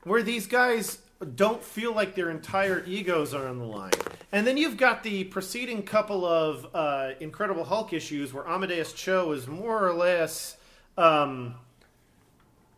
where 0.02 0.22
these 0.22 0.47
guys 0.47 0.98
don't 1.24 1.62
feel 1.62 1.94
like 1.94 2.14
their 2.14 2.30
entire 2.30 2.84
egos 2.86 3.34
are 3.34 3.46
on 3.46 3.59
the 3.59 3.64
line. 3.64 3.92
And 4.32 4.46
then 4.46 4.56
you've 4.56 4.76
got 4.76 5.02
the 5.02 5.24
preceding 5.24 5.82
couple 5.82 6.24
of 6.24 6.66
uh, 6.74 7.12
Incredible 7.20 7.64
Hulk 7.64 7.92
issues 7.92 8.32
where 8.32 8.46
Amadeus 8.48 8.92
Cho 8.92 9.32
is 9.32 9.46
more 9.46 9.86
or 9.86 9.92
less 9.92 10.56
um, 10.98 11.55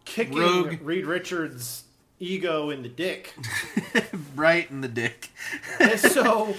kicking 0.05 0.39
Rogue. 0.39 0.78
Reed 0.82 1.06
Richards' 1.06 1.85
ego 2.18 2.70
in 2.70 2.82
the 2.82 2.89
dick. 2.89 3.35
Right 4.35 4.70
in 4.70 4.82
the 4.82 4.89
dick. 4.89 5.31
So 5.97 6.55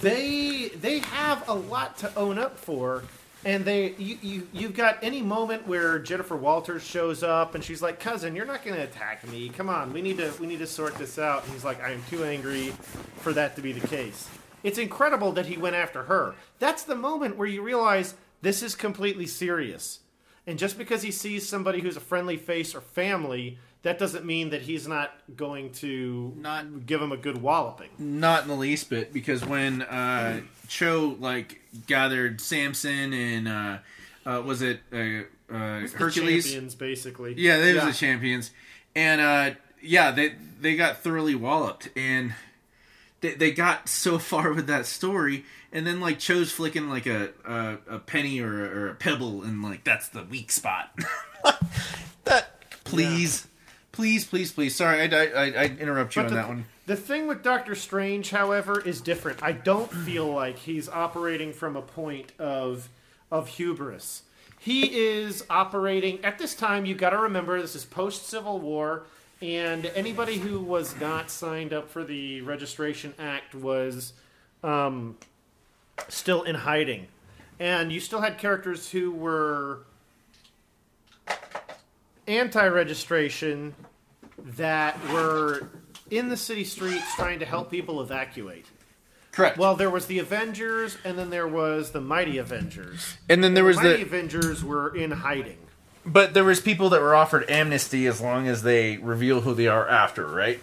they 0.00 0.68
they 0.80 1.00
have 1.00 1.48
a 1.48 1.54
lot 1.54 1.98
to 1.98 2.14
own 2.16 2.38
up 2.38 2.56
for 2.56 3.02
and 3.44 3.64
they 3.64 3.94
you, 3.98 4.18
you 4.22 4.48
you've 4.52 4.74
got 4.74 4.98
any 5.02 5.22
moment 5.22 5.66
where 5.66 5.98
Jennifer 5.98 6.36
Walters 6.36 6.82
shows 6.82 7.22
up 7.22 7.54
and 7.54 7.62
she's 7.62 7.82
like 7.82 8.00
cousin 8.00 8.34
you're 8.34 8.46
not 8.46 8.64
going 8.64 8.76
to 8.76 8.82
attack 8.82 9.26
me. 9.28 9.48
Come 9.48 9.68
on 9.68 9.92
we 9.92 10.02
need 10.02 10.18
to 10.18 10.32
we 10.40 10.46
need 10.46 10.58
to 10.60 10.66
sort 10.66 10.94
this 10.96 11.18
out. 11.18 11.44
And 11.44 11.52
he's 11.52 11.64
like 11.64 11.82
I 11.82 11.90
am 11.90 12.02
too 12.10 12.24
angry 12.24 12.72
for 13.18 13.32
that 13.32 13.56
to 13.56 13.62
be 13.62 13.72
the 13.72 13.86
case. 13.86 14.28
It's 14.62 14.78
incredible 14.78 15.32
that 15.32 15.46
he 15.46 15.56
went 15.56 15.76
after 15.76 16.04
her. 16.04 16.34
That's 16.58 16.84
the 16.84 16.94
moment 16.94 17.36
where 17.36 17.48
you 17.48 17.62
realize 17.62 18.14
this 18.40 18.62
is 18.62 18.74
completely 18.74 19.26
serious. 19.26 20.00
And 20.46 20.58
just 20.58 20.76
because 20.76 21.02
he 21.02 21.10
sees 21.10 21.48
somebody 21.48 21.80
who's 21.80 21.96
a 21.96 22.00
friendly 22.00 22.36
face 22.36 22.74
or 22.74 22.80
family 22.80 23.58
that 23.84 23.98
doesn't 23.98 24.24
mean 24.24 24.48
that 24.50 24.62
he's 24.62 24.88
not 24.88 25.12
going 25.36 25.70
to 25.72 26.32
Not- 26.38 26.86
give 26.86 27.02
him 27.02 27.12
a 27.12 27.18
good 27.18 27.40
walloping. 27.42 27.90
Not 27.98 28.42
in 28.42 28.48
the 28.48 28.54
least 28.56 28.88
bit, 28.88 29.12
because 29.12 29.44
when 29.44 29.82
uh, 29.82 30.40
Cho 30.68 31.16
like 31.20 31.60
gathered 31.86 32.40
Samson 32.40 33.12
and 33.12 33.48
uh, 33.48 33.78
uh, 34.26 34.42
was 34.42 34.62
it 34.62 34.80
uh, 34.92 35.54
uh, 35.54 35.86
Hercules? 35.88 36.44
champions, 36.44 36.74
basically. 36.74 37.34
Yeah, 37.36 37.58
they 37.58 37.74
Yeah. 37.74 37.84
were 37.84 37.90
the 37.92 37.96
champions, 37.96 38.50
and 38.96 39.20
uh, 39.20 39.50
yeah, 39.82 40.10
they 40.10 40.34
they 40.60 40.76
got 40.76 40.98
thoroughly 40.98 41.34
walloped, 41.34 41.88
and 41.96 42.34
they, 43.20 43.34
they 43.34 43.50
got 43.52 43.88
so 43.88 44.18
far 44.30 44.52
with 44.52 44.66
that 44.68 44.86
story, 44.86 45.44
and 45.72 45.86
then 45.86 46.00
like 46.00 46.18
Cho's 46.18 46.50
flicking 46.52 46.88
like 46.88 47.06
a 47.06 47.30
a, 47.46 47.76
a 47.88 47.98
penny 47.98 48.40
or, 48.40 48.64
a- 48.64 48.68
or 48.78 48.88
a 48.90 48.94
pebble, 48.94 49.42
and 49.42 49.62
like 49.62 49.84
that's 49.84 50.08
the 50.08 50.22
weak 50.24 50.50
spot. 50.50 50.98
that 52.24 52.60
please, 52.84 53.46
please, 53.94 54.24
please, 54.24 54.52
please. 54.52 54.74
Sorry, 54.74 55.00
I 55.02 55.24
I, 55.24 55.44
I 55.44 55.64
interrupt 55.78 56.16
you 56.16 56.22
But 56.22 56.26
on 56.26 56.34
the, 56.34 56.42
that 56.42 56.48
one. 56.48 56.64
the 56.86 56.96
thing 56.96 57.26
with 57.28 57.42
Doctor 57.42 57.74
Strange, 57.74 58.30
however, 58.30 58.80
is 58.80 59.00
different. 59.00 59.42
I 59.42 59.52
don't 59.52 59.90
feel 59.90 60.26
like 60.26 60.58
he's 60.58 60.88
operating 60.88 61.52
from 61.52 61.76
a 61.76 61.82
point 61.82 62.32
of 62.38 62.88
of 63.30 63.48
hubris. 63.48 64.22
He 64.58 64.96
is 64.96 65.44
operating 65.48 66.24
at 66.24 66.38
this 66.38 66.54
time. 66.54 66.86
You 66.86 66.94
got 66.94 67.10
to 67.10 67.18
remember 67.18 67.60
this 67.60 67.74
is 67.76 67.84
post 67.84 68.26
Civil 68.26 68.58
War, 68.58 69.04
and 69.40 69.86
anybody 69.94 70.38
who 70.38 70.58
was 70.60 70.98
not 71.00 71.30
signed 71.30 71.72
up 71.72 71.88
for 71.90 72.02
the 72.02 72.40
Registration 72.40 73.14
Act 73.18 73.54
was 73.54 74.12
um, 74.62 75.16
still 76.08 76.42
in 76.42 76.54
hiding, 76.56 77.06
and 77.60 77.92
you 77.92 78.00
still 78.00 78.20
had 78.22 78.38
characters 78.38 78.90
who 78.90 79.10
were 79.12 79.80
anti-registration 82.26 83.74
that 84.38 84.98
were 85.08 85.68
in 86.10 86.28
the 86.28 86.36
city 86.36 86.64
streets 86.64 87.14
trying 87.14 87.38
to 87.40 87.46
help 87.46 87.70
people 87.70 88.00
evacuate. 88.00 88.66
Correct. 89.32 89.58
Well, 89.58 89.74
there 89.74 89.90
was 89.90 90.06
the 90.06 90.20
Avengers, 90.20 90.96
and 91.04 91.18
then 91.18 91.30
there 91.30 91.48
was 91.48 91.90
the 91.90 92.00
Mighty 92.00 92.38
Avengers. 92.38 93.16
and 93.28 93.42
then 93.42 93.54
there 93.54 93.64
was 93.64 93.76
the 93.78 93.82
Mighty 93.82 93.96
the 93.96 94.08
Avengers 94.08 94.62
were 94.62 94.94
in 94.94 95.10
hiding. 95.10 95.58
But 96.06 96.34
there 96.34 96.44
was 96.44 96.60
people 96.60 96.90
that 96.90 97.00
were 97.00 97.14
offered 97.14 97.48
amnesty 97.50 98.06
as 98.06 98.20
long 98.20 98.46
as 98.46 98.62
they 98.62 98.98
reveal 98.98 99.40
who 99.40 99.54
they 99.54 99.66
are 99.66 99.88
after, 99.88 100.26
right? 100.26 100.60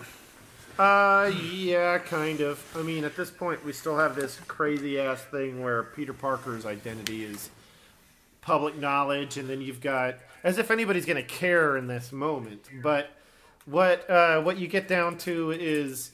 Uh, 0.79 1.31
yeah, 1.51 1.97
kind 1.97 2.41
of. 2.41 2.63
I 2.77 2.81
mean, 2.81 3.03
at 3.03 3.15
this 3.15 3.29
point, 3.29 3.65
we 3.65 3.73
still 3.73 3.97
have 3.97 4.15
this 4.15 4.39
crazy 4.47 4.99
ass 4.99 5.21
thing 5.21 5.61
where 5.61 5.83
Peter 5.83 6.13
Parker's 6.13 6.65
identity 6.65 7.25
is 7.25 7.49
public 8.41 8.77
knowledge, 8.77 9.37
and 9.37 9.49
then 9.49 9.61
you've 9.61 9.81
got 9.81 10.15
as 10.43 10.57
if 10.57 10.71
anybody's 10.71 11.05
going 11.05 11.17
to 11.17 11.27
care 11.27 11.77
in 11.77 11.87
this 11.87 12.11
moment. 12.11 12.67
But 12.81 13.09
what 13.65 14.09
uh, 14.09 14.41
what 14.41 14.57
you 14.57 14.67
get 14.67 14.87
down 14.87 15.17
to 15.19 15.51
is 15.51 16.11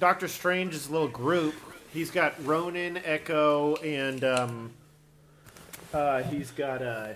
Doctor 0.00 0.28
Strange's 0.28 0.90
little 0.90 1.08
group. 1.08 1.54
He's 1.92 2.10
got 2.10 2.34
Ronin, 2.44 2.98
Echo, 3.04 3.76
and 3.76 4.22
um, 4.24 4.70
uh, 5.92 6.22
he's 6.24 6.50
got 6.50 6.82
uh, 6.82 7.14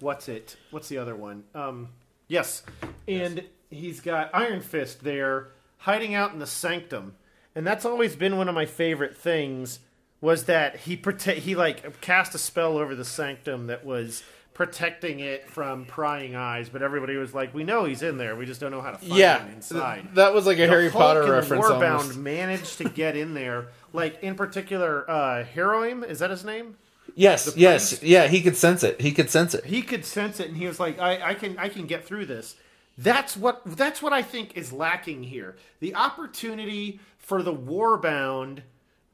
what's 0.00 0.28
it? 0.28 0.56
What's 0.70 0.88
the 0.88 0.98
other 0.98 1.14
one? 1.14 1.44
Um, 1.54 1.88
yes, 2.28 2.62
and 3.08 3.44
he's 3.70 4.00
got 4.00 4.30
Iron 4.34 4.60
Fist 4.60 5.04
there, 5.04 5.48
hiding 5.78 6.14
out 6.14 6.32
in 6.32 6.38
the 6.38 6.46
Sanctum, 6.46 7.16
and 7.54 7.66
that's 7.66 7.84
always 7.84 8.16
been 8.16 8.36
one 8.36 8.48
of 8.48 8.54
my 8.54 8.66
favorite 8.66 9.16
things. 9.16 9.80
Was 10.20 10.44
that 10.44 10.76
he 10.76 10.96
prote- 10.96 11.38
he 11.38 11.56
like 11.56 12.00
cast 12.00 12.34
a 12.34 12.38
spell 12.38 12.78
over 12.78 12.94
the 12.94 13.04
Sanctum 13.04 13.66
that 13.66 13.84
was 13.84 14.22
protecting 14.54 15.20
it 15.20 15.48
from 15.48 15.84
prying 15.86 16.34
eyes, 16.36 16.68
but 16.68 16.82
everybody 16.82 17.16
was 17.16 17.34
like, 17.34 17.54
"We 17.54 17.64
know 17.64 17.84
he's 17.84 18.02
in 18.02 18.18
there. 18.18 18.36
We 18.36 18.46
just 18.46 18.60
don't 18.60 18.70
know 18.70 18.80
how 18.82 18.90
to 18.90 18.98
find 18.98 19.12
Yeah, 19.14 19.44
him 19.44 19.54
inside." 19.54 20.14
that 20.14 20.34
was 20.34 20.46
like 20.46 20.58
a 20.58 20.62
The 20.62 20.68
Harry 20.68 20.90
Hulk 20.90 21.02
Potter 21.02 21.30
reference. 21.30 21.64
Warbound 21.64 21.98
almost. 21.98 22.16
managed 22.18 22.78
to 22.78 22.84
get 22.88 23.16
in 23.16 23.34
there. 23.34 23.68
Like 23.92 24.22
in 24.22 24.34
particular, 24.34 25.08
uh, 25.10 25.44
Hiroim 25.54 26.06
is 26.08 26.18
that 26.20 26.30
his 26.30 26.44
name? 26.44 26.76
Yes, 27.14 27.54
yes, 27.56 28.02
yeah. 28.02 28.26
He 28.28 28.40
could 28.40 28.56
sense 28.56 28.82
it. 28.82 29.00
He 29.00 29.12
could 29.12 29.28
sense 29.30 29.54
it. 29.54 29.64
He 29.66 29.82
could 29.82 30.04
sense 30.04 30.40
it, 30.40 30.48
and 30.48 30.56
he 30.56 30.66
was 30.66 30.80
like, 30.80 30.98
I, 30.98 31.30
"I 31.30 31.34
can, 31.34 31.58
I 31.58 31.68
can 31.68 31.86
get 31.86 32.04
through 32.04 32.26
this." 32.26 32.54
That's 32.98 33.36
what 33.36 33.62
that's 33.64 34.00
what 34.02 34.12
I 34.12 34.22
think 34.22 34.56
is 34.56 34.72
lacking 34.72 35.24
here. 35.24 35.56
The 35.80 35.94
opportunity 35.94 37.00
for 37.18 37.42
the 37.42 37.54
Warbound 37.54 38.60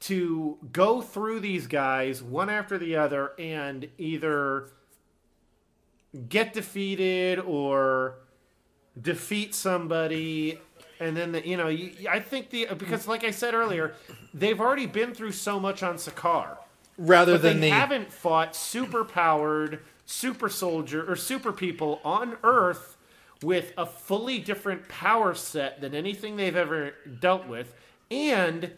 to 0.01 0.59
go 0.73 1.01
through 1.01 1.41
these 1.41 1.67
guys 1.67 2.23
one 2.23 2.49
after 2.51 2.79
the 2.79 2.97
other 2.97 3.33
and 3.39 3.89
either 3.99 4.69
get 6.29 6.53
defeated 6.53 7.39
or 7.39 8.15
defeat 9.01 9.55
somebody 9.55 10.59
and 11.01 11.17
then 11.17 11.33
the, 11.33 11.47
you 11.47 11.57
know 11.57 11.69
you, 11.69 11.93
I 12.11 12.21
think 12.21 12.51
the 12.51 12.67
because 12.77 13.07
like 13.07 13.25
I 13.25 13.31
said 13.31 13.55
earlier 13.55 13.95
they've 14.35 14.61
already 14.61 14.87
been 14.87 15.15
through 15.15 15.33
so 15.33 15.61
much 15.61 15.83
on 15.83 15.97
Sakaar 15.97 16.57
Rather 16.97 17.39
than 17.39 17.61
they 17.61 17.71
the 17.71 17.75
haven't 17.75 18.13
fought 18.13 18.57
super 18.57 19.05
powered 19.05 19.81
super 20.09 20.49
soldier 20.49 21.09
or 21.09 21.15
super 21.15 21.53
people 21.53 22.01
on 22.03 22.37
Earth 22.43 22.97
with 23.43 23.73
a 23.77 23.87
fully 23.87 24.39
different 24.39 24.89
power 24.89 25.35
set 25.35 25.81
than 25.81 25.95
anything 25.95 26.37
they've 26.37 26.57
ever 26.57 26.95
dealt 27.21 27.47
with. 27.47 27.75
And 28.11 28.73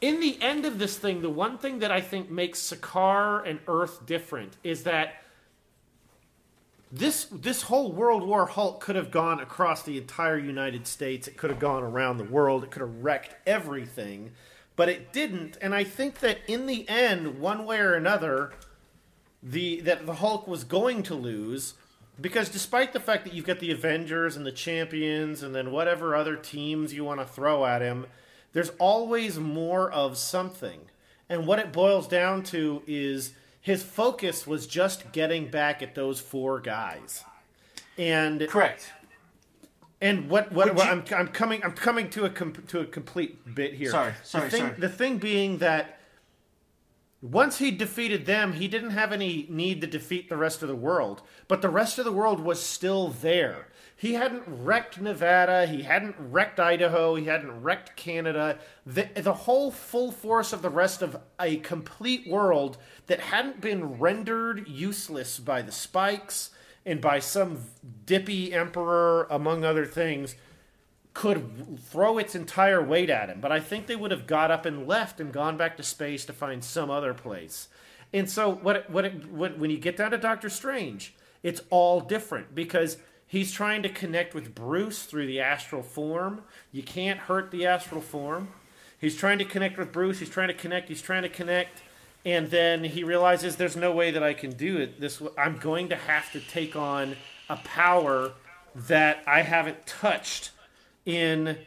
in 0.00 0.20
the 0.20 0.36
end 0.42 0.66
of 0.66 0.78
this 0.78 0.98
thing, 0.98 1.22
the 1.22 1.30
one 1.30 1.58
thing 1.58 1.78
that 1.78 1.90
I 1.90 2.00
think 2.00 2.30
makes 2.30 2.60
Sakaar 2.60 3.48
and 3.48 3.60
Earth 3.68 4.04
different 4.04 4.56
is 4.62 4.82
that 4.82 5.22
this 6.94 7.24
this 7.24 7.62
whole 7.62 7.90
World 7.90 8.22
War 8.22 8.46
Hulk 8.46 8.80
could 8.80 8.94
have 8.94 9.10
gone 9.10 9.40
across 9.40 9.82
the 9.82 9.98
entire 9.98 10.38
United 10.38 10.86
States. 10.86 11.26
It 11.26 11.36
could 11.36 11.50
have 11.50 11.58
gone 11.58 11.82
around 11.82 12.18
the 12.18 12.24
world. 12.24 12.62
It 12.62 12.70
could 12.70 12.82
have 12.82 13.02
wrecked 13.02 13.34
everything, 13.48 14.30
but 14.76 14.88
it 14.88 15.12
didn't. 15.12 15.58
And 15.60 15.74
I 15.74 15.82
think 15.82 16.20
that 16.20 16.38
in 16.46 16.66
the 16.66 16.88
end, 16.88 17.40
one 17.40 17.64
way 17.64 17.80
or 17.80 17.94
another, 17.94 18.52
the 19.42 19.80
that 19.80 20.06
the 20.06 20.14
Hulk 20.14 20.46
was 20.46 20.62
going 20.62 21.02
to 21.04 21.16
lose 21.16 21.74
because 22.20 22.48
despite 22.48 22.92
the 22.92 23.00
fact 23.00 23.24
that 23.24 23.34
you've 23.34 23.44
got 23.44 23.58
the 23.58 23.72
Avengers 23.72 24.36
and 24.36 24.46
the 24.46 24.52
Champions 24.52 25.42
and 25.42 25.52
then 25.52 25.72
whatever 25.72 26.14
other 26.14 26.36
teams 26.36 26.94
you 26.94 27.02
want 27.02 27.18
to 27.18 27.26
throw 27.26 27.66
at 27.66 27.82
him, 27.82 28.06
there's 28.52 28.70
always 28.78 29.36
more 29.36 29.90
of 29.90 30.16
something. 30.16 30.82
And 31.28 31.44
what 31.44 31.58
it 31.58 31.72
boils 31.72 32.06
down 32.06 32.44
to 32.44 32.84
is 32.86 33.32
his 33.64 33.82
focus 33.82 34.46
was 34.46 34.66
just 34.66 35.10
getting 35.12 35.48
back 35.48 35.82
at 35.82 35.94
those 35.94 36.20
four 36.20 36.60
guys. 36.60 37.24
And 37.96 38.46
Correct. 38.46 38.92
and 40.02 40.28
what 40.28 40.52
what, 40.52 40.66
you- 40.76 40.82
I'm 40.82 41.02
I'm 41.16 41.28
coming 41.28 41.64
I'm 41.64 41.72
coming 41.72 42.10
to 42.10 42.26
a 42.26 42.28
to 42.28 42.80
a 42.80 42.84
complete 42.84 43.54
bit 43.54 43.72
here. 43.72 43.90
Sorry, 43.90 44.12
sorry, 44.22 44.44
the 44.44 44.50
thing, 44.50 44.60
sorry. 44.60 44.80
The 44.80 44.88
thing 44.90 45.16
being 45.16 45.58
that 45.58 45.98
once 47.22 47.56
he 47.56 47.70
defeated 47.70 48.26
them, 48.26 48.52
he 48.52 48.68
didn't 48.68 48.90
have 48.90 49.10
any 49.10 49.46
need 49.48 49.80
to 49.80 49.86
defeat 49.86 50.28
the 50.28 50.36
rest 50.36 50.60
of 50.60 50.68
the 50.68 50.76
world. 50.76 51.22
But 51.48 51.62
the 51.62 51.70
rest 51.70 51.98
of 51.98 52.04
the 52.04 52.12
world 52.12 52.40
was 52.40 52.60
still 52.60 53.08
there. 53.08 53.68
He 53.96 54.14
hadn't 54.14 54.42
wrecked 54.46 55.00
Nevada. 55.00 55.66
He 55.66 55.84
hadn't 55.84 56.16
wrecked 56.18 56.60
Idaho. 56.60 57.14
He 57.14 57.24
hadn't 57.24 57.62
wrecked 57.62 57.96
Canada. 57.96 58.58
The, 58.84 59.08
the 59.14 59.32
whole 59.32 59.70
full 59.70 60.12
force 60.12 60.52
of 60.52 60.60
the 60.60 60.68
rest 60.68 61.00
of 61.00 61.16
a 61.40 61.56
complete 61.58 62.28
world 62.28 62.76
that 63.06 63.20
hadn't 63.20 63.60
been 63.60 63.98
rendered 63.98 64.68
useless 64.68 65.38
by 65.38 65.62
the 65.62 65.72
spikes 65.72 66.50
and 66.86 67.00
by 67.00 67.18
some 67.18 67.64
dippy 68.06 68.52
emperor, 68.52 69.26
among 69.30 69.64
other 69.64 69.86
things, 69.86 70.36
could 71.14 71.78
throw 71.78 72.18
its 72.18 72.34
entire 72.34 72.82
weight 72.82 73.08
at 73.08 73.28
him. 73.28 73.40
But 73.40 73.52
I 73.52 73.60
think 73.60 73.86
they 73.86 73.96
would 73.96 74.10
have 74.10 74.26
got 74.26 74.50
up 74.50 74.66
and 74.66 74.86
left 74.86 75.20
and 75.20 75.32
gone 75.32 75.56
back 75.56 75.76
to 75.76 75.82
space 75.82 76.24
to 76.26 76.32
find 76.32 76.62
some 76.62 76.90
other 76.90 77.14
place. 77.14 77.68
And 78.12 78.28
so 78.28 78.50
what 78.50 78.90
what, 78.90 79.04
it, 79.04 79.30
when 79.30 79.70
you 79.70 79.78
get 79.78 79.96
down 79.96 80.10
to 80.10 80.18
Doctor 80.18 80.48
Strange, 80.48 81.14
it's 81.42 81.62
all 81.70 82.00
different 82.00 82.54
because 82.54 82.96
he's 83.26 83.52
trying 83.52 83.82
to 83.82 83.88
connect 83.88 84.34
with 84.34 84.54
Bruce 84.54 85.04
through 85.04 85.26
the 85.26 85.40
astral 85.40 85.82
form. 85.82 86.42
You 86.72 86.82
can't 86.82 87.20
hurt 87.20 87.50
the 87.50 87.66
astral 87.66 88.00
form. 88.00 88.48
He's 88.98 89.16
trying 89.16 89.38
to 89.38 89.44
connect 89.44 89.78
with 89.78 89.92
Bruce. 89.92 90.18
He's 90.18 90.30
trying 90.30 90.48
to 90.48 90.54
connect. 90.54 90.88
He's 90.88 91.02
trying 91.02 91.22
to 91.22 91.28
connect. 91.28 91.82
And 92.24 92.50
then 92.50 92.84
he 92.84 93.04
realizes 93.04 93.56
there's 93.56 93.76
no 93.76 93.92
way 93.92 94.10
that 94.10 94.22
I 94.22 94.32
can 94.32 94.52
do 94.52 94.78
it. 94.78 95.00
This 95.00 95.20
way. 95.20 95.30
I'm 95.36 95.58
going 95.58 95.90
to 95.90 95.96
have 95.96 96.32
to 96.32 96.40
take 96.40 96.74
on 96.74 97.16
a 97.48 97.56
power 97.56 98.32
that 98.74 99.22
I 99.26 99.42
haven't 99.42 99.86
touched 99.86 100.50
in 101.04 101.58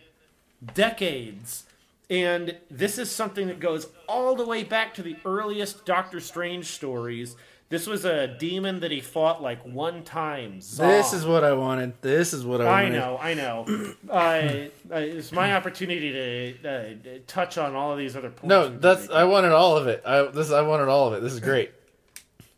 decades. 0.74 1.66
And 2.10 2.58
this 2.72 2.98
is 2.98 3.12
something 3.12 3.48
that 3.48 3.60
goes 3.60 3.88
all 4.08 4.36
the 4.36 4.46
way 4.46 4.64
back 4.64 4.94
to 4.96 5.04
the 5.04 5.18
earliest 5.26 5.86
Doctor 5.86 6.20
Strange 6.20 6.66
stories. 6.68 7.36
This 7.70 7.86
was 7.86 8.06
a 8.06 8.28
demon 8.28 8.80
that 8.80 8.92
he 8.92 9.02
fought 9.02 9.42
like 9.42 9.62
one 9.66 10.04
time. 10.04 10.60
This 10.60 11.12
is 11.12 11.26
what 11.26 11.44
I 11.44 11.52
wanted. 11.52 12.02
This 12.02 12.32
is 12.32 12.46
what 12.46 12.62
I 12.62 12.66
wanted. 12.66 12.98
I 12.98 13.32
wanted. 13.34 13.66
know, 13.66 13.66
I 13.68 13.76
know. 13.76 13.96
uh, 14.10 14.94
uh, 14.96 15.00
it's 15.00 15.34
my 15.34 15.54
opportunity 15.54 16.54
to 16.62 16.70
uh, 16.70 17.20
touch 17.28 17.58
on 17.58 17.76
all 17.76 17.92
of 17.92 17.98
these 17.98 18.16
other 18.16 18.30
points. 18.30 18.48
No, 18.48 18.70
that's. 18.70 19.10
I 19.10 19.26
wanted 19.26 19.52
all 19.52 19.76
of 19.76 19.88
it. 19.88 20.02
I 20.06 20.24
this 20.24 20.50
I 20.50 20.62
wanted 20.62 20.88
all 20.88 21.08
of 21.08 21.14
it. 21.14 21.22
This 21.22 21.34
is 21.34 21.42
great. 21.42 21.72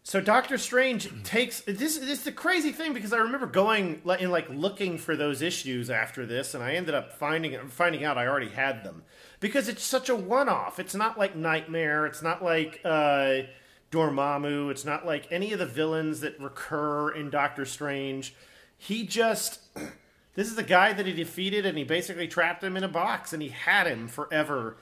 So 0.03 0.21
Doctor 0.21 0.57
Strange 0.57 1.23
takes 1.23 1.61
this. 1.61 1.97
This 1.97 2.19
is 2.19 2.23
the 2.23 2.31
crazy 2.31 2.71
thing 2.71 2.93
because 2.93 3.13
I 3.13 3.17
remember 3.17 3.45
going 3.47 4.01
like, 4.03 4.21
and 4.21 4.31
like 4.31 4.47
looking 4.49 4.97
for 4.97 5.15
those 5.15 5.41
issues 5.41 5.89
after 5.89 6.25
this, 6.25 6.53
and 6.53 6.63
I 6.63 6.73
ended 6.73 6.93
up 6.93 7.13
finding 7.13 7.55
finding 7.69 8.03
out 8.03 8.17
I 8.17 8.27
already 8.27 8.49
had 8.49 8.83
them 8.83 9.03
because 9.39 9.67
it's 9.69 9.83
such 9.83 10.09
a 10.09 10.15
one 10.15 10.49
off. 10.49 10.79
It's 10.79 10.95
not 10.95 11.17
like 11.17 11.35
Nightmare. 11.35 12.05
It's 12.05 12.21
not 12.21 12.43
like 12.43 12.81
uh, 12.85 13.41
Dormammu. 13.91 14.71
It's 14.71 14.85
not 14.85 15.05
like 15.05 15.31
any 15.31 15.53
of 15.53 15.59
the 15.59 15.65
villains 15.65 16.21
that 16.21 16.39
recur 16.39 17.11
in 17.11 17.29
Doctor 17.29 17.65
Strange. 17.65 18.35
He 18.77 19.05
just 19.05 19.59
this 20.35 20.47
is 20.47 20.55
the 20.55 20.63
guy 20.63 20.93
that 20.93 21.05
he 21.05 21.13
defeated, 21.13 21.65
and 21.65 21.77
he 21.77 21.83
basically 21.83 22.27
trapped 22.27 22.63
him 22.63 22.77
in 22.77 22.83
a 22.83 22.89
box, 22.89 23.33
and 23.33 23.41
he 23.41 23.49
had 23.49 23.87
him 23.87 24.07
forever 24.07 24.77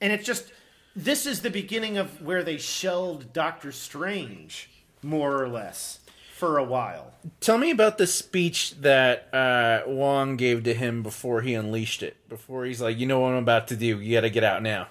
and 0.00 0.12
it's 0.12 0.24
just 0.24 0.52
this 0.96 1.26
is 1.26 1.42
the 1.42 1.50
beginning 1.50 1.98
of 1.98 2.22
where 2.22 2.42
they 2.42 2.56
shelled 2.56 3.32
Doctor 3.32 3.70
Strange, 3.70 4.70
more 5.02 5.40
or 5.40 5.48
less, 5.48 6.00
for 6.34 6.58
a 6.58 6.64
while. 6.64 7.12
Tell 7.40 7.58
me 7.58 7.70
about 7.70 7.98
the 7.98 8.06
speech 8.06 8.74
that 8.80 9.32
uh, 9.32 9.82
Wong 9.86 10.36
gave 10.36 10.64
to 10.64 10.74
him 10.74 11.02
before 11.02 11.42
he 11.42 11.54
unleashed 11.54 12.02
it. 12.02 12.16
Before 12.28 12.64
he's 12.64 12.80
like, 12.80 12.98
you 12.98 13.06
know 13.06 13.20
what 13.20 13.32
I'm 13.32 13.42
about 13.42 13.68
to 13.68 13.76
do. 13.76 14.00
You 14.00 14.16
got 14.16 14.22
to 14.22 14.30
get 14.30 14.44
out 14.44 14.62
now. 14.62 14.88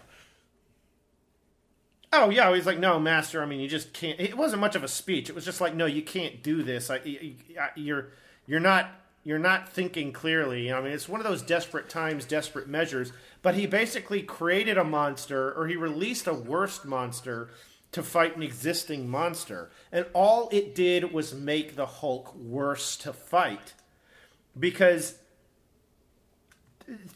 Oh 2.11 2.29
yeah, 2.29 2.53
he's 2.55 2.65
like, 2.65 2.79
no, 2.79 2.99
Master. 2.99 3.41
I 3.41 3.45
mean, 3.45 3.59
you 3.59 3.67
just 3.67 3.93
can't. 3.93 4.19
It 4.19 4.37
wasn't 4.37 4.61
much 4.61 4.75
of 4.75 4.83
a 4.83 4.87
speech. 4.87 5.29
It 5.29 5.35
was 5.35 5.45
just 5.45 5.61
like, 5.61 5.75
no, 5.75 5.85
you 5.85 6.01
can't 6.01 6.41
do 6.41 6.63
this. 6.63 6.89
I, 6.89 6.97
you- 7.03 7.35
I- 7.59 7.69
you're 7.75 8.09
you're 8.47 8.59
not 8.59 8.89
you're 9.23 9.37
not 9.39 9.69
thinking 9.69 10.11
clearly. 10.11 10.71
I 10.73 10.81
mean, 10.81 10.91
it's 10.91 11.07
one 11.09 11.19
of 11.19 11.27
those 11.27 11.41
desperate 11.43 11.87
times, 11.89 12.25
desperate 12.25 12.67
measures. 12.67 13.11
But 13.41 13.55
he 13.55 13.67
basically 13.67 14.21
created 14.23 14.77
a 14.77 14.83
monster, 14.83 15.53
or 15.53 15.67
he 15.67 15.75
released 15.75 16.25
a 16.27 16.33
worst 16.33 16.83
monster 16.85 17.49
to 17.91 18.03
fight 18.03 18.35
an 18.35 18.43
existing 18.43 19.09
monster, 19.09 19.71
and 19.91 20.05
all 20.13 20.47
it 20.51 20.75
did 20.75 21.11
was 21.11 21.33
make 21.33 21.75
the 21.75 21.85
Hulk 21.87 22.35
worse 22.35 22.95
to 22.97 23.13
fight 23.13 23.73
because 24.59 25.15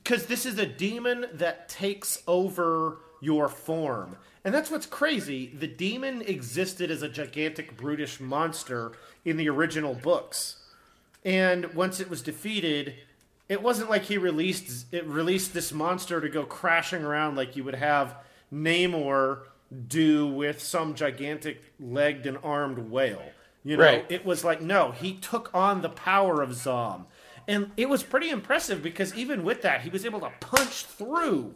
because 0.03 0.25
this 0.27 0.45
is 0.45 0.57
a 0.59 0.65
demon 0.65 1.25
that 1.33 1.67
takes 1.69 2.21
over 2.27 2.99
your 3.21 3.47
form. 3.49 4.17
And 4.45 4.53
that's 4.53 4.69
what's 4.69 4.85
crazy. 4.85 5.47
The 5.47 5.67
demon 5.67 6.21
existed 6.21 6.91
as 6.91 7.01
a 7.01 7.07
gigantic, 7.09 7.77
brutish 7.77 8.19
monster 8.19 8.91
in 9.23 9.37
the 9.37 9.47
original 9.49 9.93
books. 9.93 10.57
And 11.23 11.73
once 11.73 11.99
it 12.01 12.09
was 12.09 12.21
defeated, 12.21 12.95
it 13.47 13.61
wasn't 13.61 13.89
like 13.89 14.03
he 14.03 14.17
released 14.17 14.85
it 14.93 15.05
released 15.05 15.53
this 15.53 15.71
monster 15.71 16.19
to 16.19 16.27
go 16.27 16.43
crashing 16.43 17.03
around 17.03 17.35
like 17.37 17.55
you 17.55 17.63
would 17.63 17.75
have 17.75 18.15
Namor 18.53 19.43
do 19.87 20.27
with 20.27 20.61
some 20.61 20.93
gigantic 20.93 21.61
legged 21.79 22.25
and 22.25 22.37
armed 22.43 22.89
whale. 22.91 23.23
You 23.63 23.77
know, 23.77 23.83
Right. 23.83 24.05
it 24.09 24.25
was 24.25 24.43
like 24.43 24.61
no, 24.61 24.91
he 24.91 25.13
took 25.13 25.49
on 25.53 25.81
the 25.81 25.89
power 25.89 26.41
of 26.41 26.53
Zom. 26.53 27.05
And 27.47 27.71
it 27.77 27.89
was 27.89 28.03
pretty 28.03 28.29
impressive 28.29 28.81
because 28.83 29.15
even 29.15 29.43
with 29.43 29.61
that, 29.61 29.81
he 29.81 29.89
was 29.89 30.05
able 30.05 30.19
to 30.21 30.31
punch 30.41 30.83
through 30.85 31.55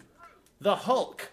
the 0.60 0.76
Hulk. 0.76 1.30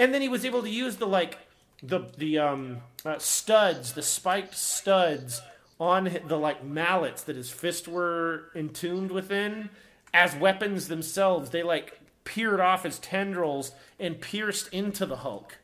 And 0.00 0.14
then 0.14 0.22
he 0.22 0.30
was 0.30 0.46
able 0.46 0.62
to 0.62 0.70
use 0.70 0.96
the 0.96 1.06
like 1.06 1.36
the 1.82 2.00
the 2.16 2.38
um 2.38 2.78
uh, 3.04 3.18
studs, 3.18 3.92
the 3.92 4.02
spiked 4.02 4.54
studs 4.54 5.42
on 5.78 6.18
the 6.26 6.38
like 6.38 6.64
mallets 6.64 7.22
that 7.24 7.36
his 7.36 7.50
fists 7.50 7.86
were 7.86 8.44
entombed 8.54 9.10
within 9.10 9.68
as 10.14 10.34
weapons 10.34 10.88
themselves. 10.88 11.50
They 11.50 11.62
like 11.62 12.00
peered 12.24 12.60
off 12.60 12.84
his 12.84 12.98
tendrils 12.98 13.72
and 13.98 14.22
pierced 14.22 14.72
into 14.72 15.04
the 15.04 15.16
Hulk. 15.16 15.58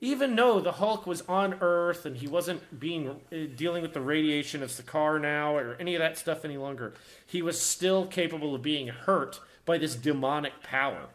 Even 0.00 0.34
though 0.34 0.60
the 0.60 0.72
Hulk 0.72 1.06
was 1.06 1.20
on 1.28 1.58
Earth 1.60 2.06
and 2.06 2.16
he 2.16 2.26
wasn't 2.26 2.80
being 2.80 3.10
uh, 3.10 3.36
dealing 3.54 3.82
with 3.82 3.92
the 3.92 4.00
radiation 4.00 4.62
of 4.62 4.70
Sakaar 4.70 5.20
now 5.20 5.56
or 5.56 5.76
any 5.78 5.94
of 5.94 5.98
that 5.98 6.16
stuff 6.16 6.42
any 6.46 6.56
longer, 6.56 6.94
he 7.26 7.42
was 7.42 7.60
still 7.60 8.06
capable 8.06 8.54
of 8.54 8.62
being 8.62 8.88
hurt 8.88 9.40
by 9.66 9.76
this 9.76 9.94
demonic 9.94 10.62
power. 10.62 11.08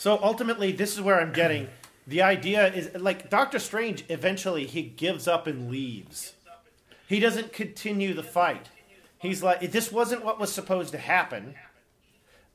So 0.00 0.18
ultimately, 0.22 0.72
this 0.72 0.94
is 0.94 1.02
where 1.02 1.20
I'm 1.20 1.30
getting 1.30 1.68
the 2.06 2.22
idea 2.22 2.72
is 2.72 2.88
like 2.94 3.28
Doctor 3.28 3.58
Strange. 3.58 4.02
Eventually, 4.08 4.64
he 4.64 4.80
gives 4.80 5.28
up 5.28 5.46
and 5.46 5.70
leaves. 5.70 6.32
He 7.06 7.20
doesn't 7.20 7.52
continue 7.52 8.14
the 8.14 8.22
fight. 8.22 8.70
He's 9.18 9.42
like, 9.42 9.60
this 9.70 9.92
wasn't 9.92 10.24
what 10.24 10.40
was 10.40 10.50
supposed 10.50 10.92
to 10.92 10.98
happen. 10.98 11.54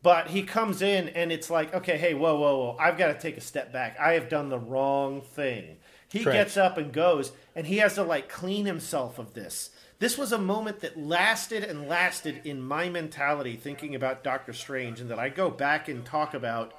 But 0.01 0.29
he 0.29 0.41
comes 0.41 0.81
in 0.81 1.09
and 1.09 1.31
it's 1.31 1.51
like, 1.51 1.71
okay, 1.71 1.97
hey, 1.99 2.15
whoa, 2.15 2.33
whoa, 2.33 2.57
whoa, 2.57 2.77
I've 2.79 2.97
got 2.97 3.13
to 3.13 3.19
take 3.19 3.37
a 3.37 3.41
step 3.41 3.71
back. 3.71 3.95
I 3.99 4.13
have 4.13 4.27
done 4.27 4.49
the 4.49 4.57
wrong 4.57 5.21
thing. 5.21 5.77
He 6.09 6.23
Correct. 6.23 6.35
gets 6.35 6.57
up 6.57 6.79
and 6.79 6.91
goes, 6.91 7.31
and 7.55 7.67
he 7.67 7.77
has 7.77 7.93
to 7.93 8.03
like 8.03 8.27
clean 8.27 8.65
himself 8.65 9.19
of 9.19 9.35
this. 9.35 9.69
This 9.99 10.17
was 10.17 10.31
a 10.31 10.39
moment 10.39 10.79
that 10.79 10.97
lasted 10.97 11.63
and 11.63 11.87
lasted 11.87 12.41
in 12.43 12.59
my 12.59 12.89
mentality 12.89 13.55
thinking 13.55 13.93
about 13.93 14.23
Doctor 14.23 14.51
Strange, 14.51 14.99
and 14.99 15.11
that 15.11 15.19
I 15.19 15.29
go 15.29 15.51
back 15.51 15.87
and 15.87 16.03
talk 16.03 16.33
about 16.33 16.73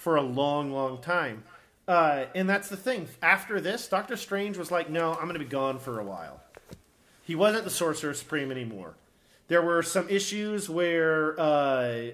for 0.00 0.16
a 0.16 0.22
long, 0.22 0.72
long 0.72 0.98
time. 1.02 1.44
Uh, 1.86 2.24
and 2.34 2.48
that's 2.48 2.68
the 2.70 2.76
thing. 2.76 3.06
After 3.20 3.60
this, 3.60 3.86
Doctor 3.86 4.16
Strange 4.16 4.56
was 4.56 4.70
like, 4.70 4.88
no, 4.88 5.12
I'm 5.12 5.24
going 5.24 5.34
to 5.34 5.38
be 5.38 5.44
gone 5.44 5.78
for 5.78 6.00
a 6.00 6.04
while. 6.04 6.40
He 7.22 7.34
wasn't 7.34 7.64
the 7.64 7.70
Sorcerer 7.70 8.14
Supreme 8.14 8.50
anymore. 8.50 8.94
There 9.48 9.60
were 9.60 9.82
some 9.82 10.08
issues 10.08 10.70
where 10.70 11.38
uh, 11.38 12.12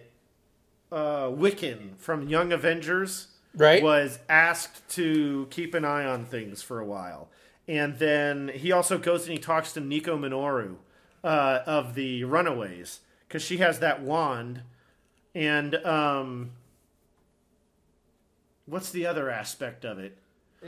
uh, 0.91 1.29
Wiccan 1.29 1.97
from 1.99 2.29
Young 2.29 2.53
Avengers 2.53 3.29
Right. 3.55 3.83
was 3.83 4.19
asked 4.29 4.87
to 4.97 5.47
keep 5.51 5.73
an 5.75 5.85
eye 5.85 6.05
on 6.05 6.25
things 6.25 6.63
for 6.63 6.81
a 6.81 6.85
while. 6.85 7.29
And 7.69 7.99
then 7.99 8.49
he 8.53 8.73
also 8.73 8.99
goes 8.99 9.23
and 9.23 9.33
he 9.33 9.39
talks 9.39 9.73
to 9.75 9.81
Nico 9.81 10.19
Minoru 10.19 10.77
uh, 11.23 11.61
of 11.67 11.95
the 11.95 12.25
Runaways 12.25 13.01
because 13.29 13.43
she 13.43 13.59
has 13.59 13.79
that 13.79 14.03
wand. 14.03 14.63
And 15.35 15.77
um, 15.77 16.51
what's 18.67 18.91
the 18.91 19.07
other 19.07 19.31
aspect 19.31 19.85
of 19.85 19.99
it? 19.99 20.19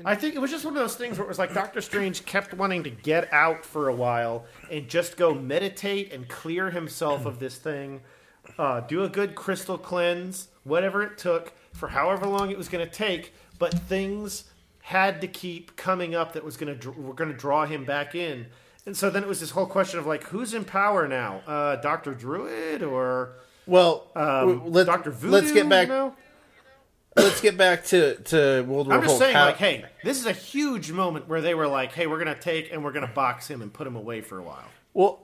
I 0.05 0.15
think 0.15 0.35
it 0.35 0.39
was 0.39 0.51
just 0.51 0.65
one 0.65 0.77
of 0.77 0.81
those 0.81 0.95
things 0.95 1.19
where 1.19 1.25
it 1.25 1.29
was 1.29 1.39
like 1.39 1.53
Doctor 1.55 1.81
Strange 1.81 2.25
kept 2.25 2.55
wanting 2.55 2.85
to 2.85 2.91
get 2.91 3.33
out 3.33 3.65
for 3.65 3.89
a 3.89 3.95
while 3.95 4.45
and 4.71 4.89
just 4.89 5.17
go 5.17 5.35
meditate 5.35 6.13
and 6.13 6.29
clear 6.29 6.71
himself 6.71 7.27
of 7.27 7.41
this 7.41 7.57
thing, 7.57 8.03
uh, 8.59 8.81
do 8.81 9.03
a 9.03 9.09
good 9.09 9.35
crystal 9.35 9.79
cleanse, 9.79 10.49
whatever 10.63 11.03
it 11.03 11.19
took 11.19 11.53
for 11.73 11.89
however 11.89 12.27
long 12.27 12.51
it 12.51 12.59
was 12.59 12.69
going 12.69 12.85
to 12.85 12.93
take. 12.93 13.33
But 13.59 13.75
things 13.75 14.45
had 14.83 15.21
to 15.21 15.27
keep 15.27 15.77
coming 15.77 16.15
up 16.15 16.33
that 16.35 16.45
was 16.45 16.57
going 16.57 16.79
to 16.79 16.91
were 16.93 17.15
going 17.15 17.33
to 17.33 17.37
draw 17.37 17.67
him 17.67 17.85
back 17.85 18.15
in. 18.15 18.47
And 18.87 18.97
so 18.97 19.11
then 19.11 19.23
it 19.23 19.29
was 19.29 19.41
this 19.41 19.51
whole 19.51 19.67
question 19.67 19.99
of 19.99 20.07
like, 20.07 20.25
who's 20.25 20.55
in 20.55 20.65
power 20.65 21.09
now? 21.09 21.43
Uh, 21.47 21.77
Doctor 21.77 22.15
Druid 22.15 22.83
or 22.83 23.33
Well, 23.67 24.07
um, 24.15 24.71
let, 24.71 24.87
Doctor 24.87 25.11
Voodoo? 25.11 25.33
let's 25.33 25.53
get 25.53 25.69
back. 25.69 25.89
You 25.89 25.95
know? 25.95 26.15
Let's 27.19 27.41
get 27.41 27.57
back 27.57 27.85
to, 27.87 28.17
to 28.17 28.63
World 28.63 28.87
War 28.89 28.97
I'm 28.97 29.03
just 29.03 29.13
Hulk. 29.13 29.19
saying, 29.21 29.35
How- 29.37 29.47
like, 29.47 29.57
hey, 29.57 29.85
this 30.05 30.19
is 30.19 30.27
a 30.27 30.33
huge 30.33 30.91
moment 30.93 31.29
where 31.29 31.41
they 31.41 31.55
were 31.55 31.69
like, 31.69 31.93
hey, 31.93 32.07
we're 32.07 32.19
gonna 32.19 32.35
take 32.39 32.73
and 32.73 32.85
we're 32.85 32.93
gonna 32.93 33.07
box 33.09 33.49
him 33.49 33.63
and 33.63 33.73
put 33.73 33.87
him 33.87 33.97
away 33.97 34.21
for 34.21 34.39
a 34.39 34.43
while. 34.43 34.65
Well, 34.95 35.21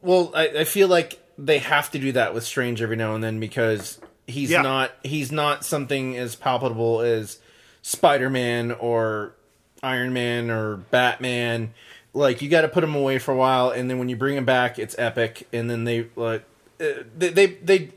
well, 0.00 0.32
I, 0.34 0.48
I 0.48 0.64
feel 0.64 0.88
like 0.88 1.18
they 1.38 1.58
have 1.58 1.90
to 1.92 1.98
do 1.98 2.12
that 2.12 2.34
with 2.34 2.44
Strange 2.44 2.82
every 2.82 2.96
now 2.96 3.14
and 3.14 3.22
then 3.24 3.40
because 3.40 4.00
he's 4.26 4.50
Yeah. 4.50 4.62
not 4.62 4.92
he's 5.02 5.32
not 5.32 5.64
something 5.64 6.16
as 6.16 6.36
palpable 6.36 7.00
as 7.00 7.38
Spider 7.82 8.28
Man 8.30 8.70
or 8.72 9.34
Iron 9.82 10.12
Man 10.12 10.50
or 10.50 10.76
Batman. 10.76 11.72
Like 12.14 12.42
you 12.42 12.48
got 12.50 12.60
to 12.62 12.68
put 12.68 12.84
him 12.84 12.94
away 12.94 13.18
for 13.18 13.32
a 13.32 13.36
while, 13.36 13.70
and 13.70 13.88
then 13.88 13.98
when 13.98 14.08
you 14.10 14.16
bring 14.16 14.36
him 14.36 14.44
back, 14.44 14.78
it's 14.78 14.94
epic. 14.98 15.48
And 15.52 15.70
then 15.70 15.84
they 15.84 16.08
like 16.14 16.44
uh, 16.80 16.84
they 17.16 17.30
they, 17.30 17.46
they 17.46 17.90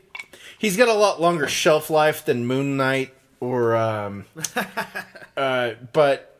he's 0.58 0.76
got 0.76 0.88
a 0.88 0.94
lot 0.94 1.20
longer 1.20 1.46
shelf 1.46 1.90
life 1.90 2.24
than 2.24 2.46
Moon 2.46 2.76
Knight 2.78 3.12
or 3.40 3.76
um 3.76 4.24
uh 5.36 5.72
but 5.92 6.32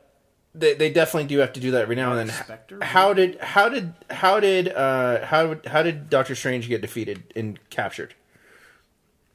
they, 0.54 0.72
they 0.74 0.90
definitely 0.90 1.28
do 1.28 1.38
have 1.38 1.52
to 1.52 1.60
do 1.60 1.72
that 1.72 1.82
every 1.82 1.96
now 1.96 2.12
and 2.16 2.30
then. 2.30 2.34
Spectre? 2.36 2.82
How 2.82 3.12
did 3.12 3.38
how 3.40 3.68
did 3.68 3.92
how 4.08 4.40
did 4.40 4.68
uh 4.72 5.24
how 5.26 5.56
how 5.66 5.82
did 5.82 6.08
Doctor 6.08 6.34
Strange 6.34 6.66
get 6.68 6.80
defeated 6.80 7.32
and 7.36 7.58
captured? 7.68 8.14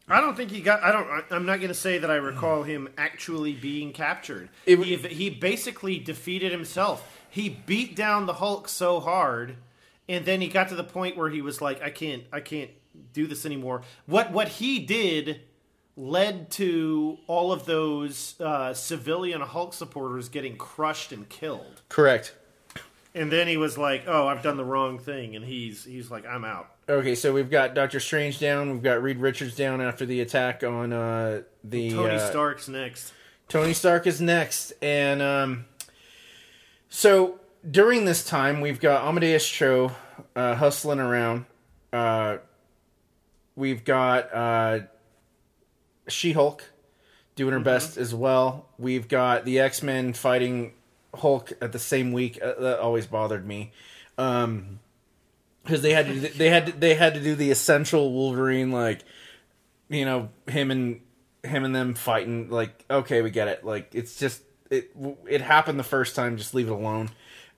I 0.09 0.19
don't 0.19 0.35
think 0.35 0.51
he 0.51 0.61
got. 0.61 0.83
I 0.83 0.91
don't. 0.91 1.07
I'm 1.31 1.45
not 1.45 1.61
gonna 1.61 1.73
say 1.73 1.99
that 1.99 2.09
I 2.11 2.15
recall 2.15 2.63
him 2.63 2.89
actually 2.97 3.53
being 3.53 3.93
captured. 3.93 4.49
It- 4.65 4.79
he, 4.79 4.95
he 4.97 5.29
basically 5.29 5.99
defeated 5.99 6.51
himself. 6.51 7.07
He 7.29 7.47
beat 7.49 7.95
down 7.95 8.25
the 8.25 8.33
Hulk 8.33 8.67
so 8.67 8.99
hard, 8.99 9.55
and 10.09 10.25
then 10.25 10.41
he 10.41 10.47
got 10.49 10.67
to 10.69 10.75
the 10.75 10.83
point 10.83 11.15
where 11.15 11.29
he 11.29 11.41
was 11.41 11.61
like, 11.61 11.81
I 11.81 11.91
can't, 11.91 12.23
I 12.33 12.41
can't 12.41 12.71
do 13.13 13.25
this 13.25 13.45
anymore. 13.45 13.83
What 14.05 14.31
what 14.33 14.47
he 14.49 14.79
did 14.79 15.41
led 15.97 16.49
to 16.51 17.17
all 17.27 17.51
of 17.51 17.65
those 17.65 18.39
uh, 18.39 18.73
civilian 18.73 19.41
Hulk 19.41 19.73
supporters 19.73 20.29
getting 20.29 20.57
crushed 20.57 21.11
and 21.11 21.27
killed. 21.27 21.81
Correct. 21.89 22.35
And 23.13 23.31
then 23.31 23.47
he 23.47 23.57
was 23.57 23.77
like, 23.77 24.03
"Oh, 24.07 24.27
I've 24.27 24.41
done 24.41 24.55
the 24.55 24.63
wrong 24.63 24.97
thing," 24.97 25.35
and 25.35 25.43
he's 25.43 25.83
he's 25.83 26.09
like, 26.09 26.25
"I'm 26.25 26.45
out." 26.45 26.71
Okay, 26.87 27.13
so 27.13 27.33
we've 27.33 27.49
got 27.49 27.73
Doctor 27.73 27.99
Strange 27.99 28.39
down. 28.39 28.71
We've 28.71 28.83
got 28.83 29.03
Reed 29.03 29.17
Richards 29.17 29.55
down 29.55 29.81
after 29.81 30.05
the 30.05 30.21
attack 30.21 30.63
on 30.63 30.93
uh, 30.93 31.41
the 31.63 31.91
Tony 31.91 32.15
uh, 32.15 32.29
Stark's 32.29 32.69
next. 32.69 33.13
Tony 33.49 33.73
Stark 33.73 34.07
is 34.07 34.21
next, 34.21 34.71
and 34.81 35.21
um, 35.21 35.65
so 36.87 37.39
during 37.69 38.05
this 38.05 38.23
time, 38.25 38.61
we've 38.61 38.79
got 38.79 39.05
Amadeus 39.05 39.47
Cho 39.47 39.91
uh, 40.35 40.55
hustling 40.55 40.99
around. 40.99 41.45
Uh, 41.91 42.37
we've 43.55 43.83
got 43.83 44.33
uh, 44.33 44.79
She 46.11 46.33
Hulk 46.33 46.63
doing 47.35 47.53
her 47.53 47.59
best 47.59 47.97
as 47.97 48.13
well. 48.13 48.67
We've 48.77 49.07
got 49.07 49.45
the 49.45 49.59
X 49.59 49.81
Men 49.81 50.13
fighting 50.13 50.73
Hulk 51.13 51.53
at 51.61 51.71
the 51.71 51.79
same 51.79 52.11
week. 52.11 52.39
Uh, 52.41 52.53
that 52.59 52.79
always 52.79 53.07
bothered 53.07 53.45
me. 53.45 53.71
Um, 54.17 54.79
because 55.63 55.81
they 55.81 55.93
had 55.93 56.07
to 56.07 56.13
they 56.37 56.49
had 56.49 56.65
to, 56.67 56.71
they 56.73 56.95
had 56.95 57.13
to 57.13 57.21
do 57.21 57.35
the 57.35 57.51
essential 57.51 58.11
Wolverine 58.11 58.71
like 58.71 59.03
you 59.89 60.05
know 60.05 60.29
him 60.47 60.71
and 60.71 61.01
him 61.43 61.63
and 61.63 61.75
them 61.75 61.93
fighting 61.93 62.49
like 62.49 62.85
okay 62.89 63.21
we 63.21 63.29
get 63.29 63.47
it 63.47 63.63
like 63.63 63.93
it's 63.93 64.15
just 64.17 64.41
it 64.69 64.91
it 65.27 65.41
happened 65.41 65.79
the 65.79 65.83
first 65.83 66.15
time 66.15 66.37
just 66.37 66.53
leave 66.53 66.67
it 66.67 66.71
alone 66.71 67.09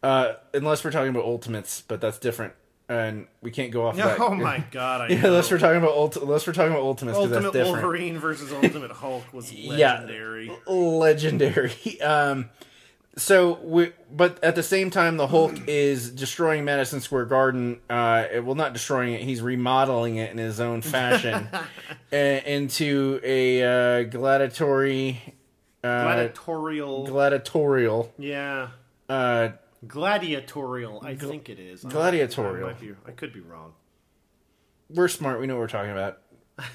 uh 0.02 0.34
unless 0.54 0.84
we're 0.84 0.92
talking 0.92 1.10
about 1.10 1.24
ultimates 1.24 1.82
but 1.88 2.02
that's 2.02 2.18
different 2.18 2.54
and 2.90 3.28
we 3.42 3.50
can't 3.52 3.72
go 3.72 3.88
off 3.88 3.96
that 3.96 4.20
Oh 4.20 4.36
my 4.36 4.64
god! 4.72 5.02
I 5.02 5.08
yeah 5.10 5.22
know. 5.22 5.28
unless 5.30 5.50
we're 5.52 5.58
talking 5.60 5.78
about 5.78 5.92
ult- 5.96 6.18
unless 6.18 6.46
we're 6.46 6.54
talking 6.54 6.72
about 6.74 6.84
ultimates 6.84 7.18
Ultimate 7.18 7.54
Wolverine 7.54 8.18
versus 8.18 8.52
Ultimate 8.64 8.92
Hulk 8.92 9.32
was 9.34 9.52
Yeah. 9.54 9.94
legendary. 10.02 10.52
legendary. 10.68 12.02
Um, 12.02 12.50
so 13.16 13.60
we, 13.62 13.92
but 14.12 14.44
at 14.44 14.56
the 14.56 14.64
same 14.64 14.90
time, 14.90 15.18
the 15.18 15.28
Hulk 15.28 15.54
is 15.68 16.10
destroying 16.10 16.66
Madison 16.66 17.00
Square 17.00 17.26
Garden. 17.26 17.80
Uh, 17.90 18.26
it- 18.32 18.44
well, 18.44 18.56
not 18.56 18.74
destroying 18.74 19.14
it; 19.14 19.22
he's 19.22 19.42
remodeling 19.42 20.16
it 20.18 20.32
in 20.32 20.38
his 20.40 20.60
own 20.60 20.82
fashion 20.82 21.48
uh, 22.12 22.16
into 22.16 23.20
a 23.24 23.62
uh, 23.62 24.04
gladiatory, 24.10 25.18
uh, 25.84 26.04
Gladiatorial. 26.04 27.06
gladiatorial. 27.06 28.12
yeah. 28.18 28.70
Gladiatorial, 29.88 31.02
I 31.04 31.16
think 31.16 31.50
it 31.50 31.60
is. 31.60 31.84
Gladiatorial. 31.84 32.70
I, 32.70 32.74
be- 32.74 32.96
I 33.06 33.12
could 33.12 33.34
be 33.34 33.40
wrong. 33.42 33.74
we're 34.90 35.08
smart; 35.08 35.40
we 35.40 35.48
know 35.48 35.56
what 35.56 35.62
we're 35.62 35.68
talking 35.68 35.92
about. 35.92 36.20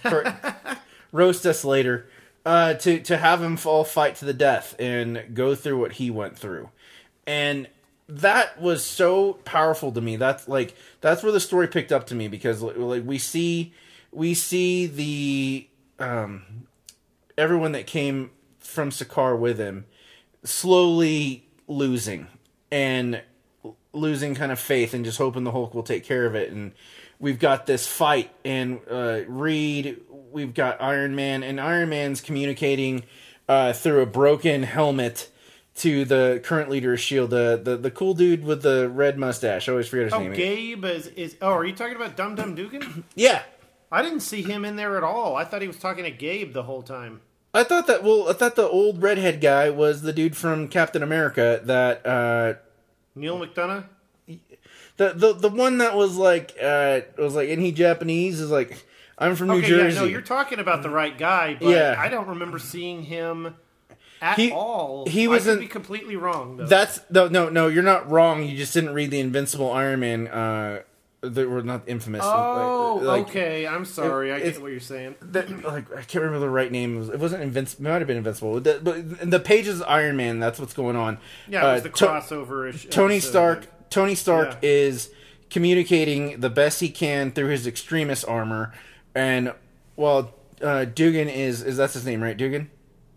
For- 0.03 0.79
roast 1.13 1.47
us 1.47 1.65
later. 1.65 2.09
Uh, 2.47 2.75
to 2.75 3.01
to 3.01 3.17
have 3.19 3.43
him 3.43 3.59
all 3.67 3.85
fight 3.85 4.15
to 4.17 4.25
the 4.25 4.33
death 4.33 4.75
and 4.79 5.35
go 5.35 5.55
through 5.55 5.79
what 5.79 5.93
he 5.93 6.11
went 6.11 6.39
through, 6.39 6.71
and 7.27 7.69
that 8.09 8.59
was 8.61 8.83
so 8.85 9.35
powerful 9.45 9.93
to 9.93 10.01
me. 10.01 10.17
That's 10.17 10.49
like 10.49 10.75
that's 11.01 11.23
where 11.23 11.33
the 11.33 11.41
story 11.41 11.67
picked 11.67 11.93
up 11.93 12.07
to 12.07 12.15
me 12.15 12.29
because 12.29 12.63
like 12.63 13.05
we 13.05 13.19
see 13.19 13.75
we 14.13 14.33
see 14.35 14.87
the 14.87 15.69
um 15.99 16.67
everyone 17.37 17.73
that 17.73 17.87
came 17.87 18.31
from 18.59 18.91
Sakaar 18.91 19.39
with 19.39 19.59
him 19.59 19.85
slowly 20.45 21.47
losing 21.67 22.29
and 22.71 23.23
losing 23.93 24.35
kind 24.35 24.53
of 24.53 24.59
faith 24.61 24.95
and 24.95 25.05
just 25.05 25.19
hoping 25.19 25.45
the 25.45 25.53
Hulk 25.53 25.75
will 25.75 25.83
take 25.83 26.05
care 26.05 26.27
of 26.27 26.35
it. 26.35 26.51
And 26.53 26.73
we've 27.19 27.39
got 27.39 27.67
this 27.67 27.87
fight 27.87 28.31
and 28.45 28.81
uh, 28.91 29.21
Reed, 29.27 30.01
we've 30.31 30.55
got 30.55 30.81
Iron 30.81 31.15
Man, 31.17 31.43
and 31.43 31.61
Iron 31.61 31.89
Man's 31.89 32.21
communicating 32.21 33.05
uh, 33.49 33.73
through 33.73 34.03
a 34.03 34.07
broken 34.07 34.63
helmet 34.63 35.31
to 35.77 36.05
the 36.05 36.41
current 36.45 36.69
leader 36.71 36.93
of 36.93 37.01
Shield, 37.01 37.31
the 37.31 37.61
the, 37.63 37.77
the 37.77 37.91
cool 37.91 38.13
dude 38.13 38.45
with 38.45 38.63
the 38.63 38.89
red 38.89 39.17
mustache. 39.17 39.69
I 39.69 39.73
always 39.73 39.87
forget 39.89 40.07
his 40.07 40.13
Oh, 40.13 40.19
name. 40.19 40.33
Oh, 40.33 40.35
Gabe 40.35 40.85
is, 40.85 41.07
is. 41.09 41.37
Oh, 41.41 41.53
are 41.53 41.65
you 41.65 41.73
talking 41.75 41.95
about 41.97 42.17
Dum 42.17 42.35
Dum 42.35 42.55
Dugan? 42.57 43.05
Yeah. 43.15 43.43
I 43.91 44.03
didn't 44.03 44.21
see 44.21 44.43
him 44.43 44.65
in 44.67 44.77
there 44.77 44.97
at 44.99 45.03
all. 45.05 45.35
I 45.37 45.45
thought 45.45 45.63
he 45.63 45.69
was 45.69 45.79
talking 45.79 46.05
to 46.05 46.11
Gabe 46.11 46.53
the 46.53 46.65
whole 46.65 46.83
time. 46.83 47.21
I 47.55 47.65
thought 47.65 47.87
that 47.87 48.03
well, 48.05 48.29
I 48.29 48.33
thought 48.35 48.57
the 48.57 48.69
old 48.69 49.03
redhead 49.03 49.41
guy 49.41 49.71
was 49.71 50.03
the 50.03 50.13
dude 50.13 50.37
from 50.37 50.69
Captain 50.69 51.03
America 51.03 51.61
that 51.65 52.07
uh 52.07 52.55
Neal 53.15 53.39
McDonough. 53.39 53.85
the 54.97 55.13
the 55.15 55.33
the 55.33 55.49
one 55.49 55.79
that 55.79 55.97
was 55.97 56.17
like 56.17 56.55
uh 56.63 57.01
was 57.17 57.35
like 57.35 57.49
isn't 57.49 57.65
he 57.65 57.73
Japanese 57.73 58.41
is 58.41 58.51
like 58.51 58.85
I'm 59.17 59.35
from 59.35 59.49
New 59.49 59.55
Okay, 59.59 59.69
Jersey. 59.69 59.95
yeah, 59.97 60.01
no, 60.03 60.07
you're 60.07 60.21
talking 60.21 60.61
about 60.61 60.83
the 60.85 60.91
right 60.91 61.17
guy, 61.17 61.57
but 61.61 61.69
Yeah. 61.71 61.97
I 61.99 62.09
don't 62.09 62.29
remember 62.29 62.59
seeing 62.61 63.03
him 63.03 63.57
at 64.23 64.37
He- 64.39 64.53
all. 64.53 65.07
he 65.09 65.25
I 65.25 65.29
was 65.29 65.45
could 65.45 65.55
in- 65.55 65.59
be 65.61 65.67
completely 65.67 66.15
wrong 66.17 66.57
though. 66.59 66.67
That's 66.67 67.01
no 67.11 67.27
no 67.29 67.49
no 67.49 67.67
you're 67.69 67.83
not 67.83 68.09
wrong. 68.11 68.45
You 68.45 68.57
just 68.57 68.75
didn't 68.75 68.95
read 68.95 69.11
the 69.11 69.21
Invincible 69.21 69.73
Iron 69.73 70.01
Man 70.01 70.29
uh 70.29 70.83
that 71.21 71.49
were 71.51 71.63
not 71.63 71.83
infamous. 71.89 72.23
oh, 72.25 73.01
like, 73.03 73.07
like, 73.07 73.29
okay. 73.29 73.67
I'm 73.67 73.85
sorry. 73.85 74.33
I 74.33 74.37
it's- 74.37 74.53
get 74.55 74.63
what 74.63 74.71
you're 74.71 74.81
saying. 74.81 75.17
that, 75.21 75.51
like 75.65 75.91
I 75.93 76.03
can't 76.03 76.23
remember 76.23 76.39
the 76.39 76.49
right 76.51 76.71
name. 76.71 76.97
It, 76.97 76.99
was, 77.01 77.09
it 77.09 77.19
wasn't 77.19 77.43
Invincible. 77.43 77.87
It 77.87 77.91
might 77.91 77.99
have 77.99 78.07
been 78.07 78.17
Invincible. 78.19 78.61
The, 78.61 78.81
but 78.83 79.31
the 79.31 79.41
pages 79.41 79.83
Iron 79.83 80.17
Man, 80.17 80.39
that's 80.39 80.61
what's 80.61 80.75
going 80.75 80.95
on. 80.97 81.19
Yeah, 81.49 81.71
it 81.71 81.73
was 81.75 81.81
Uh, 81.81 81.85
the 81.85 81.91
crossover. 81.91 82.69
ish 82.73 82.87
Tony 82.89 83.19
Stark. 83.21 83.67
Tony 83.91 84.15
Stark 84.15 84.59
Yeah. 84.63 84.69
is 84.71 85.11
communicating 85.51 86.41
the 86.41 86.51
best 86.51 86.79
he 86.81 86.89
can 86.89 87.33
through 87.33 87.49
his 87.49 87.67
Extremis 87.67 88.23
armor, 88.25 88.73
and 89.15 89.53
well, 89.97 90.35
uh, 90.63 90.85
Dugan 90.85 91.29
is 91.29 91.63
is 91.63 91.77
that's 91.79 91.95
his 91.95 92.07
name, 92.07 92.23
right? 92.23 92.37
Dugan. 92.37 92.71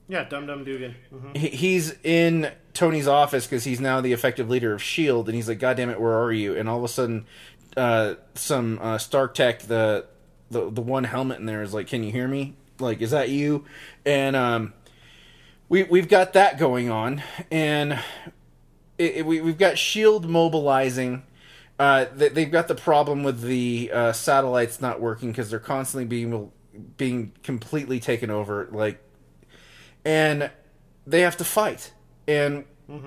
Yeah, 0.08 0.24
Dum 0.26 0.46
Dum 0.48 0.64
Dugan. 0.66 0.96
hmm 1.10 1.30
He, 1.36 1.48
he's 1.50 1.94
in 2.04 2.52
Tony's 2.74 3.08
office 3.08 3.46
because 3.46 3.64
he's 3.64 3.80
now 3.80 4.02
the 4.02 4.12
effective 4.12 4.50
leader 4.50 4.74
of 4.74 4.82
Shield, 4.82 5.28
and 5.30 5.36
he's 5.36 5.48
like, 5.48 5.60
"God 5.60 5.78
damn 5.78 5.90
it, 5.90 6.00
where 6.02 6.14
are 6.18 6.32
you?" 6.34 6.56
And 6.58 6.68
all 6.68 6.78
of 6.80 6.84
a 6.84 6.88
sudden, 6.90 7.26
uh, 7.78 8.16
some 8.36 8.80
uh, 8.82 8.98
Stark 8.98 9.34
Tech, 9.34 9.62
the, 9.62 10.06
the 10.50 10.70
the 10.70 10.82
one 10.82 11.04
helmet 11.06 11.40
in 11.40 11.46
there 11.46 11.62
is 11.64 11.74
like, 11.74 11.88
"Can 11.88 12.04
you 12.04 12.12
hear 12.12 12.28
me? 12.28 12.56
Like, 12.80 13.02
is 13.02 13.12
that 13.12 13.30
you?" 13.30 13.66
And 14.06 14.36
um, 14.36 14.74
we 15.70 15.84
we've 15.84 16.10
got 16.10 16.34
that 16.34 16.58
going 16.60 16.90
on, 16.90 17.24
and 17.50 17.94
it, 18.98 19.18
it- 19.18 19.26
we 19.26 19.42
we've 19.42 19.58
got 19.58 19.78
Shield 19.78 20.28
mobilizing. 20.30 21.24
Uh, 21.80 22.06
they, 22.16 22.30
they've 22.30 22.52
got 22.52 22.68
the 22.68 22.76
problem 22.76 23.24
with 23.24 23.42
the 23.42 23.90
uh, 23.92 24.12
satellites 24.12 24.82
not 24.82 25.02
working 25.02 25.32
because 25.32 25.50
they're 25.50 25.60
constantly 25.60 26.06
being 26.06 26.52
being 26.98 27.32
completely 27.44 28.00
taken 28.00 28.30
over. 28.30 28.68
Like 28.72 29.02
and 30.06 30.52
they 31.08 31.22
have 31.22 31.38
to 31.38 31.44
fight 31.44 31.92
and 32.28 32.66
th- 32.88 33.02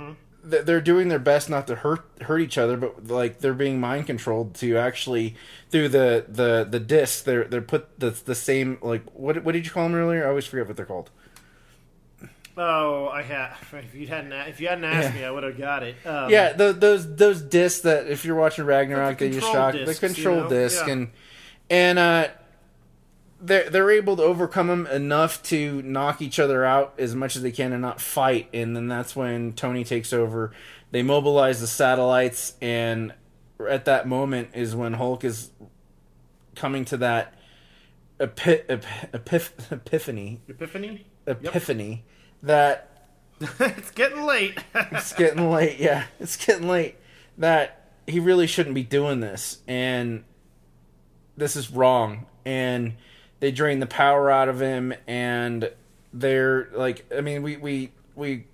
they're 0.44 0.80
doing 0.80 1.08
their 1.08 1.18
best 1.18 1.48
not 1.48 1.66
to 1.66 1.74
hurt 1.76 2.04
hurt 2.22 2.38
each 2.40 2.58
other 2.58 2.76
but 2.76 3.06
like 3.08 3.38
they're 3.40 3.54
being 3.54 3.80
mind 3.80 4.06
controlled 4.06 4.54
to 4.54 4.76
actually 4.76 5.34
through 5.70 5.88
the 5.88 6.24
the 6.28 6.66
the 6.68 6.78
disc 6.80 7.24
they're 7.24 7.44
they're 7.44 7.62
put 7.62 7.98
the 7.98 8.10
the 8.10 8.34
same 8.34 8.78
like 8.82 9.02
what 9.14 9.42
what 9.42 9.52
did 9.52 9.64
you 9.64 9.70
call 9.72 9.84
them 9.84 9.94
earlier 9.94 10.24
i 10.24 10.28
always 10.28 10.46
forget 10.46 10.66
what 10.66 10.76
they're 10.76 10.86
called 10.86 11.10
Oh, 12.56 13.08
I 13.08 13.22
had. 13.22 13.52
If 13.72 13.94
you 13.96 14.06
hadn't, 14.06 14.32
if 14.32 14.60
you 14.60 14.68
hadn't 14.68 14.84
asked 14.84 15.12
Yeah. 15.14 15.20
me, 15.20 15.24
I 15.24 15.30
would 15.32 15.42
have 15.42 15.58
got 15.58 15.82
it. 15.82 15.96
Um, 16.06 16.30
yeah 16.30 16.52
the, 16.52 16.72
those 16.72 17.16
those 17.16 17.42
discs 17.42 17.80
that 17.80 18.06
if 18.06 18.24
you're 18.24 18.36
watching 18.36 18.64
ragnarok 18.64 19.18
the 19.18 19.24
they 19.26 19.30
just 19.34 19.44
control 19.46 19.52
shock 19.52 19.72
the 19.72 19.84
discs, 19.86 20.02
you 20.02 20.08
control 20.14 20.40
know? 20.42 20.48
disc 20.48 20.86
Yeah. 20.86 20.92
and 20.92 21.10
and 21.68 21.98
uh 21.98 22.28
they're 23.44 23.68
they're 23.68 23.90
able 23.90 24.16
to 24.16 24.22
overcome 24.22 24.68
them 24.68 24.86
enough 24.86 25.42
to 25.44 25.82
knock 25.82 26.22
each 26.22 26.38
other 26.38 26.64
out 26.64 26.94
as 26.98 27.14
much 27.14 27.36
as 27.36 27.42
they 27.42 27.52
can 27.52 27.72
and 27.72 27.82
not 27.82 28.00
fight. 28.00 28.48
And 28.54 28.74
then 28.74 28.88
that's 28.88 29.14
when 29.14 29.52
Tony 29.52 29.84
takes 29.84 30.12
over. 30.12 30.52
They 30.90 31.02
mobilize 31.02 31.60
the 31.60 31.66
satellites, 31.66 32.54
and 32.62 33.12
at 33.68 33.84
that 33.84 34.08
moment 34.08 34.48
is 34.54 34.74
when 34.74 34.94
Hulk 34.94 35.24
is 35.24 35.50
coming 36.56 36.84
to 36.86 36.96
that 36.98 37.34
epi- 38.20 38.62
ep- 38.68 38.84
epiph- 39.12 39.72
epiphany 39.72 40.40
Epiphany. 40.48 41.04
epiphany 41.26 42.04
that 42.42 43.08
it's 43.40 43.90
getting 43.90 44.22
late. 44.22 44.56
it's 44.74 45.12
getting 45.12 45.50
late. 45.50 45.78
Yeah, 45.78 46.04
it's 46.20 46.36
getting 46.36 46.68
late. 46.68 46.96
That 47.36 47.90
he 48.06 48.20
really 48.20 48.46
shouldn't 48.46 48.74
be 48.76 48.84
doing 48.84 49.20
this, 49.20 49.58
and 49.66 50.24
this 51.36 51.56
is 51.56 51.70
wrong. 51.70 52.26
And 52.44 52.94
they 53.44 53.50
drain 53.50 53.78
the 53.78 53.86
power 53.86 54.30
out 54.30 54.48
of 54.48 54.58
him, 54.58 54.94
and 55.06 55.70
they're 56.14 56.70
like, 56.72 57.04
I 57.14 57.20
mean, 57.20 57.42
we 57.42 57.58
we 57.58 57.92
we 58.14 58.46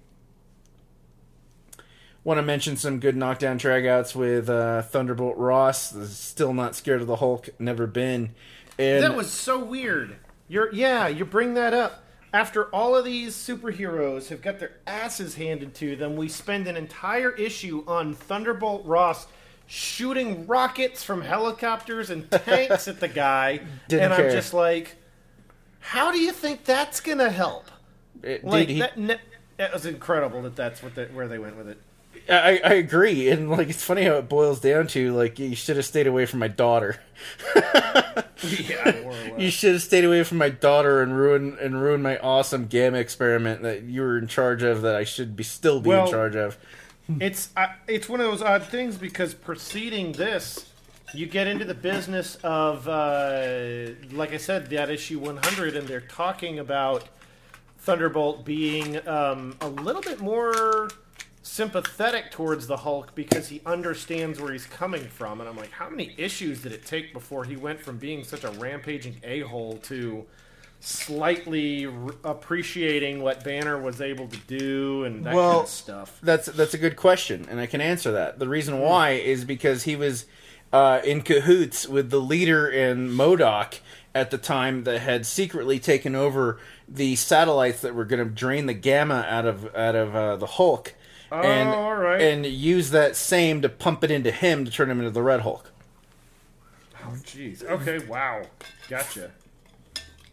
want 2.24 2.38
to 2.38 2.42
mention 2.42 2.76
some 2.76 2.98
good 2.98 3.14
knockdown 3.14 3.56
dragouts 3.56 4.16
with 4.16 4.50
uh, 4.50 4.82
Thunderbolt 4.82 5.36
Ross. 5.36 5.94
Still 6.12 6.52
not 6.52 6.74
scared 6.74 7.02
of 7.02 7.06
the 7.06 7.14
Hulk, 7.14 7.50
never 7.60 7.86
been. 7.86 8.34
And 8.80 9.04
that 9.04 9.14
was 9.14 9.30
so 9.30 9.62
weird. 9.62 10.16
You're 10.48 10.74
yeah, 10.74 11.06
you 11.06 11.24
bring 11.24 11.54
that 11.54 11.72
up. 11.72 12.02
After 12.32 12.64
all 12.74 12.96
of 12.96 13.04
these 13.04 13.36
superheroes 13.36 14.26
have 14.30 14.42
got 14.42 14.58
their 14.58 14.72
asses 14.88 15.36
handed 15.36 15.72
to 15.76 15.94
them, 15.94 16.16
we 16.16 16.28
spend 16.28 16.66
an 16.66 16.76
entire 16.76 17.30
issue 17.30 17.84
on 17.86 18.14
Thunderbolt 18.14 18.84
Ross 18.84 19.28
shooting 19.72 20.48
rockets 20.48 21.04
from 21.04 21.22
helicopters 21.22 22.10
and 22.10 22.28
tanks 22.30 22.88
at 22.88 22.98
the 22.98 23.06
guy, 23.26 23.60
Didn't 23.88 24.06
and 24.06 24.14
care. 24.14 24.26
I'm 24.26 24.32
just 24.32 24.52
like, 24.52 24.96
how 25.78 26.10
do 26.10 26.18
you 26.18 26.32
think 26.32 26.64
that's 26.64 27.00
gonna 27.00 27.30
help? 27.30 27.70
Eh, 28.24 28.28
it- 28.32 28.44
Like 28.44 28.66
dude, 28.66 28.74
he- 28.74 28.80
that, 28.80 28.98
ne- 28.98 29.20
that 29.58 29.72
was 29.72 29.86
incredible 29.86 30.42
that 30.42 30.56
that's 30.56 30.82
what 30.82 30.96
the, 30.96 31.04
where 31.06 31.28
they 31.28 31.38
went 31.38 31.56
with 31.56 31.68
it. 31.68 31.78
I, 32.28 32.60
I 32.64 32.72
agree, 32.74 33.30
and 33.30 33.48
like 33.48 33.68
it's 33.70 33.82
funny 33.84 34.02
how 34.02 34.14
it 34.14 34.28
boils 34.28 34.60
down 34.60 34.88
to 34.88 35.12
like 35.16 35.38
you 35.38 35.54
should 35.54 35.76
have 35.76 35.86
stayed 35.86 36.06
away 36.08 36.26
from 36.26 36.40
my 36.40 36.48
daughter. 36.48 37.00
Yeah, 38.42 39.02
more 39.02 39.12
or 39.12 39.14
less. 39.14 39.32
You 39.38 39.50
should 39.50 39.72
have 39.74 39.82
stayed 39.82 40.04
away 40.04 40.24
from 40.24 40.38
my 40.38 40.48
daughter 40.48 41.02
and 41.02 41.14
ruin 41.16 41.58
and 41.60 41.80
ruin 41.80 42.00
my 42.00 42.16
awesome 42.18 42.66
gamma 42.68 42.96
experiment 42.96 43.60
that 43.62 43.82
you 43.82 44.00
were 44.00 44.16
in 44.16 44.28
charge 44.28 44.62
of 44.62 44.80
that 44.80 44.96
I 44.96 45.04
should 45.04 45.36
be 45.36 45.44
still 45.44 45.78
be 45.80 45.90
Well- 45.90 46.06
in 46.06 46.10
charge 46.10 46.36
of. 46.36 46.56
It's 47.18 47.50
uh, 47.56 47.68
it's 47.88 48.08
one 48.08 48.20
of 48.20 48.30
those 48.30 48.42
odd 48.42 48.64
things 48.64 48.96
because 48.96 49.34
preceding 49.34 50.12
this, 50.12 50.70
you 51.14 51.26
get 51.26 51.46
into 51.46 51.64
the 51.64 51.74
business 51.74 52.36
of, 52.42 52.86
uh, 52.86 53.90
like 54.12 54.32
I 54.32 54.36
said, 54.36 54.70
that 54.70 54.90
issue 54.90 55.18
100, 55.18 55.76
and 55.76 55.88
they're 55.88 56.00
talking 56.00 56.58
about 56.58 57.08
Thunderbolt 57.78 58.44
being 58.44 59.06
um, 59.08 59.56
a 59.60 59.68
little 59.68 60.02
bit 60.02 60.20
more 60.20 60.88
sympathetic 61.42 62.30
towards 62.30 62.66
the 62.66 62.76
Hulk 62.76 63.14
because 63.14 63.48
he 63.48 63.60
understands 63.64 64.40
where 64.40 64.52
he's 64.52 64.66
coming 64.66 65.02
from. 65.02 65.40
And 65.40 65.48
I'm 65.48 65.56
like, 65.56 65.70
how 65.70 65.88
many 65.88 66.14
issues 66.16 66.62
did 66.62 66.72
it 66.72 66.86
take 66.86 67.12
before 67.12 67.44
he 67.44 67.56
went 67.56 67.80
from 67.80 67.96
being 67.96 68.22
such 68.22 68.44
a 68.44 68.50
rampaging 68.52 69.16
a 69.24 69.40
hole 69.40 69.78
to 69.84 70.26
slightly 70.80 71.86
r- 71.86 72.14
appreciating 72.24 73.22
what 73.22 73.44
Banner 73.44 73.80
was 73.80 74.00
able 74.00 74.26
to 74.28 74.38
do 74.46 75.04
and 75.04 75.24
that 75.24 75.34
Well, 75.34 75.50
kind 75.52 75.62
of 75.64 75.68
stuff? 75.68 76.18
That's 76.22 76.46
that's 76.46 76.74
a 76.74 76.78
good 76.78 76.96
question, 76.96 77.46
and 77.50 77.60
I 77.60 77.66
can 77.66 77.80
answer 77.80 78.10
that. 78.12 78.38
The 78.38 78.48
reason 78.48 78.80
why 78.80 79.10
is 79.10 79.44
because 79.44 79.84
he 79.84 79.94
was 79.96 80.26
uh, 80.72 81.00
in 81.04 81.22
cahoots 81.22 81.86
with 81.88 82.10
the 82.10 82.20
leader 82.20 82.68
in 82.68 83.10
MODOK 83.10 83.80
at 84.14 84.30
the 84.30 84.38
time 84.38 84.84
that 84.84 85.00
had 85.00 85.26
secretly 85.26 85.78
taken 85.78 86.14
over 86.16 86.58
the 86.88 87.14
satellites 87.16 87.80
that 87.82 87.94
were 87.94 88.04
going 88.04 88.24
to 88.26 88.30
drain 88.30 88.66
the 88.66 88.74
gamma 88.74 89.24
out 89.28 89.46
of 89.46 89.74
out 89.76 89.94
of 89.94 90.16
uh, 90.16 90.36
the 90.36 90.46
Hulk, 90.46 90.94
and 91.30 91.68
Oh, 91.68 91.72
all 91.74 91.94
right. 91.96 92.20
and 92.20 92.44
use 92.46 92.90
that 92.90 93.14
same 93.16 93.60
to 93.62 93.68
pump 93.68 94.02
it 94.02 94.10
into 94.10 94.30
him 94.30 94.64
to 94.64 94.70
turn 94.70 94.90
him 94.90 94.98
into 94.98 95.10
the 95.12 95.22
Red 95.22 95.40
Hulk. 95.40 95.70
Oh, 97.04 97.12
jeez. 97.24 97.64
Okay, 97.64 97.98
wow. 98.06 98.42
Gotcha. 98.88 99.30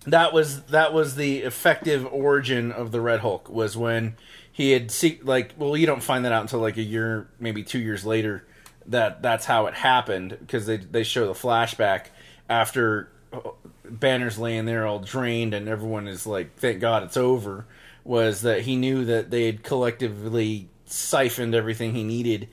That 0.08 0.34
was 0.34 0.64
that 0.64 0.94
was 0.94 1.16
the 1.16 1.40
effective 1.40 2.06
origin 2.12 2.72
of 2.72 2.92
the 2.92 3.02
Red 3.02 3.20
Hulk 3.20 3.50
was 3.50 3.78
when 3.78 4.16
he 4.52 4.72
had 4.72 4.90
see 4.90 5.20
like 5.22 5.54
well 5.58 5.78
you 5.78 5.86
don't 5.86 6.02
find 6.02 6.26
that 6.26 6.32
out 6.32 6.42
until 6.42 6.60
like 6.60 6.78
a 6.78 6.84
year 6.84 7.28
maybe 7.40 7.64
two 7.64 7.80
years 7.80 8.06
later 8.06 8.46
that 8.88 9.22
that's 9.22 9.46
how 9.46 9.68
it 9.68 9.74
happened 9.74 10.38
because 10.40 10.66
they 10.66 10.78
they 10.78 11.04
show 11.04 11.28
the 11.28 11.34
flashback 11.34 12.06
after 12.50 13.12
uh, 13.34 13.40
Banner's 13.86 14.40
laying 14.40 14.66
there 14.66 14.88
all 14.88 15.00
drained 15.00 15.54
and 15.54 15.68
everyone 15.68 16.08
is 16.08 16.26
like 16.26 16.56
thank 16.56 16.80
God 16.80 17.04
it's 17.04 17.18
over 17.18 17.66
was 18.04 18.42
that 18.42 18.62
he 18.62 18.78
knew 18.78 19.04
that 19.06 19.30
they 19.30 19.46
had 19.46 19.62
collectively 19.64 20.70
siphoned 20.86 21.54
everything 21.54 21.94
he 21.94 22.04
needed 22.04 22.48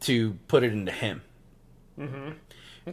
to 0.00 0.34
put 0.46 0.62
it 0.62 0.72
into 0.72 0.92
him. 0.92 1.20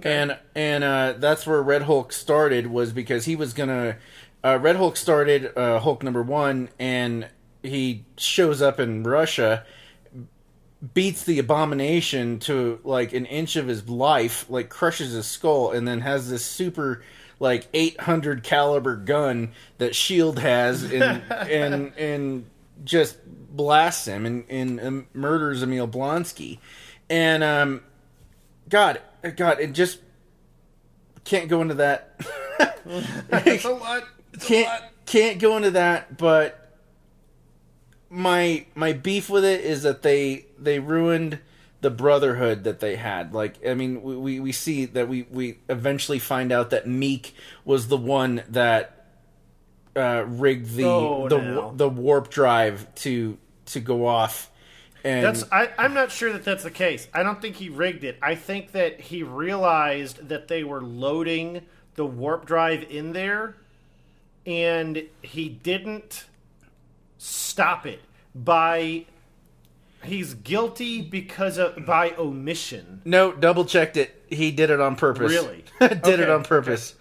And 0.04 0.38
and 0.56 0.84
uh, 0.84 1.14
that's 1.18 1.48
where 1.48 1.62
Red 1.62 1.84
Hulk 1.84 2.14
started 2.14 2.68
was 2.68 2.92
because 2.92 3.26
he 3.26 3.36
was 3.36 3.54
gonna. 3.54 3.98
Uh, 4.44 4.58
Red 4.62 4.76
Hulk 4.76 4.96
started 4.96 5.52
uh, 5.58 5.80
Hulk 5.80 6.04
number 6.04 6.22
one, 6.22 6.70
and 6.80 7.28
he 7.62 8.06
shows 8.18 8.62
up 8.62 8.80
in 8.80 9.04
Russia, 9.04 9.66
beats 10.94 11.24
the 11.24 11.40
Abomination 11.40 12.40
to 12.40 12.80
like 12.84 13.14
an 13.14 13.26
inch 13.26 13.56
of 13.56 13.68
his 13.68 13.90
life, 13.90 14.50
like 14.50 14.70
crushes 14.70 15.14
his 15.14 15.26
skull, 15.26 15.72
and 15.72 15.88
then 15.88 16.02
has 16.02 16.30
this 16.30 16.46
super 16.46 17.04
like 17.40 17.68
800 17.74 18.44
caliber 18.44 18.96
gun 18.96 19.52
that 19.78 19.96
Shield 19.96 20.40
has, 20.40 20.84
and 20.84 21.24
and 21.32 21.94
and 21.98 22.46
just 22.84 23.18
blasts 23.26 24.08
him 24.08 24.26
and, 24.26 24.46
and 24.50 24.80
um, 24.80 25.08
murders 25.14 25.64
Emil 25.64 25.88
Blonsky, 25.88 26.60
and 27.10 27.44
um, 27.44 27.82
God, 28.70 29.02
God, 29.36 29.60
it 29.60 29.74
just 29.74 30.00
can't 31.26 31.50
go 31.50 31.62
into 31.62 31.76
that. 31.76 32.20
It's 33.32 33.64
a 33.66 33.70
lot. 33.70 34.04
It's 34.34 34.46
can't 34.46 34.68
lot. 34.68 34.92
can't 35.06 35.40
go 35.40 35.56
into 35.58 35.72
that, 35.72 36.18
but 36.18 36.76
my 38.10 38.66
my 38.76 38.94
beef 38.94 39.30
with 39.30 39.46
it 39.46 39.62
is 39.62 39.84
that 39.84 40.02
they 40.02 40.48
they 40.58 40.80
ruined 40.80 41.40
the 41.82 41.90
brotherhood 41.90 42.64
that 42.66 42.80
they 42.80 42.96
had. 42.96 43.34
Like, 43.34 43.66
I 43.66 43.74
mean, 43.74 44.02
we, 44.02 44.18
we, 44.18 44.40
we 44.40 44.52
see 44.52 44.86
that 44.86 45.08
we, 45.08 45.24
we 45.32 45.60
eventually 45.70 46.20
find 46.20 46.52
out 46.52 46.72
that 46.72 46.86
Miek 46.86 47.32
was 47.64 47.88
the 47.88 47.98
one 47.98 48.44
that 48.50 49.06
uh, 49.96 50.26
rigged 50.28 50.76
the 50.76 50.84
Oh, 50.86 51.30
the 51.30 51.72
the 51.76 51.90
warp 51.90 52.30
drive 52.30 52.94
to 52.96 53.38
to 53.68 53.80
go 53.80 54.06
off. 54.06 54.52
And 55.04 55.24
That's 55.24 55.44
I, 55.52 55.70
I'm 55.78 55.94
not 55.94 56.12
sure 56.12 56.34
that 56.34 56.44
that's 56.44 56.64
the 56.64 56.72
case. 56.72 57.08
I 57.14 57.24
don't 57.24 57.42
think 57.42 57.56
he 57.56 57.70
rigged 57.70 58.04
it. 58.04 58.18
I 58.22 58.36
think 58.36 58.74
that 58.74 59.00
he 59.00 59.24
realized 59.24 60.28
that 60.28 60.48
they 60.48 60.64
were 60.64 60.82
loading 60.82 61.62
the 61.96 62.06
warp 62.06 62.46
drive 62.46 62.84
in 62.90 63.14
there, 63.14 63.56
and 64.46 65.04
he 65.22 65.50
didn't 65.50 66.26
stop 67.18 67.86
it 67.86 68.02
by. 68.36 69.06
He's 70.04 70.34
guilty 70.34 71.02
because 71.02 71.58
of 71.58 71.86
by 71.86 72.12
omission. 72.12 73.02
No, 73.04 73.34
double 73.34 73.66
checked 73.66 73.98
it. 73.98 74.24
He 74.30 74.52
did 74.52 74.70
it 74.70 74.80
on 74.80 74.96
purpose. 74.96 75.32
Really? 75.32 75.66
did 75.80 76.20
it 76.20 76.30
on 76.30 76.44
purpose. 76.44 76.96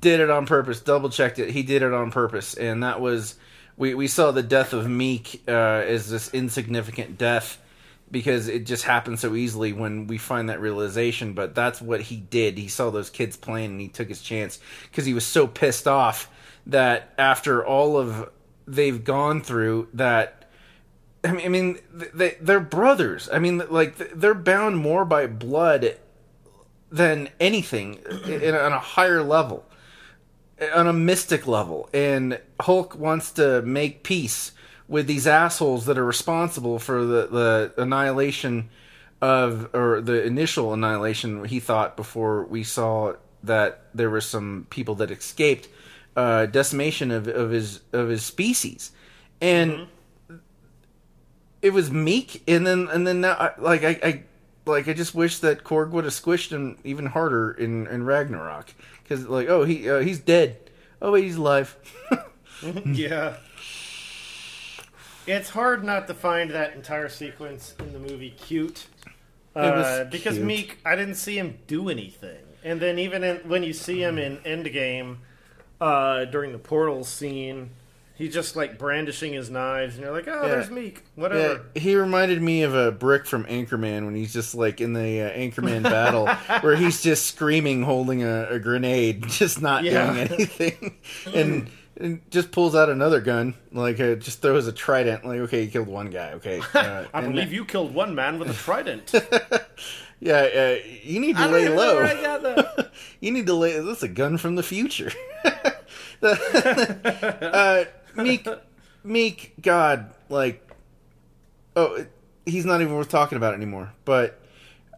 Did 0.00 0.20
it 0.20 0.30
on 0.30 0.46
purpose. 0.46 0.80
Double 0.80 1.10
checked 1.10 1.38
it. 1.38 1.50
He 1.50 1.62
did 1.62 1.82
it 1.82 1.92
on 1.92 2.10
purpose, 2.10 2.54
and 2.54 2.82
that 2.82 3.00
was 3.00 3.34
we 3.76 3.94
we 3.94 4.06
saw 4.06 4.30
the 4.30 4.42
death 4.42 4.72
of 4.72 4.86
Miek 4.86 5.40
uh, 5.48 5.84
as 5.84 6.10
this 6.10 6.32
insignificant 6.32 7.18
death 7.18 7.58
because 8.10 8.48
it 8.48 8.66
just 8.66 8.84
happened 8.84 9.18
so 9.18 9.34
easily 9.34 9.72
when 9.72 10.06
we 10.06 10.18
find 10.18 10.48
that 10.48 10.60
realization. 10.60 11.32
But 11.32 11.54
that's 11.54 11.80
what 11.80 12.02
he 12.02 12.16
did. 12.16 12.58
He 12.58 12.68
saw 12.68 12.90
those 12.90 13.10
kids 13.10 13.36
playing, 13.36 13.72
and 13.72 13.80
he 13.80 13.88
took 13.88 14.08
his 14.08 14.22
chance 14.22 14.58
because 14.90 15.06
he 15.06 15.14
was 15.14 15.26
so 15.26 15.46
pissed 15.46 15.88
off 15.88 16.30
that 16.66 17.12
after 17.18 17.64
all 17.64 17.96
of 17.96 18.30
they've 18.66 19.04
gone 19.04 19.40
through 19.42 19.88
that 19.94 20.36
I 21.24 21.48
mean, 21.48 21.78
they 21.92 22.36
they're 22.40 22.60
brothers. 22.60 23.28
I 23.32 23.38
mean, 23.38 23.62
like 23.70 23.96
they're 23.96 24.34
bound 24.34 24.76
more 24.78 25.04
by 25.04 25.26
blood 25.26 25.96
than 26.90 27.28
anything 27.40 27.94
in, 28.26 28.54
on 28.54 28.72
a 28.72 28.78
higher 28.78 29.22
level, 29.22 29.64
on 30.74 30.86
a 30.86 30.92
mystic 30.92 31.46
level. 31.46 31.88
And 31.92 32.40
Hulk 32.60 32.94
wants 32.96 33.32
to 33.32 33.62
make 33.62 34.02
peace 34.02 34.52
with 34.88 35.06
these 35.06 35.26
assholes 35.26 35.86
that 35.86 35.98
are 35.98 36.04
responsible 36.04 36.78
for 36.78 37.04
the 37.04 37.26
the 37.26 37.82
annihilation 37.82 38.68
of 39.20 39.74
or 39.74 40.00
the 40.00 40.22
initial 40.24 40.72
annihilation. 40.72 41.44
He 41.44 41.60
thought 41.60 41.96
before 41.96 42.44
we 42.44 42.62
saw 42.62 43.14
that 43.42 43.86
there 43.94 44.10
were 44.10 44.20
some 44.20 44.66
people 44.70 44.94
that 44.96 45.10
escaped 45.10 45.68
uh, 46.16 46.46
decimation 46.46 47.10
of, 47.10 47.28
of 47.28 47.50
his 47.50 47.80
of 47.92 48.08
his 48.08 48.24
species, 48.24 48.92
and 49.40 49.88
it 51.62 51.70
was 51.70 51.90
Miek, 51.90 52.40
and 52.46 52.66
then 52.66 52.88
and 52.90 53.06
then 53.06 53.20
now, 53.20 53.52
like 53.58 53.84
I, 53.84 53.98
I 54.02 54.22
like 54.66 54.88
I 54.88 54.92
just 54.92 55.14
wish 55.14 55.38
that 55.38 55.64
Korg 55.64 55.90
would 55.90 56.04
have 56.04 56.12
squished 56.12 56.50
him 56.50 56.78
even 56.84 57.06
harder 57.06 57.52
in 57.52 57.86
in 57.86 58.04
Ragnarok 58.04 58.74
because 59.02 59.26
like 59.26 59.48
oh 59.48 59.64
he 59.64 59.88
uh, 59.88 60.00
he's 60.00 60.18
dead 60.18 60.58
oh 61.00 61.12
wait 61.12 61.24
he's 61.24 61.36
alive 61.36 61.76
yeah. 62.84 63.36
It's 65.26 65.50
hard 65.50 65.82
not 65.84 66.06
to 66.06 66.14
find 66.14 66.50
that 66.52 66.74
entire 66.74 67.08
sequence 67.08 67.74
in 67.80 67.92
the 67.92 67.98
movie 67.98 68.30
cute. 68.30 68.86
Uh, 69.54 70.04
because 70.04 70.36
cute. 70.36 70.46
Miek, 70.46 70.70
I 70.84 70.94
didn't 70.94 71.16
see 71.16 71.38
him 71.38 71.58
do 71.66 71.88
anything. 71.88 72.38
And 72.62 72.80
then 72.80 72.98
even 72.98 73.24
in, 73.24 73.36
when 73.38 73.62
you 73.62 73.72
see 73.72 74.02
him 74.02 74.18
in 74.18 74.38
Endgame, 74.38 75.16
uh, 75.80 76.26
during 76.26 76.52
the 76.52 76.58
portal 76.58 77.04
scene, 77.04 77.70
he's 78.16 78.34
just 78.34 78.56
like 78.56 78.78
brandishing 78.78 79.32
his 79.34 79.50
knives, 79.50 79.94
and 79.94 80.04
you're 80.04 80.12
like, 80.12 80.26
oh, 80.28 80.42
Yeah. 80.42 80.48
there's 80.48 80.68
Miek. 80.68 80.94
yeah, 80.94 81.00
Whatever. 81.14 81.64
he 81.74 81.94
reminded 81.96 82.42
me 82.42 82.62
of 82.62 82.74
a 82.74 82.90
brick 82.92 83.26
from 83.26 83.44
Anchorman 83.44 84.04
when 84.04 84.14
he's 84.14 84.32
just 84.32 84.54
like 84.54 84.80
in 84.80 84.92
the 84.92 85.22
uh, 85.22 85.30
Anchorman 85.38 85.82
battle 85.84 86.26
where 86.62 86.76
he's 86.76 87.02
just 87.02 87.26
screaming 87.26 87.82
holding 87.82 88.22
a, 88.22 88.48
a 88.50 88.58
grenade 88.58 89.22
just 89.28 89.60
not 89.62 89.84
Yeah. 89.84 90.12
doing 90.12 90.28
anything 90.28 90.96
and, 91.34 91.70
and 91.98 92.20
just 92.30 92.50
pulls 92.52 92.74
out 92.74 92.88
another 92.90 93.20
gun 93.20 93.54
like 93.72 93.98
uh, 94.00 94.14
just 94.16 94.42
throws 94.42 94.66
a 94.66 94.72
trident 94.72 95.24
like 95.24 95.40
okay 95.40 95.62
you 95.62 95.70
killed 95.70 95.88
one 95.88 96.10
guy 96.10 96.32
okay 96.34 96.60
uh, 96.74 97.04
I 97.14 97.20
believe 97.22 97.52
you 97.52 97.64
killed 97.64 97.94
one 97.94 98.14
man 98.14 98.38
with 98.38 98.50
a 98.50 98.54
trident. 98.54 99.12
yeah 100.20 100.34
uh, 100.34 100.76
you 101.02 101.20
need 101.20 101.36
to 101.36 101.42
I 101.42 101.46
lay 101.46 101.68
low 101.68 102.02
I 102.02 102.14
got 102.20 102.42
that. 102.42 102.90
You 103.20 103.30
need 103.32 103.46
to 103.46 103.54
lay. 103.54 103.78
That's 103.80 104.02
a 104.02 104.08
gun 104.08 104.36
from 104.38 104.56
the 104.56 104.62
future. 104.62 105.10
uh, 106.22 107.84
Miek, 108.16 108.60
Miek, 109.04 109.50
God, 109.60 110.12
like, 110.28 110.62
oh, 111.74 112.06
he's 112.44 112.64
not 112.64 112.80
even 112.80 112.94
worth 112.94 113.08
talking 113.08 113.36
about 113.36 113.54
anymore. 113.54 113.92
But 114.04 114.40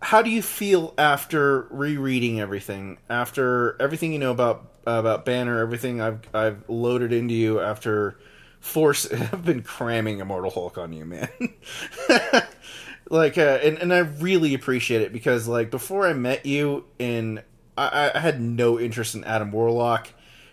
how 0.00 0.22
do 0.22 0.30
you 0.30 0.42
feel 0.42 0.94
after 0.96 1.62
rereading 1.70 2.40
everything? 2.40 2.98
After 3.10 3.80
everything 3.80 4.12
you 4.12 4.18
know 4.18 4.30
about 4.30 4.72
about 4.86 5.24
Banner, 5.24 5.58
everything 5.60 6.00
I've 6.00 6.20
I've 6.34 6.68
loaded 6.68 7.12
into 7.12 7.34
you 7.34 7.60
after 7.60 8.18
Force, 8.60 9.10
I've 9.12 9.44
been 9.44 9.62
cramming 9.62 10.20
Immortal 10.20 10.50
Hulk 10.50 10.78
on 10.78 10.92
you, 10.92 11.04
man. 11.04 11.28
like, 13.10 13.38
uh, 13.38 13.58
and 13.62 13.78
and 13.78 13.92
I 13.92 13.98
really 13.98 14.54
appreciate 14.54 15.02
it 15.02 15.12
because 15.12 15.48
like 15.48 15.70
before 15.70 16.06
I 16.06 16.12
met 16.12 16.46
you 16.46 16.84
in 16.98 17.42
I, 17.78 18.10
I 18.14 18.18
had 18.18 18.40
no 18.40 18.78
interest 18.78 19.14
in 19.14 19.24
Adam 19.24 19.52
Warlock, 19.52 20.08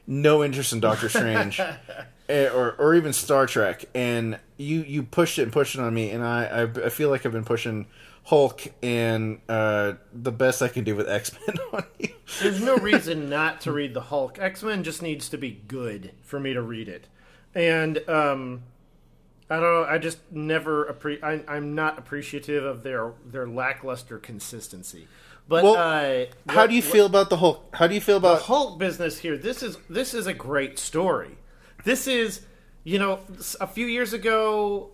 no 0.06 0.44
interest 0.44 0.72
in 0.72 0.80
Doctor 0.80 1.10
Strange, 1.10 1.60
or 2.30 2.76
or 2.78 2.96
even 2.96 3.14
Star 3.14 3.46
Trek, 3.46 3.86
and 3.94 4.40
you 4.58 4.82
you 4.82 5.04
pushed 5.04 5.40
it 5.40 5.44
and 5.44 5.52
pushed 5.52 5.76
it 5.76 5.82
on 5.82 5.94
me, 5.94 6.12
and 6.12 6.24
I 6.24 6.46
I, 6.46 6.86
I 6.86 6.90
feel 6.90 7.10
like 7.10 7.26
I've 7.26 7.32
been 7.32 7.46
pushing 7.46 7.88
Hulk 8.26 8.64
and 8.82 9.40
uh, 9.48 9.94
the 10.12 10.32
best 10.32 10.62
I 10.62 10.68
can 10.68 10.84
do 10.84 10.96
with 10.96 11.08
X 11.08 11.32
Men 11.48 11.58
on 11.74 11.84
you. 12.00 12.10
There's 12.42 12.62
no 12.62 12.78
reason 12.78 13.30
not 13.30 13.62
to 13.62 13.72
read 13.72 13.94
the 13.94 14.02
Hulk. 14.02 14.40
X 14.40 14.64
Men 14.64 14.84
just 14.84 15.02
needs 15.02 15.30
to 15.30 15.38
be 15.38 15.62
good 15.68 16.12
for 16.22 16.40
me 16.40 16.54
to 16.54 16.62
read 16.62 16.88
it, 16.88 17.08
and 17.54 17.98
um, 18.10 18.64
I 19.50 19.60
don't 19.60 19.64
know. 19.64 19.86
I 19.88 20.00
just 20.00 20.18
never 20.32 20.86
appre- 20.86 21.24
I, 21.24 21.44
I'm 21.48 21.76
not 21.76 22.00
appreciative 22.00 22.64
of 22.64 22.82
their 22.84 23.14
their 23.26 23.48
lackluster 23.48 24.18
consistency. 24.18 25.08
But 25.48 25.64
Well, 25.64 25.76
uh, 25.76 26.26
How 26.52 26.66
do 26.66 26.74
you 26.74 26.82
feel 26.82 27.06
about 27.06 27.30
the 27.30 27.38
Hulk? 27.38 27.76
How 27.76 27.86
do 27.86 27.94
you 27.94 28.02
feel 28.02 28.18
about 28.18 28.40
the 28.40 28.46
about 28.46 28.48
Hulk 28.48 28.80
business 28.80 29.20
here? 29.20 29.38
This 29.38 29.62
is 29.62 29.78
this 29.88 30.16
is 30.16 30.26
a 30.26 30.34
great 30.34 30.80
story. 30.80 31.38
This 31.86 32.08
is 32.08 32.42
you 32.84 33.00
know 33.00 33.20
a 33.62 33.68
few 33.68 33.86
years 33.86 34.12
ago. 34.12 34.92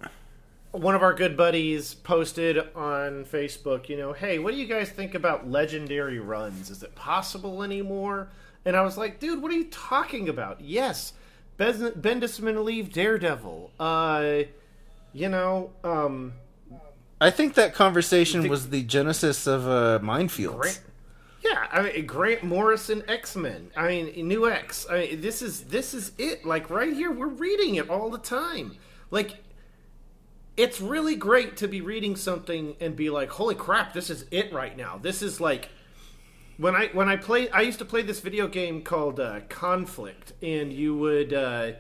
One 0.72 0.96
of 0.96 1.02
our 1.02 1.14
good 1.14 1.36
buddies 1.36 1.94
posted 1.96 2.58
on 2.76 3.26
Facebook, 3.26 3.90
you 3.90 3.98
know, 3.98 4.14
hey, 4.14 4.40
what 4.40 4.54
do 4.54 4.58
you 4.58 4.68
guys 4.68 4.90
think 4.90 5.16
about 5.16 5.50
legendary 5.50 6.20
runs? 6.20 6.70
Is 6.70 6.82
it 6.82 6.96
possible 6.96 7.62
anymore? 7.62 8.30
And 8.64 8.78
I 8.78 8.82
was 8.82 8.98
like, 8.98 9.20
dude, 9.20 9.42
what 9.42 9.52
are 9.52 9.56
you 9.56 9.66
talking 9.66 10.30
about? 10.30 10.62
Yes, 10.62 11.12
Ben- 11.58 11.92
Bendis 11.92 12.40
and 12.40 12.48
Maleev 12.48 12.94
Daredevil. 12.94 13.72
Uh, 13.78 14.44
you 15.12 15.28
know, 15.28 15.72
um, 15.84 16.34
I 17.20 17.32
think 17.32 17.56
that 17.56 17.74
conversation 17.74 18.48
was 18.48 18.70
the 18.70 18.84
genesis 18.84 19.48
of 19.48 19.68
uh, 19.68 20.00
Mindfields. 20.02 20.58
Grant, 20.58 20.82
yeah, 21.44 21.68
I 21.72 21.82
mean 21.82 22.06
Grant 22.06 22.44
Morrison 22.44 23.04
X 23.08 23.36
Men. 23.36 23.72
I 23.76 23.88
mean 23.88 24.28
New 24.28 24.50
X. 24.50 24.86
I 24.90 25.00
mean, 25.00 25.22
this 25.22 25.42
is 25.42 25.66
this 25.66 25.94
is 25.94 26.12
it. 26.18 26.46
Like 26.46 26.70
right 26.70 26.94
here, 26.94 27.12
we're 27.12 27.28
reading 27.28 27.76
it 27.76 27.90
all 27.90 28.10
the 28.10 28.18
time. 28.18 28.78
Like 29.10 29.38
it's 30.58 30.80
really 30.80 31.16
great 31.16 31.58
to 31.58 31.68
be 31.68 31.82
reading 31.82 32.16
something 32.16 32.76
and 32.80 32.96
be 32.96 33.10
like, 33.10 33.32
"Holy 33.32 33.56
crap, 33.56 33.94
this 33.94 34.10
is 34.10 34.26
it 34.32 34.54
right 34.54 34.76
now." 34.78 35.00
This 35.02 35.22
is 35.22 35.42
like 35.42 35.70
when 36.58 36.76
I 36.76 36.88
when 36.94 37.10
I 37.10 37.16
play. 37.16 37.50
I 37.50 37.62
used 37.62 37.80
to 37.80 37.86
play 37.86 38.04
this 38.04 38.20
video 38.20 38.48
game 38.48 38.84
called 38.84 39.20
uh, 39.20 39.42
Conflict, 39.50 40.34
and 40.44 40.72
you 40.72 40.96
would 40.96 41.34
uh, 41.34 41.72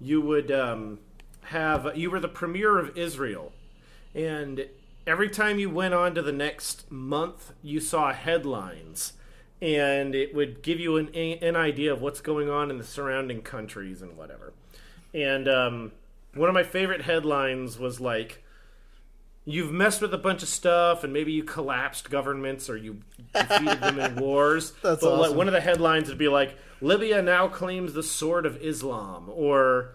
you 0.00 0.20
would 0.22 0.50
um, 0.50 0.98
have 1.42 1.96
you 1.96 2.10
were 2.10 2.20
the 2.20 2.28
premier 2.28 2.78
of 2.78 2.96
Israel, 2.96 3.52
and 4.14 4.66
every 5.06 5.28
time 5.28 5.58
you 5.58 5.70
went 5.70 5.94
on 5.94 6.14
to 6.14 6.22
the 6.22 6.32
next 6.32 6.90
month, 6.90 7.52
you 7.62 7.80
saw 7.80 8.12
headlines, 8.12 9.14
and 9.60 10.14
it 10.14 10.34
would 10.34 10.62
give 10.62 10.80
you 10.80 10.96
an 10.96 11.08
an 11.14 11.56
idea 11.56 11.92
of 11.92 12.00
what's 12.00 12.20
going 12.20 12.50
on 12.50 12.70
in 12.70 12.78
the 12.78 12.84
surrounding 12.84 13.42
countries 13.42 14.02
and 14.02 14.16
whatever. 14.16 14.52
And 15.12 15.48
um, 15.48 15.92
one 16.34 16.48
of 16.48 16.54
my 16.54 16.64
favorite 16.64 17.02
headlines 17.02 17.78
was 17.78 18.00
like, 18.00 18.42
"You've 19.44 19.72
messed 19.72 20.02
with 20.02 20.12
a 20.12 20.18
bunch 20.18 20.42
of 20.42 20.48
stuff, 20.48 21.04
and 21.04 21.12
maybe 21.12 21.32
you 21.32 21.44
collapsed 21.44 22.10
governments 22.10 22.68
or 22.68 22.76
you 22.76 23.00
defeated 23.32 23.80
them 23.80 23.98
in 23.98 24.16
wars." 24.20 24.72
That's 24.82 25.02
but 25.02 25.12
like, 25.12 25.20
awesome. 25.20 25.36
one 25.36 25.46
of 25.48 25.54
the 25.54 25.60
headlines 25.60 26.08
would 26.08 26.18
be 26.18 26.28
like, 26.28 26.56
"Libya 26.80 27.22
now 27.22 27.48
claims 27.48 27.92
the 27.92 28.02
sword 28.02 28.46
of 28.46 28.56
Islam," 28.62 29.30
or 29.32 29.94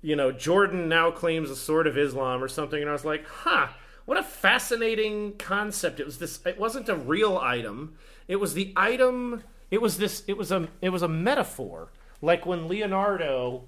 you 0.00 0.16
know, 0.16 0.30
Jordan 0.30 0.88
now 0.88 1.10
claims 1.10 1.48
the 1.48 1.56
sword 1.56 1.86
of 1.86 1.98
Islam 1.98 2.42
or 2.42 2.48
something, 2.48 2.80
and 2.80 2.88
I 2.88 2.92
was 2.92 3.04
like, 3.04 3.26
huh, 3.26 3.68
what 4.08 4.16
a 4.16 4.22
fascinating 4.22 5.34
concept. 5.36 6.00
It 6.00 6.06
was 6.06 6.16
this 6.16 6.40
it 6.46 6.58
wasn't 6.58 6.88
a 6.88 6.96
real 6.96 7.36
item. 7.36 7.92
It 8.26 8.36
was 8.36 8.54
the 8.54 8.72
item 8.74 9.42
it 9.70 9.82
was 9.82 9.98
this 9.98 10.22
it 10.26 10.38
was 10.38 10.50
a 10.50 10.66
it 10.80 10.88
was 10.88 11.02
a 11.02 11.08
metaphor. 11.08 11.92
Like 12.22 12.46
when 12.46 12.68
Leonardo 12.68 13.64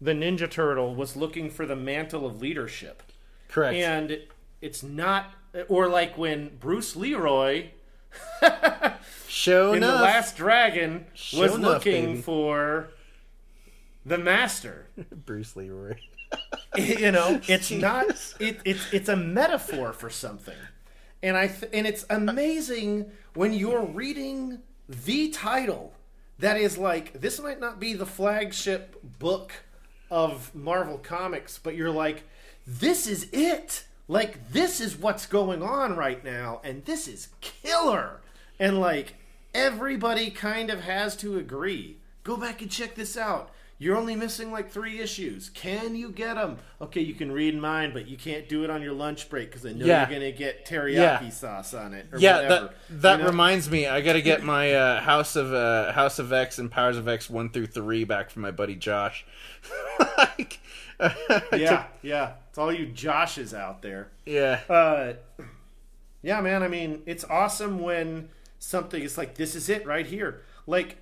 the 0.00 0.12
Ninja 0.12 0.50
Turtle 0.50 0.94
was 0.94 1.16
looking 1.16 1.50
for 1.50 1.66
the 1.66 1.76
mantle 1.76 2.24
of 2.24 2.40
leadership. 2.40 3.02
Correct. 3.48 3.76
And 3.76 4.20
it's 4.62 4.82
not 4.82 5.34
or 5.68 5.86
like 5.86 6.16
when 6.16 6.56
Bruce 6.58 6.96
Leroy 6.96 7.66
Show 9.28 9.72
in 9.72 9.82
enough. 9.82 9.98
the 9.98 10.02
Last 10.02 10.34
Dragon 10.38 11.04
Sure 11.12 11.42
was 11.42 11.54
enough, 11.56 11.74
looking 11.74 12.06
baby. 12.06 12.22
for 12.22 12.88
the 14.06 14.16
master. 14.16 14.86
Bruce 15.26 15.56
Leroy. 15.56 15.96
you 16.76 17.10
know? 17.12 17.40
It's 17.48 17.70
not 17.70 18.06
it, 18.40 18.60
it's 18.64 18.92
it's 18.92 19.08
a 19.08 19.16
metaphor 19.16 19.92
for 19.92 20.10
something. 20.10 20.56
And 21.22 21.36
i 21.36 21.46
th- 21.46 21.70
and 21.72 21.86
it's 21.86 22.04
amazing 22.10 23.10
when 23.34 23.52
you're 23.52 23.84
reading 23.84 24.60
the 24.88 25.28
title 25.28 25.94
that 26.38 26.56
is 26.56 26.76
like 26.76 27.12
this 27.20 27.40
might 27.40 27.60
not 27.60 27.78
be 27.78 27.94
the 27.94 28.06
flagship 28.06 29.00
book 29.18 29.52
of 30.10 30.52
marvel 30.54 30.98
comics 30.98 31.58
but 31.58 31.76
you're 31.76 31.90
like 31.90 32.24
this 32.66 33.06
is 33.06 33.28
it. 33.32 33.84
Like 34.08 34.52
this 34.52 34.80
is 34.80 34.96
what's 34.96 35.26
going 35.26 35.62
on 35.62 35.96
right 35.96 36.22
now 36.24 36.60
and 36.64 36.84
this 36.84 37.08
is 37.08 37.28
killer. 37.40 38.20
And 38.58 38.80
like 38.80 39.14
everybody 39.54 40.30
kind 40.30 40.70
of 40.70 40.80
has 40.80 41.16
to 41.16 41.38
agree. 41.38 41.98
Go 42.24 42.36
back 42.36 42.62
and 42.62 42.70
check 42.70 42.94
this 42.94 43.16
out 43.16 43.50
you're 43.82 43.96
only 43.96 44.14
missing 44.14 44.52
like 44.52 44.70
three 44.70 45.00
issues. 45.00 45.50
Can 45.50 45.96
you 45.96 46.10
get 46.10 46.34
them? 46.34 46.58
Okay, 46.80 47.00
you 47.00 47.14
can 47.14 47.32
read 47.32 47.58
mine, 47.58 47.92
but 47.92 48.06
you 48.06 48.16
can't 48.16 48.48
do 48.48 48.62
it 48.62 48.70
on 48.70 48.80
your 48.80 48.92
lunch 48.92 49.28
break 49.28 49.50
because 49.50 49.66
I 49.66 49.72
know 49.72 49.84
Yeah. 49.84 50.08
you're 50.08 50.18
gonna 50.20 50.30
get 50.32 50.64
teriyaki 50.64 50.94
Yeah. 50.94 51.28
sauce 51.30 51.74
on 51.74 51.92
it. 51.92 52.06
Or 52.12 52.18
Yeah, 52.18 52.36
whatever. 52.42 52.54
that 52.90 53.00
that 53.02 53.12
You 53.18 53.24
know? 53.24 53.30
reminds 53.30 53.70
me. 53.70 53.86
I 53.88 54.00
got 54.00 54.12
to 54.12 54.22
get 54.22 54.44
my 54.44 54.72
uh, 54.72 55.00
House 55.00 55.34
of 55.36 55.52
uh, 55.52 55.92
House 55.92 56.18
of 56.20 56.32
X 56.32 56.58
and 56.60 56.70
Powers 56.70 56.96
of 56.96 57.08
X 57.08 57.28
one 57.28 57.50
through 57.50 57.66
three 57.66 58.04
back 58.04 58.30
from 58.30 58.42
my 58.42 58.50
buddy 58.52 58.76
Josh. 58.76 59.24
like, 60.18 60.60
Yeah, 61.52 61.86
yeah. 62.02 62.32
It's 62.50 62.58
all 62.58 62.72
you 62.72 62.86
Joshes 62.86 63.52
out 63.56 63.82
there. 63.82 64.08
yeah, 64.26 64.60
Uh, 64.68 65.14
yeah, 66.22 66.40
man. 66.40 66.62
I 66.62 66.68
mean, 66.68 67.02
it's 67.06 67.24
awesome 67.24 67.80
when 67.80 68.28
something 68.58 69.02
is 69.02 69.18
like, 69.18 69.34
this 69.34 69.54
is 69.56 69.68
it 69.68 69.84
right 69.86 70.06
here. 70.06 70.42
Like, 70.66 70.98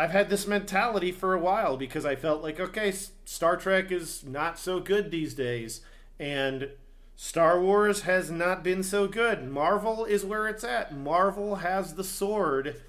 I've 0.00 0.12
had 0.12 0.30
this 0.30 0.46
mentality 0.46 1.12
for 1.12 1.34
a 1.34 1.38
while 1.38 1.76
because 1.76 2.06
I 2.06 2.16
felt 2.16 2.42
like, 2.42 2.58
okay, 2.58 2.90
Star 3.26 3.58
Trek 3.58 3.92
is 3.92 4.24
not 4.24 4.58
so 4.58 4.80
good 4.80 5.10
these 5.10 5.34
days, 5.34 5.82
and 6.18 6.70
Star 7.16 7.60
Wars 7.60 8.02
has 8.02 8.30
not 8.30 8.64
been 8.64 8.82
so 8.82 9.06
good. 9.06 9.46
Marvel 9.46 10.06
is 10.06 10.24
where 10.24 10.48
it's 10.48 10.64
at. 10.64 10.96
Marvel 10.96 11.56
has 11.56 11.96
the 11.96 12.02
sword 12.02 12.80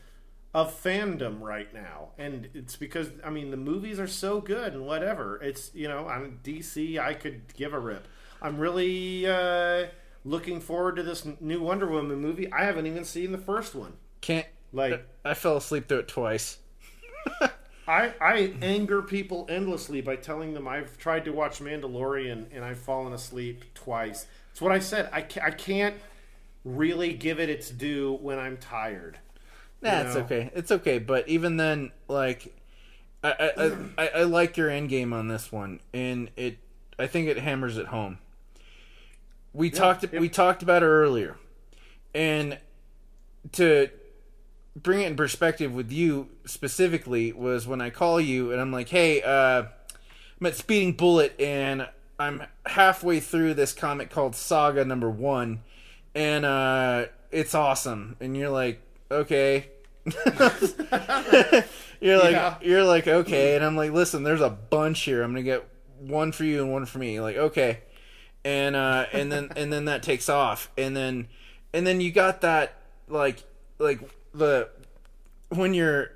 of 0.53 0.73
fandom 0.73 1.41
right 1.41 1.73
now, 1.73 2.11
and 2.17 2.47
it's 2.53 2.77
because 2.77 3.09
I 3.25 3.29
mean 3.29 3.51
the 3.51 3.57
movies 3.57 3.99
are 3.99 4.07
so 4.07 4.39
good 4.39 4.71
and 4.71 4.85
whatever. 4.85 5.37
It's 5.43 5.69
you 5.73 5.89
know 5.89 6.07
I'm 6.07 6.39
DC. 6.45 6.97
I 6.97 7.13
could 7.13 7.53
give 7.55 7.73
a 7.73 7.79
rip. 7.79 8.07
I'm 8.41 8.57
really 8.57 9.27
uh, 9.27 9.87
looking 10.23 10.61
forward 10.61 10.95
to 10.95 11.03
this 11.03 11.27
new 11.41 11.61
Wonder 11.61 11.87
Woman 11.87 12.21
movie. 12.21 12.49
I 12.53 12.63
haven't 12.63 12.87
even 12.87 13.03
seen 13.03 13.33
the 13.33 13.37
first 13.37 13.75
one. 13.75 13.95
can't. 14.21 14.47
Like 14.71 15.05
I 15.25 15.33
fell 15.33 15.57
asleep 15.57 15.89
through 15.89 15.99
it 15.99 16.07
twice. 16.07 16.59
I, 17.87 18.13
I 18.21 18.53
anger 18.61 19.01
people 19.01 19.45
endlessly 19.49 20.01
by 20.01 20.15
telling 20.15 20.53
them 20.53 20.67
I've 20.67 20.97
tried 20.97 21.25
to 21.25 21.31
watch 21.31 21.59
Mandalorian 21.59 22.45
and 22.53 22.63
I've 22.63 22.79
fallen 22.79 23.11
asleep 23.13 23.65
twice. 23.73 24.27
It's 24.51 24.61
what 24.61 24.71
I 24.71 24.79
said. 24.79 25.09
I, 25.11 25.21
ca- 25.21 25.41
I 25.43 25.51
can't 25.51 25.95
really 26.63 27.13
give 27.13 27.39
it 27.39 27.49
its 27.49 27.69
due 27.69 28.17
when 28.21 28.39
I'm 28.39 28.57
tired. 28.57 29.19
Nah, 29.81 30.01
it's 30.01 30.15
know? 30.15 30.21
okay. 30.21 30.51
It's 30.53 30.71
okay. 30.71 30.99
But 30.99 31.27
even 31.27 31.57
then, 31.57 31.91
like, 32.07 32.53
I 33.23 33.51
I, 33.57 33.71
I, 33.97 34.07
I 34.07 34.23
like 34.23 34.57
your 34.57 34.69
end 34.69 34.89
game 34.89 35.13
on 35.13 35.27
this 35.27 35.51
one, 35.51 35.79
and 35.93 36.29
it 36.35 36.57
I 36.99 37.07
think 37.07 37.27
it 37.27 37.37
hammers 37.37 37.77
it 37.77 37.87
home. 37.87 38.19
We 39.53 39.69
talked 39.69 40.03
yep. 40.03 40.13
we 40.13 40.29
talked 40.29 40.63
about 40.63 40.83
it 40.83 40.87
earlier, 40.87 41.37
and 42.13 42.57
to 43.53 43.89
bring 44.75 45.01
it 45.01 45.07
in 45.07 45.15
perspective 45.15 45.73
with 45.73 45.91
you 45.91 46.29
specifically 46.45 47.33
was 47.33 47.67
when 47.67 47.81
I 47.81 47.89
call 47.89 48.21
you 48.21 48.51
and 48.51 48.61
I'm 48.61 48.71
like, 48.71 48.89
hey, 48.89 49.21
uh, 49.21 49.63
I'm 50.39 50.47
at 50.47 50.55
Speeding 50.55 50.93
Bullet 50.93 51.39
and 51.39 51.87
I'm 52.19 52.43
halfway 52.65 53.19
through 53.19 53.55
this 53.55 53.73
comic 53.73 54.09
called 54.11 54.35
Saga 54.35 54.85
Number 54.85 55.09
One, 55.09 55.61
and 56.13 56.45
uh, 56.45 57.05
it's 57.31 57.55
awesome. 57.55 58.15
And 58.19 58.37
you're 58.37 58.51
like, 58.51 58.79
okay. 59.09 59.69
you're 60.05 60.19
like, 62.19 62.31
Yeah. 62.31 62.57
you're 62.61 62.83
like, 62.83 63.07
okay. 63.07 63.55
And 63.55 63.65
I'm 63.65 63.75
like, 63.75 63.91
listen, 63.91 64.21
there's 64.21 64.41
a 64.41 64.51
bunch 64.51 65.01
here. 65.01 65.23
I'm 65.23 65.31
gonna 65.31 65.41
get 65.41 65.67
one 65.99 66.31
for 66.31 66.43
you 66.43 66.61
and 66.61 66.71
one 66.71 66.85
for 66.85 66.99
me. 66.99 67.19
Like, 67.19 67.37
okay. 67.37 67.79
And 68.45 68.75
uh, 68.75 69.07
and 69.13 69.31
then 69.31 69.49
and 69.55 69.73
then 69.73 69.85
that 69.85 70.03
takes 70.03 70.29
off, 70.29 70.71
and 70.77 70.95
then 70.95 71.27
and 71.73 71.85
then 71.85 72.01
you 72.01 72.11
got 72.11 72.41
that 72.41 72.73
like 73.07 73.43
like 73.79 73.99
the 74.33 74.69
when 75.49 75.73
you're 75.73 76.11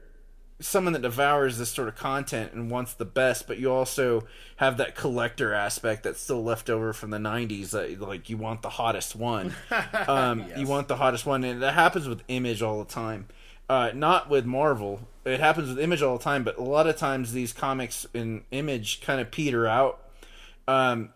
someone 0.62 0.94
that 0.94 1.02
devours 1.02 1.58
this 1.58 1.70
sort 1.70 1.88
of 1.88 1.96
content 1.96 2.54
and 2.54 2.72
wants 2.72 2.94
the 2.94 3.06
best, 3.06 3.46
but 3.46 3.60
you 3.60 3.72
also 3.72 4.26
have 4.56 4.78
that 4.78 4.96
collector 4.96 5.54
aspect 5.54 6.04
that's 6.04 6.22
still 6.22 6.44
left 6.44 6.70
over 6.70 6.94
from 6.94 7.10
the 7.10 7.18
'90s. 7.18 7.72
That, 7.72 8.00
like 8.00 8.30
you 8.30 8.38
want 8.38 8.62
the 8.62 8.70
hottest 8.70 9.16
one, 9.16 9.54
um, 10.08 10.46
you 10.56 10.68
want 10.68 10.88
the 10.88 10.96
hottest 10.96 11.26
one, 11.26 11.44
and 11.44 11.62
that 11.62 11.74
happens 11.74 12.08
with 12.08 12.24
Image 12.28 12.62
all 12.62 12.84
the 12.84 12.92
time. 12.92 13.28
Uh, 13.68 13.92
not 13.94 14.30
with 14.30 14.46
Marvel. 14.46 15.08
It 15.26 15.40
happens 15.40 15.70
with 15.70 15.80
Image 15.80 16.04
all 16.04 16.18
the 16.18 16.24
time, 16.24 16.44
but 16.44 16.58
a 16.58 16.64
lot 16.64 16.86
of 16.86 16.98
times 16.98 17.34
these 17.34 17.52
comics 17.52 18.06
in 18.14 18.44
Image 18.52 19.02
kind 19.02 19.20
of 19.20 19.32
peter 19.32 19.68
out. 19.68 20.00
Um, 20.68 21.10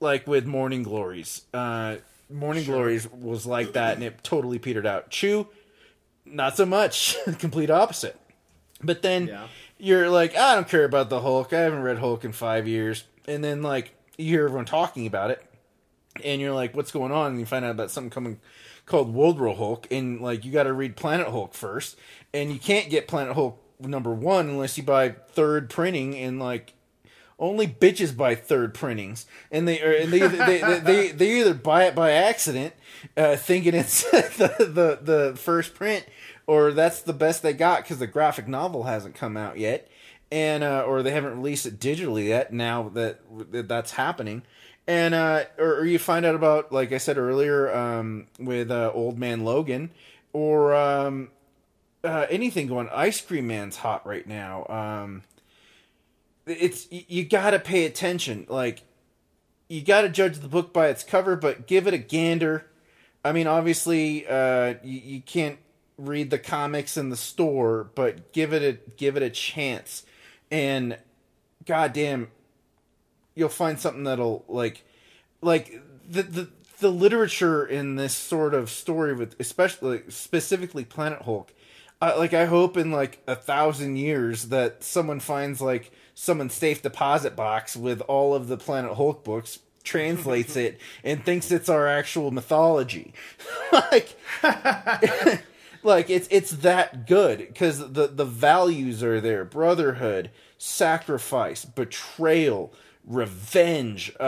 like 0.00 0.26
with 0.26 0.46
Morning 0.46 0.82
Glories. 0.82 1.42
Uh, 1.52 1.96
Morning 2.30 2.64
Glories 2.64 3.10
was 3.10 3.46
like 3.46 3.72
that, 3.74 3.94
and 3.94 4.04
it 4.04 4.22
totally 4.22 4.58
petered 4.58 4.86
out. 4.86 5.10
Chew, 5.10 5.48
not 6.26 6.56
so 6.56 6.66
much. 6.66 7.16
Complete 7.38 7.70
opposite. 7.70 8.18
But 8.82 9.02
then 9.02 9.28
Yeah. 9.28 9.46
you're 9.78 10.10
like, 10.10 10.36
I 10.36 10.54
don't 10.54 10.68
care 10.68 10.84
about 10.84 11.08
the 11.08 11.20
Hulk. 11.20 11.52
I 11.52 11.60
haven't 11.60 11.82
read 11.82 11.98
Hulk 11.98 12.24
in 12.24 12.32
five 12.32 12.68
years. 12.68 13.04
And 13.26 13.42
then 13.42 13.62
like 13.62 13.94
you 14.18 14.26
hear 14.26 14.44
everyone 14.44 14.66
talking 14.66 15.06
about 15.06 15.30
it, 15.30 15.42
and 16.24 16.40
you're 16.40 16.54
like, 16.54 16.74
what's 16.76 16.90
going 16.92 17.12
on? 17.12 17.32
And 17.32 17.40
you 17.40 17.46
find 17.46 17.64
out 17.64 17.72
about 17.72 17.90
something 17.90 18.10
coming 18.10 18.40
called 18.86 19.12
World 19.12 19.40
War 19.40 19.54
Hulk, 19.54 19.86
and 19.90 20.20
like 20.20 20.44
you 20.44 20.52
got 20.52 20.62
to 20.64 20.72
read 20.72 20.96
Planet 20.96 21.26
Hulk 21.28 21.54
first, 21.54 21.98
and 22.32 22.52
you 22.52 22.58
can't 22.58 22.88
get 22.88 23.08
Planet 23.08 23.34
Hulk 23.34 23.60
number 23.80 24.12
one 24.14 24.48
unless 24.48 24.78
you 24.78 24.84
buy 24.84 25.10
third 25.10 25.68
printing 25.68 26.16
and 26.16 26.38
like 26.40 26.72
only 27.38 27.66
bitches 27.66 28.16
buy 28.16 28.34
third 28.34 28.72
printings, 28.72 29.26
and 29.50 29.66
they 29.68 29.82
or 29.82 29.90
and 29.92 30.10
they, 30.12 30.20
they, 30.20 30.58
they, 30.60 30.78
they 30.78 31.08
they 31.10 31.40
either 31.40 31.52
buy 31.54 31.84
it 31.84 31.94
by 31.94 32.12
accident, 32.12 32.72
uh, 33.16 33.36
thinking 33.36 33.74
it's 33.74 34.08
the, 34.10 34.54
the 34.58 34.98
the 35.02 35.36
first 35.36 35.74
print, 35.74 36.06
or 36.46 36.72
that's 36.72 37.02
the 37.02 37.12
best 37.12 37.42
they 37.42 37.52
got 37.52 37.82
because 37.82 37.98
the 37.98 38.06
graphic 38.06 38.48
novel 38.48 38.84
hasn't 38.84 39.14
come 39.14 39.36
out 39.36 39.58
yet, 39.58 39.88
and 40.30 40.62
uh, 40.62 40.84
or 40.86 41.02
they 41.02 41.10
haven't 41.10 41.36
released 41.36 41.66
it 41.66 41.78
digitally 41.78 42.28
yet. 42.28 42.52
Now 42.52 42.88
that, 42.90 43.20
that 43.52 43.68
that's 43.68 43.92
happening, 43.92 44.42
and 44.86 45.14
uh, 45.14 45.44
or, 45.58 45.80
or 45.80 45.84
you 45.84 45.98
find 45.98 46.24
out 46.24 46.34
about 46.34 46.72
like 46.72 46.92
I 46.92 46.98
said 46.98 47.18
earlier 47.18 47.74
um, 47.74 48.26
with 48.38 48.70
uh, 48.70 48.90
Old 48.94 49.18
Man 49.18 49.44
Logan, 49.44 49.90
or 50.32 50.74
um, 50.74 51.30
uh, 52.04 52.26
anything 52.30 52.66
going. 52.66 52.88
Ice 52.92 53.20
Cream 53.20 53.46
Man's 53.46 53.76
hot 53.76 54.06
right 54.06 54.26
now. 54.26 54.66
Um, 54.68 55.22
it's 56.46 56.86
you 56.90 57.24
got 57.24 57.50
to 57.50 57.58
pay 57.58 57.84
attention. 57.84 58.46
Like 58.48 58.82
you 59.68 59.82
got 59.82 60.02
to 60.02 60.08
judge 60.08 60.38
the 60.38 60.48
book 60.48 60.72
by 60.72 60.88
its 60.88 61.02
cover, 61.02 61.36
but 61.36 61.66
give 61.66 61.86
it 61.86 61.94
a 61.94 61.98
gander. 61.98 62.66
I 63.26 63.32
mean, 63.32 63.46
obviously, 63.46 64.26
uh, 64.26 64.74
you, 64.82 65.00
you 65.04 65.20
can't 65.20 65.58
read 65.98 66.30
the 66.30 66.38
comics 66.38 66.96
in 66.96 67.10
the 67.10 67.16
store, 67.16 67.90
but 67.94 68.32
give 68.32 68.52
it 68.52 68.62
a 68.62 68.90
give 68.96 69.16
it 69.16 69.22
a 69.22 69.30
chance. 69.30 70.04
And 70.50 70.98
goddamn, 71.64 72.28
you'll 73.34 73.48
find 73.48 73.80
something 73.80 74.04
that'll 74.04 74.44
like 74.48 74.84
like 75.40 75.82
the 76.08 76.22
the 76.22 76.48
the 76.78 76.90
literature 76.90 77.64
in 77.64 77.96
this 77.96 78.14
sort 78.14 78.54
of 78.54 78.70
story 78.70 79.14
with 79.14 79.34
especially 79.40 80.02
specifically 80.08 80.84
Planet 80.84 81.22
Hulk. 81.22 81.52
Uh, 82.00 82.14
like 82.18 82.34
I 82.34 82.44
hope 82.44 82.76
in 82.76 82.90
like 82.90 83.22
a 83.26 83.34
thousand 83.34 83.96
years 83.96 84.44
that 84.48 84.84
someone 84.84 85.18
finds 85.18 85.60
like 85.60 85.90
someone's 86.14 86.54
safe 86.54 86.82
deposit 86.82 87.34
box 87.34 87.74
with 87.74 88.02
all 88.02 88.34
of 88.34 88.48
the 88.48 88.58
Planet 88.58 88.94
Hulk 88.94 89.24
books, 89.24 89.58
translates 89.86 90.56
it, 90.56 90.78
and 91.02 91.24
thinks 91.24 91.50
it's 91.50 91.70
our 91.70 91.86
actual 91.88 92.30
mythology. 92.30 93.14
like 93.72 94.14
like 95.82 96.10
it's 96.10 96.28
it's 96.30 96.50
that 96.50 97.06
good 97.06 97.38
because 97.38 97.78
the 97.92 98.08
the 98.08 98.24
values 98.24 99.02
are 99.02 99.20
there 99.20 99.44
brotherhood 99.44 100.30
sacrifice 100.58 101.64
betrayal 101.64 102.72
revenge 103.06 104.12
uh 104.18 104.22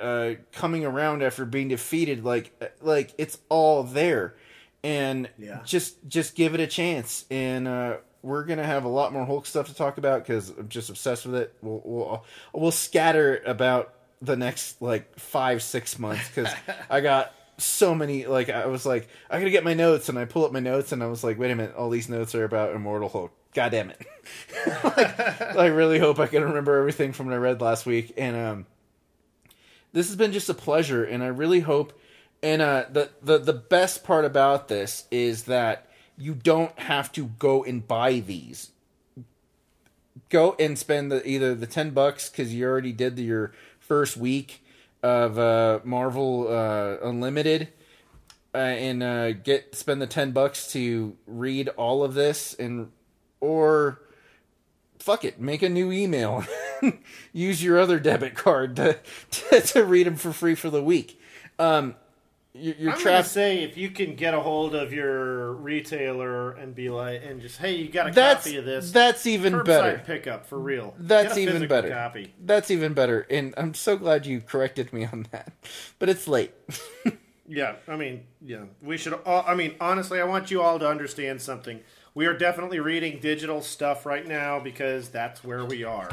uh 0.00 0.34
coming 0.52 0.84
around 0.84 1.22
after 1.22 1.44
being 1.44 1.68
defeated 1.68 2.24
like 2.24 2.52
like 2.80 3.12
it's 3.18 3.38
all 3.48 3.82
there 3.82 4.34
and 4.82 5.28
Yeah. 5.38 5.60
just 5.64 5.96
just 6.08 6.34
give 6.34 6.54
it 6.54 6.60
a 6.60 6.66
chance 6.66 7.24
and 7.30 7.68
uh 7.68 7.96
we're 8.22 8.44
gonna 8.44 8.64
have 8.64 8.84
a 8.84 8.88
lot 8.88 9.12
more 9.12 9.26
Hulk 9.26 9.44
stuff 9.44 9.66
to 9.66 9.74
talk 9.74 9.98
about 9.98 10.22
because 10.22 10.48
I'm 10.48 10.70
just 10.70 10.88
obsessed 10.88 11.26
with 11.26 11.34
it. 11.34 11.54
We'll 11.60 11.82
we'll, 11.84 12.24
we'll 12.54 12.70
scatter 12.70 13.42
about 13.44 13.92
the 14.24 14.36
next 14.36 14.80
like 14.80 15.18
five 15.18 15.62
six 15.62 15.98
months 15.98 16.28
because 16.28 16.52
I 16.90 17.00
got 17.00 17.32
so 17.58 17.94
many. 17.94 18.26
Like 18.26 18.48
I 18.48 18.66
was 18.66 18.84
like 18.86 19.08
I 19.30 19.38
gotta 19.38 19.50
get 19.50 19.64
my 19.64 19.74
notes 19.74 20.08
and 20.08 20.18
I 20.18 20.24
pull 20.24 20.44
up 20.44 20.52
my 20.52 20.60
notes 20.60 20.92
and 20.92 21.02
I 21.02 21.06
was 21.06 21.24
like, 21.24 21.38
wait 21.38 21.50
a 21.50 21.54
minute, 21.54 21.74
all 21.76 21.90
these 21.90 22.08
notes 22.08 22.34
are 22.34 22.44
about 22.44 22.74
Immortal 22.74 23.08
Hulk. 23.08 23.32
God 23.54 23.70
damn 23.70 23.90
it! 23.90 24.04
like, 24.84 25.20
I 25.56 25.66
really 25.66 26.00
hope 26.00 26.18
I 26.18 26.26
can 26.26 26.42
remember 26.42 26.76
everything 26.76 27.12
from 27.12 27.26
what 27.26 27.34
I 27.34 27.38
read 27.38 27.60
last 27.60 27.86
week. 27.86 28.12
And 28.16 28.36
um, 28.36 28.66
this 29.92 30.08
has 30.08 30.16
been 30.16 30.32
just 30.32 30.48
a 30.48 30.54
pleasure, 30.54 31.04
and 31.04 31.22
I 31.22 31.28
really 31.28 31.60
hope. 31.60 31.98
And 32.42 32.60
uh, 32.60 32.86
the 32.90 33.10
the 33.22 33.38
the 33.38 33.52
best 33.52 34.02
part 34.02 34.24
about 34.24 34.66
this 34.68 35.06
is 35.10 35.44
that 35.44 35.88
you 36.18 36.34
don't 36.34 36.76
have 36.80 37.12
to 37.12 37.26
go 37.38 37.64
and 37.64 37.86
buy 37.86 38.18
these. 38.18 38.72
Go 40.30 40.56
and 40.58 40.76
spend 40.76 41.12
the, 41.12 41.26
either 41.26 41.54
the 41.54 41.66
ten 41.66 41.90
bucks 41.90 42.28
because 42.28 42.52
you 42.52 42.66
already 42.66 42.92
did 42.92 43.14
the, 43.14 43.22
your 43.22 43.52
first 43.86 44.16
week 44.16 44.64
of 45.02 45.38
uh, 45.38 45.80
Marvel 45.84 46.48
uh, 46.48 46.96
Unlimited, 47.02 47.68
uh, 48.54 48.58
and 48.58 49.02
uh, 49.02 49.32
get 49.32 49.74
spend 49.74 50.00
the 50.00 50.06
ten 50.06 50.32
bucks 50.32 50.72
to 50.72 51.16
read 51.26 51.68
all 51.70 52.02
of 52.02 52.14
this, 52.14 52.54
and 52.54 52.90
or 53.40 54.00
fuck 54.98 55.24
it, 55.24 55.38
make 55.38 55.62
a 55.62 55.68
new 55.68 55.92
email. 55.92 56.44
Use 57.32 57.62
your 57.62 57.78
other 57.78 58.00
debit 58.00 58.34
card 58.34 58.76
to, 58.76 58.98
to 59.30 59.60
to 59.60 59.84
read 59.84 60.06
them 60.06 60.16
for 60.16 60.32
free 60.32 60.54
for 60.54 60.70
the 60.70 60.82
week. 60.82 61.20
Um, 61.58 61.94
you're, 62.54 62.92
I'm 62.92 62.98
trapped. 62.98 63.28
say 63.28 63.62
if 63.64 63.76
you 63.76 63.90
can 63.90 64.14
get 64.14 64.32
a 64.32 64.40
hold 64.40 64.74
of 64.74 64.92
your 64.92 65.52
retailer 65.54 66.52
and 66.52 66.74
be 66.74 66.88
like, 66.88 67.22
and 67.24 67.40
just 67.40 67.58
hey, 67.58 67.74
you 67.76 67.88
got 67.88 68.08
a 68.08 68.12
That's 68.12 68.44
copy 68.44 68.56
of 68.56 68.64
this. 68.64 68.92
that's 68.92 69.26
even 69.26 69.52
Curbside 69.54 69.64
better. 69.66 70.02
pickup 70.06 70.46
for 70.46 70.58
real. 70.58 70.94
That's 70.98 71.36
even 71.36 71.66
better. 71.66 71.88
Copy. 71.90 72.32
That's 72.40 72.70
even 72.70 72.94
better. 72.94 73.26
And 73.28 73.54
I'm 73.56 73.74
so 73.74 73.96
glad 73.96 74.24
you 74.26 74.40
corrected 74.40 74.92
me 74.92 75.04
on 75.04 75.26
that. 75.32 75.52
But 75.98 76.08
it's 76.08 76.26
late. 76.28 76.52
Yeah, 77.46 77.74
I 77.86 77.96
mean, 77.96 78.22
yeah, 78.40 78.62
we 78.80 78.96
should. 78.96 79.12
All, 79.12 79.44
I 79.46 79.54
mean, 79.54 79.74
honestly, 79.78 80.18
I 80.18 80.24
want 80.24 80.50
you 80.50 80.62
all 80.62 80.78
to 80.78 80.88
understand 80.88 81.42
something. 81.42 81.78
We 82.14 82.24
are 82.24 82.32
definitely 82.36 82.80
reading 82.80 83.20
digital 83.20 83.60
stuff 83.60 84.06
right 84.06 84.26
now 84.26 84.60
because 84.60 85.10
that's 85.10 85.44
where 85.44 85.62
we 85.66 85.84
are. 85.84 86.08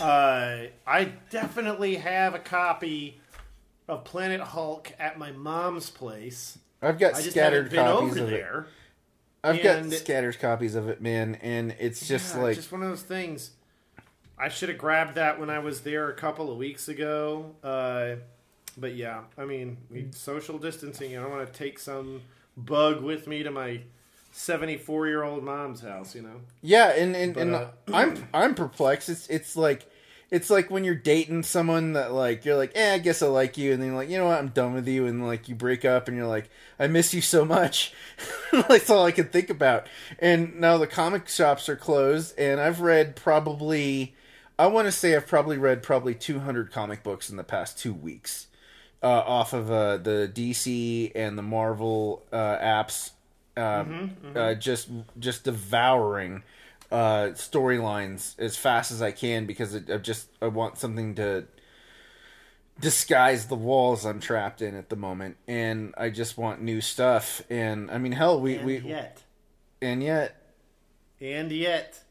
Uh, 0.00 0.68
I 0.86 1.12
definitely 1.28 1.96
have 1.96 2.34
a 2.34 2.38
copy 2.38 3.19
of 3.90 4.04
Planet 4.04 4.40
Hulk 4.40 4.92
at 4.98 5.18
my 5.18 5.32
mom's 5.32 5.90
place. 5.90 6.58
I've 6.82 6.98
got 6.98 7.14
I 7.14 7.18
just 7.18 7.32
scattered 7.32 7.72
haven't 7.72 7.76
been 7.76 7.84
copies 7.84 8.12
over 8.12 8.20
of 8.22 8.28
it. 8.32 8.36
there. 8.36 8.66
I've 9.42 9.62
got 9.62 9.78
and- 9.78 9.92
scattered 9.92 10.38
copies 10.38 10.74
of 10.74 10.88
it, 10.88 11.00
man, 11.02 11.36
and 11.42 11.74
it's 11.78 12.06
just 12.06 12.34
Yeah, 12.36 12.42
like 12.42 12.56
just 12.56 12.72
one 12.72 12.82
of 12.82 12.88
those 12.88 13.02
things. 13.02 13.50
I 14.38 14.48
should 14.48 14.70
have 14.70 14.78
grabbed 14.78 15.16
that 15.16 15.38
when 15.38 15.50
I 15.50 15.58
was 15.58 15.82
there 15.82 16.08
a 16.08 16.14
couple 16.14 16.50
of 16.50 16.56
weeks 16.56 16.88
ago. 16.88 17.54
Uh, 17.62 18.16
but 18.78 18.94
yeah, 18.94 19.22
I 19.36 19.44
mean, 19.44 19.76
we, 19.90 20.06
social 20.12 20.56
distancing. 20.58 21.16
I 21.16 21.20
don't 21.20 21.30
want 21.30 21.46
to 21.46 21.58
take 21.58 21.78
some 21.78 22.22
bug 22.56 23.02
with 23.02 23.26
me 23.26 23.42
to 23.42 23.50
my 23.50 23.80
seventy-four-year-old 24.32 25.42
mom's 25.44 25.80
house. 25.80 26.14
You 26.14 26.22
know. 26.22 26.40
Yeah, 26.62 26.88
and 26.90 27.14
and, 27.16 27.36
and 27.36 27.54
uh, 27.54 27.66
I'm 27.92 28.28
I'm 28.32 28.54
perplexed. 28.54 29.08
It's 29.08 29.26
it's 29.28 29.56
like 29.56 29.86
it's 30.30 30.48
like 30.50 30.70
when 30.70 30.84
you're 30.84 30.94
dating 30.94 31.42
someone 31.42 31.94
that 31.94 32.12
like 32.12 32.44
you're 32.44 32.56
like, 32.56 32.72
eh, 32.74 32.94
I 32.94 32.98
guess 32.98 33.22
I 33.22 33.26
like 33.26 33.58
you, 33.58 33.72
and 33.72 33.82
then 33.82 33.88
you're 33.88 33.96
like, 33.98 34.08
you 34.08 34.18
know 34.18 34.26
what, 34.26 34.38
I'm 34.38 34.48
done 34.48 34.74
with 34.74 34.86
you, 34.86 35.06
and 35.06 35.26
like 35.26 35.48
you 35.48 35.54
break 35.54 35.84
up, 35.84 36.06
and 36.08 36.16
you're 36.16 36.26
like, 36.26 36.48
I 36.78 36.86
miss 36.86 37.12
you 37.12 37.20
so 37.20 37.44
much. 37.44 37.92
That's 38.52 38.88
all 38.90 39.04
I 39.04 39.10
can 39.12 39.28
think 39.28 39.50
about. 39.50 39.86
And 40.18 40.60
now 40.60 40.78
the 40.78 40.86
comic 40.86 41.28
shops 41.28 41.68
are 41.68 41.76
closed, 41.76 42.38
and 42.38 42.60
I've 42.60 42.80
read 42.80 43.16
probably, 43.16 44.14
I 44.58 44.66
want 44.68 44.86
to 44.86 44.92
say 44.92 45.16
I've 45.16 45.26
probably 45.26 45.58
read 45.58 45.82
probably 45.82 46.14
200 46.14 46.70
comic 46.70 47.02
books 47.02 47.28
in 47.30 47.36
the 47.36 47.44
past 47.44 47.78
two 47.78 47.92
weeks, 47.94 48.46
uh, 49.02 49.06
off 49.08 49.52
of 49.52 49.70
uh, 49.70 49.96
the 49.96 50.30
DC 50.32 51.10
and 51.14 51.36
the 51.36 51.42
Marvel 51.42 52.24
uh, 52.32 52.56
apps. 52.58 53.10
Uh, 53.56 53.84
Uh, 54.36 54.54
just 54.54 54.88
just 55.18 55.44
devouring 55.44 56.42
uh, 56.90 57.30
storylines 57.34 58.38
as 58.38 58.56
fast 58.56 58.90
as 58.90 59.00
I 59.02 59.12
can 59.12 59.46
because 59.46 59.74
it, 59.74 59.90
I 59.90 59.98
just 59.98 60.28
I 60.42 60.48
want 60.48 60.78
something 60.78 61.14
to 61.16 61.44
disguise 62.80 63.46
the 63.46 63.54
walls 63.56 64.04
I'm 64.06 64.20
trapped 64.20 64.62
in 64.62 64.74
at 64.74 64.88
the 64.88 64.96
moment, 64.96 65.36
and 65.46 65.94
I 65.96 66.10
just 66.10 66.38
want 66.38 66.62
new 66.62 66.80
stuff. 66.80 67.42
And 67.50 67.90
I 67.90 67.98
mean, 67.98 68.12
hell, 68.12 68.40
we 68.40 68.56
And 68.56 68.64
we 68.66 68.78
yet, 68.78 69.22
and 69.82 70.02
yet 70.02 70.36
and 71.20 71.52
yet, 71.52 72.02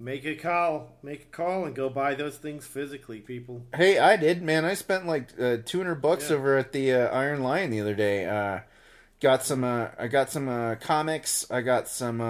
make 0.00 0.24
a 0.24 0.34
call, 0.34 0.96
make 1.02 1.22
a 1.22 1.26
call, 1.36 1.64
and 1.64 1.74
go 1.74 1.88
buy 1.88 2.14
those 2.14 2.36
things 2.36 2.66
physically, 2.66 3.20
people. 3.20 3.62
Hey, 3.74 3.98
I 3.98 4.16
did, 4.16 4.42
man. 4.42 4.64
I 4.64 4.74
spent 4.74 5.06
like 5.06 5.28
uh, 5.40 5.58
two 5.64 5.78
hundred 5.78 5.96
bucks 6.02 6.30
Yeah. 6.30 6.36
over 6.36 6.58
at 6.58 6.72
the 6.72 6.92
uh, 6.92 7.08
Iron 7.16 7.42
Lion 7.42 7.70
the 7.70 7.80
other 7.80 7.94
day. 7.94 8.26
Uh, 8.26 8.60
got 9.20 9.44
some. 9.44 9.62
Uh, 9.64 9.88
I 9.98 10.08
got 10.08 10.30
some 10.30 10.48
uh, 10.48 10.74
comics. 10.76 11.48
I 11.50 11.60
got 11.60 11.86
some 11.88 12.20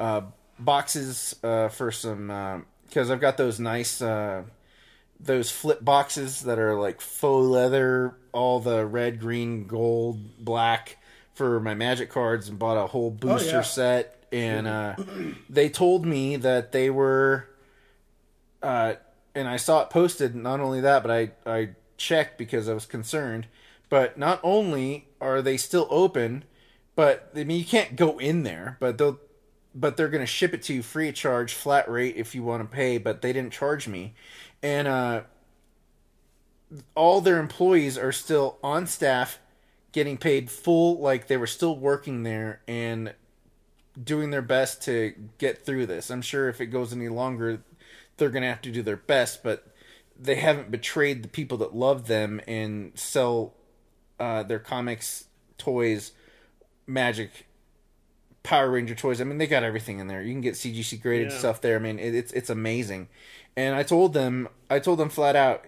uh, 0.00 0.02
uh, 0.02 0.22
boxes 0.58 1.36
uh, 1.42 1.68
for 1.68 1.92
some 1.92 2.64
because 2.86 3.10
I've 3.10 3.20
got 3.20 3.36
those 3.36 3.60
nice 3.60 4.02
uh, 4.02 4.42
those 5.20 5.50
flip 5.50 5.84
boxes 5.84 6.42
that 6.42 6.58
are 6.58 6.74
like 6.74 7.00
faux 7.00 7.46
leather, 7.46 8.16
all 8.32 8.60
the 8.60 8.84
red, 8.86 9.20
green, 9.20 9.66
gold, 9.66 10.44
black 10.44 10.96
for 11.34 11.60
my 11.60 11.74
Magic 11.74 12.10
cards, 12.10 12.48
and 12.48 12.58
bought 12.58 12.82
a 12.82 12.86
whole 12.86 13.10
booster 13.10 13.56
yeah. 13.56 13.62
set. 13.62 14.24
And 14.32 14.66
uh, 14.66 14.96
they 15.50 15.68
told 15.68 16.04
me 16.04 16.36
that 16.36 16.72
they 16.72 16.90
were 16.90 17.48
uh, 18.62 18.94
and 19.34 19.48
I 19.48 19.56
saw 19.56 19.82
it 19.82 19.90
posted. 19.90 20.34
Not 20.34 20.60
only 20.60 20.80
that, 20.80 21.02
but 21.02 21.10
I 21.10 21.30
I 21.46 21.70
checked 21.96 22.38
because 22.38 22.68
I 22.68 22.74
was 22.74 22.86
concerned. 22.86 23.46
But 23.88 24.18
not 24.18 24.40
only 24.42 25.08
are 25.20 25.42
they 25.42 25.56
still 25.56 25.86
open, 25.90 26.44
but 26.94 27.30
I 27.34 27.44
mean 27.44 27.58
you 27.58 27.64
can't 27.64 27.96
go 27.96 28.18
in 28.18 28.42
there, 28.42 28.76
but 28.80 28.98
they'll 28.98 29.20
but 29.74 29.96
they're 29.96 30.08
gonna 30.08 30.26
ship 30.26 30.54
it 30.54 30.62
to 30.64 30.74
you 30.74 30.82
free 30.82 31.08
of 31.08 31.14
charge, 31.14 31.54
flat 31.54 31.90
rate 31.90 32.16
if 32.16 32.34
you 32.34 32.42
want 32.42 32.62
to 32.62 32.76
pay. 32.76 32.98
But 32.98 33.22
they 33.22 33.32
didn't 33.32 33.52
charge 33.52 33.88
me, 33.88 34.14
and 34.62 34.88
uh, 34.88 35.22
all 36.94 37.20
their 37.20 37.38
employees 37.38 37.98
are 37.98 38.12
still 38.12 38.58
on 38.62 38.86
staff, 38.86 39.38
getting 39.92 40.16
paid 40.16 40.50
full, 40.50 40.98
like 41.00 41.26
they 41.26 41.36
were 41.36 41.46
still 41.46 41.76
working 41.76 42.22
there 42.22 42.60
and 42.68 43.14
doing 44.02 44.30
their 44.30 44.42
best 44.42 44.82
to 44.82 45.14
get 45.38 45.64
through 45.64 45.86
this. 45.86 46.10
I'm 46.10 46.22
sure 46.22 46.48
if 46.48 46.60
it 46.60 46.66
goes 46.66 46.92
any 46.92 47.08
longer, 47.08 47.62
they're 48.16 48.30
going 48.30 48.42
to 48.42 48.48
have 48.48 48.62
to 48.62 48.70
do 48.70 48.82
their 48.82 48.96
best, 48.96 49.42
but 49.42 49.66
they 50.18 50.36
haven't 50.36 50.70
betrayed 50.70 51.22
the 51.22 51.28
people 51.28 51.58
that 51.58 51.74
love 51.74 52.06
them 52.06 52.40
and 52.46 52.92
sell 52.94 53.54
uh, 54.18 54.42
their 54.42 54.58
comics, 54.58 55.24
toys, 55.58 56.12
magic, 56.86 57.46
Power 58.42 58.70
Ranger 58.70 58.94
toys. 58.94 59.20
I 59.20 59.24
mean, 59.24 59.38
they 59.38 59.46
got 59.46 59.62
everything 59.62 59.98
in 59.98 60.06
there. 60.06 60.22
You 60.22 60.32
can 60.32 60.40
get 60.40 60.54
CGC 60.54 61.00
graded 61.00 61.30
Yeah. 61.30 61.38
stuff 61.38 61.60
there. 61.60 61.76
I 61.76 61.78
mean, 61.78 61.98
it, 61.98 62.14
it's 62.14 62.32
it's 62.32 62.50
amazing. 62.50 63.08
And 63.56 63.74
I 63.74 63.82
told 63.82 64.14
them, 64.14 64.48
I 64.70 64.78
told 64.78 64.98
them 64.98 65.08
flat 65.10 65.36
out, 65.36 65.64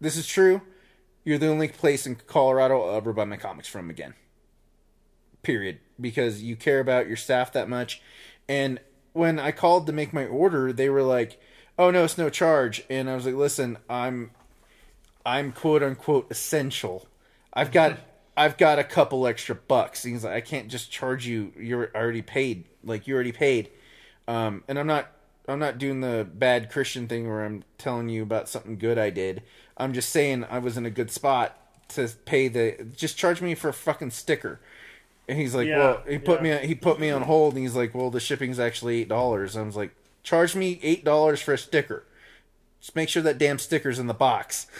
this 0.00 0.16
is 0.16 0.26
true. 0.26 0.62
You're 1.24 1.38
the 1.38 1.48
only 1.48 1.68
place 1.68 2.06
in 2.06 2.14
Colorado 2.14 2.80
I'll 2.82 2.96
ever 2.96 3.12
buy 3.12 3.24
my 3.24 3.36
comics 3.36 3.68
from 3.68 3.90
again 3.90 4.14
period 5.42 5.78
because 6.00 6.42
you 6.42 6.56
care 6.56 6.80
about 6.80 7.06
your 7.06 7.16
staff 7.16 7.52
that 7.52 7.68
much 7.68 8.02
and 8.48 8.80
when 9.12 9.38
i 9.38 9.52
called 9.52 9.86
to 9.86 9.92
make 9.92 10.12
my 10.12 10.26
order 10.26 10.72
they 10.72 10.88
were 10.90 11.02
like 11.02 11.40
oh 11.78 11.90
no 11.90 12.04
it's 12.04 12.18
no 12.18 12.28
charge 12.28 12.82
and 12.90 13.08
i 13.08 13.14
was 13.14 13.24
like 13.24 13.36
listen 13.36 13.78
i'm 13.88 14.30
i'm 15.24 15.52
quote 15.52 15.82
unquote 15.82 16.26
essential 16.30 17.06
i've 17.54 17.70
got 17.70 17.98
i've 18.38 18.56
got 18.56 18.78
a 18.78 18.84
couple 18.84 19.26
extra 19.26 19.54
bucks 19.54 20.02
he's 20.02 20.24
like 20.24 20.32
i 20.32 20.40
can't 20.40 20.68
just 20.68 20.90
charge 20.90 21.26
you 21.26 21.52
you're 21.58 21.90
already 21.94 22.22
paid 22.22 22.64
like 22.84 23.06
you 23.06 23.14
already 23.14 23.32
paid 23.32 23.68
um 24.26 24.62
and 24.68 24.78
i'm 24.78 24.86
not 24.86 25.10
I'm 25.48 25.58
not 25.58 25.78
doing 25.78 26.02
the 26.02 26.28
bad 26.30 26.70
Christian 26.70 27.08
thing 27.08 27.26
where 27.26 27.44
I'm 27.44 27.64
telling 27.78 28.10
you 28.10 28.22
about 28.22 28.48
something 28.48 28.76
good 28.76 28.98
I 28.98 29.10
did. 29.10 29.42
I'm 29.78 29.94
just 29.94 30.10
saying 30.10 30.44
I 30.44 30.58
was 30.58 30.76
in 30.76 30.84
a 30.84 30.90
good 30.90 31.10
spot 31.10 31.56
to 31.90 32.08
pay 32.26 32.48
the. 32.48 32.86
Just 32.94 33.16
charge 33.16 33.40
me 33.40 33.54
for 33.54 33.70
a 33.70 33.72
fucking 33.72 34.10
sticker. 34.10 34.60
And 35.26 35.38
he's 35.38 35.54
like, 35.54 35.66
Yeah, 35.66 35.78
well, 35.78 36.02
he 36.06 36.18
put 36.18 36.44
yeah. 36.44 36.60
me 36.60 36.66
he 36.66 36.74
put 36.74 37.00
me 37.00 37.10
on 37.10 37.22
hold, 37.22 37.54
and 37.54 37.62
he's 37.62 37.74
like, 37.74 37.94
well, 37.94 38.10
the 38.10 38.20
shipping's 38.20 38.58
actually 38.58 39.00
eight 39.00 39.08
dollars. 39.08 39.56
I 39.56 39.62
was 39.62 39.76
like, 39.76 39.94
charge 40.22 40.54
me 40.54 40.78
eight 40.82 41.04
dollars 41.04 41.40
for 41.40 41.54
a 41.54 41.58
sticker. 41.58 42.04
Just 42.80 42.94
make 42.94 43.08
sure 43.08 43.22
that 43.22 43.38
damn 43.38 43.58
sticker's 43.58 43.98
in 43.98 44.06
the 44.06 44.14
box. 44.14 44.66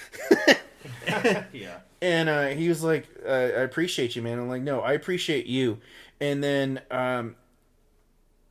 Yeah. 1.52 1.78
And 2.00 2.28
uh, 2.28 2.46
he 2.48 2.68
was 2.68 2.82
like, 2.84 3.08
uh, 3.26 3.30
"I 3.30 3.62
appreciate 3.62 4.14
you, 4.14 4.22
man." 4.22 4.38
I'm 4.38 4.48
like, 4.48 4.62
"No, 4.62 4.80
I 4.80 4.92
appreciate 4.92 5.46
you." 5.46 5.78
And 6.20 6.42
then 6.42 6.80
um, 6.90 7.36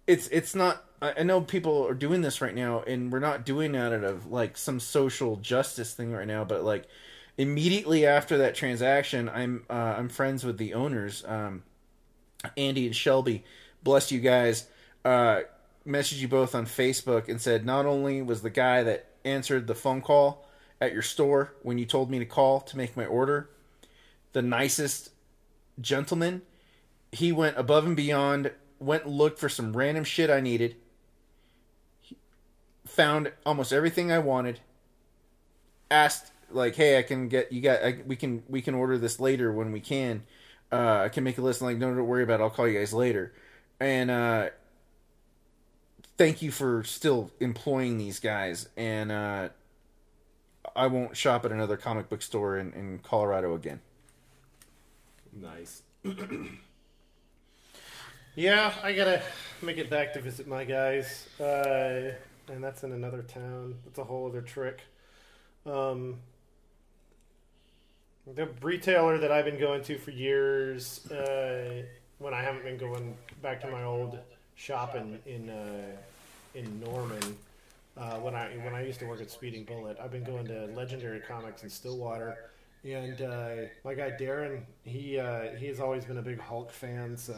it's 0.06 0.28
it's 0.30 0.56
not. 0.56 0.84
I 1.00 1.22
know 1.22 1.42
people 1.42 1.88
are 1.88 1.94
doing 1.94 2.22
this 2.22 2.42
right 2.42 2.56
now, 2.56 2.82
and 2.82 3.12
we're 3.12 3.20
not 3.20 3.46
doing 3.46 3.76
it 3.76 3.78
out 3.78 4.04
of 4.04 4.32
like 4.32 4.58
some 4.58 4.80
social 4.80 5.36
justice 5.38 5.94
thing 5.94 6.12
right 6.12 6.28
now. 6.28 6.44
But 6.44 6.64
like 6.64 6.88
immediately 7.38 8.06
after 8.06 8.40
that 8.40 8.56
transaction, 8.56 9.30
I'm 9.30 9.66
uh, 9.70 9.96
I'm 9.98 10.10
friends 10.10 10.44
with 10.44 10.58
the 10.58 10.74
owners, 10.74 11.24
um, 11.28 11.64
Andy 12.58 12.88
and 12.88 12.96
Shelby. 12.96 13.44
Bless 13.84 14.12
you 14.12 14.20
guys. 14.20 14.68
Uh, 15.06 15.42
messaged 15.88 16.18
you 16.20 16.28
both 16.28 16.56
on 16.56 16.66
Facebook 16.66 17.30
and 17.30 17.40
said 17.40 17.66
not 17.66 17.86
only 17.86 18.22
was 18.22 18.42
the 18.42 18.50
guy 18.50 18.84
that 18.84 19.06
answered 19.24 19.68
the 19.68 19.76
phone 19.76 20.02
call 20.02 20.47
at 20.80 20.94
your 20.94 21.02
store 21.02 21.54
when 21.62 21.78
you 21.78 21.86
told 21.86 22.10
me 22.10 22.20
to 22.20 22.26
call 22.26 22.62
to 22.62 22.78
make 22.78 22.96
my 22.96 23.06
order 23.06 23.50
the 24.34 24.42
nicest 24.42 25.10
gentleman. 25.82 26.42
He 27.12 27.32
went 27.32 27.58
above 27.58 27.86
and 27.86 27.96
beyond, 27.96 28.52
went 28.80 29.06
and 29.06 29.14
looked 29.14 29.40
for 29.40 29.50
some 29.50 29.76
random 29.76 30.04
shit 30.04 30.30
I 30.30 30.42
needed, 30.42 30.76
He 32.02 32.18
found 32.86 33.32
almost 33.46 33.74
everything 33.74 34.12
I 34.12 34.20
wanted, 34.20 34.60
asked 35.90 36.32
like, 36.52 36.76
"Hey, 36.76 36.98
I 36.98 37.04
can 37.04 37.28
get 37.28 37.52
you 37.52 37.62
got 37.62 37.84
I, 37.84 38.00
we 38.06 38.16
can 38.16 38.44
we 38.48 38.62
can 38.62 38.76
order 38.76 38.98
this 38.98 39.20
later 39.20 39.52
when 39.52 39.72
we 39.72 39.80
can. 39.80 40.24
Uh, 40.72 41.02
I 41.06 41.10
can 41.10 41.24
make 41.24 41.38
a 41.38 41.42
list." 41.42 41.62
I'm 41.62 41.68
like, 41.68 41.78
"No, 41.78 41.94
don't 41.94 42.08
worry 42.08 42.24
about 42.24 42.40
it. 42.40 42.44
I'll 42.44 42.50
call 42.50 42.68
you 42.68 42.78
guys 42.78 42.94
later." 42.94 43.34
And 43.80 44.10
uh, 44.12 44.50
thank 46.18 46.42
you 46.42 46.52
for 46.52 46.84
still 46.84 47.32
employing 47.40 47.98
these 47.98 48.20
guys. 48.20 48.70
And 48.76 49.12
uh, 49.12 49.50
I 50.78 50.86
won't 50.86 51.18
shop 51.18 51.44
at 51.44 51.52
another 51.52 51.76
comic 51.76 52.08
book 52.08 52.22
store 52.22 52.60
in, 52.60 52.72
in 52.74 53.00
Colorado 53.00 53.56
again. 53.56 53.82
Nice. 55.34 55.82
yeah, 58.36 58.72
I 58.84 58.94
gotta 58.94 59.24
make 59.64 59.80
it 59.80 59.90
back 59.90 60.14
to 60.14 60.22
visit 60.22 60.48
my 60.48 60.64
guys, 60.64 61.28
uh, 61.40 62.12
and 62.48 62.64
that's 62.64 62.84
in 62.84 62.92
another 62.92 63.24
town. 63.24 63.74
That's 63.86 63.98
a 63.98 64.04
whole 64.04 64.28
other 64.28 64.42
trick. 64.42 64.82
Um, 65.66 66.18
the 68.36 68.48
retailer 68.62 69.18
that 69.18 69.32
I've 69.32 69.46
been 69.46 69.60
going 69.60 69.84
to 69.86 69.98
for 69.98 70.12
years, 70.12 71.10
uh, 71.10 71.82
when 72.20 72.36
I 72.36 72.44
haven't 72.44 72.64
been 72.64 72.78
going 72.78 73.18
back 73.42 73.62
to 73.62 73.68
my 73.68 73.84
old 73.84 74.20
shop 74.54 74.96
in 74.96 75.20
in 75.26 75.50
uh, 75.50 75.98
in 76.54 76.80
Norman. 76.80 77.38
Uh, 77.98 78.18
when 78.20 78.36
I 78.36 78.50
when 78.64 78.76
I 78.76 78.86
used 78.86 79.00
to 79.00 79.06
work 79.06 79.22
at 79.22 79.32
Speeding 79.32 79.64
Bullet, 79.64 79.98
I've 80.02 80.12
been 80.12 80.24
going 80.24 80.46
to 80.48 80.66
Legendary 80.68 81.20
Comics 81.20 81.64
in 81.64 81.70
Stillwater, 81.70 82.52
and 82.84 83.20
uh, 83.22 83.56
my 83.84 83.96
guy 83.96 84.12
Darren, 84.12 84.62
he 84.84 85.18
uh, 85.18 85.56
he 85.58 85.66
has 85.66 85.80
always 85.80 86.06
been 86.06 86.20
a 86.20 86.22
big 86.22 86.40
Hulk 86.40 86.72
fan. 86.72 87.18
So 87.18 87.34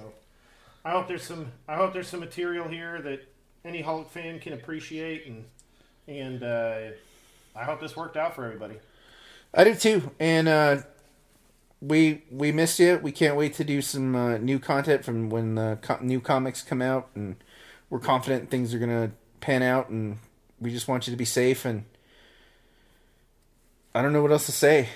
I 0.84 0.92
hope 0.92 1.08
there's 1.08 1.24
some 1.24 1.52
I 1.68 1.76
hope 1.76 1.94
there's 1.94 2.10
some 2.10 2.20
material 2.20 2.68
here 2.68 3.02
that 3.02 3.22
any 3.64 3.82
Hulk 3.82 4.12
fan 4.12 4.40
can 4.40 4.52
appreciate, 4.52 5.28
and 5.28 5.46
and 6.10 6.44
uh, 6.44 6.80
I 7.56 7.64
hope 7.64 7.80
this 7.80 7.96
worked 7.96 8.18
out 8.18 8.36
for 8.36 8.44
everybody. 8.44 8.76
I 9.54 9.64
do 9.64 9.76
too, 9.76 10.12
and 10.20 10.50
uh, 10.50 10.78
we 11.82 12.24
we 12.32 12.52
missed 12.52 12.80
you. 12.80 13.00
We 13.02 13.14
can't 13.14 13.38
wait 13.38 13.54
to 13.56 13.64
do 13.64 13.82
some 13.82 14.14
uh, 14.14 14.38
new 14.40 14.60
content 14.60 15.06
from 15.06 15.30
when 15.30 15.56
the 15.56 15.78
co- 15.82 16.00
new 16.02 16.20
comics 16.20 16.62
come 16.62 16.82
out, 16.82 17.08
and 17.16 17.38
we're 17.90 18.00
confident 18.00 18.52
things 18.52 18.74
are 18.74 18.80
gonna 18.80 19.12
pan 19.40 19.64
out. 19.64 19.90
And 19.90 20.18
we 20.62 20.72
just 20.72 20.88
want 20.88 21.08
you 21.08 21.12
to 21.12 21.18
be 21.18 21.26
safe. 21.26 21.66
And 21.66 21.86
I 23.94 24.02
don't 24.02 24.14
know 24.14 24.22
what 24.22 24.32
else 24.32 24.46
to 24.48 24.52
say. 24.52 24.90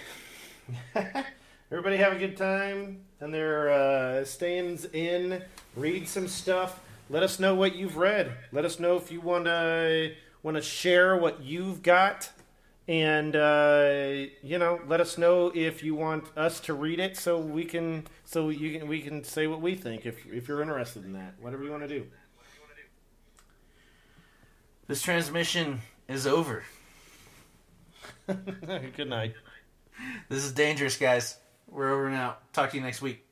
Everybody 1.71 1.97
have 1.97 2.13
a 2.13 2.19
good 2.19 2.37
time, 2.37 3.01
and 3.19 3.33
they're 3.33 3.69
uh, 3.69 4.25
staying 4.25 4.79
in. 4.93 5.41
Read 5.75 6.07
some 6.07 6.27
stuff. 6.27 6.79
Let 7.09 7.23
us 7.23 7.39
know 7.39 7.55
what 7.55 7.75
you've 7.75 7.97
read. 7.97 8.31
Let 8.51 8.63
us 8.63 8.79
know 8.79 8.95
if 8.95 9.11
you 9.11 9.21
want 9.21 9.45
to 9.45 10.13
want 10.43 10.55
to 10.55 10.61
share 10.61 11.17
what 11.17 11.41
you've 11.41 11.81
got, 11.81 12.29
and 12.87 13.35
uh, 13.35 14.25
you 14.43 14.59
know, 14.59 14.79
let 14.87 15.01
us 15.01 15.17
know 15.17 15.51
if 15.55 15.83
you 15.83 15.95
want 15.95 16.25
us 16.37 16.59
to 16.61 16.73
read 16.73 16.99
it, 16.99 17.17
so 17.17 17.39
we 17.39 17.65
can 17.65 18.05
so 18.25 18.49
you 18.49 18.77
can 18.77 18.87
we 18.87 19.01
can 19.01 19.23
say 19.23 19.47
what 19.47 19.61
we 19.61 19.73
think 19.73 20.05
if 20.05 20.25
if 20.27 20.47
you're 20.47 20.61
interested 20.61 21.03
in 21.03 21.13
that. 21.13 21.33
Whatever 21.41 21.63
you 21.63 21.71
want 21.71 21.83
to 21.83 21.89
do. 21.89 22.05
This 24.93 25.01
transmission 25.01 25.81
is 26.07 26.27
over. 26.27 26.63
good 28.27 29.09
night. 29.09 29.33
This 30.29 30.43
is 30.43 30.51
dangerous, 30.51 30.97
guys. 30.97 31.35
We're 31.67 31.91
over 31.91 32.11
now. 32.11 32.37
Talk 32.53 32.69
to 32.69 32.77
you 32.77 32.83
next 32.83 33.01
week. 33.01 33.25